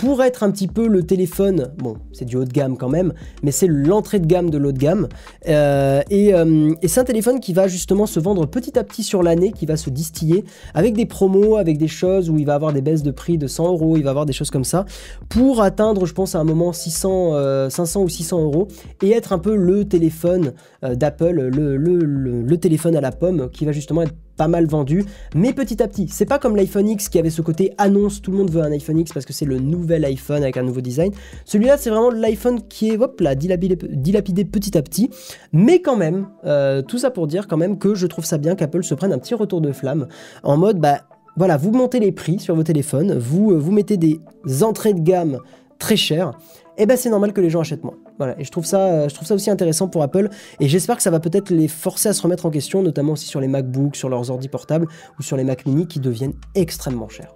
pour 0.00 0.22
être 0.22 0.42
un 0.44 0.50
petit 0.50 0.66
peu 0.66 0.88
le 0.88 1.02
téléphone, 1.02 1.74
bon, 1.76 1.98
c'est 2.10 2.24
du 2.24 2.36
haut 2.36 2.46
de 2.46 2.52
gamme 2.52 2.78
quand 2.78 2.88
même, 2.88 3.12
mais 3.42 3.50
c'est 3.50 3.66
l'entrée 3.66 4.18
de 4.18 4.24
gamme 4.24 4.48
de 4.48 4.56
l'haut 4.56 4.72
de 4.72 4.78
gamme. 4.78 5.08
Euh, 5.46 6.00
euh, 6.10 6.74
et, 6.80 6.88
c'est 6.88 7.00
un 7.00 7.04
téléphone 7.04 7.38
qui 7.38 7.52
va 7.52 7.68
justement 7.68 8.06
se 8.06 8.18
vendre 8.18 8.46
petit 8.46 8.78
à 8.78 8.84
petit 8.84 9.02
sur 9.02 9.22
l'année, 9.22 9.52
qui 9.52 9.66
va 9.66 9.76
se 9.76 9.90
distiller 9.90 10.46
avec 10.72 10.94
des 10.94 11.04
promos, 11.04 11.58
avec 11.58 11.76
des 11.76 11.86
choses 11.86 12.30
où 12.30 12.38
il 12.38 12.46
va 12.46 12.54
avoir 12.54 12.72
des 12.72 12.80
baisses 12.80 13.02
de 13.02 13.10
prix 13.10 13.36
de 13.36 13.46
100 13.46 13.72
euros, 13.72 13.98
il 13.98 14.02
va 14.02 14.08
avoir 14.08 14.24
des 14.24 14.32
choses 14.32 14.50
comme 14.50 14.64
ça, 14.64 14.86
pour 15.28 15.60
atteindre, 15.60 16.06
je 16.06 16.14
pense, 16.14 16.34
à 16.34 16.38
un 16.38 16.44
moment 16.44 16.72
600, 16.72 17.68
500 17.68 18.00
euh, 18.00 18.04
ou 18.04 18.08
600 18.08 18.42
euros 18.42 18.68
et 19.02 19.10
être 19.10 19.34
un 19.34 19.38
peu 19.38 19.54
le 19.54 19.84
téléphone 19.84 20.54
d'Apple, 20.82 21.50
le, 21.52 21.76
le 21.76 22.56
téléphone 22.56 22.96
à 22.96 23.02
la 23.02 23.12
pomme 23.12 23.50
qui 23.50 23.66
va 23.66 23.72
justement 23.72 24.00
être 24.00 24.14
pas 24.40 24.48
mal 24.48 24.64
vendu, 24.64 25.04
mais 25.34 25.52
petit 25.52 25.82
à 25.82 25.86
petit. 25.86 26.08
C'est 26.08 26.24
pas 26.24 26.38
comme 26.38 26.56
l'iPhone 26.56 26.88
X 26.88 27.10
qui 27.10 27.18
avait 27.18 27.28
ce 27.28 27.42
côté 27.42 27.74
annonce, 27.76 28.22
tout 28.22 28.30
le 28.30 28.38
monde 28.38 28.50
veut 28.50 28.62
un 28.62 28.72
iPhone 28.72 28.98
X 28.98 29.12
parce 29.12 29.26
que 29.26 29.34
c'est 29.34 29.44
le 29.44 29.58
nouvel 29.58 30.02
iPhone 30.06 30.42
avec 30.42 30.56
un 30.56 30.62
nouveau 30.62 30.80
design. 30.80 31.12
Celui-là, 31.44 31.76
c'est 31.76 31.90
vraiment 31.90 32.08
l'iPhone 32.08 32.62
qui 32.66 32.88
est, 32.88 32.96
hop 32.96 33.20
là, 33.20 33.34
dilapidé, 33.34 34.46
petit 34.46 34.78
à 34.78 34.82
petit. 34.82 35.10
Mais 35.52 35.82
quand 35.82 35.96
même, 35.96 36.26
euh, 36.46 36.80
tout 36.80 36.96
ça 36.96 37.10
pour 37.10 37.26
dire 37.26 37.48
quand 37.48 37.58
même 37.58 37.76
que 37.78 37.94
je 37.94 38.06
trouve 38.06 38.24
ça 38.24 38.38
bien 38.38 38.54
qu'Apple 38.54 38.82
se 38.82 38.94
prenne 38.94 39.12
un 39.12 39.18
petit 39.18 39.34
retour 39.34 39.60
de 39.60 39.72
flamme 39.72 40.08
en 40.42 40.56
mode, 40.56 40.78
bah 40.78 41.00
voilà, 41.36 41.58
vous 41.58 41.70
montez 41.70 42.00
les 42.00 42.10
prix 42.10 42.38
sur 42.38 42.54
vos 42.54 42.62
téléphones, 42.62 43.18
vous, 43.18 43.52
euh, 43.52 43.58
vous 43.58 43.72
mettez 43.72 43.98
des 43.98 44.22
entrées 44.62 44.94
de 44.94 45.00
gamme 45.00 45.38
très 45.78 45.96
chères, 45.96 46.32
et 46.78 46.86
ben 46.86 46.96
c'est 46.96 47.10
normal 47.10 47.34
que 47.34 47.42
les 47.42 47.50
gens 47.50 47.60
achètent 47.60 47.84
moins. 47.84 47.98
Voilà, 48.20 48.38
et 48.38 48.44
je 48.44 48.50
trouve 48.50 48.66
ça, 48.66 48.80
euh, 48.80 49.08
je 49.08 49.14
trouve 49.14 49.26
ça 49.26 49.34
aussi 49.34 49.48
intéressant 49.48 49.88
pour 49.88 50.02
Apple, 50.02 50.28
et 50.60 50.68
j'espère 50.68 50.98
que 50.98 51.02
ça 51.02 51.10
va 51.10 51.20
peut-être 51.20 51.48
les 51.48 51.68
forcer 51.68 52.10
à 52.10 52.12
se 52.12 52.20
remettre 52.20 52.44
en 52.44 52.50
question, 52.50 52.82
notamment 52.82 53.14
aussi 53.14 53.26
sur 53.26 53.40
les 53.40 53.48
MacBooks, 53.48 53.96
sur 53.96 54.10
leurs 54.10 54.30
ordi 54.30 54.46
portables 54.48 54.86
ou 55.18 55.22
sur 55.22 55.38
les 55.38 55.44
Mac 55.44 55.64
mini 55.64 55.86
qui 55.86 56.00
deviennent 56.00 56.34
extrêmement 56.54 57.08
chers. 57.08 57.34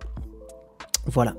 Voilà. 1.07 1.35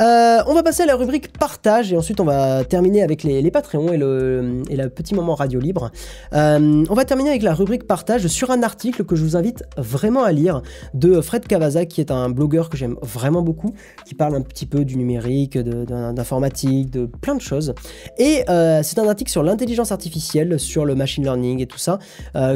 Euh, 0.00 0.42
on 0.46 0.54
va 0.54 0.62
passer 0.62 0.82
à 0.82 0.86
la 0.86 0.96
rubrique 0.96 1.32
partage 1.32 1.92
et 1.92 1.96
ensuite 1.96 2.18
on 2.20 2.24
va 2.24 2.64
terminer 2.64 3.02
avec 3.02 3.22
les, 3.22 3.40
les 3.40 3.50
Patreons 3.50 3.92
et 3.92 3.96
le, 3.96 4.62
et 4.68 4.76
petit 4.88 5.14
moment 5.14 5.34
radio 5.34 5.60
libre. 5.60 5.90
Euh, 6.32 6.84
on 6.88 6.94
va 6.94 7.04
terminer 7.04 7.30
avec 7.30 7.42
la 7.42 7.54
rubrique 7.54 7.86
partage 7.86 8.26
sur 8.26 8.50
un 8.50 8.62
article 8.62 9.04
que 9.04 9.14
je 9.14 9.22
vous 9.22 9.36
invite 9.36 9.64
vraiment 9.76 10.24
à 10.24 10.32
lire 10.32 10.62
de 10.94 11.20
Fred 11.20 11.46
Cavaza 11.46 11.86
qui 11.86 12.00
est 12.00 12.10
un 12.10 12.28
blogueur 12.28 12.68
que 12.68 12.76
j'aime 12.76 12.96
vraiment 13.02 13.42
beaucoup, 13.42 13.74
qui 14.04 14.14
parle 14.14 14.34
un 14.34 14.42
petit 14.42 14.66
peu 14.66 14.84
du 14.84 14.96
numérique, 14.96 15.56
d'informatique, 15.56 16.90
de, 16.90 17.06
plein 17.06 17.34
de 17.34 17.40
choses. 17.40 17.74
Et 18.18 18.42
euh, 18.48 18.82
c'est 18.82 18.98
un 18.98 19.08
article 19.08 19.30
sur 19.30 19.42
l'intelligence 19.42 19.92
artificielle, 19.92 20.58
sur 20.58 20.84
le 20.84 20.94
machine 20.94 21.22
learning 21.22 21.60
et 21.60 21.66
tout 21.66 21.78
ça, 21.78 21.98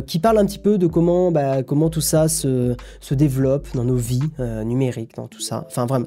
qui 0.06 0.18
parle 0.18 0.38
un 0.38 0.46
petit 0.46 0.58
peu 0.58 0.78
de 0.78 0.86
comment, 0.86 1.30
bah, 1.30 1.62
comment 1.62 1.90
tout 1.90 2.00
ça 2.00 2.28
se, 2.28 2.74
se 3.00 3.14
développe 3.14 3.68
dans 3.74 3.84
nos 3.84 3.96
vies 3.96 4.20
numériques, 4.64 5.14
dans 5.16 5.28
tout 5.28 5.40
ça. 5.40 5.64
Enfin 5.66 5.86
Vraiment, 5.86 6.06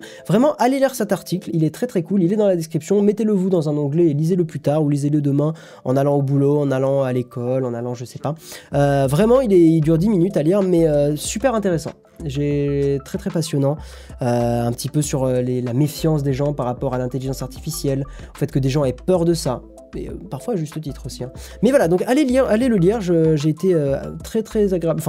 allez 0.58 0.80
lire 0.80 0.96
cet 0.96 1.12
article, 1.12 1.50
il 1.54 1.64
est 1.64 1.74
très 1.74 1.88
très 1.88 2.04
cool, 2.04 2.24
il 2.24 2.34
est 2.34 2.36
dans 2.36 2.48
la 2.48 2.56
description, 2.56 3.02
mettez-le 3.02 3.34
vous 3.34 3.50
dans 3.50 3.70
un 3.70 3.78
onglet 3.78 4.08
et 4.08 4.14
lisez-le 4.14 4.46
plus 4.46 4.60
tard 4.60 4.84
ou 4.84 4.90
lisez-le 4.90 5.22
demain 5.22 5.54
en 5.86 5.96
allant 5.96 6.16
au 6.16 6.22
boulot, 6.22 6.60
en 6.60 6.72
allant 6.72 7.04
à 7.04 7.14
l'école, 7.14 7.66
en 7.66 7.74
allant 7.74 7.94
je 7.94 8.06
sais 8.06 8.20
pas. 8.20 8.36
Euh, 8.74 9.08
vraiment, 9.08 9.42
il, 9.42 9.54
est, 9.54 9.60
il, 9.60 9.82
dure 9.82 9.98
10 9.98 10.10
minutes 10.10 10.38
à 10.38 10.44
lire, 10.44 10.62
mais 10.62 10.88
euh, 10.88 11.16
super 11.16 11.56
intéressant. 11.56 11.92
J'ai 12.26 13.00
très 13.06 13.18
très 13.18 13.30
passionnant, 13.30 13.78
euh, 14.22 14.66
un 14.66 14.72
petit 14.72 14.90
peu 14.90 15.02
sur 15.02 15.26
la 15.26 15.74
méfiance 15.74 16.24
des 16.24 16.34
gens 16.34 16.54
par 16.54 16.66
rapport 16.66 16.94
à 16.94 16.98
l'intelligence 16.98 17.42
artificielle, 17.42 18.06
au 18.34 18.38
fait 18.38 18.52
que 18.52 18.60
des 18.60 18.70
gens 18.70 18.86
aient 18.86 18.94
peur 18.94 19.26
de 19.26 19.34
ça, 19.34 19.62
et 19.96 20.10
parfois 20.30 20.56
juste 20.56 20.80
titre 20.80 21.06
aussi. 21.06 21.24
Hein. 21.24 21.32
Mais 21.62 21.70
voilà, 21.70 21.88
donc 21.88 22.04
allez 22.04 22.24
lire, 22.24 22.46
allez 22.46 22.68
le 22.68 22.78
lire. 22.78 23.02
J'ai 23.02 23.50
été 23.50 23.76
très 24.24 24.44
très 24.44 24.74
agréable, 24.74 25.02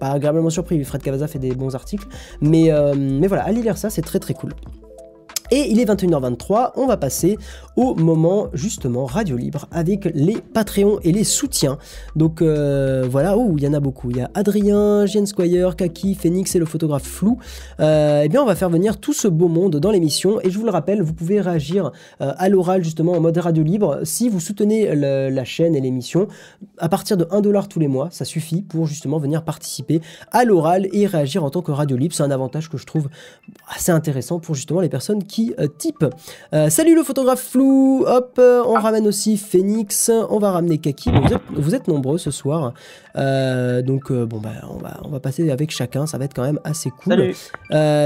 pas 0.00 0.10
agréablement 0.10 0.50
surpris, 0.50 0.82
Fred 0.84 1.02
Cavaza 1.02 1.28
fait 1.28 1.38
des 1.38 1.54
bons 1.54 1.74
articles, 1.74 2.06
mais, 2.40 2.72
euh, 2.72 2.94
mais 2.96 3.28
voilà, 3.28 3.44
allez 3.44 3.62
lire 3.62 3.78
ça, 3.78 3.90
c'est 3.90 4.02
très 4.02 4.18
très 4.18 4.34
cool. 4.34 4.52
Et 5.52 5.68
il 5.68 5.80
est 5.80 5.84
21h23, 5.84 6.72
on 6.76 6.86
va 6.86 6.96
passer 6.96 7.36
au 7.74 7.96
moment 7.96 8.48
justement 8.52 9.04
radio 9.04 9.36
libre 9.36 9.66
avec 9.72 10.04
les 10.14 10.36
Patreons 10.36 11.00
et 11.02 11.10
les 11.10 11.24
soutiens. 11.24 11.76
Donc 12.14 12.40
euh, 12.40 13.04
voilà, 13.10 13.36
oh, 13.36 13.54
il 13.56 13.64
y 13.64 13.66
en 13.66 13.72
a 13.72 13.80
beaucoup. 13.80 14.10
Il 14.10 14.18
y 14.18 14.20
a 14.20 14.30
Adrien, 14.34 15.06
Jean 15.06 15.26
Squire, 15.26 15.74
Kaki, 15.74 16.14
Phoenix 16.14 16.54
et 16.54 16.60
le 16.60 16.66
photographe 16.66 17.02
Flou. 17.02 17.38
Euh, 17.80 18.22
eh 18.24 18.28
bien, 18.28 18.42
on 18.42 18.46
va 18.46 18.54
faire 18.54 18.70
venir 18.70 18.98
tout 18.98 19.12
ce 19.12 19.26
beau 19.26 19.48
monde 19.48 19.76
dans 19.76 19.90
l'émission. 19.90 20.40
Et 20.42 20.50
je 20.50 20.58
vous 20.58 20.64
le 20.64 20.70
rappelle, 20.70 21.02
vous 21.02 21.14
pouvez 21.14 21.40
réagir 21.40 21.90
euh, 22.20 22.32
à 22.36 22.48
l'oral 22.48 22.84
justement 22.84 23.12
en 23.12 23.20
mode 23.20 23.36
radio 23.38 23.64
libre 23.64 24.00
si 24.04 24.28
vous 24.28 24.38
soutenez 24.38 24.94
la 24.94 25.44
chaîne 25.44 25.74
et 25.74 25.80
l'émission 25.80 26.28
à 26.78 26.88
partir 26.88 27.16
de 27.16 27.24
1$ 27.24 27.66
tous 27.66 27.80
les 27.80 27.88
mois. 27.88 28.08
Ça 28.12 28.24
suffit 28.24 28.62
pour 28.62 28.86
justement 28.86 29.18
venir 29.18 29.42
participer 29.42 30.00
à 30.30 30.44
l'oral 30.44 30.86
et 30.92 31.06
réagir 31.06 31.42
en 31.42 31.50
tant 31.50 31.62
que 31.62 31.72
radio 31.72 31.96
libre. 31.96 32.14
C'est 32.14 32.22
un 32.22 32.30
avantage 32.30 32.68
que 32.68 32.78
je 32.78 32.86
trouve 32.86 33.08
assez 33.74 33.90
intéressant 33.90 34.38
pour 34.38 34.54
justement 34.54 34.80
les 34.80 34.88
personnes 34.88 35.24
qui 35.24 35.39
euh, 35.58 35.66
type. 35.78 36.04
Euh, 36.54 36.68
salut 36.70 36.94
le 36.94 37.02
photographe 37.02 37.42
flou, 37.42 38.04
hop, 38.06 38.34
euh, 38.38 38.62
on 38.66 38.74
ramène 38.74 39.06
aussi 39.06 39.36
Phoenix, 39.36 40.10
on 40.30 40.38
va 40.38 40.52
ramener 40.52 40.78
Kaki, 40.78 41.10
vous, 41.54 41.74
êtes, 41.74 41.88
nombreux 41.88 42.18
ce 42.18 42.30
soir, 42.30 42.74
donc 43.14 44.12
bon 44.12 44.38
bah 44.38 44.50
on 44.68 44.78
va, 44.78 45.00
on 45.04 45.08
va 45.08 45.20
passer 45.20 45.50
avec 45.50 45.70
chacun, 45.70 46.06
ça 46.06 46.18
va 46.18 46.24
être 46.26 46.34
quand 46.34 46.42
même 46.42 46.60
assez 46.64 46.90
cool. 46.90 47.32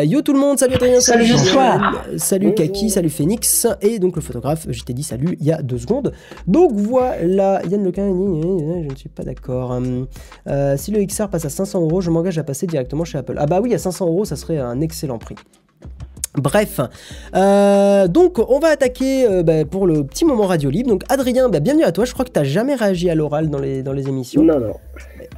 yo 0.04 0.22
tout 0.22 0.32
le 0.32 0.38
monde, 0.38 0.58
salut 0.58 0.74
Adrien, 0.74 1.00
salut, 1.00 1.26
salut, 1.26 2.18
salut 2.18 2.54
Kaki, 2.54 2.90
salut 2.90 3.10
Phoenix, 3.10 3.66
et 3.80 3.98
donc 3.98 4.16
le 4.16 4.22
photographe, 4.22 4.66
je 4.68 4.82
t'ai 4.82 4.94
dit 4.94 5.02
salut 5.02 5.36
il 5.40 5.46
y 5.46 5.52
a 5.52 5.62
deux 5.62 5.78
secondes. 5.78 6.12
Donc 6.46 6.72
voilà, 6.72 7.62
Yann 7.68 7.82
Lequin, 7.84 8.08
je 8.08 8.90
ne 8.90 8.96
suis 8.96 9.08
pas 9.08 9.24
d'accord. 9.24 9.78
si 10.76 10.90
le 10.90 11.04
XR 11.04 11.28
passe 11.28 11.44
à 11.44 11.50
500 11.50 11.80
euros, 11.82 12.00
je 12.00 12.10
m'engage 12.10 12.38
à 12.38 12.44
passer 12.44 12.66
directement 12.66 13.04
chez 13.04 13.18
Apple. 13.18 13.34
Ah 13.38 13.46
bah 13.46 13.60
oui, 13.62 13.74
à 13.74 13.78
500 13.78 14.06
euros, 14.06 14.24
ça 14.24 14.36
serait 14.36 14.58
un 14.58 14.80
excellent 14.80 15.18
prix. 15.18 15.36
Bref, 16.36 16.80
euh, 17.36 18.08
donc 18.08 18.40
on 18.48 18.58
va 18.58 18.68
attaquer 18.68 19.24
euh, 19.24 19.44
bah, 19.44 19.64
pour 19.64 19.86
le 19.86 20.04
petit 20.04 20.24
moment 20.24 20.46
radio 20.46 20.68
libre. 20.68 20.90
Donc 20.90 21.04
Adrien, 21.08 21.48
bah, 21.48 21.60
bienvenue 21.60 21.84
à 21.84 21.92
toi. 21.92 22.04
Je 22.04 22.12
crois 22.12 22.24
que 22.24 22.32
tu 22.32 22.40
n'as 22.40 22.44
jamais 22.44 22.74
réagi 22.74 23.08
à 23.08 23.14
l'oral 23.14 23.50
dans 23.50 23.60
les, 23.60 23.84
dans 23.84 23.92
les 23.92 24.08
émissions. 24.08 24.42
Non, 24.42 24.58
non. 24.58 24.74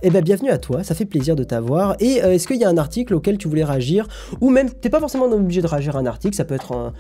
Eh 0.03 0.09
bien, 0.09 0.23
bienvenue 0.23 0.49
à 0.49 0.57
toi, 0.57 0.85
ça 0.85 0.95
fait 0.95 1.05
plaisir 1.05 1.37
de 1.37 1.45
t'avoir. 1.45 1.97
Et 2.01 2.25
euh, 2.25 2.33
est-ce 2.33 2.49
qu'il 2.49 2.57
y 2.57 2.65
a 2.65 2.71
un 2.71 2.79
article 2.79 3.15
auquel 3.15 3.37
tu 3.37 3.47
voulais 3.47 3.65
réagir? 3.65 4.09
Ou 4.41 4.49
même, 4.49 4.71
t'es 4.71 4.89
pas 4.89 5.01
forcément 5.01 5.27
obligé 5.27 5.61
de 5.61 5.67
réagir 5.67 5.97
à 5.97 5.99
un 5.99 6.07
article, 6.07 6.35
ça 6.35 6.47
peut 6.47 6.55
être 6.55 6.73
un, 6.73 6.93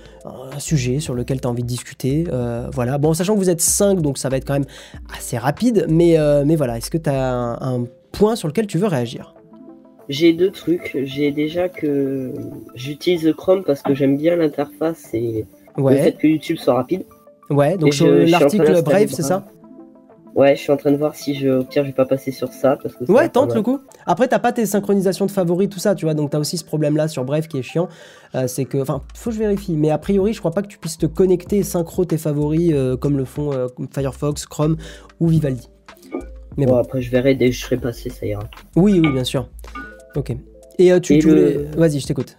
sujet 0.58 1.00
sur 1.00 1.14
lequel 1.14 1.40
tu 1.40 1.48
as 1.48 1.50
envie 1.50 1.62
de 1.62 1.68
discuter. 1.68 2.24
voilà, 2.74 2.98
bon, 2.98 3.14
sachant 3.14 3.34
que 3.34 3.38
vous 3.38 3.50
êtes 3.50 3.62
5, 3.62 4.02
donc 4.02 4.18
ça 4.18 4.28
va 4.28 4.36
être 4.36 4.46
quand 4.46 4.54
même 4.54 4.66
assez 5.16 5.38
rapide. 5.38 5.86
Mais, 5.88 6.16
mais 6.44 6.56
voilà, 6.56 6.76
est-ce 6.76 6.90
que 6.90 6.98
tu 6.98 7.08
as 7.08 7.58
un 7.60 7.84
point 8.12 8.36
sur 8.36 8.48
lequel 8.48 8.66
tu 8.66 8.78
veux 8.78 8.88
réagir? 8.88 9.35
J'ai 10.08 10.32
deux 10.32 10.50
trucs. 10.50 10.96
J'ai 11.04 11.30
déjà 11.32 11.68
que 11.68 12.32
j'utilise 12.74 13.32
Chrome 13.36 13.62
parce 13.64 13.82
que 13.82 13.94
j'aime 13.94 14.16
bien 14.16 14.36
l'interface 14.36 15.12
et 15.14 15.44
le 15.76 15.96
fait 15.96 16.16
que 16.16 16.26
YouTube 16.26 16.58
soit 16.58 16.74
rapide. 16.74 17.04
Ouais, 17.50 17.76
donc 17.76 17.94
sur 17.94 18.08
l'article 18.08 18.82
Brave, 18.82 19.08
c'est 19.08 19.22
ça 19.22 19.46
Ouais, 20.34 20.54
je 20.54 20.60
suis 20.60 20.70
en 20.70 20.76
train 20.76 20.92
de 20.92 20.98
voir 20.98 21.14
si 21.14 21.34
je, 21.34 21.48
au 21.48 21.64
pire, 21.64 21.82
je 21.82 21.88
vais 21.88 21.94
pas 21.94 22.04
passer 22.04 22.30
sur 22.30 22.52
ça. 22.52 22.76
Parce 22.82 22.94
que 22.94 23.10
Ouais, 23.10 23.26
tente 23.30 23.54
le 23.54 23.62
coup. 23.62 23.80
Après, 24.04 24.28
t'as 24.28 24.38
pas 24.38 24.52
tes 24.52 24.66
synchronisations 24.66 25.24
de 25.24 25.30
favoris, 25.30 25.70
tout 25.70 25.78
ça, 25.78 25.94
tu 25.94 26.04
vois. 26.04 26.12
Donc, 26.12 26.28
t'as 26.30 26.38
aussi 26.38 26.58
ce 26.58 26.64
problème-là 26.64 27.08
sur 27.08 27.24
Bref 27.24 27.48
qui 27.48 27.56
est 27.56 27.62
chiant. 27.62 27.88
Euh, 28.34 28.46
c'est 28.46 28.66
que, 28.66 28.76
enfin, 28.76 29.00
faut 29.14 29.30
que 29.30 29.34
je 29.36 29.40
vérifie. 29.40 29.72
Mais 29.76 29.88
a 29.90 29.96
priori, 29.96 30.34
je 30.34 30.40
crois 30.40 30.50
pas 30.50 30.60
que 30.60 30.66
tu 30.66 30.76
puisses 30.76 30.98
te 30.98 31.06
connecter 31.06 31.56
et 31.56 31.62
synchro 31.62 32.04
tes 32.04 32.18
favoris 32.18 32.70
euh, 32.74 32.98
comme 32.98 33.16
le 33.16 33.24
font 33.24 33.50
euh, 33.54 33.68
Firefox, 33.94 34.44
Chrome 34.44 34.76
ou 35.20 35.28
Vivaldi. 35.28 35.70
Mais 36.58 36.66
Bon, 36.66 36.72
bon. 36.72 36.78
après, 36.80 37.00
je 37.00 37.10
verrai 37.10 37.34
dès 37.34 37.46
que 37.48 37.56
je 37.56 37.60
serai 37.62 37.78
passé, 37.78 38.10
ça 38.10 38.26
ira. 38.26 38.42
Oui, 38.76 39.00
oui, 39.02 39.10
bien 39.10 39.24
sûr. 39.24 39.48
Ok. 40.16 40.32
Et 40.78 40.92
euh, 40.92 41.00
tu, 41.00 41.14
Et 41.14 41.18
tu 41.18 41.28
le- 41.28 41.52
voulais. 41.52 41.64
Vas-y, 41.76 42.00
je 42.00 42.06
t'écoute. 42.06 42.36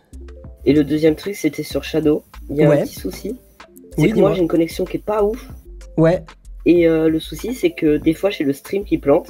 Et 0.65 0.73
le 0.73 0.83
deuxième 0.83 1.15
truc, 1.15 1.35
c'était 1.35 1.63
sur 1.63 1.83
Shadow. 1.83 2.23
Il 2.49 2.57
y 2.57 2.63
a 2.63 2.69
Ouais. 2.69 2.81
un 2.81 2.83
petit 2.85 2.95
souci. 2.99 3.35
C'est 3.95 4.01
Oui, 4.03 4.11
que 4.11 4.19
moi, 4.19 4.33
j'ai 4.33 4.41
une 4.41 4.47
connexion 4.47 4.85
qui 4.85 4.97
est 4.97 5.03
pas 5.03 5.23
ouf. 5.23 5.47
Ouais, 5.97 6.23
Et 6.65 6.87
euh, 6.87 7.07
le 7.09 7.19
souci, 7.19 7.53
c'est 7.55 7.71
que 7.71 7.97
des 7.97 8.13
fois, 8.13 8.29
j'ai 8.29 8.43
le 8.43 8.53
stream 8.53 8.83
qui 8.83 8.97
plante. 8.97 9.29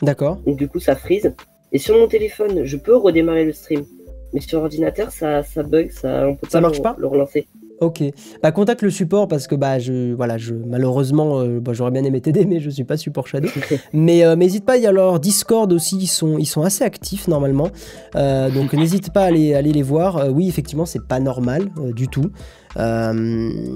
d'accord. 0.00 0.36
Donc, 0.46 0.56
du 0.56 0.66
coup, 0.68 0.80
ça 0.80 0.96
freeze. 0.96 1.34
Et 1.72 1.78
sur 1.78 1.96
mon 1.96 2.08
téléphone, 2.08 2.64
je 2.64 2.76
peux 2.76 2.96
redémarrer 2.96 3.44
le 3.44 3.52
stream. 3.52 3.84
Mais 4.32 4.40
sur 4.40 4.58
l'ordinateur, 4.60 5.10
ça, 5.12 5.42
ça 5.42 5.62
bug, 5.62 5.90
ça, 5.92 6.26
on 6.26 6.34
peut 6.36 6.46
Ça 6.50 6.58
pas, 6.58 6.60
marche 6.62 6.78
le, 6.78 6.82
pas 6.82 6.96
le 6.98 7.06
relancer. 7.06 7.46
Ok. 7.82 8.00
Bah 8.44 8.52
contacte 8.52 8.82
le 8.82 8.90
support 8.90 9.26
parce 9.26 9.48
que 9.48 9.56
bah 9.56 9.80
je 9.80 10.14
voilà 10.14 10.38
je 10.38 10.54
malheureusement 10.54 11.40
euh, 11.40 11.58
bah, 11.58 11.72
j'aurais 11.72 11.90
bien 11.90 12.04
aimé 12.04 12.20
t'aider 12.20 12.44
mais 12.44 12.60
je 12.60 12.70
suis 12.70 12.84
pas 12.84 12.96
support 12.96 13.26
Shadow. 13.26 13.48
mais 13.92 14.24
euh, 14.24 14.36
n'hésite 14.36 14.64
pas 14.64 14.76
il 14.76 14.84
y 14.84 14.86
a 14.86 14.92
leur 14.92 15.18
Discord 15.18 15.72
aussi 15.72 15.96
ils 15.96 16.06
sont 16.06 16.38
ils 16.38 16.46
sont 16.46 16.62
assez 16.62 16.84
actifs 16.84 17.26
normalement 17.26 17.70
Euh, 18.14 18.50
donc 18.50 18.72
n'hésite 18.72 19.12
pas 19.12 19.22
à 19.22 19.24
aller 19.24 19.54
aller 19.54 19.72
les 19.72 19.82
voir. 19.82 20.28
Oui 20.32 20.48
effectivement 20.48 20.86
c'est 20.86 21.04
pas 21.04 21.18
normal 21.18 21.70
du 21.96 22.06
tout. 22.06 22.30
Euh, 22.78 23.12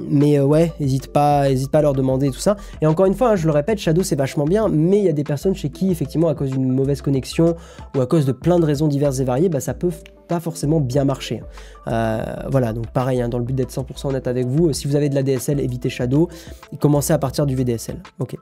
mais 0.09 0.38
euh, 0.38 0.44
ouais 0.44 0.72
n'hésite 0.80 1.12
pas 1.12 1.51
hésite 1.51 1.70
pas 1.70 1.78
à 1.78 1.82
leur 1.82 1.92
demander 1.92 2.30
tout 2.30 2.38
ça. 2.38 2.57
Et 2.80 2.86
encore 2.86 3.07
une 3.07 3.14
fois 3.14 3.30
hein, 3.30 3.36
je 3.36 3.47
le 3.47 3.53
répète 3.53 3.78
Shadow 3.78 4.03
c'est 4.03 4.16
vachement 4.16 4.44
bien 4.44 4.68
mais 4.68 4.99
il 4.99 5.05
y 5.05 5.09
a 5.09 5.12
des 5.12 5.24
personnes 5.24 5.55
chez 5.55 5.68
qui 5.68 5.90
effectivement 5.90 6.28
à 6.28 6.34
cause 6.34 6.51
d'une 6.51 6.72
mauvaise 6.72 7.03
connexion 7.03 7.57
ou 7.94 8.01
à 8.01 8.07
cause 8.07 8.24
de 8.24 8.32
plein 8.32 8.59
de 8.59 8.64
raisons 8.64 8.88
diverses 8.88 9.20
et 9.20 9.24
variées 9.24 9.49
bah 9.49 9.61
ça 9.61 9.74
peut 9.74 9.90
pas 10.26 10.40
forcément 10.40 10.80
bien 10.80 11.05
marcher. 11.05 11.42
Euh, 11.86 12.24
voilà, 12.51 12.72
donc 12.72 12.88
pareil, 12.88 13.20
hein, 13.20 13.28
dans 13.28 13.38
le 13.38 13.44
but 13.44 13.55
d'être 13.55 13.72
100% 13.72 14.09
honnête 14.09 14.26
avec 14.26 14.47
vous, 14.47 14.72
si 14.72 14.88
vous 14.88 14.97
avez 14.97 15.09
de 15.09 15.14
la 15.14 15.22
DSL, 15.22 15.61
évitez 15.61 15.88
Shadow 15.88 16.28
et 16.72 16.76
commencez 16.76 17.12
à 17.12 17.18
partir 17.18 17.47
du 17.47 17.55
VDSL. 17.55 18.03
Ok. 18.18 18.36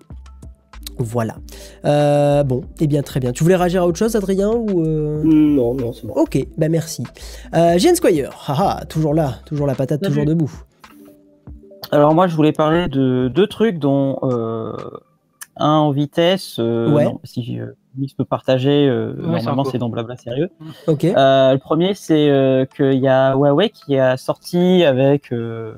Voilà. 0.98 1.36
Euh, 1.84 2.44
bon, 2.44 2.62
et 2.80 2.86
bien 2.86 3.02
très 3.02 3.18
bien. 3.20 3.32
Tu 3.32 3.42
voulais 3.42 3.56
réagir 3.56 3.82
à 3.82 3.86
autre 3.86 3.98
chose, 3.98 4.14
Adrien 4.16 4.50
ou 4.50 4.84
euh, 4.84 5.22
Non, 5.24 5.74
non, 5.74 5.92
c'est 5.92 6.06
bon. 6.06 6.14
Ok, 6.14 6.38
bah 6.56 6.68
merci. 6.68 7.02
Euh, 7.54 7.78
Jane 7.78 7.94
Squire, 7.96 8.30
haha, 8.46 8.84
toujours 8.86 9.12
là, 9.14 9.34
toujours 9.46 9.66
la 9.66 9.74
patate, 9.74 10.02
toujours 10.02 10.24
debout. 10.24 10.52
Alors 11.90 12.14
moi, 12.14 12.26
je 12.26 12.34
voulais 12.36 12.52
parler 12.52 12.88
de 12.88 13.28
deux 13.28 13.46
trucs, 13.46 13.78
dont 13.78 14.18
euh, 14.22 14.72
un 15.56 15.68
en 15.76 15.90
vitesse. 15.90 16.56
euh, 16.58 16.90
Ouais. 16.92 17.04
non, 17.04 17.20
si 17.24 17.58
euh, 17.60 17.66
je 18.00 18.14
peux 18.16 18.24
partager, 18.24 18.88
euh, 18.88 19.12
Ouais, 19.18 19.36
normalement 19.42 19.64
c'est 19.64 19.78
dans 19.78 19.88
Blabla 19.88 20.16
Sérieux. 20.16 20.50
Ok. 20.86 21.04
Euh, 21.04 21.52
le 21.52 21.58
premier, 21.58 21.94
c'est 21.94 22.28
euh, 22.30 22.64
qu'il 22.66 22.98
y 22.98 23.08
a 23.08 23.34
Huawei 23.34 23.70
qui 23.70 23.96
a 23.98 24.16
sorti 24.16 24.84
avec 24.84 25.32
euh, 25.32 25.74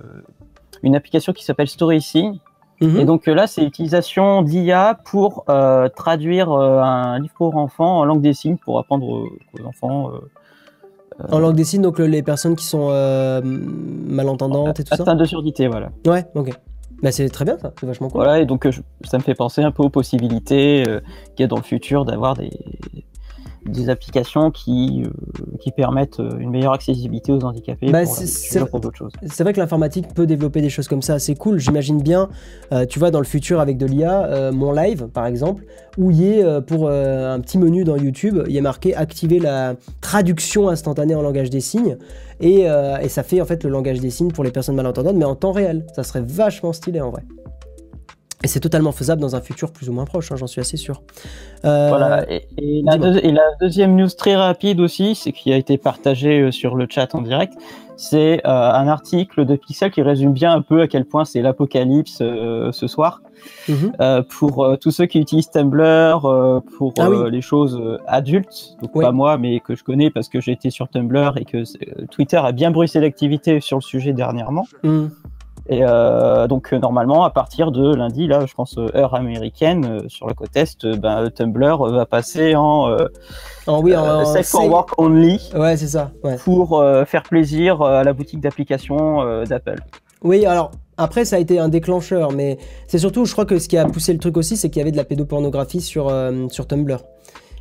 une 0.83 0.95
application 0.97 1.33
qui 1.33 1.45
s'appelle 1.45 1.69
StorySync. 1.69 2.39
Mhm. 2.81 2.97
Et 3.01 3.05
donc 3.07 3.27
euh, 3.29 3.35
là, 3.35 3.47
c'est 3.47 3.63
l'utilisation 3.63 4.43
d'IA 4.43 4.99
pour 5.05 5.45
euh, 5.49 5.89
traduire 5.89 6.53
euh, 6.53 6.81
un 6.81 7.19
livre 7.19 7.33
pour 7.35 7.57
enfants 7.57 7.99
en 8.01 8.05
langue 8.05 8.21
des 8.21 8.35
signes 8.35 8.57
pour 8.59 8.79
apprendre 8.79 9.09
aux, 9.09 9.29
aux 9.59 9.67
enfants 9.67 10.11
euh, 10.11 11.25
En 11.33 11.39
langue 11.39 11.55
des 11.55 11.65
signes, 11.65 11.81
donc 11.83 11.99
le- 11.99 12.07
les 12.07 12.23
personnes 12.23 12.55
qui 12.57 12.67
sont 12.67 12.91
malentendantes 13.43 14.81
et 14.81 14.85
tout 14.85 14.95
ça. 14.95 15.03
atteints 15.03 15.15
de 15.15 15.25
surdité. 15.25 15.69
Voilà. 15.69 15.91
Ouais, 16.07 16.25
ok. 16.35 16.51
Bah 17.03 17.13
c'est 17.13 17.29
très 17.29 17.45
bien 17.45 17.59
ça, 17.59 17.73
c'est 17.79 17.87
vachement 17.87 18.09
cool. 18.09 18.23
Voilà, 18.23 18.41
et 18.41 18.47
donc 18.47 18.69
je- 18.71 18.81
ça 19.05 19.19
me 19.19 19.23
fait 19.23 19.35
penser 19.35 19.63
un 19.63 19.71
peu 19.71 19.83
aux 19.83 19.91
possibilités 19.91 20.83
qu'il 21.35 21.43
y 21.43 21.45
a 21.45 21.47
dans 21.47 21.57
le 21.57 21.63
futur 21.63 22.05
d'avoir 22.07 22.35
des, 22.35 22.51
des 23.69 23.91
applications 23.91 24.51
qui, 24.51 25.05
euh, 25.05 25.11
qui 25.61 25.71
permettent 25.73 26.21
euh, 26.21 26.39
une 26.39 26.51
meilleure 26.51 26.73
accessibilité 26.73 27.33
aux 27.33 27.43
handicapés 27.45 27.91
Bah, 27.91 28.03
pour, 28.05 28.15
c'est- 28.15 28.27
c'est- 28.27 28.59
d'autres 28.61 28.97
choses. 28.97 29.13
C'est 29.27 29.43
vrai 29.43 29.53
que 29.53 29.61
l'informatique 29.61 30.07
peut 30.15 30.27
développer 30.27 30.61
des 30.61 30.69
choses 30.71 30.89
comme 30.89 31.03
ça 31.03 31.15
assez 31.15 31.35
cool. 31.35 31.59
J'imagine 31.59 32.01
bien, 32.03 32.29
euh, 32.73 32.87
tu 32.87 32.99
vois, 32.99 33.11
dans 33.11 33.19
le 33.21 33.25
futur 33.25 33.61
avec 33.61 33.77
de 33.79 33.87
l'IA, 33.87 34.25
euh, 34.27 34.53
mon 34.53 34.73
live 34.73 35.09
par 35.13 35.27
exemple, 35.27 35.65
où 35.99 36.11
il 36.11 36.17
y 36.21 36.29
est 36.35 36.61
pour 36.63 36.91
un 36.91 37.41
petit 37.41 37.59
menu 37.59 37.85
dans 37.85 37.97
YouTube, 37.97 38.43
il 38.47 38.53
y 38.55 38.59
a 38.59 38.63
marqué 38.63 38.95
activer 38.95 39.39
la 39.39 39.75
traduction 40.01 40.69
instantanée 40.69 41.15
en 41.15 41.23
langage 41.23 41.49
des 41.51 41.61
signes. 41.61 41.97
Et, 42.41 42.63
et 43.03 43.09
ça 43.09 43.23
fait 43.23 43.41
en 43.41 43.47
fait 43.47 43.65
le 43.65 43.71
langage 43.71 44.01
des 44.01 44.11
signes 44.11 44.31
pour 44.31 44.45
les 44.45 44.51
personnes 44.51 44.77
malentendantes, 44.77 45.17
mais 45.17 45.25
en 45.25 45.35
temps 45.35 45.53
réel. 45.53 45.87
Ça 45.95 46.03
serait 46.03 46.21
vachement 46.23 46.73
stylé 46.75 47.01
en 47.01 47.11
vrai. 47.11 47.23
Et 48.47 48.49
c'est 48.49 48.61
totalement 48.61 48.93
faisable 48.93 49.21
dans 49.21 49.35
un 49.35 49.41
futur 49.41 49.73
plus 49.73 49.89
ou 49.89 49.93
moins 49.93 50.05
proche, 50.05 50.31
hein, 50.31 50.37
j'en 50.37 50.47
suis 50.47 50.61
assez 50.61 50.77
sûr. 50.77 51.03
Euh, 51.65 51.89
Voilà, 51.89 52.31
et, 52.33 52.47
et 52.59 52.81
la 52.85 52.93
dis-moi. 52.93 53.11
deux- 53.11 53.19
et 53.25 53.33
la 53.33 53.43
deuxième 53.61 53.97
news 53.97 54.07
très 54.17 54.37
rapide 54.37 54.79
aussi, 54.79 55.17
c'est 55.17 55.33
qui 55.33 55.53
a 55.53 55.57
été 55.57 55.79
partagée 55.79 56.43
euh, 56.43 56.53
sur 56.53 56.77
le 56.77 56.87
chat 56.89 57.13
en 57.17 57.23
direct, 57.23 57.55
c'est 57.97 58.47
euh, 58.47 58.71
un 58.73 58.87
article 58.87 59.47
de 59.47 59.57
Pixel 59.57 59.91
qui 59.91 60.01
résume 60.01 60.33
bien 60.33 60.53
un 60.53 60.63
peu 60.63 60.81
à 60.81 60.87
quel 60.87 61.07
point 61.07 61.25
c'est 61.25 61.43
l'apocalypse 61.43 62.19
euh, 62.21 62.71
ce 62.71 62.87
soir. 62.87 63.21
mhm. 63.69 63.91
Pour 64.39 64.65
tous 64.81 64.93
ceux 64.93 65.07
qui 65.07 65.19
utilisent 65.19 65.51
Tumblr, 65.51 66.63
pour 66.79 66.95
Ah 67.01 67.11
oui. 67.11 67.29
les 67.33 67.41
choses 67.43 67.83
adultes, 68.07 68.77
donc 68.81 68.95
Oui. 68.95 69.03
pas 69.05 69.11
moi, 69.11 69.39
mais 69.39 69.59
que 69.59 69.75
je 69.75 69.83
connais 69.83 70.11
parce 70.11 70.29
que 70.29 70.41
j'ai 70.41 70.53
été 70.53 70.71
sur 70.71 70.87
Tumblr 70.89 71.33
et 71.37 71.45
que 71.45 71.65
Twitter 72.13 72.37
a 72.37 72.53
bien 72.53 72.71
bruissé 72.71 73.01
l'activité 73.01 73.61
sur 73.61 73.79
le 73.79 73.83
sujet 73.83 74.13
dernièrement. 74.13 74.67
Mhm. 74.85 75.11
Et 75.69 75.81
euh, 75.83 76.47
donc 76.47 76.73
euh, 76.73 76.79
normalement, 76.79 77.25
à 77.25 77.31
partir 77.31 77.73
de 77.73 77.95
lundi, 77.95 78.27
là, 78.27 78.47
je 78.47 78.55
pense 78.55 78.79
euh, 78.79 78.87
heure 78.95 79.15
américaine, 79.15 79.85
euh, 79.85 80.09
sur 80.09 80.27
la 80.29 80.35
côte 80.35 80.57
est, 80.57 80.87
ben, 80.87 81.29
Tumblr 81.31 81.85
va 81.91 82.07
passer 82.07 82.55
en, 82.55 82.89
euh, 82.89 83.09
En- 83.67 83.83
oui, 83.83 83.97
en, 83.97 84.25
safe 84.25 84.47
for 84.47 84.67
work 84.69 84.91
only 84.99 85.41
Ouais, 85.57 85.77
c'est 85.77 85.89
ça. 85.89 86.13
Ouais. 86.23 86.37
pour 86.37 86.83
faire 87.07 87.25
plaisir 87.25 87.83
à 87.83 88.05
la 88.05 88.13
boutique 88.13 88.41
d'applications 88.41 89.43
d'Apple. 89.45 89.81
Oui, 90.23 90.47
alors 90.47 90.71
après 90.97 91.25
ça 91.25 91.37
a 91.37 91.39
été 91.41 91.59
un 91.59 91.69
déclencheur, 91.69 92.33
mais 92.33 92.59
c'est 92.87 92.99
surtout, 92.99 93.25
je 93.25 93.33
crois 93.33 93.45
que 93.45 93.59
ce 93.59 93.69
qui 93.69 93.77
a 93.77 93.85
poussé 93.87 94.13
le 94.13 94.19
truc 94.19 94.37
aussi, 94.37 94.57
c'est 94.57 94.71
qu'il 94.71 94.79
y 94.79 94.83
avait 94.83 94.93
de 94.93 94.97
la 94.97 95.05
pédopornographie 95.05 95.81
sur, 95.81 96.13
sur 96.51 96.67
Tumblr. 96.67 96.99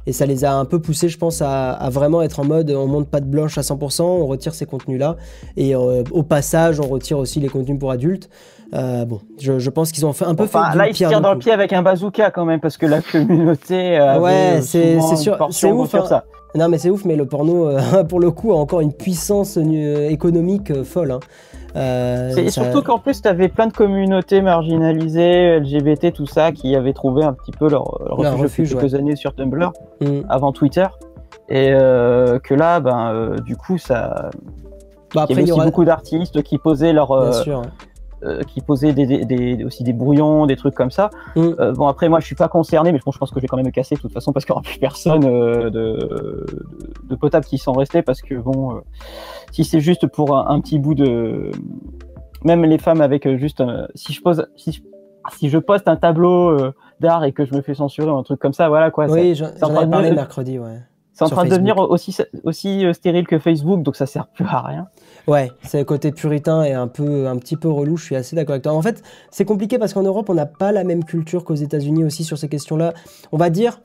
Et 0.08 0.14
ça 0.14 0.26
les 0.26 0.46
a 0.46 0.54
un 0.54 0.66
peu 0.66 0.80
poussés, 0.80 1.10
je 1.10 1.18
pense, 1.18 1.42
à, 1.42 1.72
à 1.72 1.90
vraiment 1.90 2.22
être 2.22 2.40
en 2.40 2.46
mode 2.46 2.70
on 2.72 2.86
monte 2.88 3.08
pas 3.10 3.20
de 3.22 3.26
blanche 3.26 3.58
à 3.58 3.62
100%, 3.62 4.04
on 4.04 4.26
retire 4.28 4.54
ces 4.54 4.66
contenus-là. 4.66 5.16
Et 5.58 5.76
euh, 5.76 6.04
au 6.12 6.24
passage, 6.24 6.80
on 6.80 6.88
retire 6.88 7.18
aussi 7.18 7.40
les 7.40 7.50
contenus 7.50 7.80
pour 7.80 7.92
adultes. 7.92 8.30
Euh, 8.74 9.06
bon, 9.06 9.20
je, 9.40 9.58
je 9.60 9.70
pense 9.70 9.92
qu'ils 9.92 10.06
ont 10.06 10.14
fait 10.14 10.26
un 10.26 10.36
peu 10.36 10.44
Enfin, 10.44 10.72
fait 10.72 10.78
là, 10.78 10.88
ils 10.90 10.94
se 10.94 10.98
tirent 10.98 11.22
dans 11.22 11.34
le 11.34 11.40
pied 11.40 11.52
avec 11.52 11.72
un 11.74 11.82
bazooka 11.82 12.32
quand 12.32 12.46
même, 12.46 12.60
parce 12.60 12.78
que 12.78 12.86
la 12.86 13.02
communauté 13.12 13.96
avait 13.96 14.20
Ouais, 14.20 14.52
euh, 14.58 14.62
c'est- 14.62 15.16
sûr- 15.18 15.38
c'est 15.52 15.72
ouf, 15.72 15.94
hein. 15.96 16.06
ça. 16.08 16.26
Non, 16.56 16.70
mais 16.70 16.78
c'est 16.78 16.90
ouf, 16.90 17.04
mais 17.06 17.16
le 17.16 17.26
porno, 17.26 17.68
euh, 17.70 18.04
pour 18.10 18.20
le 18.20 18.32
coup, 18.32 18.54
a 18.54 18.56
encore 18.58 18.82
une 18.82 18.94
puissance 18.94 19.58
euh, 19.58 20.10
économique 20.10 20.72
euh, 20.72 20.84
folle. 20.84 21.12
hein. 21.12 21.20
Euh, 21.76 22.32
ça- 22.32 22.50
surtout 22.50 22.82
qu'en 22.82 23.00
plus, 23.00 23.22
tu 23.22 23.28
avais 23.28 23.50
plein 23.50 23.68
de 23.68 23.74
communautés 23.74 24.42
marginalisées, 24.42 25.60
LGBT, 25.60 26.12
tout 26.14 26.26
ça, 26.26 26.52
qui 26.52 26.76
avaient 26.76 26.94
trouvé 26.94 27.24
un 27.24 27.34
petit 27.34 27.52
peu 27.52 27.70
leur, 27.70 28.00
leur 28.08 28.22
Leur 28.22 28.38
refuge, 28.38 28.70
depuis 28.70 28.82
quelques 28.82 28.96
années 28.96 29.16
sur 29.16 29.34
Tumblr, 29.36 29.72
Mm. 30.02 30.22
avant 30.30 30.52
Twitter. 30.52 30.86
Et 31.50 31.70
euh, 31.74 32.40
que 32.40 32.54
là, 32.54 32.80
ben, 32.80 33.12
euh, 33.14 33.36
du 33.40 33.56
coup, 33.56 33.78
ça. 33.78 34.30
Bah, 35.14 35.26
il 35.30 35.32
y 35.32 35.34
après, 35.34 35.44
il 35.44 35.48
y 35.48 35.52
aura. 35.52 35.66
beaucoup 35.66 35.86
d'artistes 35.86 36.42
qui 36.44 36.58
posaient 36.58 36.94
leur, 36.94 37.08
Bien 37.22 37.32
sûr. 37.34 37.62
Euh, 38.26 38.42
qui 38.44 38.62
posaient 38.62 38.92
des, 38.94 39.06
des- 39.06 39.26
des- 39.26 39.64
aussi 39.64 39.84
des 39.84 39.94
brouillons, 39.94 40.46
des 40.46 40.56
trucs 40.56 40.74
comme 40.74 40.92
ça. 40.92 41.10
Mm. 41.36 41.42
Euh, 41.60 41.72
bon, 41.74 41.88
après, 41.88 42.10
moi, 42.10 42.20
je 42.20 42.26
suis 42.26 42.36
pas 42.36 42.48
concerné, 42.48 42.92
mais 42.92 43.00
bon, 43.06 43.12
je 43.12 43.18
pense 43.18 43.30
que 43.32 43.40
je 43.40 43.42
vais 43.42 43.48
quand 43.48 43.58
même 43.58 43.66
me 43.66 43.72
casser 43.72 43.96
de 43.96 44.00
toute 44.02 44.12
façon 44.14 44.34
parce 44.34 44.46
qu'il 44.46 44.54
n'y 44.54 44.58
aura 44.58 44.64
plus 44.64 44.80
personne 44.80 45.24
euh, 45.26 45.70
de, 45.70 45.70
de, 45.70 46.46
de 47.10 47.16
potable 47.16 47.46
qui 47.46 47.58
sont 47.58 47.74
restés 47.74 48.02
parce 48.02 48.22
que 48.22 48.36
bon, 48.36 48.82
si 49.52 49.64
c'est 49.64 49.80
juste 49.80 50.08
pour 50.08 50.36
un, 50.38 50.48
un 50.50 50.60
petit 50.60 50.80
bout 50.80 50.96
de, 50.96 51.52
même 52.44 52.64
les 52.64 52.78
femmes 52.78 53.02
avec 53.02 53.28
juste, 53.38 53.62
un- 53.62 53.88
si 53.96 54.14
je 54.14 54.22
pose, 54.22 54.48
si 54.56 54.72
je, 54.72 54.82
si 55.38 55.50
je 55.50 55.58
poste 55.58 55.88
un 55.88 55.96
tableau 55.96 56.56
d'art 57.00 57.24
et 57.24 57.32
que 57.32 57.46
je 57.46 57.54
me 57.56 57.62
fais 57.62 57.74
censurer 57.74 58.10
ou 58.10 58.16
un 58.18 58.24
truc 58.24 58.40
comme 58.40 58.54
ça, 58.54 58.70
voilà 58.70 58.92
quoi. 58.92 59.08
Oui, 59.10 59.36
j'en 59.36 59.48
de 59.50 59.90
parlé 59.90 60.10
me- 60.12 60.16
mercredi, 60.16 60.60
ouais. 60.60 60.80
c'est 61.14 61.24
en 61.24 61.28
sur 61.28 61.36
train 61.38 61.46
de 61.46 61.50
devenir 61.50 61.78
aussi 61.78 62.16
aussi 62.44 62.86
stérile 62.94 63.26
que 63.28 63.40
Facebook, 63.40 63.82
donc 63.82 63.96
ça 63.96 64.06
sert 64.06 64.28
plus 64.28 64.46
à 64.46 64.62
rien. 64.62 64.88
Ouais, 65.28 65.52
c'est 65.64 65.80
le 65.80 65.86
côté 65.86 66.12
puritain 66.12 66.64
et 66.64 66.74
un 66.74 66.88
peu, 66.88 67.28
un 67.28 67.38
petit 67.38 67.56
peu 67.56 67.68
relou. 67.68 67.98
Je 67.98 68.06
suis 68.06 68.16
assez 68.16 68.36
d'accord 68.36 68.54
avec 68.54 68.64
toi. 68.64 68.74
En 68.74 68.82
fait, 68.82 69.02
c'est 69.32 69.46
compliqué 69.46 69.80
parce 69.80 69.94
qu'en 69.94 70.04
Europe, 70.04 70.30
on 70.30 70.36
n'a 70.36 70.46
pas 70.46 70.72
la 70.72 70.84
même 70.84 71.04
culture 71.04 71.44
qu'aux 71.44 71.56
États-Unis 71.56 72.04
aussi 72.04 72.24
sur 72.24 72.38
ces 72.38 72.48
questions-là. 72.48 72.94
On 73.32 73.38
va 73.38 73.50
dire, 73.50 73.82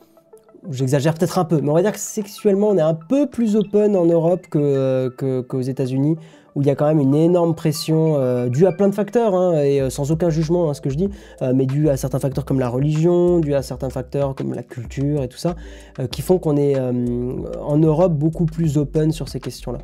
j'exagère 0.71 1.15
peut-être 1.15 1.39
un 1.39 1.45
peu, 1.45 1.61
mais 1.61 1.71
on 1.71 1.75
va 1.75 1.83
dire 1.83 1.93
que 1.93 1.99
sexuellement, 1.99 2.69
on 2.69 2.77
est 2.77 2.83
un 2.83 2.95
peu 2.95 3.27
plus 3.27 3.57
open 3.57 3.97
en 3.97 4.05
Europe 4.07 4.47
que, 4.51 5.09
que- 5.17 5.41
qu'aux 5.41 5.61
États-Unis, 5.63 6.17
où 6.57 6.63
il 6.63 6.67
y 6.67 6.71
a 6.71 6.75
quand 6.75 6.87
même 6.87 6.99
une 6.99 7.15
énorme 7.15 7.55
pression 7.55 8.17
euh, 8.17 8.49
due 8.49 8.67
à 8.67 8.73
plein 8.73 8.89
de 8.89 8.95
facteurs, 8.95 9.35
hein, 9.37 9.63
et 9.63 9.81
euh, 9.81 9.89
sans 9.89 10.11
aucun 10.11 10.31
jugement, 10.31 10.69
hein, 10.69 10.75
ce 10.75 10.81
que 10.81 10.91
je 10.91 10.97
dis, 10.97 11.09
euh, 11.43 11.53
mais 11.55 11.65
due 11.65 11.89
à 11.89 11.97
certains 11.97 12.19
facteurs 12.19 12.45
comme 12.45 12.59
la 12.59 12.69
religion, 12.69 13.39
due 13.39 13.55
à 13.55 13.63
certains 13.63 13.89
facteurs 13.91 14.35
comme 14.35 14.53
la 14.53 14.65
culture 14.65 15.23
et 15.23 15.29
tout 15.29 15.39
ça, 15.39 15.55
euh, 16.01 16.07
qui 16.09 16.23
font 16.23 16.39
qu'on 16.39 16.57
est 16.57 16.77
euh, 16.77 17.37
en 17.63 17.79
Europe 17.79 18.15
beaucoup 18.15 18.47
plus 18.47 18.79
open 18.79 19.13
sur 19.13 19.29
ces 19.29 19.39
questions-là. 19.41 19.79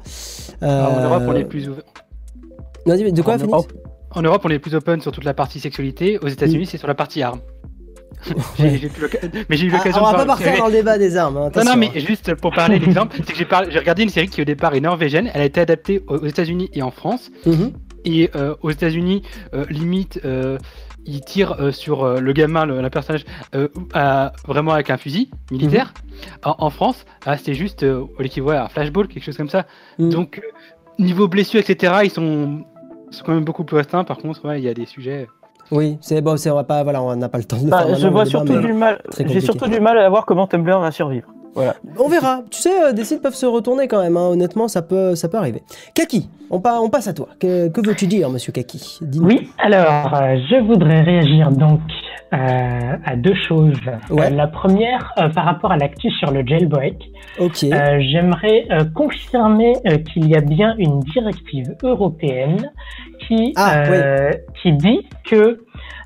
En 0.60 0.66
Euh, 0.66 1.04
Europe, 1.08 1.22
on 1.28 1.34
est 1.36 1.44
plus 1.44 1.68
ouv- 1.68 1.82
Vas-y, 2.84 3.04
mais 3.04 3.12
de 3.12 3.22
quoi, 3.22 3.34
En 3.34 3.38
Phoenix 3.38 3.52
Europe, 3.54 3.72
en 4.12 4.22
Europe, 4.22 4.42
on 4.44 4.48
est 4.50 4.58
plus 4.58 4.74
open 4.74 5.00
sur 5.00 5.12
toute 5.12 5.24
la 5.24 5.34
partie 5.34 5.60
sexualité. 5.60 6.18
Aux 6.18 6.28
États-Unis, 6.28 6.66
c'est 6.66 6.78
sur 6.78 6.88
la 6.88 6.94
partie 6.94 7.22
armes. 7.22 7.40
Mais 8.58 9.56
j'ai 9.56 9.66
eu 9.66 9.70
Ah, 9.72 9.76
l'occasion 9.78 10.02
on 10.02 10.06
va 10.06 10.12
de 10.12 10.16
pas 10.18 10.26
partir 10.26 10.56
dans 10.58 10.66
le 10.66 10.72
débat 10.72 10.98
des 10.98 11.16
armes. 11.16 11.36
hein, 11.36 11.50
Non, 11.54 11.64
non, 11.64 11.76
mais 11.76 11.88
hein. 11.94 12.00
juste 12.06 12.34
pour 12.34 12.52
parler 12.52 12.78
l'exemple, 12.84 13.16
c'est 13.24 13.32
que 13.32 13.38
j'ai 13.70 13.78
regardé 13.78 14.02
une 14.02 14.08
série 14.08 14.28
qui 14.28 14.40
au 14.42 14.44
départ 14.44 14.74
est 14.74 14.80
norvégienne, 14.80 15.30
elle 15.34 15.42
a 15.42 15.44
été 15.44 15.60
adaptée 15.60 16.02
aux 16.08 16.24
États-Unis 16.26 16.70
et 16.72 16.82
en 16.82 16.90
France. 16.90 17.30
Mhm. 17.46 17.72
Et 18.04 18.30
euh, 18.36 18.54
aux 18.62 18.70
États-Unis, 18.70 19.22
euh, 19.54 19.64
limite, 19.68 20.20
euh, 20.24 20.58
il 21.06 21.20
tire 21.22 21.56
euh, 21.60 21.72
sur 21.72 22.20
le 22.20 22.32
gamin, 22.32 22.64
le, 22.66 22.80
le 22.80 22.90
personnage, 22.90 23.24
à- 23.94 24.32
vraiment 24.46 24.72
avec 24.72 24.90
un 24.90 24.96
fusil 24.96 25.30
militaire. 25.50 25.92
Mhm. 25.94 26.28
En, 26.44 26.54
en 26.66 26.70
France, 26.70 27.04
ah, 27.26 27.36
c'est 27.36 27.54
juste 27.54 27.84
l'équivalent 28.18 28.60
à 28.62 28.64
un 28.64 28.68
flashball, 28.68 29.08
quelque 29.08 29.24
chose 29.24 29.36
comme 29.36 29.48
ça. 29.48 29.66
Mhm. 29.98 30.10
Donc, 30.10 30.40
niveau 30.98 31.28
blessure, 31.28 31.60
etc., 31.60 31.94
ils 32.04 32.10
sont, 32.10 32.64
sont 33.10 33.24
quand 33.24 33.34
même 33.34 33.44
beaucoup 33.44 33.64
plus 33.64 33.76
restreints. 33.76 34.04
Par 34.04 34.18
contre, 34.18 34.44
ouais, 34.46 34.60
il 34.60 34.64
y 34.64 34.68
a 34.68 34.74
des 34.74 34.86
sujets. 34.86 35.26
Oui, 35.72 35.98
c'est 36.00 36.20
bon, 36.20 36.36
c'est 36.36 36.50
on 36.50 36.54
va 36.54 36.64
pas, 36.64 36.82
voilà, 36.84 37.02
on 37.02 37.16
n'a 37.16 37.28
pas 37.28 37.38
le 37.38 37.44
temps 37.44 37.56
de 37.58 37.64
le 37.64 37.70
Bah, 37.70 37.84
faire. 37.86 37.96
je 37.96 38.08
vois 38.08 38.24
débat, 38.24 38.30
surtout 38.30 38.58
du 38.60 38.72
mal. 38.72 39.00
J'ai 39.26 39.40
surtout 39.40 39.68
du 39.68 39.80
mal 39.80 39.98
à 39.98 40.08
voir 40.08 40.24
comment 40.26 40.46
Tumblr 40.46 40.78
va 40.78 40.90
survivre. 40.90 41.26
Voilà. 41.54 41.74
On 41.98 42.08
verra. 42.08 42.40
Tu 42.50 42.60
sais, 42.60 42.82
euh, 42.82 42.92
des 42.92 43.02
sites 43.04 43.22
peuvent 43.22 43.34
se 43.34 43.46
retourner 43.46 43.88
quand 43.88 44.02
même. 44.02 44.16
hein. 44.18 44.28
Honnêtement, 44.28 44.68
ça 44.68 44.82
peut, 44.82 45.14
ça 45.14 45.28
peut 45.30 45.38
arriver. 45.38 45.62
Kaki, 45.94 46.28
on, 46.50 46.60
pa- 46.60 46.78
on 46.82 46.90
passe 46.90 47.08
à 47.08 47.14
toi. 47.14 47.28
Que, 47.40 47.68
que 47.68 47.80
veux-tu 47.80 48.06
dire, 48.06 48.28
monsieur 48.28 48.52
Kaki? 48.52 48.98
Oui, 49.22 49.48
alors 49.58 50.12
euh, 50.14 50.36
je 50.50 50.62
voudrais 50.62 51.00
réagir 51.00 51.50
donc 51.50 51.80
euh, 52.34 52.36
à 53.06 53.16
deux 53.16 53.34
choses. 53.48 53.72
Ouais. 54.10 54.26
Euh, 54.26 54.30
la 54.36 54.48
première, 54.48 55.14
euh, 55.18 55.30
par 55.30 55.46
rapport 55.46 55.72
à 55.72 55.78
l'actu 55.78 56.10
sur 56.10 56.30
le 56.30 56.46
jailbreak, 56.46 56.96
Ok. 57.40 57.64
euh, 57.64 58.00
j'aimerais 58.00 58.66
euh, 58.70 58.84
confirmer 58.94 59.72
euh, 59.86 59.96
qu'il 59.96 60.28
y 60.28 60.36
a 60.36 60.42
bien 60.42 60.74
une 60.76 61.00
directive 61.00 61.74
européenne 61.82 62.70
qui, 63.26 63.52
Ah, 63.56 63.84
euh, 63.86 64.30
qui 64.62 64.72
dit 64.72 65.06
que... 65.28 65.58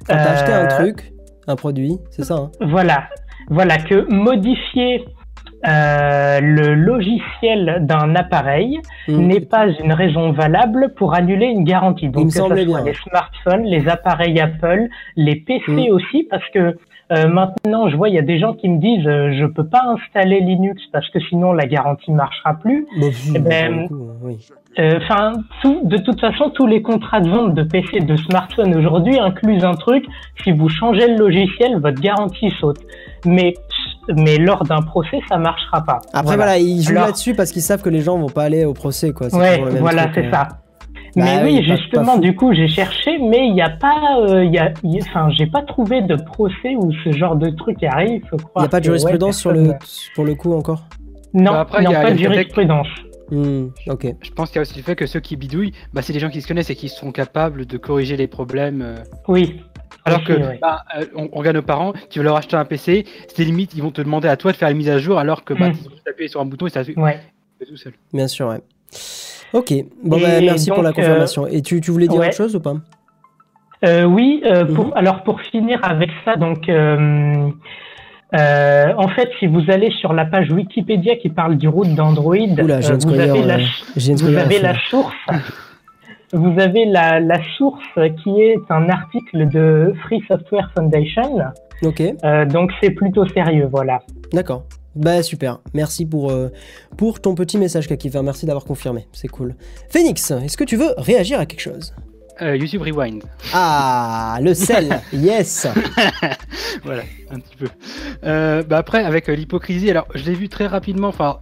Quand 0.06 0.14
t'as 0.16 0.30
acheté 0.32 0.52
un 0.52 0.64
euh, 0.64 0.68
truc, 0.78 1.12
un 1.46 1.56
produit, 1.56 1.98
c'est 2.10 2.24
ça. 2.24 2.34
hein 2.34 2.50
Voilà, 2.60 3.04
voilà 3.48 3.76
que 3.78 4.10
modifier 4.12 5.04
euh, 5.68 6.40
le 6.40 6.74
logiciel 6.74 7.78
d'un 7.82 8.14
appareil 8.14 8.80
Mm. 9.08 9.26
n'est 9.26 9.40
pas 9.40 9.66
une 9.68 9.92
raison 9.92 10.32
valable 10.32 10.94
pour 10.96 11.14
annuler 11.14 11.46
une 11.46 11.64
garantie. 11.64 12.08
Donc 12.08 12.28
que 12.28 12.32
ce 12.32 12.38
soit 12.38 12.54
bien. 12.54 12.82
les 12.84 12.94
smartphones, 12.94 13.64
les 13.64 13.88
appareils 13.88 14.40
Apple, 14.40 14.88
les 15.16 15.36
PC 15.36 15.64
Mm. 15.70 15.92
aussi, 15.92 16.26
parce 16.30 16.48
que 16.54 16.76
euh, 17.12 17.28
maintenant 17.28 17.88
je 17.90 17.96
vois 17.96 18.08
il 18.08 18.14
y 18.14 18.18
a 18.18 18.22
des 18.22 18.38
gens 18.38 18.54
qui 18.54 18.68
me 18.68 18.78
disent 18.78 19.06
euh, 19.06 19.32
je 19.38 19.44
peux 19.44 19.66
pas 19.66 19.82
installer 19.84 20.40
Linux 20.40 20.80
parce 20.92 21.08
que 21.10 21.18
sinon 21.28 21.52
la 21.52 21.66
garantie 21.66 22.12
marchera 22.12 22.54
plus. 22.54 22.86
Bah, 22.98 23.06
Eh 23.34 23.38
bah, 23.38 23.48
ben, 23.50 23.80
le 23.82 23.88
coup, 23.88 24.08
oui. 24.22 24.38
Euh, 24.78 24.98
Enfin, 25.02 25.32
tout, 25.62 25.80
de 25.84 25.96
toute 25.98 26.20
façon, 26.20 26.50
tous 26.50 26.66
les 26.66 26.80
contrats 26.80 27.20
de 27.20 27.28
vente 27.28 27.54
de 27.54 27.62
PC 27.64 27.88
et 27.96 28.00
de 28.00 28.16
smartphone 28.16 28.74
aujourd'hui 28.76 29.18
incluent 29.18 29.62
un 29.64 29.74
truc. 29.74 30.04
Si 30.44 30.52
vous 30.52 30.68
changez 30.68 31.08
le 31.08 31.16
logiciel, 31.16 31.78
votre 31.80 32.00
garantie 32.00 32.50
saute. 32.60 32.78
Mais, 33.26 33.54
mais 34.16 34.38
lors 34.38 34.62
d'un 34.64 34.80
procès, 34.80 35.18
ça 35.28 35.38
marchera 35.38 35.82
pas. 35.84 35.98
Après, 36.12 36.36
voilà, 36.36 36.58
ils 36.58 36.82
jouent 36.82 36.92
Alors- 36.92 37.06
là-dessus 37.06 37.34
parce 37.34 37.50
qu'ils 37.50 37.62
savent 37.62 37.82
que 37.82 37.88
les 37.90 38.00
gens 38.00 38.16
vont 38.16 38.28
pas 38.28 38.44
aller 38.44 38.64
au 38.64 38.72
procès, 38.72 39.12
quoi. 39.12 39.26
Ouais, 39.34 39.60
voilà, 39.80 40.08
c'est 40.14 40.26
euh. 40.26 40.30
ça. 40.32 40.48
Bah 41.16 41.24
mais 41.24 41.42
oui, 41.42 41.64
justement, 41.64 42.14
pas 42.14 42.18
du 42.20 42.36
coup, 42.36 42.52
j'ai 42.54 42.68
cherché, 42.68 43.18
mais 43.18 43.48
il 43.48 43.52
n'y 43.54 43.62
a 43.62 43.70
pas, 43.70 44.20
euh, 44.28 44.44
il 44.44 44.54
y 44.54 44.58
a, 44.58 44.70
il 44.84 44.94
y 44.94 45.00
a- 45.00 45.04
enfin, 45.08 45.28
j'ai 45.30 45.46
pas 45.46 45.62
trouvé 45.62 46.02
de 46.02 46.14
procès 46.14 46.76
où 46.76 46.92
ce 47.02 47.10
genre 47.10 47.34
de 47.34 47.50
truc 47.50 47.82
arrive. 47.82 48.22
Il 48.32 48.38
n'y 48.60 48.64
a 48.64 48.68
pas 48.68 48.78
de 48.78 48.88
ouais, 48.88 48.96
jurisprudence 48.96 49.36
sur 49.38 49.50
le, 49.50 49.72
pour 50.14 50.24
le 50.24 50.36
coup 50.36 50.52
encore? 50.52 50.84
Non, 51.34 51.50
Bah, 51.50 51.60
après, 51.62 51.82
il 51.82 51.90
y 51.90 51.94
a- 51.94 52.00
pas 52.00 52.12
de 52.12 52.16
y 52.20 52.26
a 52.26 52.28
peut-être- 52.28 52.34
jurisprudence. 52.34 52.86
Hmm, 53.30 53.68
Ok. 53.88 54.06
Je 54.22 54.30
pense 54.32 54.48
qu'il 54.48 54.56
y 54.56 54.58
a 54.58 54.62
aussi 54.62 54.76
le 54.76 54.82
fait 54.82 54.96
que 54.96 55.06
ceux 55.06 55.20
qui 55.20 55.36
bidouillent, 55.36 55.72
bah, 55.92 56.02
c'est 56.02 56.12
des 56.12 56.18
gens 56.20 56.30
qui 56.30 56.40
se 56.42 56.48
connaissent 56.48 56.70
et 56.70 56.74
qui 56.76 56.88
sont 56.88 57.12
capables 57.12 57.66
de 57.66 57.76
corriger 57.78 58.16
les 58.16 58.26
problèmes. 58.26 58.82
euh, 58.82 58.96
Oui. 59.28 59.60
Alors 60.06 60.24
que 60.24 60.58
bah, 60.60 60.82
euh, 60.98 61.04
on, 61.14 61.28
on 61.32 61.38
regarde 61.38 61.56
nos 61.56 61.62
parents, 61.62 61.92
tu 62.08 62.18
veux 62.20 62.24
leur 62.24 62.36
acheter 62.36 62.56
un 62.56 62.64
PC, 62.64 63.04
c'est 63.28 63.44
limite, 63.44 63.74
ils 63.74 63.82
vont 63.82 63.90
te 63.90 64.00
demander 64.00 64.28
à 64.28 64.36
toi 64.36 64.50
de 64.50 64.56
faire 64.56 64.68
la 64.68 64.74
mise 64.74 64.88
à 64.88 64.98
jour 64.98 65.18
alors 65.18 65.44
que 65.44 65.52
bah, 65.54 65.68
Mm. 65.68 65.72
tu 65.72 65.78
juste 65.90 66.08
appuyer 66.08 66.28
sur 66.28 66.40
un 66.40 66.46
bouton 66.46 66.66
et 66.66 66.70
ça 66.70 66.82
se 66.84 66.90
Ouais. 66.92 67.20
fait 67.58 67.66
tout 67.66 67.76
seul. 67.76 67.92
Bien 68.12 68.26
sûr, 68.26 68.48
ouais. 68.48 68.60
Ok. 69.52 69.72
Bon, 70.02 70.16
Et 70.16 70.22
bah, 70.22 70.40
merci 70.40 70.70
pour 70.70 70.82
la 70.82 70.90
donc, 70.90 70.98
euh, 70.98 71.02
confirmation. 71.02 71.46
Et 71.46 71.60
tu, 71.62 71.80
tu 71.80 71.90
voulais 71.90 72.08
dire 72.08 72.20
ouais. 72.20 72.28
autre 72.28 72.36
chose 72.36 72.56
ou 72.56 72.60
pas? 72.60 72.74
Euh, 73.84 74.04
oui, 74.04 74.42
euh, 74.44 74.64
pour, 74.74 74.86
Mhm. 74.86 74.92
alors 74.96 75.22
pour 75.22 75.40
finir 75.40 75.80
avec 75.82 76.10
ça, 76.24 76.36
donc 76.36 76.68
euh, 76.68 77.48
euh, 78.34 78.92
en 78.96 79.08
fait, 79.08 79.28
si 79.38 79.46
vous 79.46 79.62
allez 79.68 79.90
sur 80.00 80.12
la 80.12 80.24
page 80.24 80.50
Wikipédia 80.50 81.16
qui 81.16 81.28
parle 81.28 81.56
du 81.56 81.68
route 81.68 81.94
d'Android, 81.94 82.36
euh, 82.36 82.54
vous 83.04 83.14
avez, 83.14 83.42
la, 83.42 83.58
vous 83.96 84.36
avez 84.36 84.60
source. 84.88 85.14
Vous 86.32 86.60
avez 86.60 86.84
la, 86.84 87.18
la 87.18 87.40
source 87.56 87.82
qui 88.22 88.40
est 88.40 88.60
un 88.70 88.88
article 88.88 89.48
de 89.48 89.92
Free 90.04 90.22
Software 90.28 90.70
Foundation, 90.76 91.38
Ok, 91.82 92.02
euh, 92.02 92.44
donc 92.44 92.70
c'est 92.80 92.90
plutôt 92.90 93.26
sérieux, 93.26 93.68
voilà. 93.70 94.00
d'accord. 94.32 94.64
Bah 94.96 95.22
super, 95.22 95.60
merci 95.72 96.04
pour, 96.04 96.32
pour 96.96 97.20
ton 97.20 97.36
petit 97.36 97.58
message 97.58 97.86
Kaki. 97.86 98.08
Enfin, 98.08 98.22
merci 98.22 98.44
d'avoir 98.44 98.64
confirmé, 98.64 99.06
c'est 99.12 99.28
cool. 99.28 99.54
Phoenix, 99.88 100.32
est-ce 100.32 100.56
que 100.56 100.64
tu 100.64 100.76
veux 100.76 100.92
réagir 100.98 101.38
à 101.38 101.46
quelque 101.46 101.60
chose? 101.60 101.94
Euh, 102.42 102.56
YouTube 102.56 102.82
Rewind. 102.82 103.22
Ah, 103.52 104.38
le 104.42 104.54
sel, 104.54 105.00
yes 105.12 105.66
voilà, 106.84 107.02
un 107.30 107.38
petit 107.38 107.56
peu. 107.56 107.66
Euh, 108.24 108.62
bah 108.62 108.78
après, 108.78 109.04
avec 109.04 109.28
euh, 109.28 109.34
l'hypocrisie, 109.34 109.90
alors 109.90 110.06
je 110.14 110.24
l'ai 110.24 110.34
vu 110.34 110.48
très 110.48 110.66
rapidement, 110.66 111.08
enfin, 111.08 111.40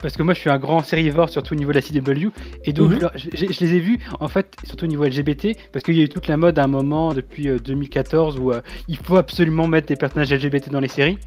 parce 0.00 0.16
que 0.16 0.22
moi 0.22 0.32
je 0.32 0.40
suis 0.40 0.48
un 0.48 0.58
grand 0.58 0.82
sérivore, 0.82 1.28
surtout 1.28 1.52
au 1.54 1.56
niveau 1.56 1.72
de 1.72 1.76
la 1.76 1.82
CW, 1.82 2.28
et 2.64 2.72
donc 2.72 2.92
Mhm. 2.92 3.10
je, 3.14 3.44
les 3.46 3.74
ai 3.74 3.80
vus, 3.80 3.98
en 4.20 4.28
fait, 4.28 4.54
surtout 4.64 4.86
au 4.86 4.88
niveau 4.88 5.04
LGBT, 5.04 5.48
parce 5.72 5.84
qu'il 5.84 5.96
y 5.96 6.00
a 6.00 6.04
eu 6.04 6.08
toute 6.08 6.28
la 6.28 6.36
mode 6.38 6.58
à 6.58 6.64
un 6.64 6.68
moment 6.68 7.12
depuis 7.12 7.48
euh, 7.48 7.58
2014 7.58 8.38
où 8.38 8.52
euh, 8.52 8.60
il 8.88 8.96
faut 8.96 9.16
absolument 9.16 9.66
mettre 9.66 9.88
des 9.88 9.96
personnages 9.96 10.32
LGBT 10.32 10.70
dans 10.70 10.80
les 10.80 10.88
séries. 10.88 11.18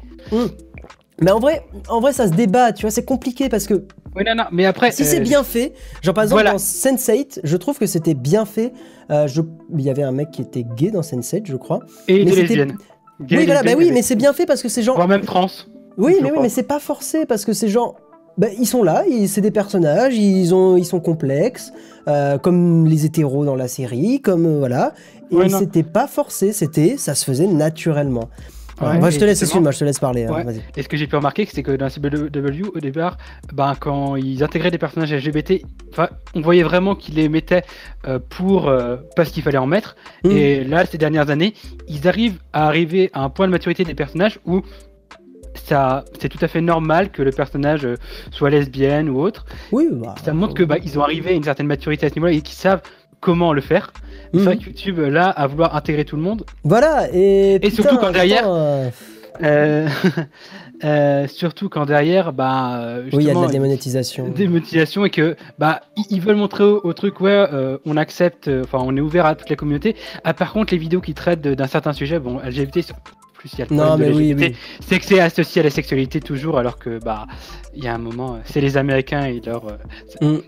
Mais 1.20 1.30
en 1.30 1.38
vrai, 1.38 1.64
en 1.88 2.00
vrai, 2.00 2.12
ça 2.12 2.26
se 2.26 2.32
débat, 2.32 2.72
tu 2.72 2.82
vois, 2.82 2.90
c'est 2.90 3.04
compliqué 3.04 3.48
parce 3.48 3.66
que 3.66 3.84
Oui, 4.14 4.24
non, 4.26 4.34
non, 4.34 4.44
mais 4.52 4.66
après. 4.66 4.92
si 4.92 5.02
euh, 5.02 5.06
c'est 5.06 5.20
bien 5.20 5.42
fait, 5.42 5.72
genre 6.02 6.14
par 6.14 6.24
exemple 6.24 6.42
voilà. 6.42 6.52
dans 6.52 6.58
Sense8, 6.58 7.40
je 7.42 7.56
trouve 7.56 7.78
que 7.78 7.86
c'était 7.86 8.14
bien 8.14 8.44
fait. 8.44 8.72
Euh, 9.10 9.26
je... 9.26 9.40
Il 9.74 9.80
y 9.80 9.90
avait 9.90 10.02
un 10.02 10.12
mec 10.12 10.30
qui 10.30 10.42
était 10.42 10.64
gay 10.76 10.90
dans 10.90 11.00
Sense8, 11.00 11.42
je 11.46 11.56
crois. 11.56 11.80
Et 12.08 12.24
mais 12.24 12.30
des 12.32 12.66
oui, 13.30 13.44
voilà, 13.46 13.62
bah 13.62 13.72
oui, 13.76 13.90
mais 13.92 14.02
c'est 14.02 14.16
bien 14.16 14.32
fait 14.32 14.46
parce 14.46 14.62
que 14.62 14.68
ces 14.68 14.82
gens. 14.82 14.94
Voire 14.94 15.08
même 15.08 15.22
trans. 15.22 15.46
Oui, 15.96 16.16
mais 16.22 16.30
oui, 16.30 16.38
mais 16.40 16.48
c'est 16.48 16.62
pas 16.62 16.80
forcé 16.80 17.26
parce 17.26 17.44
que 17.44 17.52
ces 17.52 17.68
gens. 17.68 17.94
Bah, 18.38 18.48
ils 18.58 18.66
sont 18.66 18.82
là, 18.82 19.04
c'est 19.26 19.42
des 19.42 19.50
personnages, 19.50 20.16
ils, 20.16 20.54
ont, 20.54 20.78
ils 20.78 20.86
sont 20.86 21.00
complexes, 21.00 21.70
euh, 22.08 22.38
comme 22.38 22.86
les 22.86 23.04
hétéros 23.04 23.44
dans 23.44 23.56
la 23.56 23.68
série, 23.68 24.22
comme 24.22 24.46
euh, 24.46 24.58
voilà. 24.58 24.94
Et 25.30 25.36
Ouais, 25.36 25.48
c'était 25.50 25.82
pas 25.82 26.06
forcé, 26.06 26.52
c'était, 26.52 26.96
ça 26.96 27.14
se 27.14 27.26
faisait 27.26 27.46
naturellement. 27.46 28.30
Ouais, 28.82 28.98
Moi, 28.98 29.10
je 29.10 29.18
te 29.18 29.24
laisse, 29.24 29.38
justement- 29.40 29.60
excuse-moi, 29.68 29.70
je 29.72 29.78
te 29.78 29.84
laisse 29.84 29.98
parler. 29.98 30.24
hein, 30.24 30.32
Ouais. 30.44 30.56
Et 30.76 30.82
ce 30.82 30.88
que 30.88 30.96
j'ai 30.96 31.06
pu 31.06 31.16
remarquer, 31.16 31.46
c'est 31.46 31.62
que 31.62 31.72
dans 31.72 31.88
CW, 31.88 32.70
au 32.74 32.80
départ, 32.80 33.16
ben, 33.52 33.74
quand 33.78 34.16
ils 34.16 34.42
intégraient 34.42 34.70
des 34.70 34.78
personnages 34.78 35.12
LGBT, 35.12 35.62
on 36.34 36.40
voyait 36.40 36.62
vraiment 36.62 36.94
qu'ils 36.94 37.14
les 37.16 37.28
mettaient 37.28 37.62
euh, 38.06 38.18
pour 38.28 38.68
euh, 38.68 38.96
parce 39.16 39.30
qu'il 39.30 39.42
fallait 39.42 39.58
en 39.58 39.66
mettre. 39.66 39.96
Mm. 40.24 40.30
Et 40.30 40.64
là, 40.64 40.86
ces 40.86 40.98
dernières 40.98 41.30
années, 41.30 41.54
ils 41.88 42.08
arrivent 42.08 42.38
à 42.52 42.66
arriver 42.66 43.10
à 43.12 43.22
un 43.22 43.30
point 43.30 43.46
de 43.46 43.52
maturité 43.52 43.84
des 43.84 43.94
personnages 43.94 44.38
où 44.46 44.62
ça, 45.54 46.04
c'est 46.18 46.28
tout 46.28 46.38
à 46.40 46.48
fait 46.48 46.60
normal 46.62 47.10
que 47.10 47.22
le 47.22 47.30
personnage 47.30 47.84
euh, 47.84 47.96
soit 48.30 48.50
lesbienne 48.50 49.08
ou 49.08 49.20
autre. 49.20 49.44
Oui, 49.70 49.86
bah, 49.92 50.14
Ça 50.24 50.32
montre 50.32 50.54
que 50.54 50.62
bah, 50.62 50.76
ils 50.82 50.98
ont 50.98 51.02
arrivé 51.02 51.30
à 51.30 51.32
une 51.34 51.44
certaine 51.44 51.66
maturité 51.66 52.06
à 52.06 52.08
ce 52.08 52.14
niveau-là 52.14 52.32
et 52.32 52.40
qu'ils 52.40 52.56
savent 52.56 52.80
comment 53.20 53.52
le 53.52 53.60
faire. 53.60 53.92
C'est 54.32 54.38
Mhm. 54.38 54.44
vrai 54.44 54.56
que 54.56 54.64
YouTube, 54.64 54.98
là, 54.98 55.28
à 55.28 55.46
vouloir 55.46 55.76
intégrer 55.76 56.04
tout 56.04 56.16
le 56.16 56.22
monde, 56.22 56.44
Voilà, 56.64 57.08
et. 57.12 57.58
putain, 57.62 57.74
surtout 57.74 57.98
quand 57.98 58.12
derrière- 58.12 58.40
attends, 58.40 58.56
euh, 58.56 58.90
euh, 59.42 59.88
euh, 60.84 61.26
surtout 61.28 61.68
quand 61.68 61.86
derrière, 61.86 62.32
bah, 62.32 62.80
euh, 62.80 63.02
Oui, 63.12 63.24
il 63.24 63.26
y 63.26 63.30
a 63.30 63.34
de 63.34 63.40
la 63.40 63.46
démonétisation. 63.48 64.28
démonétisation 64.28 65.04
et 65.04 65.10
que 65.10 65.36
bah 65.58 65.80
ils, 66.10 66.20
veulent 66.20 66.36
montrer 66.36 66.64
au, 66.64 66.80
au 66.82 66.92
truc 66.92 67.20
ouais 67.20 67.30
euh, 67.52 67.78
on 67.86 67.96
accepte 67.96 68.48
euh, 68.48 68.62
enfin 68.64 68.78
on 68.82 68.96
est 68.96 69.00
ouvert 69.00 69.26
à 69.26 69.34
toute 69.34 69.48
la 69.50 69.56
communauté 69.56 69.96
ah 70.24 70.34
par 70.34 70.52
contre 70.52 70.72
les 70.74 70.78
vidéos 70.78 71.00
qui 71.00 71.14
traitent 71.14 71.40
d'un 71.42 71.66
certain 71.66 71.92
sujet 71.92 72.18
bon 72.18 72.38
LGBT 72.40 72.82
c'est- 72.82 72.94
plus 73.34 73.50
il 73.54 73.58
y 73.58 73.62
a 73.62 73.66
le 73.70 73.74
Non, 73.76 73.86
problème 73.88 74.08
de 74.12 74.18
mais 74.18 74.34
oui, 74.34 74.34
oui. 74.38 74.56
c'est 74.86 74.98
que 74.98 75.04
c'est 75.04 75.20
associé 75.20 75.60
à 75.60 75.64
la 75.64 75.70
sexualité 75.70 76.20
toujours 76.20 76.58
alors 76.58 76.78
que 76.78 76.98
bah 77.02 77.26
il 77.74 77.82
y 77.84 77.88
a 77.88 77.94
un 77.94 77.98
moment 77.98 78.34
euh, 78.34 78.38
c'est 78.44 78.60
les 78.60 78.76
américains 78.76 79.24
et 79.24 79.40
leur 79.44 79.62
euh, 79.66 79.76
Mm. 80.20 80.38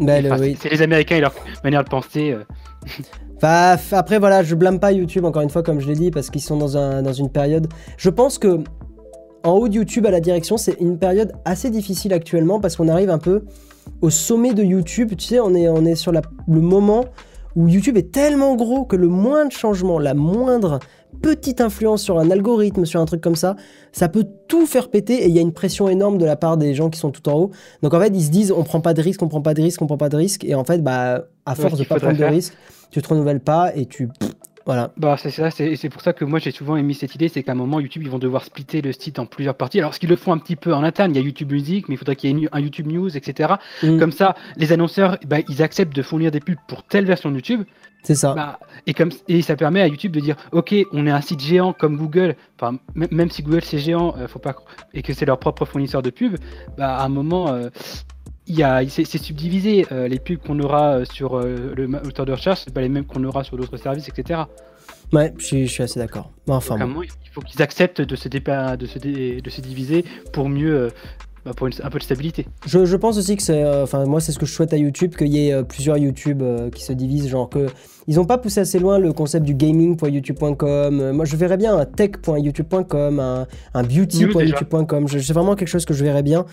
Bah, 0.00 0.20
le- 0.20 0.28
enfin, 0.28 0.38
c'est- 0.38 0.44
oui. 0.50 0.58
c'est 0.60 0.68
les 0.70 0.82
américains 0.82 1.16
et 1.16 1.20
leur 1.20 1.34
manière 1.64 1.82
de 1.84 1.88
penser 1.88 2.32
euh. 2.32 2.44
F- 3.40 3.94
après, 3.94 4.18
voilà, 4.18 4.42
je 4.42 4.54
blâme 4.54 4.80
pas 4.80 4.90
YouTube, 4.92 5.24
encore 5.24 5.42
une 5.42 5.50
fois, 5.50 5.62
comme 5.62 5.78
je 5.80 5.86
l'ai 5.86 5.94
dit, 5.94 6.10
parce 6.10 6.28
qu'ils 6.30 6.40
sont 6.42 6.56
dans, 6.56 6.76
un, 6.76 7.02
dans 7.02 7.12
une 7.12 7.30
période. 7.30 7.68
Je 7.96 8.10
pense 8.10 8.36
que 8.38 8.58
en 9.44 9.52
haut 9.52 9.68
de 9.68 9.74
YouTube 9.74 10.06
à 10.06 10.10
la 10.10 10.18
direction, 10.20 10.56
c'est 10.56 10.76
une 10.80 10.98
période 10.98 11.32
assez 11.44 11.70
difficile 11.70 12.12
actuellement, 12.12 12.58
parce 12.60 12.74
qu'on 12.76 12.88
arrive 12.88 13.10
un 13.10 13.18
peu 13.18 13.44
au 14.02 14.10
sommet 14.10 14.54
de 14.54 14.64
YouTube. 14.64 15.12
Tu 15.16 15.26
sais, 15.26 15.40
on 15.40 15.54
est, 15.54 15.68
on 15.68 15.84
est 15.84 15.94
sur 15.94 16.10
la- 16.12 16.22
le 16.48 16.60
moment 16.60 17.04
où 17.56 17.68
YouTube 17.68 17.96
est 17.96 18.12
tellement 18.12 18.54
gros 18.54 18.84
que 18.84 18.96
le 18.96 19.08
moindre 19.08 19.52
changement, 19.52 19.98
la 19.98 20.14
moindre 20.14 20.78
petite 21.22 21.60
influence 21.60 22.02
sur 22.02 22.18
un 22.18 22.30
algorithme, 22.30 22.84
sur 22.84 23.00
un 23.00 23.06
truc 23.06 23.20
comme 23.20 23.36
ça, 23.36 23.56
ça 23.92 24.08
peut 24.08 24.26
tout 24.46 24.66
faire 24.66 24.90
péter 24.90 25.24
et 25.24 25.28
il 25.28 25.34
y 25.34 25.38
a 25.38 25.42
une 25.42 25.52
pression 25.52 25.88
énorme 25.88 26.18
de 26.18 26.24
la 26.24 26.36
part 26.36 26.56
des 26.56 26.74
gens 26.74 26.90
qui 26.90 26.98
sont 26.98 27.10
tout 27.10 27.28
en 27.28 27.34
haut. 27.34 27.50
Donc 27.82 27.94
en 27.94 28.00
fait, 28.00 28.12
ils 28.14 28.24
se 28.24 28.30
disent 28.30 28.52
on 28.52 28.64
prend 28.64 28.80
pas 28.80 28.94
de 28.94 29.02
risque, 29.02 29.22
on 29.22 29.28
prend 29.28 29.42
pas 29.42 29.54
de 29.54 29.62
risque, 29.62 29.82
on 29.82 29.86
prend 29.86 29.96
pas 29.96 30.08
de 30.08 30.16
risque 30.16 30.44
et 30.44 30.54
en 30.54 30.64
fait 30.64 30.82
bah 30.82 31.24
à 31.46 31.54
force 31.54 31.74
ce 31.74 31.82
de 31.82 31.88
pas 31.88 31.96
prendre 31.98 32.18
de 32.18 32.24
risque, 32.24 32.54
tu 32.90 33.02
te 33.02 33.08
renouvelles 33.08 33.40
pas 33.40 33.74
et 33.74 33.86
tu 33.86 34.08
pff, 34.08 34.30
Voilà. 34.68 34.90
Bah 34.98 35.16
c'est 35.16 35.30
ça, 35.30 35.50
c'est 35.50 35.76
c'est 35.76 35.88
pour 35.88 36.02
ça 36.02 36.12
que 36.12 36.26
moi 36.26 36.38
j'ai 36.38 36.50
souvent 36.50 36.76
émis 36.76 36.92
cette 36.92 37.14
idée, 37.14 37.28
c'est 37.28 37.42
qu'à 37.42 37.52
un 37.52 37.54
moment 37.54 37.80
YouTube 37.80 38.02
ils 38.02 38.10
vont 38.10 38.18
devoir 38.18 38.44
splitter 38.44 38.82
le 38.82 38.92
site 38.92 39.18
en 39.18 39.24
plusieurs 39.24 39.54
parties. 39.54 39.78
Alors 39.78 39.94
ce 39.94 39.98
qu'ils 39.98 40.10
le 40.10 40.16
font 40.16 40.30
un 40.30 40.36
petit 40.36 40.56
peu 40.56 40.74
en 40.74 40.84
interne, 40.84 41.10
il 41.10 41.16
y 41.16 41.18
a 41.18 41.22
YouTube 41.22 41.50
Music, 41.52 41.88
mais 41.88 41.94
il 41.94 41.96
faudrait 41.96 42.16
qu'il 42.16 42.38
y 42.38 42.44
ait 42.44 42.48
un 42.52 42.60
YouTube 42.60 42.86
News, 42.86 43.16
etc. 43.16 43.54
Mm. 43.82 43.98
Comme 43.98 44.12
ça, 44.12 44.34
les 44.56 44.70
annonceurs, 44.70 45.16
bah, 45.26 45.38
ils 45.48 45.62
acceptent 45.62 45.96
de 45.96 46.02
fournir 46.02 46.30
des 46.30 46.40
pubs 46.40 46.58
pour 46.68 46.82
telle 46.82 47.06
version 47.06 47.30
de 47.30 47.36
YouTube. 47.36 47.62
C'est 48.02 48.14
ça. 48.14 48.34
Bah, 48.34 48.58
et, 48.86 48.92
comme, 48.92 49.08
et 49.26 49.40
ça 49.40 49.56
permet 49.56 49.80
à 49.80 49.88
YouTube 49.88 50.12
de 50.12 50.20
dire 50.20 50.36
Ok, 50.52 50.74
on 50.92 51.06
est 51.06 51.10
un 51.10 51.22
site 51.22 51.40
géant 51.40 51.72
comme 51.72 51.96
Google, 51.96 52.36
enfin, 52.60 52.78
même 52.94 53.30
si 53.30 53.42
Google 53.42 53.64
c'est 53.64 53.78
géant, 53.78 54.16
euh, 54.18 54.28
faut 54.28 54.38
pas, 54.38 54.54
et 54.92 55.00
que 55.00 55.14
c'est 55.14 55.24
leur 55.24 55.38
propre 55.38 55.64
fournisseur 55.64 56.02
de 56.02 56.10
pubs, 56.10 56.36
bah, 56.76 56.94
à 56.96 57.06
un 57.06 57.08
moment, 57.08 57.48
euh, 57.48 57.70
c'est, 58.88 59.04
c'est 59.04 59.18
subdivisé. 59.18 59.86
Euh, 59.92 60.08
les 60.08 60.18
pubs 60.18 60.38
qu'on 60.38 60.58
aura 60.60 60.98
euh, 60.98 61.04
sur 61.04 61.36
euh, 61.38 61.74
le 61.76 61.86
moteur 61.86 62.26
de 62.26 62.32
recherche, 62.32 62.62
c'est 62.64 62.72
pas 62.74 62.80
les 62.80 62.88
mêmes 62.88 63.04
qu'on 63.04 63.22
aura 63.24 63.44
sur 63.44 63.56
d'autres 63.56 63.76
services, 63.76 64.08
etc. 64.08 64.42
Ouais, 65.12 65.32
je 65.38 65.64
suis, 65.66 65.82
assez 65.82 65.98
d'accord. 65.98 66.30
Enfin, 66.48 66.76
bon. 66.86 67.02
il 67.02 67.30
faut 67.32 67.40
qu'ils 67.40 67.62
acceptent 67.62 68.00
de 68.02 68.16
se, 68.16 68.28
dépa- 68.28 68.76
de 68.76 68.86
se, 68.86 68.98
dé- 68.98 69.40
de 69.40 69.50
se 69.50 69.60
diviser 69.60 70.04
pour 70.32 70.48
mieux. 70.48 70.90
Bah, 71.48 71.54
pour 71.56 71.66
une- 71.66 71.72
un 71.82 71.90
peu 71.90 71.98
de 71.98 72.04
stabilité. 72.04 72.46
Je, 72.66 72.84
je 72.84 72.96
pense 72.96 73.16
aussi 73.18 73.36
que 73.36 73.42
c'est, 73.42 73.62
euh, 73.62 73.82
enfin 73.84 74.04
moi 74.04 74.20
c'est 74.20 74.32
ce 74.32 74.38
que 74.38 74.46
je 74.46 74.52
souhaite 74.52 74.72
à 74.72 74.76
YouTube, 74.76 75.14
qu'il 75.16 75.28
y 75.28 75.48
ait 75.48 75.52
euh, 75.52 75.62
plusieurs 75.62 75.96
YouTube 75.96 76.42
euh, 76.42 76.70
qui 76.70 76.82
se 76.84 76.92
divisent, 76.92 77.28
genre 77.28 77.48
que 77.48 77.66
ils 78.06 78.18
ont 78.20 78.24
pas 78.24 78.38
poussé 78.38 78.60
assez 78.60 78.78
loin 78.78 78.98
le 78.98 79.12
concept 79.12 79.44
du 79.44 79.54
gaming.youtube.com. 79.54 81.12
Moi 81.12 81.24
je 81.24 81.36
verrais 81.36 81.56
bien 81.56 81.76
un 81.76 81.84
tech.youtube.com, 81.84 83.20
un, 83.20 83.46
un 83.74 83.82
beauty.youtube.com. 83.82 85.08
C'est 85.08 85.32
vraiment 85.32 85.54
quelque 85.56 85.68
chose 85.68 85.84
que 85.84 85.94
je 85.94 86.04
verrais 86.04 86.22
bien 86.22 86.44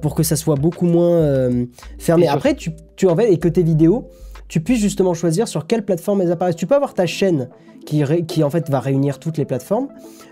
pour 0.00 0.14
que 0.14 0.22
ça 0.22 0.36
soit 0.36 0.56
beaucoup 0.56 0.86
moins 0.86 1.50
fermé. 1.98 2.28
Après 2.28 2.54
tu, 2.54 2.70
tu 2.96 3.08
en 3.08 3.16
fait 3.16 3.32
et 3.32 3.38
que 3.38 3.48
tes 3.48 3.62
vidéos, 3.62 4.08
tu 4.52 4.60
puisses 4.60 4.80
justement 4.80 5.14
choisir 5.14 5.48
sur 5.48 5.66
quelle 5.66 5.82
plateforme 5.82 6.20
elles 6.20 6.30
apparaissent. 6.30 6.56
Tu 6.56 6.66
peux 6.66 6.74
avoir 6.74 6.92
ta 6.92 7.06
chaîne 7.06 7.48
qui, 7.86 8.04
qui 8.28 8.44
en 8.44 8.50
fait 8.50 8.68
va 8.68 8.80
réunir 8.80 9.18
toutes 9.18 9.38
les 9.38 9.46
plateformes, 9.46 9.88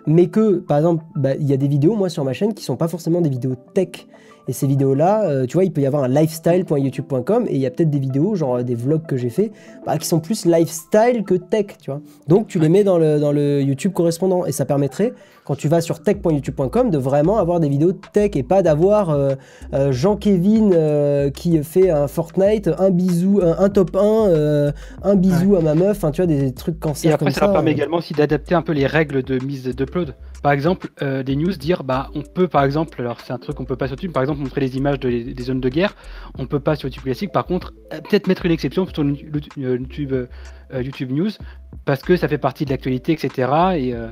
mais 0.06 0.26
que 0.26 0.56
par 0.56 0.76
exemple 0.76 1.06
bah, 1.16 1.36
il 1.36 1.48
y 1.48 1.54
a 1.54 1.56
des 1.56 1.68
vidéos 1.68 1.96
moi 1.96 2.10
sur 2.10 2.22
ma 2.22 2.34
chaîne 2.34 2.52
qui 2.52 2.62
sont 2.62 2.76
pas 2.76 2.86
forcément 2.86 3.22
des 3.22 3.30
vidéos 3.30 3.54
tech. 3.72 4.06
Et 4.46 4.52
ces 4.52 4.66
vidéos-là, 4.66 5.22
euh, 5.24 5.46
tu 5.46 5.54
vois, 5.54 5.64
il 5.64 5.72
peut 5.72 5.80
y 5.80 5.86
avoir 5.86 6.02
un 6.02 6.08
lifestyle.youtube.com 6.08 7.46
et 7.48 7.54
il 7.54 7.60
y 7.60 7.66
a 7.66 7.70
peut-être 7.70 7.88
des 7.88 7.98
vidéos, 7.98 8.34
genre 8.34 8.56
euh, 8.56 8.62
des 8.62 8.74
vlogs 8.74 9.06
que 9.06 9.16
j'ai 9.16 9.30
fait, 9.30 9.52
bah, 9.86 9.96
qui 9.96 10.06
sont 10.06 10.20
plus 10.20 10.44
lifestyle 10.44 11.24
que 11.24 11.34
tech, 11.34 11.78
tu 11.80 11.90
vois. 11.90 12.00
Donc 12.26 12.46
tu 12.46 12.58
les 12.58 12.68
mets 12.68 12.84
dans 12.84 12.98
le, 12.98 13.18
dans 13.20 13.32
le 13.32 13.62
YouTube 13.62 13.92
correspondant 13.92 14.44
et 14.44 14.52
ça 14.52 14.66
permettrait, 14.66 15.12
quand 15.50 15.56
tu 15.56 15.66
vas 15.66 15.80
sur 15.80 16.00
tech.youtube.com, 16.00 16.90
de 16.90 16.98
vraiment 16.98 17.38
avoir 17.38 17.58
des 17.58 17.68
vidéos 17.68 17.90
tech 17.92 18.36
et 18.36 18.44
pas 18.44 18.62
d'avoir 18.62 19.10
euh, 19.10 19.34
euh, 19.74 19.90
Jean-Kévin 19.90 20.70
euh, 20.70 21.30
qui 21.30 21.60
fait 21.64 21.90
un 21.90 22.06
Fortnite, 22.06 22.70
un 22.78 22.90
bisou, 22.90 23.40
un, 23.42 23.58
un 23.58 23.68
top 23.68 23.96
1, 23.96 23.98
euh, 24.28 24.70
un 25.02 25.16
bisou 25.16 25.56
à 25.56 25.60
ma 25.60 25.74
meuf, 25.74 26.04
tu 26.12 26.22
vois, 26.22 26.26
des 26.26 26.54
trucs 26.54 26.78
cancer 26.78 27.10
Et 27.10 27.14
après, 27.14 27.24
comme 27.26 27.34
ça, 27.34 27.46
ça. 27.46 27.48
permet 27.48 27.72
également 27.72 27.96
aussi 27.96 28.14
d'adapter 28.14 28.54
un 28.54 28.62
peu 28.62 28.70
les 28.70 28.86
règles 28.86 29.24
de 29.24 29.44
mise 29.44 29.64
d'upload. 29.64 30.14
Par 30.42 30.52
exemple, 30.52 30.88
euh, 31.02 31.22
des 31.22 31.36
news 31.36 31.52
dire, 31.52 31.84
bah, 31.84 32.08
on 32.14 32.22
peut 32.22 32.48
par 32.48 32.64
exemple, 32.64 33.00
alors 33.02 33.20
c'est 33.20 33.32
un 33.32 33.38
truc 33.38 33.56
qu'on 33.56 33.66
peut 33.66 33.76
pas 33.76 33.86
sur 33.88 33.94
YouTube, 33.96 34.12
par 34.12 34.22
exemple, 34.22 34.40
montrer 34.40 34.62
les 34.62 34.76
images 34.76 34.98
de- 34.98 35.32
des 35.32 35.42
zones 35.42 35.60
de 35.60 35.68
guerre, 35.68 35.94
on 36.38 36.46
peut 36.46 36.60
pas 36.60 36.76
sur 36.76 36.88
YouTube 36.88 37.02
classique. 37.04 37.30
Par 37.32 37.44
contre, 37.44 37.74
euh, 37.92 38.00
peut-être 38.00 38.26
mettre 38.26 38.46
une 38.46 38.52
exception 38.52 38.86
sur 38.86 39.02
euh, 39.02 39.14
YouTube, 39.58 40.12
euh, 40.14 40.82
YouTube 40.82 41.12
News, 41.12 41.30
parce 41.84 42.02
que 42.02 42.16
ça 42.16 42.26
fait 42.28 42.38
partie 42.38 42.64
de 42.64 42.70
l'actualité, 42.70 43.12
etc. 43.12 43.30
Et 43.76 43.94
euh, 43.94 44.08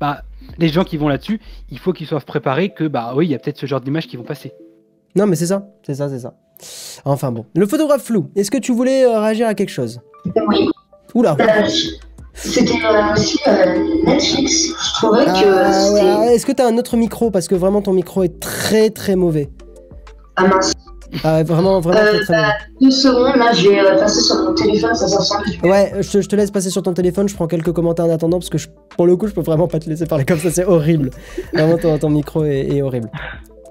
bah, 0.00 0.22
les 0.58 0.68
gens 0.68 0.82
qui 0.82 0.96
vont 0.96 1.08
là-dessus, 1.08 1.40
il 1.70 1.78
faut 1.78 1.92
qu'ils 1.92 2.06
soient 2.08 2.18
préparés 2.20 2.70
que, 2.70 2.84
bah 2.88 3.12
oui, 3.14 3.26
il 3.26 3.30
y 3.30 3.34
a 3.34 3.38
peut-être 3.38 3.58
ce 3.58 3.66
genre 3.66 3.80
d'images 3.80 4.08
qui 4.08 4.16
vont 4.16 4.24
passer. 4.24 4.52
Non 5.14 5.26
mais 5.26 5.36
c'est 5.36 5.46
ça, 5.46 5.68
c'est 5.84 5.94
ça, 5.94 6.08
c'est 6.08 6.18
ça. 6.20 6.34
Enfin 7.04 7.30
bon. 7.32 7.46
Le 7.54 7.66
photographe 7.66 8.02
flou, 8.02 8.30
est-ce 8.36 8.50
que 8.50 8.58
tu 8.58 8.72
voulais 8.72 9.04
euh, 9.04 9.20
réagir 9.20 9.46
à 9.48 9.54
quelque 9.54 9.70
chose? 9.70 10.00
Oui, 10.48 10.68
Oula 11.14 11.36
euh, 11.40 11.68
c'était 12.40 12.72
euh, 12.84 13.12
aussi 13.14 13.38
euh, 13.46 13.76
Netflix. 14.04 14.68
Je 14.68 14.92
trouvais 14.94 15.24
que 15.24 15.30
Ah, 15.46 16.20
ouais, 16.20 16.34
Est-ce 16.34 16.46
que 16.46 16.52
tu 16.52 16.62
as 16.62 16.66
un 16.66 16.76
autre 16.78 16.96
micro? 16.96 17.30
Parce 17.30 17.48
que 17.48 17.54
vraiment 17.54 17.82
ton 17.82 17.92
micro 17.92 18.22
est 18.22 18.40
très 18.40 18.90
très 18.90 19.16
mauvais. 19.16 19.48
Ah 20.36 20.46
mince. 20.46 20.72
Ah, 21.24 21.34
ouais, 21.36 21.42
vraiment, 21.42 21.80
vraiment 21.80 22.00
Euh, 22.00 22.12
très 22.18 22.24
très 22.24 22.34
bah, 22.42 22.52
deux 22.80 22.90
secondes, 22.92 23.34
là, 23.36 23.52
je 23.52 23.68
vais 23.68 23.80
euh, 23.80 23.98
passer 23.98 24.20
sur 24.20 24.36
mon 24.44 24.54
téléphone, 24.54 24.94
ça 24.94 25.08
s'en. 25.08 25.34
Ouais, 25.64 25.92
je 26.00 26.08
te, 26.08 26.20
je 26.20 26.28
te 26.28 26.36
laisse 26.36 26.52
passer 26.52 26.70
sur 26.70 26.82
ton 26.82 26.92
téléphone, 26.92 27.28
je 27.28 27.34
prends 27.34 27.48
quelques 27.48 27.72
commentaires 27.72 28.04
en 28.04 28.10
attendant 28.10 28.38
parce 28.38 28.48
que 28.48 28.58
je- 28.58 28.68
pour 28.96 29.06
le 29.06 29.16
coup, 29.16 29.26
je 29.26 29.32
peux 29.34 29.40
vraiment 29.40 29.66
pas 29.66 29.80
te 29.80 29.88
laisser 29.90 30.06
parler 30.06 30.24
comme 30.24 30.38
ça, 30.38 30.52
c'est 30.52 30.64
horrible. 30.64 31.10
Vraiment, 31.52 31.78
ton, 31.78 31.98
ton 31.98 32.10
micro 32.10 32.44
est, 32.44 32.60
est 32.76 32.80
horrible. 32.82 33.10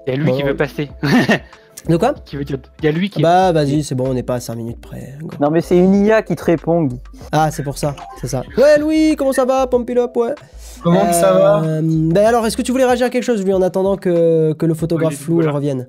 Il 0.06 0.10
y 0.14 0.16
a 0.16 0.20
lui 0.20 0.32
qui 0.32 0.42
veut 0.42 0.54
passer. 0.56 0.90
De 1.88 1.96
quoi 1.96 2.14
qui 2.24 2.36
veut 2.36 2.44
dire... 2.44 2.58
Il 2.80 2.84
y 2.84 2.88
a 2.88 2.92
lui 2.92 3.08
qui. 3.10 3.22
Bah, 3.22 3.52
vas-y, 3.52 3.82
c'est 3.82 3.94
bon, 3.94 4.08
on 4.10 4.14
n'est 4.14 4.22
pas 4.22 4.34
à 4.34 4.40
5 4.40 4.54
minutes 4.54 4.80
près. 4.80 5.14
Go. 5.20 5.30
Non, 5.40 5.50
mais 5.50 5.60
c'est 5.60 5.78
une 5.78 5.94
IA 5.94 6.22
qui 6.22 6.36
te 6.36 6.44
répond, 6.44 6.82
Guy. 6.84 6.98
Ah, 7.32 7.50
c'est 7.50 7.62
pour 7.62 7.78
ça, 7.78 7.96
c'est 8.20 8.26
ça. 8.28 8.42
Ouais, 8.58 8.78
Louis, 8.78 9.16
comment 9.16 9.32
ça 9.32 9.44
va 9.46 9.66
Pompilop, 9.66 10.14
ouais. 10.16 10.34
Comment 10.82 11.12
ça 11.12 11.32
va 11.32 11.62
Euh, 11.64 11.80
Ben 11.82 12.26
alors, 12.26 12.46
est-ce 12.46 12.56
que 12.56 12.62
tu 12.62 12.72
voulais 12.72 12.84
réagir 12.84 13.06
à 13.06 13.10
quelque 13.10 13.22
chose, 13.24 13.42
lui, 13.44 13.52
en 13.54 13.62
attendant 13.62 13.96
que, 13.96 14.52
que 14.52 14.66
le 14.66 14.74
photographe 14.74 15.12
Oui, 15.12 15.16
flou 15.24 15.34
voilà. 15.36 15.52
revienne 15.52 15.88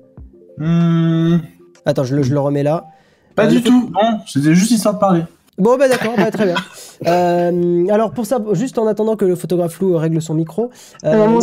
Hmm, 0.58 1.38
Attends, 1.86 2.04
je 2.04 2.14
le, 2.16 2.22
je 2.22 2.32
le 2.32 2.40
remets 2.40 2.62
là. 2.62 2.86
Pas 3.34 3.44
Euh, 3.44 3.48
du 3.48 3.62
tout, 3.62 3.90
non, 3.92 4.18
c'était 4.26 4.54
juste 4.54 4.70
histoire 4.70 4.94
de 4.94 4.98
parler. 5.00 5.22
Bon, 5.58 5.76
bah 5.76 5.88
d'accord, 5.88 6.12
bah, 6.16 6.30
très 6.30 6.46
bien. 6.46 6.56
Euh, 7.08 7.86
alors, 7.88 8.12
pour 8.12 8.26
ça, 8.26 8.38
juste 8.52 8.78
en 8.78 8.86
attendant 8.86 9.16
que 9.16 9.24
le 9.24 9.34
photographe 9.34 9.72
flou 9.72 9.96
règle 9.96 10.22
son 10.22 10.34
micro. 10.34 10.70
euh, 11.04 11.40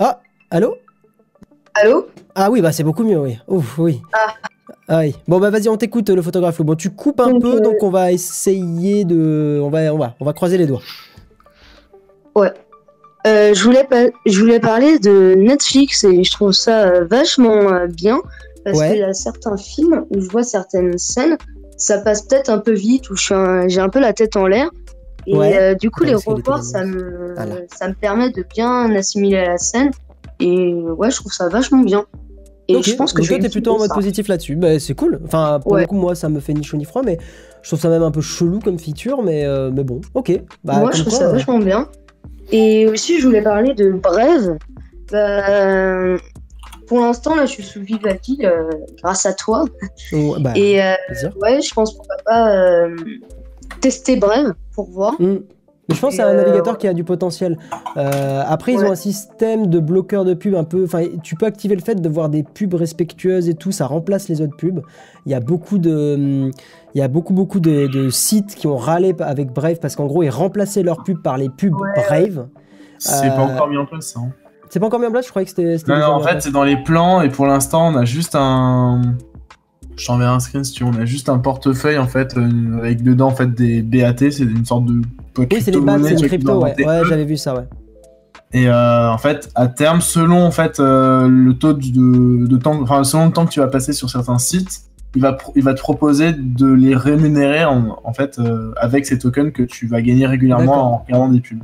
Ah, 0.00 0.18
allô 0.50 0.74
Allô 1.74 2.08
Ah 2.34 2.50
oui, 2.50 2.60
bah 2.60 2.72
c'est 2.72 2.82
beaucoup 2.82 3.04
mieux, 3.04 3.18
oui. 3.18 3.38
Ouf, 3.48 3.78
oui. 3.78 4.00
Ah 4.88 4.98
oui. 5.00 5.14
Bon, 5.28 5.38
bah 5.38 5.50
vas-y, 5.50 5.68
on 5.68 5.76
t'écoute, 5.76 6.08
le 6.10 6.22
photographe. 6.22 6.60
Bon, 6.62 6.74
tu 6.74 6.90
coupes 6.90 7.20
un 7.20 7.30
Donc, 7.30 7.42
peu, 7.42 7.56
euh, 7.56 7.60
donc 7.60 7.82
on 7.82 7.90
va 7.90 8.12
essayer 8.12 9.04
de. 9.04 9.60
On 9.62 9.70
va, 9.70 9.94
on 9.94 9.98
va, 9.98 10.14
on 10.20 10.24
va 10.24 10.32
croiser 10.32 10.58
les 10.58 10.66
doigts. 10.66 10.82
Euh, 13.26 13.52
je, 13.52 13.62
voulais 13.64 13.84
pa- 13.84 14.06
je 14.24 14.40
voulais 14.40 14.60
parler 14.60 14.98
de 14.98 15.34
Netflix 15.36 16.04
et 16.04 16.24
je 16.24 16.30
trouve 16.30 16.52
ça 16.52 16.84
euh, 16.88 17.04
vachement 17.04 17.70
euh, 17.70 17.86
bien 17.86 18.18
parce 18.64 18.78
Ouais. 18.78 18.90
qu'il 18.90 18.98
y 19.00 19.02
a 19.02 19.12
certains 19.12 19.58
films 19.58 20.06
où 20.08 20.20
je 20.22 20.28
vois 20.30 20.42
certaines 20.42 20.96
scènes, 20.96 21.36
ça 21.76 21.98
passe 21.98 22.22
peut-être 22.22 22.48
un 22.48 22.56
peu 22.58 22.72
vite, 22.72 23.04
un- 23.30 23.68
j'ai 23.68 23.80
un 23.80 23.90
peu 23.90 24.00
la 24.00 24.14
tête 24.14 24.36
en 24.36 24.46
l'air. 24.46 24.70
Et 25.26 25.36
Ouais. 25.36 25.54
euh, 25.60 25.74
du 25.74 25.90
coup, 25.90 26.04
Attends, 26.04 26.12
les 26.12 26.34
reports, 26.34 26.62
ça 26.62 26.82
me, 26.84 27.34
Ah 27.36 27.44
ça 27.76 27.88
me 27.88 27.94
permet 27.94 28.30
de 28.30 28.42
bien 28.54 28.90
assimiler 28.94 29.44
la 29.44 29.58
scène. 29.58 29.90
Et 30.40 30.72
ouais, 30.74 31.10
je 31.10 31.16
trouve 31.16 31.32
ça 31.32 31.48
vachement 31.48 31.82
bien. 31.82 32.04
Et 32.68 32.82
je 32.82 32.94
pense 32.94 33.12
que 33.12 33.18
donc 33.18 33.24
je 33.24 33.30
toi, 33.30 33.38
vais 33.38 33.42
t'es 33.42 33.48
plutôt 33.48 33.72
en 33.72 33.78
mode 33.78 33.88
ça. 33.88 33.94
positif 33.94 34.28
là-dessus. 34.28 34.54
Bah, 34.54 34.78
c'est 34.78 34.94
cool. 34.94 35.20
Enfin, 35.24 35.58
pour 35.60 35.72
Ouais. 35.72 35.80
le 35.82 35.86
coup, 35.86 35.96
moi, 35.96 36.14
ça 36.14 36.28
me 36.28 36.38
fait 36.40 36.54
ni 36.54 36.62
chaud 36.62 36.76
ni 36.76 36.84
froid, 36.84 37.02
mais 37.04 37.18
je 37.62 37.68
trouve 37.68 37.80
ça 37.80 37.88
même 37.88 38.02
un 38.04 38.12
peu 38.12 38.20
chelou 38.20 38.60
comme 38.60 38.78
feature, 38.78 39.22
mais, 39.22 39.44
euh, 39.44 39.70
mais 39.72 39.82
bon, 39.82 40.00
ok. 40.14 40.40
Bah, 40.64 40.78
Moi, 40.78 40.90
je 40.92 41.00
trouve 41.00 41.12
quoi, 41.12 41.18
ça 41.18 41.28
euh, 41.28 41.32
vachement 41.32 41.58
bien. 41.58 41.88
Et 42.52 42.86
aussi, 42.86 43.18
je 43.20 43.26
voulais 43.26 43.42
parler 43.42 43.74
de 43.74 43.90
Brève. 43.90 44.56
Bah, 45.10 46.16
pour 46.86 47.00
l'instant, 47.00 47.36
là, 47.36 47.46
je 47.46 47.50
suis 47.52 47.62
sous 47.62 47.80
euh, 47.80 48.70
grâce 49.02 49.26
à 49.26 49.32
toi. 49.32 49.64
ouais, 50.12 50.32
bah, 50.40 50.52
Et 50.56 50.82
euh, 50.82 50.94
ouais, 51.40 51.60
je 51.60 51.72
pense 51.74 51.94
pourquoi 51.94 52.16
pas 52.24 52.52
euh, 52.52 52.96
tester 53.80 54.16
Brève 54.16 54.54
pour 54.74 54.90
voir. 54.90 55.14
Hmm. 55.20 55.38
Mais 55.90 55.94
je 55.96 56.00
pense 56.00 56.10
que 56.10 56.16
c'est 56.16 56.22
un 56.22 56.28
euh, 56.28 56.36
navigateur 56.44 56.78
qui 56.78 56.86
a 56.88 56.94
du 56.94 57.04
potentiel. 57.04 57.58
Euh, 57.96 58.42
après, 58.46 58.72
ils 58.72 58.78
ont 58.84 58.92
un 58.92 58.94
système 58.94 59.66
de 59.66 59.78
bloqueur 59.80 60.24
de 60.24 60.34
pubs 60.34 60.54
un 60.54 60.64
peu. 60.64 60.84
Enfin, 60.84 61.02
tu 61.22 61.34
peux 61.34 61.46
activer 61.46 61.74
le 61.74 61.82
fait 61.82 61.96
de 61.96 62.08
voir 62.08 62.28
des 62.30 62.42
pubs 62.44 62.72
respectueuses 62.74 63.48
et 63.48 63.54
tout. 63.54 63.72
Ça 63.72 63.86
remplace 63.86 64.28
les 64.28 64.40
autres 64.40 64.56
pubs. 64.56 64.80
Il 65.26 65.32
y 65.32 65.34
a 65.34 65.40
beaucoup 65.40 65.78
de, 65.78 66.50
il 66.94 66.98
y 66.98 67.02
a 67.02 67.08
beaucoup 67.08 67.34
beaucoup 67.34 67.60
de, 67.60 67.86
de 67.88 68.08
sites 68.08 68.54
qui 68.54 68.66
ont 68.66 68.76
râlé 68.76 69.14
avec 69.20 69.52
Brave 69.52 69.78
parce 69.80 69.96
qu'en 69.96 70.06
gros, 70.06 70.22
ils 70.22 70.30
remplaçaient 70.30 70.82
leurs 70.82 71.02
pubs 71.02 71.20
par 71.20 71.36
les 71.36 71.48
pubs 71.50 71.74
Brave. 71.96 72.46
C'est 72.98 73.26
Euh, 73.26 73.30
pas 73.36 73.42
encore 73.42 73.68
mis 73.68 73.76
en 73.76 73.86
place, 73.86 74.06
ça. 74.14 74.20
hein. 74.20 74.30
C'est 74.68 74.78
pas 74.78 74.86
encore 74.86 75.00
mis 75.00 75.06
en 75.06 75.10
place. 75.10 75.24
Je 75.26 75.30
croyais 75.30 75.46
que 75.46 75.50
c'était. 75.50 75.76
Non, 75.92 75.98
non, 75.98 76.06
en 76.14 76.20
fait, 76.20 76.40
c'est 76.42 76.52
dans 76.52 76.62
les 76.64 76.76
plans 76.76 77.20
et 77.22 77.28
pour 77.28 77.46
l'instant, 77.46 77.88
on 77.88 77.96
a 77.96 78.04
juste 78.04 78.36
un. 78.36 79.02
Je 79.96 80.06
t'enverrai 80.06 80.30
un 80.30 80.40
screen 80.40 80.64
si 80.64 80.72
tu 80.72 80.84
veux. 80.84 80.90
On 80.90 80.94
a 80.98 81.04
juste 81.04 81.28
un 81.28 81.38
portefeuille 81.38 81.98
en 81.98 82.06
fait 82.06 82.36
euh, 82.36 82.78
avec 82.78 83.02
dedans 83.02 83.28
en 83.28 83.34
fait 83.34 83.52
des 83.52 83.82
BAT, 83.82 84.16
c'est 84.18 84.40
une 84.40 84.64
sorte 84.64 84.86
de. 84.86 85.02
Oui, 85.38 85.46
c'est 85.60 85.70
les 85.70 85.80
BAT, 85.80 85.98
c'est 86.02 86.12
une 86.12 86.26
crypto. 86.26 86.62
Ouais, 86.62 86.74
ouais 86.84 87.00
j'avais 87.08 87.24
vu 87.24 87.36
ça. 87.36 87.54
Ouais. 87.54 87.66
Et 88.52 88.68
euh, 88.68 89.10
en 89.10 89.18
fait, 89.18 89.50
à 89.54 89.68
terme, 89.68 90.00
selon 90.00 90.44
en 90.44 90.50
fait 90.50 90.80
euh, 90.80 91.28
le 91.28 91.54
taux 91.54 91.72
de, 91.72 92.46
de 92.46 92.56
temps, 92.56 92.80
enfin 92.82 93.04
selon 93.04 93.26
le 93.26 93.32
temps 93.32 93.46
que 93.46 93.52
tu 93.52 93.60
vas 93.60 93.68
passer 93.68 93.92
sur 93.92 94.10
certains 94.10 94.38
sites, 94.38 94.82
il 95.14 95.22
va 95.22 95.36
il 95.54 95.62
va 95.62 95.74
te 95.74 95.80
proposer 95.80 96.32
de 96.32 96.66
les 96.66 96.96
rémunérer 96.96 97.64
en, 97.64 97.98
en 98.02 98.12
fait 98.12 98.40
avec 98.76 99.06
ces 99.06 99.18
tokens 99.18 99.52
que 99.52 99.62
tu 99.62 99.86
vas 99.86 100.02
gagner 100.02 100.26
régulièrement 100.26 100.94
en 100.94 100.98
regardant 100.98 101.28
des 101.28 101.40
pubs. 101.40 101.62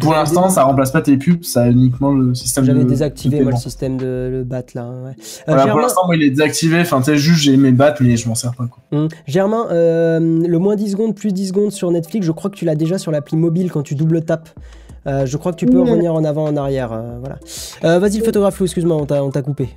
Pour 0.00 0.12
l'instant, 0.14 0.48
dé- 0.48 0.54
ça 0.54 0.64
remplace 0.64 0.90
pas 0.90 1.00
tes 1.00 1.16
pubs, 1.16 1.44
ça 1.44 1.62
a 1.62 1.68
uniquement 1.68 2.12
le 2.12 2.34
système. 2.34 2.64
J'avais 2.64 2.80
de- 2.82 2.88
désactivé 2.88 3.38
de 3.38 3.42
moi 3.44 3.52
le 3.52 3.58
système 3.58 3.96
de 3.98 4.28
le 4.30 4.42
bat 4.42 4.62
là. 4.74 4.82
Ouais. 4.88 5.10
Euh, 5.10 5.12
Voilà, 5.46 5.62
pour 5.62 5.66
Germain- 5.68 5.82
l'instant, 5.82 6.00
moi, 6.06 6.16
il 6.16 6.22
est 6.24 6.30
désactivé. 6.30 6.80
Enfin, 6.80 6.98
tu 6.98 7.04
sais, 7.04 7.16
juste 7.16 7.42
j'ai 7.42 7.56
mes 7.56 7.70
battes, 7.70 8.00
mais 8.00 8.16
je 8.16 8.28
m'en 8.28 8.34
sers 8.34 8.52
pas. 8.56 8.66
Quoi. 8.66 8.98
Hum. 8.98 9.08
Germain, 9.28 9.66
euh, 9.70 10.18
le 10.20 10.58
moins 10.58 10.74
10 10.74 10.90
secondes, 10.90 11.14
plus 11.14 11.32
10 11.32 11.48
secondes 11.48 11.70
sur 11.70 11.90
Netflix, 11.92 12.26
je 12.26 12.32
crois 12.32 12.50
que 12.50 12.56
tu 12.56 12.64
l'as 12.64 12.74
déjà 12.74 12.98
sur 12.98 13.12
l'appli 13.12 13.36
mobile 13.36 13.70
quand 13.70 13.82
tu 13.82 13.94
double 13.94 14.22
tapes. 14.22 14.48
Euh, 15.06 15.24
je 15.24 15.36
crois 15.36 15.52
que 15.52 15.56
tu 15.56 15.66
peux 15.66 15.80
revenir 15.80 16.12
en 16.14 16.24
avant, 16.24 16.44
en 16.48 16.56
arrière. 16.56 16.92
euh, 16.92 17.18
voilà. 17.20 17.38
Euh, 17.84 17.98
Vas-y, 18.00 18.18
le 18.18 18.24
photographe 18.24 18.60
excuse-moi, 18.60 18.96
on 18.96 19.06
t'a 19.06 19.22
on 19.24 19.30
t'a 19.30 19.42
coupé. 19.42 19.68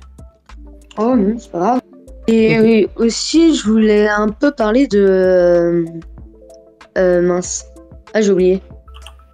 Oh 0.98 1.14
non, 1.16 1.36
c'est 1.38 1.50
pas 1.52 1.58
grave. 1.58 1.80
Et 2.26 2.58
Ok. 2.58 2.64
oui, 2.64 2.88
aussi, 2.96 3.54
je 3.54 3.64
voulais 3.68 4.08
un 4.08 4.28
peu 4.28 4.50
parler 4.50 4.86
de. 4.88 5.84
mince. 6.96 7.66
Ah, 8.12 8.20
j'ai 8.20 8.30
oublié. 8.32 8.60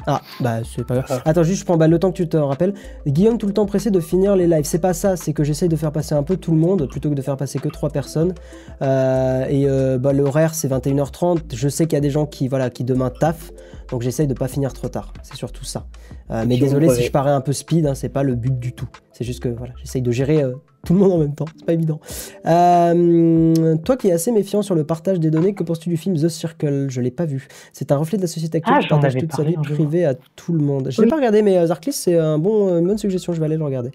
Ah, 0.06 0.22
bah 0.40 0.58
c'est 0.64 0.84
pas 0.86 1.00
grave. 1.00 1.22
Attends, 1.24 1.42
juste 1.42 1.60
je 1.60 1.64
prends 1.64 1.76
bah, 1.76 1.88
le 1.88 1.98
temps 1.98 2.10
que 2.10 2.16
tu 2.16 2.28
te 2.28 2.36
rappelles. 2.36 2.74
Guillaume, 3.06 3.38
tout 3.38 3.46
le 3.46 3.52
temps 3.52 3.66
pressé 3.66 3.90
de 3.90 4.00
finir 4.00 4.36
les 4.36 4.46
lives. 4.46 4.64
C'est 4.64 4.78
pas 4.78 4.92
ça, 4.92 5.16
c'est 5.16 5.32
que 5.32 5.44
j'essaye 5.44 5.68
de 5.68 5.76
faire 5.76 5.92
passer 5.92 6.14
un 6.14 6.22
peu 6.22 6.36
tout 6.36 6.52
le 6.52 6.58
monde 6.58 6.88
plutôt 6.88 7.10
que 7.10 7.14
de 7.14 7.22
faire 7.22 7.36
passer 7.36 7.58
que 7.58 7.68
trois 7.68 7.90
personnes. 7.90 8.34
Euh, 8.82 9.46
et 9.48 9.66
euh, 9.66 9.98
bah, 9.98 10.12
l'horaire 10.12 10.54
c'est 10.54 10.68
21h30. 10.68 11.54
Je 11.54 11.68
sais 11.68 11.84
qu'il 11.86 11.94
y 11.94 11.98
a 11.98 12.00
des 12.00 12.10
gens 12.10 12.26
qui, 12.26 12.48
voilà, 12.48 12.70
qui 12.70 12.84
demain 12.84 13.10
taffent, 13.10 13.52
donc 13.90 14.02
j'essaye 14.02 14.26
de 14.26 14.34
pas 14.34 14.48
finir 14.48 14.72
trop 14.72 14.88
tard. 14.88 15.12
C'est 15.22 15.36
surtout 15.36 15.64
ça. 15.64 15.86
Euh, 16.30 16.44
mais 16.46 16.56
désolé 16.58 16.88
si 16.90 17.02
je 17.02 17.10
parais 17.10 17.30
un 17.32 17.40
peu 17.40 17.52
speed, 17.52 17.86
hein, 17.86 17.94
c'est 17.94 18.08
pas 18.08 18.22
le 18.22 18.34
but 18.36 18.58
du 18.58 18.72
tout. 18.72 18.88
C'est 19.12 19.24
juste 19.24 19.42
que 19.42 19.48
voilà, 19.48 19.72
j'essaye 19.76 20.00
de 20.02 20.10
gérer 20.12 20.42
euh, 20.42 20.52
tout 20.86 20.94
le 20.94 21.00
monde 21.00 21.12
en 21.12 21.18
même 21.18 21.34
temps. 21.34 21.44
C'est 21.56 21.66
pas 21.66 21.72
évident. 21.72 21.98
Euh, 22.46 23.76
toi 23.84 23.96
qui 23.96 24.08
es 24.08 24.12
assez 24.12 24.30
méfiant 24.32 24.62
sur 24.62 24.74
le 24.74 24.84
partage 24.84 25.18
des 25.20 25.30
données, 25.30 25.54
que 25.54 25.62
penses-tu 25.64 25.88
du 25.88 25.96
film 25.96 26.16
The 26.16 26.28
Circle? 26.28 26.86
Je 26.88 27.00
l'ai 27.00 27.10
pas 27.10 27.24
vu. 27.24 27.48
C'est 27.72 27.92
un 27.92 27.96
reflet 27.96 28.16
de 28.16 28.22
la 28.22 28.28
société 28.28 28.58
actuelle 28.58 28.76
Ah, 28.78 28.82
qui 28.82 28.88
partage 28.88 29.16
toute 29.16 29.32
sa 29.32 29.42
vie 29.42 29.54
privée 29.54 30.04
à 30.04 30.14
tout 30.36 30.52
le 30.52 30.60
monde. 30.60 30.88
Je 30.90 30.98
l'ai 31.00 31.04
Oui. 31.06 31.10
pas 31.10 31.16
regardé, 31.16 31.42
mais 31.42 31.66
Zarklis, 31.66 31.92
c'est 31.92 32.16
un 32.16 32.38
bon, 32.38 32.78
une 32.78 32.86
bonne 32.86 32.98
suggestion. 32.98 33.32
Je 33.32 33.40
vais 33.40 33.46
aller 33.46 33.56
le 33.56 33.64
regarder. 33.64 33.90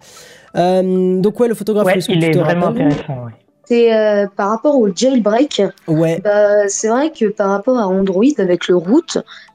Euh, 0.57 1.19
donc 1.19 1.39
ouais, 1.39 1.47
le 1.47 1.55
photographe. 1.55 1.85
Ouais, 1.85 1.97
est-ce 1.97 2.07
que 2.07 2.13
il 2.13 2.19
tu 2.19 2.25
est 2.25 2.31
te 2.31 2.39
vraiment 2.39 2.67
rappelles? 2.67 2.87
intéressant. 2.87 3.25
ouais. 3.25 3.31
C'est 3.67 3.93
euh, 3.95 4.27
par 4.35 4.49
rapport 4.49 4.77
au 4.77 4.89
jailbreak. 4.93 5.61
Ouais. 5.87 6.21
Bah, 6.23 6.67
c'est 6.67 6.87
vrai 6.87 7.11
que 7.11 7.25
par 7.25 7.49
rapport 7.49 7.77
à 7.77 7.87
Android 7.87 8.23
avec 8.37 8.67
le 8.67 8.75
root, 8.75 9.01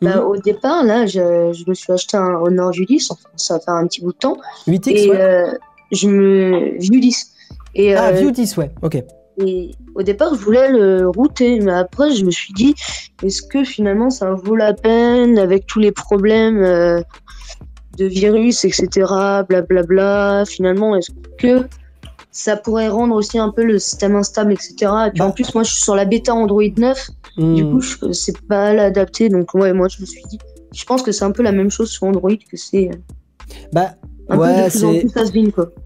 bah, 0.02 0.16
Mhm. 0.16 0.22
au 0.24 0.36
départ, 0.36 0.82
là, 0.84 1.06
je, 1.06 1.52
je 1.52 1.64
me 1.68 1.74
suis 1.74 1.92
acheté 1.92 2.16
un 2.16 2.34
Honor 2.34 2.72
Julius, 2.72 3.10
enfin, 3.10 3.28
ça 3.36 3.54
va 3.54 3.60
faire 3.60 3.74
un 3.74 3.86
petit 3.86 4.00
bout 4.00 4.12
de 4.12 4.18
temps, 4.18 4.36
8x, 4.66 4.90
et 4.90 5.10
ouais. 5.10 5.16
euh, 5.20 5.52
je 5.92 6.08
me 6.08 6.80
Julius. 6.80 7.26
Et, 7.74 7.94
Ah, 7.94 8.08
euh, 8.08 8.12
View 8.12 8.30
10, 8.32 8.56
ouais. 8.56 8.70
Ok. 8.82 9.02
et 9.42 9.70
au 9.94 10.02
départ, 10.02 10.34
je 10.34 10.40
voulais 10.40 10.70
le 10.70 11.08
router, 11.08 11.60
mais 11.60 11.72
après, 11.72 12.10
je 12.12 12.24
me 12.24 12.30
suis 12.30 12.52
dit, 12.52 12.74
est-ce 13.22 13.42
que 13.42 13.62
finalement, 13.64 14.10
ça 14.10 14.32
vaut 14.32 14.56
la 14.56 14.72
peine 14.74 15.38
avec 15.38 15.66
tous 15.66 15.78
les 15.78 15.92
problèmes 15.92 16.60
de 17.98 18.04
virus, 18.06 18.64
etc., 18.64 18.88
blablabla. 19.48 20.44
Finalement, 20.46 20.96
est-ce 20.96 21.10
que 21.38 21.66
ça 22.32 22.56
pourrait 22.56 22.88
rendre 22.88 23.14
aussi 23.16 23.38
un 23.38 23.50
peu 23.50 23.64
le 23.64 23.78
système 23.78 24.14
instable, 24.16 24.52
etc. 24.52 24.74
Et 25.06 25.10
puis 25.10 25.18
Bah. 25.20 25.26
en 25.26 25.30
plus, 25.32 25.52
moi, 25.54 25.62
je 25.64 25.72
suis 25.72 25.82
sur 25.82 25.96
la 25.96 26.04
bêta 26.04 26.34
Android 26.34 26.62
9. 26.76 27.08
Du 27.36 27.64
Hmm. 27.64 27.70
coup, 27.72 27.80
je- 27.80 28.12
c'est 28.12 28.40
pas 28.46 28.72
l'adapté. 28.74 29.28
Donc, 29.28 29.54
ouais, 29.54 29.72
moi, 29.72 29.88
je 29.88 30.00
me 30.00 30.06
suis 30.06 30.22
dit, 30.30 30.38
je 30.74 30.84
pense 30.84 31.02
que 31.02 31.12
c'est 31.12 31.24
un 31.24 31.30
peu 31.32 31.42
la 31.42 31.52
même 31.52 31.70
chose 31.70 31.90
sur 31.90 32.04
Android, 32.04 32.30
que 32.50 32.56
c'est 32.56 32.90
Bah, 33.72 33.94
un 34.28 34.36
peu 34.36 34.42
ouais. 34.42 34.68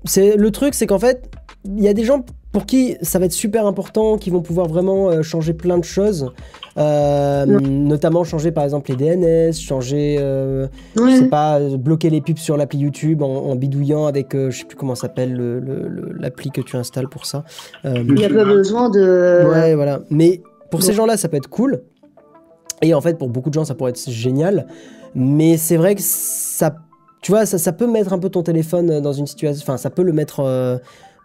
C'est 0.04 0.36
le 0.36 0.50
truc, 0.50 0.74
c'est 0.74 0.86
qu'en 0.86 0.98
fait, 0.98 1.30
il 1.64 1.82
y 1.82 1.88
a 1.88 1.94
des 1.94 2.04
gens 2.04 2.24
pour 2.52 2.66
qui 2.66 2.96
ça 3.02 3.18
va 3.18 3.24
être 3.24 3.32
super 3.32 3.66
important, 3.66 4.16
qui 4.16 4.30
vont 4.30 4.40
pouvoir 4.42 4.68
vraiment 4.68 5.10
euh, 5.10 5.22
changer 5.22 5.54
plein 5.54 5.78
de 5.78 5.84
choses, 5.84 6.32
Euh, 6.76 7.46
Ouais. 7.46 7.60
notamment 7.68 8.24
changer 8.24 8.50
par 8.50 8.64
exemple 8.64 8.90
les 8.90 8.96
DNS, 8.96 9.52
changer, 9.52 10.16
euh, 10.18 10.66
je 10.96 11.02
Ouais. 11.02 11.16
sais 11.18 11.28
pas, 11.28 11.60
euh, 11.60 11.76
bloquer 11.76 12.10
les 12.10 12.20
pubs 12.20 12.36
sur 12.38 12.56
l'appli 12.56 12.78
YouTube 12.80 13.22
en, 13.22 13.28
en 13.28 13.54
bidouillant 13.54 14.06
avec, 14.06 14.34
euh, 14.34 14.50
je 14.50 14.58
sais 14.58 14.64
plus 14.64 14.76
comment 14.76 14.96
ça 14.96 15.02
s'appelle 15.02 15.32
le- 15.34 15.60
le- 15.60 15.86
le- 15.88 16.12
l'appli 16.18 16.50
que 16.50 16.60
tu 16.60 16.76
installes 16.76 17.08
pour 17.08 17.26
ça. 17.26 17.44
Il 17.84 18.14
n'y 18.14 18.24
a 18.24 18.28
pas 18.28 18.44
besoin 18.44 18.90
de. 18.90 19.46
Ouais, 19.48 19.74
voilà. 19.76 20.00
Mais 20.10 20.42
pour 20.70 20.82
ces 20.82 20.92
gens-là, 20.92 21.16
ça 21.16 21.28
peut 21.28 21.36
être 21.36 21.48
cool. 21.48 21.82
Et 22.82 22.92
en 22.92 23.00
fait, 23.00 23.18
pour 23.18 23.28
beaucoup 23.28 23.50
de 23.50 23.54
gens, 23.54 23.64
ça 23.64 23.74
pourrait 23.76 23.90
être 23.92 24.10
génial. 24.10 24.66
Mais 25.14 25.56
c'est 25.56 25.76
vrai 25.76 25.94
que 25.94 26.02
ça, 26.02 26.74
tu 27.22 27.30
vois, 27.30 27.46
ça, 27.46 27.56
ça 27.58 27.72
peut 27.72 27.86
mettre 27.86 28.12
un 28.12 28.18
peu 28.18 28.30
ton 28.30 28.42
téléphone 28.42 29.00
dans 29.00 29.12
une 29.12 29.28
situation. 29.28 29.62
Enfin, 29.62 29.76
ça 29.76 29.90
peut 29.90 30.02
le 30.02 30.12
mettre 30.12 30.40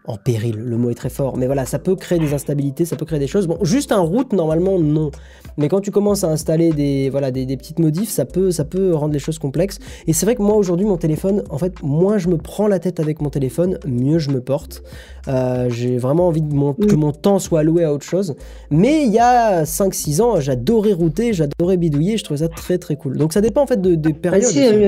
en 0.10 0.18
péril. 0.18 0.56
Le 0.57 0.76
mot 0.76 0.90
est 0.90 0.95
très 0.95 1.10
fort. 1.10 1.38
Mais 1.38 1.45
voilà, 1.45 1.65
ça 1.65 1.77
peut 1.77 1.95
créer 1.95 2.18
des 2.18 2.34
instabilités, 2.34 2.84
ça 2.84 2.95
peut 2.95 3.06
créer 3.06 3.19
des 3.19 3.27
choses. 3.27 3.45
Bon, 3.48 3.60
juste 3.61 3.91
un 3.91 3.99
route, 3.99 4.34
normalement, 4.34 4.80
non. 4.80 5.11
Mais 5.57 5.68
quand 5.68 5.81
tu 5.81 5.91
commences 5.91 6.23
à 6.23 6.30
installer 6.30 6.72
des, 6.72 7.10
voilà, 7.11 7.30
des, 7.30 7.45
des 7.45 7.57
petites 7.57 7.77
modifs, 7.77 8.10
ça 8.10 8.26
peut, 8.26 8.49
ça 8.49 8.65
peut 8.65 8.95
rendre 8.95 9.14
les 9.14 9.19
choses 9.19 9.38
complexes. 9.38 9.77
Et 10.07 10.14
c'est 10.14 10.26
vrai 10.26 10.34
que 10.36 10.41
moi, 10.41 10.56
aujourd'hui, 10.56 10.86
mon 10.88 10.98
téléphone, 10.98 11.44
en 11.52 11.60
fait, 11.60 11.81
moins 11.84 12.18
je 12.18 12.27
me 12.27 12.38
prends 12.38 12.68
la 12.68 12.80
tête 12.80 12.99
avec 12.99 13.22
mon 13.22 13.30
téléphone, 13.30 13.77
mieux 13.86 14.18
je 14.18 14.31
me 14.31 14.41
porte. 14.41 14.81
Euh, 15.27 15.69
J'ai 15.69 15.98
vraiment 15.98 16.27
envie 16.27 16.41
de 16.41 16.53
mon- 16.56 16.73
que 16.73 16.95
Mm. 16.95 16.99
mon 16.99 17.11
temps 17.11 17.38
soit 17.38 17.60
alloué 17.60 17.84
à 17.84 17.94
autre 17.94 18.06
chose. 18.06 18.36
Mais 18.72 19.03
il 19.06 19.11
y 19.11 19.19
a 19.19 19.64
5-6 19.65 20.22
ans, 20.22 20.40
j'adorais 20.40 20.94
router, 20.94 21.34
j'adorais 21.34 21.77
bidouiller, 21.77 22.18
je 22.18 22.23
trouvais 22.23 22.40
ça 22.40 22.48
très 22.49 22.80
très 22.80 22.95
cool. 22.95 23.15
Donc 23.18 23.31
ça 23.34 23.41
dépend 23.41 23.61
en 23.61 23.68
fait 23.68 23.80
de, 23.80 23.94
des 23.94 24.10
Ah, 24.11 24.19
périodes. 24.19 24.44
euh, 24.57 24.88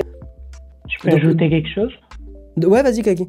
Je 0.89 1.03
peux 1.03 1.09
Donc, 1.11 1.19
ajouter 1.19 1.49
quelque 1.49 1.69
chose? 1.69 1.91
Ouais, 2.65 2.81
vas-y, 2.81 3.03
Kaki. 3.03 3.27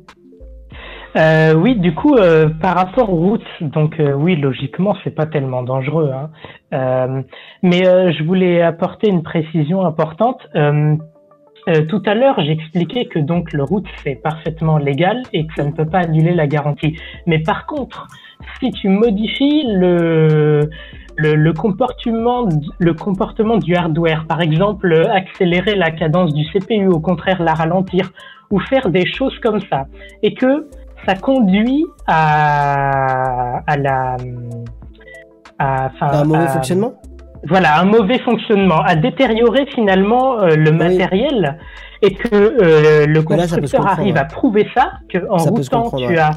Euh, 1.16 1.54
oui, 1.54 1.76
du 1.76 1.94
coup, 1.94 2.16
euh, 2.16 2.48
par 2.48 2.74
rapport 2.74 3.12
aux 3.12 3.16
routes, 3.16 3.46
donc 3.60 4.00
euh, 4.00 4.12
oui, 4.14 4.36
logiquement, 4.36 4.96
c'est 5.04 5.14
pas 5.14 5.26
tellement 5.26 5.62
dangereux. 5.62 6.10
Hein. 6.14 6.30
Euh, 6.72 7.22
mais 7.62 7.86
euh, 7.86 8.12
je 8.12 8.24
voulais 8.24 8.62
apporter 8.62 9.08
une 9.08 9.22
précision 9.22 9.84
importante. 9.84 10.40
Euh, 11.68 11.86
tout 11.88 12.02
à 12.06 12.14
l'heure, 12.14 12.40
j'expliquais 12.40 13.04
que 13.04 13.20
donc 13.20 13.52
le 13.52 13.62
route 13.62 13.86
c'est 14.02 14.16
parfaitement 14.16 14.78
légal 14.78 15.22
et 15.32 15.46
que 15.46 15.54
ça 15.54 15.64
ne 15.64 15.70
peut 15.70 15.86
pas 15.86 16.00
annuler 16.00 16.34
la 16.34 16.48
garantie. 16.48 16.98
Mais 17.26 17.38
par 17.38 17.66
contre, 17.66 18.08
si 18.58 18.72
tu 18.72 18.88
modifies 18.88 19.64
le 19.68 20.68
le, 21.16 21.34
le 21.34 21.52
comportement 21.52 22.48
le 22.78 22.94
comportement 22.94 23.58
du 23.58 23.76
hardware, 23.76 24.24
par 24.26 24.40
exemple 24.40 24.92
accélérer 25.12 25.76
la 25.76 25.92
cadence 25.92 26.34
du 26.34 26.44
CPU, 26.46 26.88
au 26.88 26.98
contraire 26.98 27.40
la 27.40 27.54
ralentir, 27.54 28.10
ou 28.50 28.58
faire 28.58 28.90
des 28.90 29.06
choses 29.06 29.38
comme 29.38 29.60
ça, 29.70 29.86
et 30.22 30.34
que 30.34 30.66
ça 31.06 31.14
conduit 31.14 31.84
à, 32.06 33.60
à 33.66 33.76
la 33.76 34.16
à, 35.58 35.90
Un 36.00 36.24
mauvais 36.24 36.44
à- 36.44 36.48
fonctionnement 36.48 36.94
voilà, 37.48 37.80
un 37.80 37.84
mauvais 37.84 38.20
fonctionnement, 38.20 38.82
à 38.82 38.94
détériorer 38.94 39.66
finalement 39.66 40.40
euh, 40.40 40.54
le 40.54 40.70
matériel 40.70 41.58
et 42.00 42.14
que 42.14 42.28
euh, 42.32 43.06
le 43.06 43.14
là, 43.14 43.22
constructeur 43.22 43.86
arrive 43.86 44.14
ouais. 44.14 44.20
à 44.20 44.24
prouver 44.24 44.68
ça, 44.74 44.92
que 45.08 45.18
en 45.28 45.38
Ça 45.38 45.50
peut 45.50 45.62
se 45.62 45.74
routant 45.74 45.96
tu 45.96 46.06
ouais. 46.06 46.18
as 46.18 46.30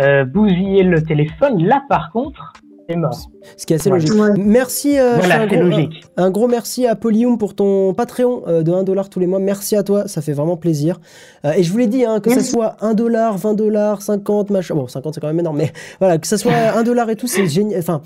euh, 0.00 0.24
bousillé 0.24 0.84
le 0.84 1.02
téléphone, 1.02 1.64
là 1.64 1.82
par 1.88 2.12
contre, 2.12 2.52
mort. 2.96 3.28
Ce 3.56 3.66
qui 3.66 3.72
est 3.72 3.76
assez 3.76 3.90
Ouais. 3.90 3.98
logique. 3.98 4.14
Ouais. 4.14 4.30
Merci, 4.38 4.98
euh, 4.98 5.16
voilà, 5.18 5.42
un 5.42 5.48
c'est 5.48 5.56
gros, 5.56 5.64
logique. 5.68 6.04
Un, 6.16 6.24
un 6.24 6.30
gros 6.30 6.48
merci 6.48 6.86
à 6.86 6.94
Polyum 6.96 7.38
pour 7.38 7.54
ton 7.54 7.94
Patreon 7.94 8.42
euh, 8.48 8.62
de 8.62 8.70
1$ 8.72 8.84
dollar 8.84 9.08
tous 9.08 9.20
les 9.20 9.26
mois. 9.26 9.38
Merci 9.38 9.76
à 9.76 9.82
toi, 9.82 10.06
ça 10.08 10.20
fait 10.22 10.32
vraiment 10.32 10.56
plaisir. 10.56 11.00
Euh, 11.44 11.52
et 11.52 11.62
je 11.62 11.70
vous 11.72 11.78
l'ai 11.78 11.86
dit, 11.86 12.04
hein, 12.04 12.20
que 12.20 12.30
ça 12.30 12.36
Merci. 12.36 12.50
soit 12.50 12.76
1$, 12.80 12.94
dollar, 12.94 13.36
20$, 13.38 13.54
dollars, 13.56 14.02
50, 14.02 14.50
machin. 14.50 14.74
Bon, 14.74 14.86
50 14.88 15.14
c'est 15.14 15.20
quand 15.20 15.26
même 15.28 15.40
énorme, 15.40 15.56
mais 15.58 15.72
voilà, 16.00 16.18
que 16.18 16.26
ça 16.26 16.38
soit 16.38 16.52
1$ 16.76 16.84
dollar 16.84 17.08
et 17.10 17.16
tout, 17.16 17.26
c'est 17.26 17.46
génial. 17.46 17.78
Enfin, 17.80 18.02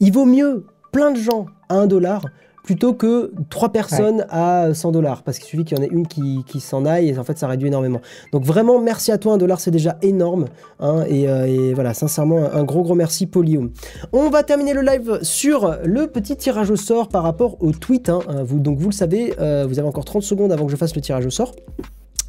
il 0.00 0.12
vaut 0.12 0.24
mieux 0.24 0.64
plein 0.92 1.10
de 1.10 1.18
gens 1.18 1.46
à 1.68 1.76
1$ 1.84 1.86
dollar 1.88 2.22
plutôt 2.68 2.92
que 2.92 3.32
trois 3.48 3.72
personnes 3.72 4.26
à 4.28 4.74
100 4.74 4.92
dollars 4.92 5.22
parce 5.22 5.38
qu'il 5.38 5.46
suffit 5.46 5.64
qu'il 5.64 5.78
y 5.78 5.80
en 5.80 5.82
ait 5.82 5.88
une 5.90 6.06
qui, 6.06 6.44
qui 6.46 6.60
s'en 6.60 6.84
aille 6.84 7.08
et 7.08 7.18
en 7.18 7.24
fait 7.24 7.38
ça 7.38 7.48
réduit 7.48 7.68
énormément. 7.68 8.02
Donc 8.30 8.44
vraiment 8.44 8.78
merci 8.78 9.10
à 9.10 9.16
toi 9.16 9.32
1 9.32 9.38
dollar 9.38 9.58
c'est 9.58 9.70
déjà 9.70 9.96
énorme 10.02 10.48
hein, 10.78 11.02
et, 11.08 11.30
euh, 11.30 11.46
et 11.46 11.72
voilà 11.72 11.94
sincèrement 11.94 12.36
un, 12.36 12.60
un 12.60 12.64
gros 12.64 12.82
gros 12.82 12.94
merci 12.94 13.24
Polyum 13.24 13.70
on 14.12 14.28
va 14.28 14.42
terminer 14.42 14.74
le 14.74 14.82
live 14.82 15.18
sur 15.22 15.78
le 15.82 16.08
petit 16.08 16.36
tirage 16.36 16.70
au 16.70 16.76
sort 16.76 17.08
par 17.08 17.22
rapport 17.22 17.56
au 17.62 17.72
tweet 17.72 18.10
hein, 18.10 18.18
hein, 18.28 18.42
vous, 18.42 18.58
donc 18.58 18.78
vous 18.78 18.90
le 18.90 18.94
savez 18.94 19.32
euh, 19.40 19.64
vous 19.66 19.78
avez 19.78 19.88
encore 19.88 20.04
30 20.04 20.22
secondes 20.22 20.52
avant 20.52 20.66
que 20.66 20.70
je 20.70 20.76
fasse 20.76 20.94
le 20.94 21.00
tirage 21.00 21.24
au 21.24 21.30
sort 21.30 21.52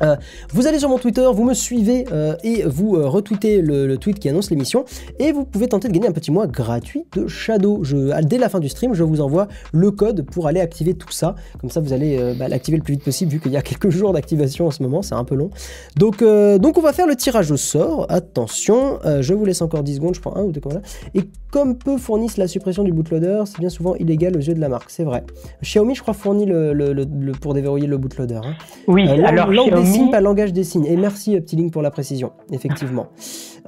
euh, 0.01 0.15
vous 0.53 0.67
allez 0.67 0.79
sur 0.79 0.89
mon 0.89 0.97
Twitter, 0.97 1.27
vous 1.33 1.43
me 1.43 1.53
suivez 1.53 2.05
euh, 2.11 2.35
et 2.43 2.63
vous 2.63 2.95
euh, 2.95 3.07
retweetez 3.07 3.61
le, 3.61 3.87
le 3.87 3.97
tweet 3.97 4.19
qui 4.19 4.29
annonce 4.29 4.49
l'émission 4.51 4.85
et 5.19 5.31
vous 5.31 5.45
pouvez 5.45 5.67
tenter 5.67 5.87
de 5.87 5.93
gagner 5.93 6.07
un 6.07 6.11
petit 6.11 6.31
mois 6.31 6.47
gratuit 6.47 7.05
de 7.15 7.27
Shadow. 7.27 7.83
Je, 7.83 8.21
dès 8.23 8.37
la 8.37 8.49
fin 8.49 8.59
du 8.59 8.69
stream, 8.69 8.93
je 8.93 9.03
vous 9.03 9.21
envoie 9.21 9.47
le 9.71 9.91
code 9.91 10.23
pour 10.25 10.47
aller 10.47 10.59
activer 10.61 10.93
tout 10.93 11.11
ça. 11.11 11.35
Comme 11.59 11.69
ça, 11.69 11.79
vous 11.81 11.93
allez 11.93 12.33
bah, 12.37 12.47
l'activer 12.47 12.77
le 12.77 12.83
plus 12.83 12.93
vite 12.93 13.03
possible 13.03 13.31
vu 13.31 13.39
qu'il 13.39 13.51
y 13.51 13.57
a 13.57 13.61
quelques 13.63 13.89
jours 13.89 14.13
d'activation 14.13 14.67
en 14.67 14.71
ce 14.71 14.81
moment, 14.83 15.01
c'est 15.01 15.15
un 15.15 15.23
peu 15.23 15.35
long. 15.35 15.49
Donc, 15.97 16.23
donc 16.23 16.77
on 16.77 16.81
va 16.81 16.93
faire 16.93 17.07
le 17.07 17.15
tirage 17.15 17.51
au 17.51 17.57
sort. 17.57 18.05
Attention, 18.09 18.99
je 19.21 19.33
vous 19.33 19.45
laisse 19.45 19.61
encore 19.61 19.83
10 19.83 19.95
secondes, 19.95 20.15
je 20.15 20.21
prends 20.21 20.35
un 20.35 20.43
ou 20.43 20.51
deux 20.51 20.61
comme 20.61 20.71
ça. 20.73 20.81
Et 21.15 21.21
comme 21.51 21.77
peu 21.77 21.97
fournissent 21.97 22.37
la 22.37 22.47
suppression 22.47 22.83
du 22.83 22.91
bootloader, 22.93 23.43
c'est 23.45 23.59
bien 23.59 23.69
souvent 23.69 23.95
illégal 23.95 24.35
aux 24.37 24.39
yeux 24.39 24.53
de 24.53 24.59
la 24.59 24.69
marque, 24.69 24.89
c'est 24.91 25.03
vrai. 25.03 25.23
Xiaomi, 25.63 25.95
je 25.95 26.01
crois, 26.01 26.13
fournit 26.13 26.45
le, 26.45 26.73
le- 26.73 26.93
le- 26.93 27.07
le- 27.19 27.31
pour 27.31 27.53
déverrouiller 27.55 27.87
le 27.87 27.97
bootloader. 27.97 28.35
hein. 28.43 28.53
Oui, 28.87 29.07
alors 29.09 29.47
des 29.47 29.53
Xiaomi, 29.53 29.88
signes, 29.93 30.11
pas 30.11 30.21
langage 30.21 30.53
des 30.53 30.63
signes. 30.63 30.85
Et 30.85 30.95
merci, 30.97 31.35
euh, 31.35 31.41
petit 31.41 31.55
link, 31.55 31.71
pour 31.73 31.81
la 31.81 31.91
précision, 31.91 32.31
effectivement. 32.51 33.07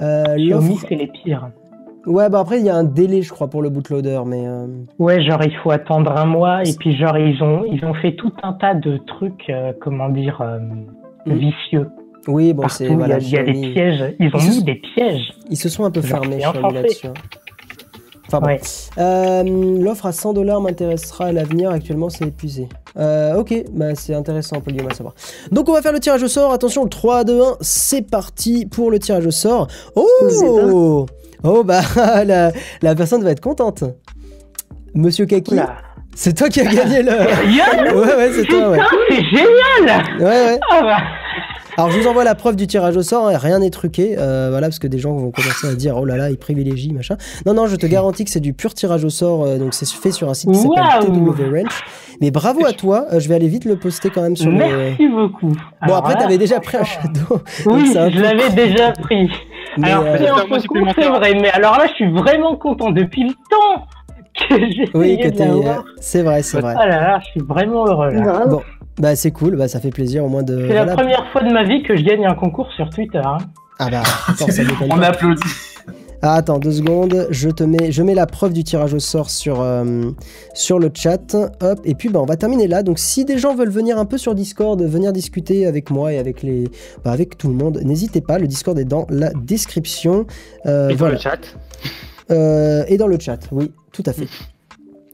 Euh, 0.01 0.23
Xiaomi 0.37 0.69
l'offre- 0.69 0.85
c'est 0.89 0.95
les 0.95 1.07
pires. 1.07 1.49
Ouais, 2.07 2.27
bah 2.29 2.39
après, 2.39 2.59
il 2.59 2.65
y 2.65 2.69
a 2.69 2.75
un 2.75 2.85
délai, 2.85 3.21
je 3.21 3.29
crois, 3.29 3.49
pour 3.49 3.61
le 3.61 3.69
bootloader, 3.69 4.21
mais. 4.25 4.47
euh, 4.47 4.65
Ouais, 4.97 5.21
genre 5.21 5.43
il 5.43 5.53
faut 5.61 5.69
attendre 5.69 6.11
un 6.17 6.25
mois 6.25 6.63
et 6.63 6.73
puis 6.79 6.95
genre 6.97 7.17
ils 7.17 7.43
ont 7.43 7.63
ils 7.71 7.83
ont 7.85 7.93
fait 7.93 8.15
tout 8.15 8.31
un 8.41 8.53
tas 8.53 8.73
de 8.73 8.97
trucs, 9.05 9.47
euh, 9.49 9.73
comment 9.81 10.09
dire, 10.09 10.41
euh, 10.41 10.57
Mhm. 11.27 11.35
vicieux. 11.37 11.89
Oui, 12.27 12.53
bon, 12.53 12.67
c'est. 12.69 12.85
il 12.85 12.89
y 12.91 12.93
a- 12.93 12.95
Voilà, 12.97 13.19
y, 13.19 13.37
a 13.37 13.43
des 13.43 13.51
pièges. 13.53 14.15
Ils 14.19 14.27
ont 14.27 14.37
Ils 14.39 14.41
se- 14.41 14.57
mis 14.59 14.63
des 14.63 14.75
pièges. 14.75 15.33
Ils 15.51 15.57
se 15.57 15.69
sont 15.69 15.83
un 15.83 15.91
peu 15.91 16.01
fermés, 16.01 16.37
là-dessus. 16.39 17.07
Enfin 18.31 18.39
bon. 18.39 18.47
Ouais. 18.47 18.61
Euh, 18.97 19.79
L'offre 19.81 20.05
à 20.05 20.11
100 20.11 20.33
dollars 20.33 20.61
m'intéressera 20.61 21.25
à 21.25 21.31
l'avenir. 21.31 21.69
Actuellement, 21.71 22.09
c'est 22.09 22.25
épuisé. 22.25 22.69
Euh, 22.97 23.35
ok, 23.35 23.53
bah, 23.73 23.95
c'est 23.95 24.13
intéressant, 24.13 24.61
Polyum 24.61 24.87
à 24.89 24.93
savoir. 24.93 25.13
Donc, 25.51 25.67
on 25.69 25.73
va 25.73 25.81
faire 25.81 25.93
le 25.93 25.99
tirage 25.99 26.23
au 26.23 26.27
sort. 26.27 26.51
Attention, 26.51 26.83
le 26.83 26.89
3, 26.89 27.23
2, 27.23 27.41
1, 27.41 27.57
c'est 27.61 28.09
parti 28.09 28.65
pour 28.65 28.91
le 28.91 28.99
tirage 28.99 29.25
au 29.25 29.31
sort. 29.31 29.67
Oh 29.95 31.05
Oh, 31.43 31.63
bah, 31.63 31.81
la, 32.25 32.51
la 32.81 32.95
personne 32.95 33.23
va 33.23 33.31
être 33.31 33.39
contente. 33.41 33.83
Monsieur 34.93 35.25
Kaki, 35.25 35.53
Oula. 35.53 35.77
C'est 36.13 36.33
toi 36.37 36.49
qui 36.49 36.59
as 36.59 36.65
gagné 36.65 37.01
le. 37.03 37.11
Ouais, 37.95 38.15
ouais, 38.15 38.31
c'est 38.33 38.45
toi, 38.45 38.69
ouais. 38.71 38.79
C'est 39.09 39.23
génial 39.23 40.19
Ouais, 40.19 40.25
ouais. 40.25 40.59
Ah 40.71 40.81
bah, 40.81 40.97
Alors, 41.77 41.89
je 41.91 41.99
vous 41.99 42.07
envoie 42.07 42.23
la 42.23 42.35
preuve 42.35 42.55
du 42.55 42.67
tirage 42.67 42.97
au 42.97 43.01
sort, 43.01 43.27
hein, 43.27 43.37
rien 43.37 43.59
n'est 43.59 43.69
truqué, 43.69 44.15
euh, 44.17 44.47
voilà, 44.49 44.67
parce 44.67 44.79
que 44.79 44.87
des 44.87 44.99
gens 44.99 45.13
vont 45.13 45.31
commencer 45.31 45.67
à 45.67 45.75
dire, 45.75 45.95
oh 45.97 46.05
là 46.05 46.17
là, 46.17 46.29
ils 46.29 46.37
privilégient, 46.37 46.93
machin. 46.93 47.15
Non, 47.45 47.53
non, 47.53 47.67
je 47.67 47.75
te 47.75 47.85
garantis 47.85 48.25
que 48.25 48.29
c'est 48.29 48.39
du 48.41 48.53
pur 48.53 48.73
tirage 48.73 49.05
au 49.05 49.09
sort, 49.09 49.45
euh, 49.45 49.57
donc 49.57 49.73
c'est 49.73 49.87
fait 49.89 50.11
sur 50.11 50.29
un 50.29 50.33
site 50.33 50.51
qui 50.51 50.57
s'appelle 50.57 51.09
Waouh. 51.09 51.33
TW 51.33 51.55
Ranch. 51.55 51.83
Mais 52.21 52.29
bravo 52.29 52.65
à 52.65 52.73
toi, 52.73 53.05
euh, 53.11 53.19
je 53.19 53.27
vais 53.27 53.35
aller 53.35 53.47
vite 53.47 53.65
le 53.65 53.77
poster 53.77 54.09
quand 54.11 54.21
même 54.21 54.35
sur 54.35 54.51
le. 54.51 54.57
Merci 54.57 55.07
beaucoup. 55.07 55.53
Bon, 55.87 55.95
après, 55.95 56.15
t'avais 56.15 56.37
déjà 56.37 56.59
pris 56.59 56.77
un 56.77 56.83
shadow. 56.83 57.19
donc 57.29 57.41
Oui, 57.65 57.91
je 57.93 58.21
l'avais 58.21 58.49
déjà 58.51 58.91
pris. 58.91 59.29
Mais, 59.77 59.89
Alors, 59.89 60.03
euh, 60.05 60.17
c'est 60.95 61.07
vrai, 61.09 61.33
mais 61.33 61.49
alors 61.51 61.77
là, 61.77 61.87
je 61.87 61.93
suis 61.93 62.11
vraiment 62.11 62.55
content 62.57 62.91
depuis 62.91 63.23
le 63.23 63.33
temps 63.49 63.85
que 64.47 64.71
j'ai 64.71 64.89
oui, 64.93 65.17
que. 65.17 65.29
C'est 65.99 66.21
vrai, 66.21 66.43
c'est 66.43 66.59
vrai. 66.59 66.75
Ah 66.77 66.87
là 66.87 67.01
là, 67.01 67.19
je 67.23 67.31
suis 67.31 67.41
vraiment 67.41 67.87
heureux. 67.87 68.11
là. 68.11 68.45
Bon, 68.45 68.61
bah 68.99 69.15
c'est 69.15 69.31
cool, 69.31 69.55
bah 69.55 69.67
ça 69.67 69.79
fait 69.79 69.89
plaisir 69.91 70.25
au 70.25 70.29
moins 70.29 70.43
de. 70.43 70.65
C'est 70.67 70.73
la 70.73 70.85
première 70.95 71.25
fois 71.31 71.43
de 71.43 71.51
ma 71.51 71.63
vie 71.63 71.83
que 71.83 71.95
je 71.95 72.03
gagne 72.03 72.25
un 72.25 72.35
concours 72.35 72.71
sur 72.75 72.89
Twitter. 72.89 73.21
hein. 73.23 73.37
Ah 73.79 73.89
bah, 73.89 74.03
attends, 74.27 74.47
ça 74.47 74.61
On 74.89 74.97
pas. 74.99 75.07
applaudit. 75.07 75.41
Ah, 76.23 76.35
attends, 76.35 76.59
deux 76.59 76.71
secondes. 76.71 77.25
Je 77.31 77.49
te 77.49 77.63
mets, 77.63 77.91
je 77.91 78.03
mets 78.03 78.13
la 78.13 78.27
preuve 78.27 78.53
du 78.53 78.63
tirage 78.63 78.93
au 78.93 78.99
sort 78.99 79.31
sur, 79.31 79.59
euh, 79.59 80.11
sur 80.53 80.77
le 80.77 80.91
chat. 80.93 81.33
Hop, 81.61 81.79
et 81.83 81.95
puis 81.95 82.09
bah, 82.09 82.19
on 82.21 82.25
va 82.27 82.35
terminer 82.35 82.67
là. 82.67 82.83
Donc, 82.83 82.99
si 82.99 83.25
des 83.25 83.39
gens 83.39 83.55
veulent 83.55 83.71
venir 83.71 83.97
un 83.97 84.05
peu 84.05 84.19
sur 84.19 84.35
Discord, 84.35 84.79
venir 84.79 85.13
discuter 85.13 85.65
avec 85.65 85.89
moi 85.89 86.13
et 86.13 86.19
avec 86.19 86.43
les, 86.43 86.65
bah, 87.03 87.11
avec 87.11 87.39
tout 87.39 87.47
le 87.47 87.55
monde, 87.55 87.79
n'hésitez 87.83 88.21
pas. 88.21 88.37
Le 88.37 88.45
Discord 88.45 88.77
est 88.77 88.85
dans 88.85 89.07
la 89.09 89.31
description. 89.31 90.27
Euh, 90.67 90.89
Et 90.89 90.91
dans 90.91 90.97
voilà. 90.99 91.15
le 91.15 91.19
chat. 91.19 91.39
Euh, 92.29 92.83
et 92.87 92.97
dans 92.97 93.07
le 93.07 93.17
chat, 93.19 93.39
oui, 93.51 93.71
tout 93.91 94.03
à 94.05 94.13
fait. 94.13 94.27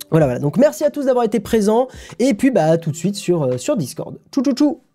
Voilà, 0.10 0.26
voilà. 0.26 0.40
Donc, 0.40 0.58
merci 0.58 0.84
à 0.84 0.90
tous 0.90 1.06
d'avoir 1.06 1.26
été 1.26 1.40
présents. 1.40 1.88
Et 2.20 2.34
puis, 2.34 2.52
bah, 2.52 2.66
à 2.66 2.78
tout 2.78 2.92
de 2.92 2.96
suite 2.96 3.16
sur, 3.16 3.44
euh, 3.44 3.58
sur 3.58 3.76
Discord. 3.78 4.18
Tchou, 4.32 4.42
tchou, 4.42 4.54
tchou. 4.54 4.87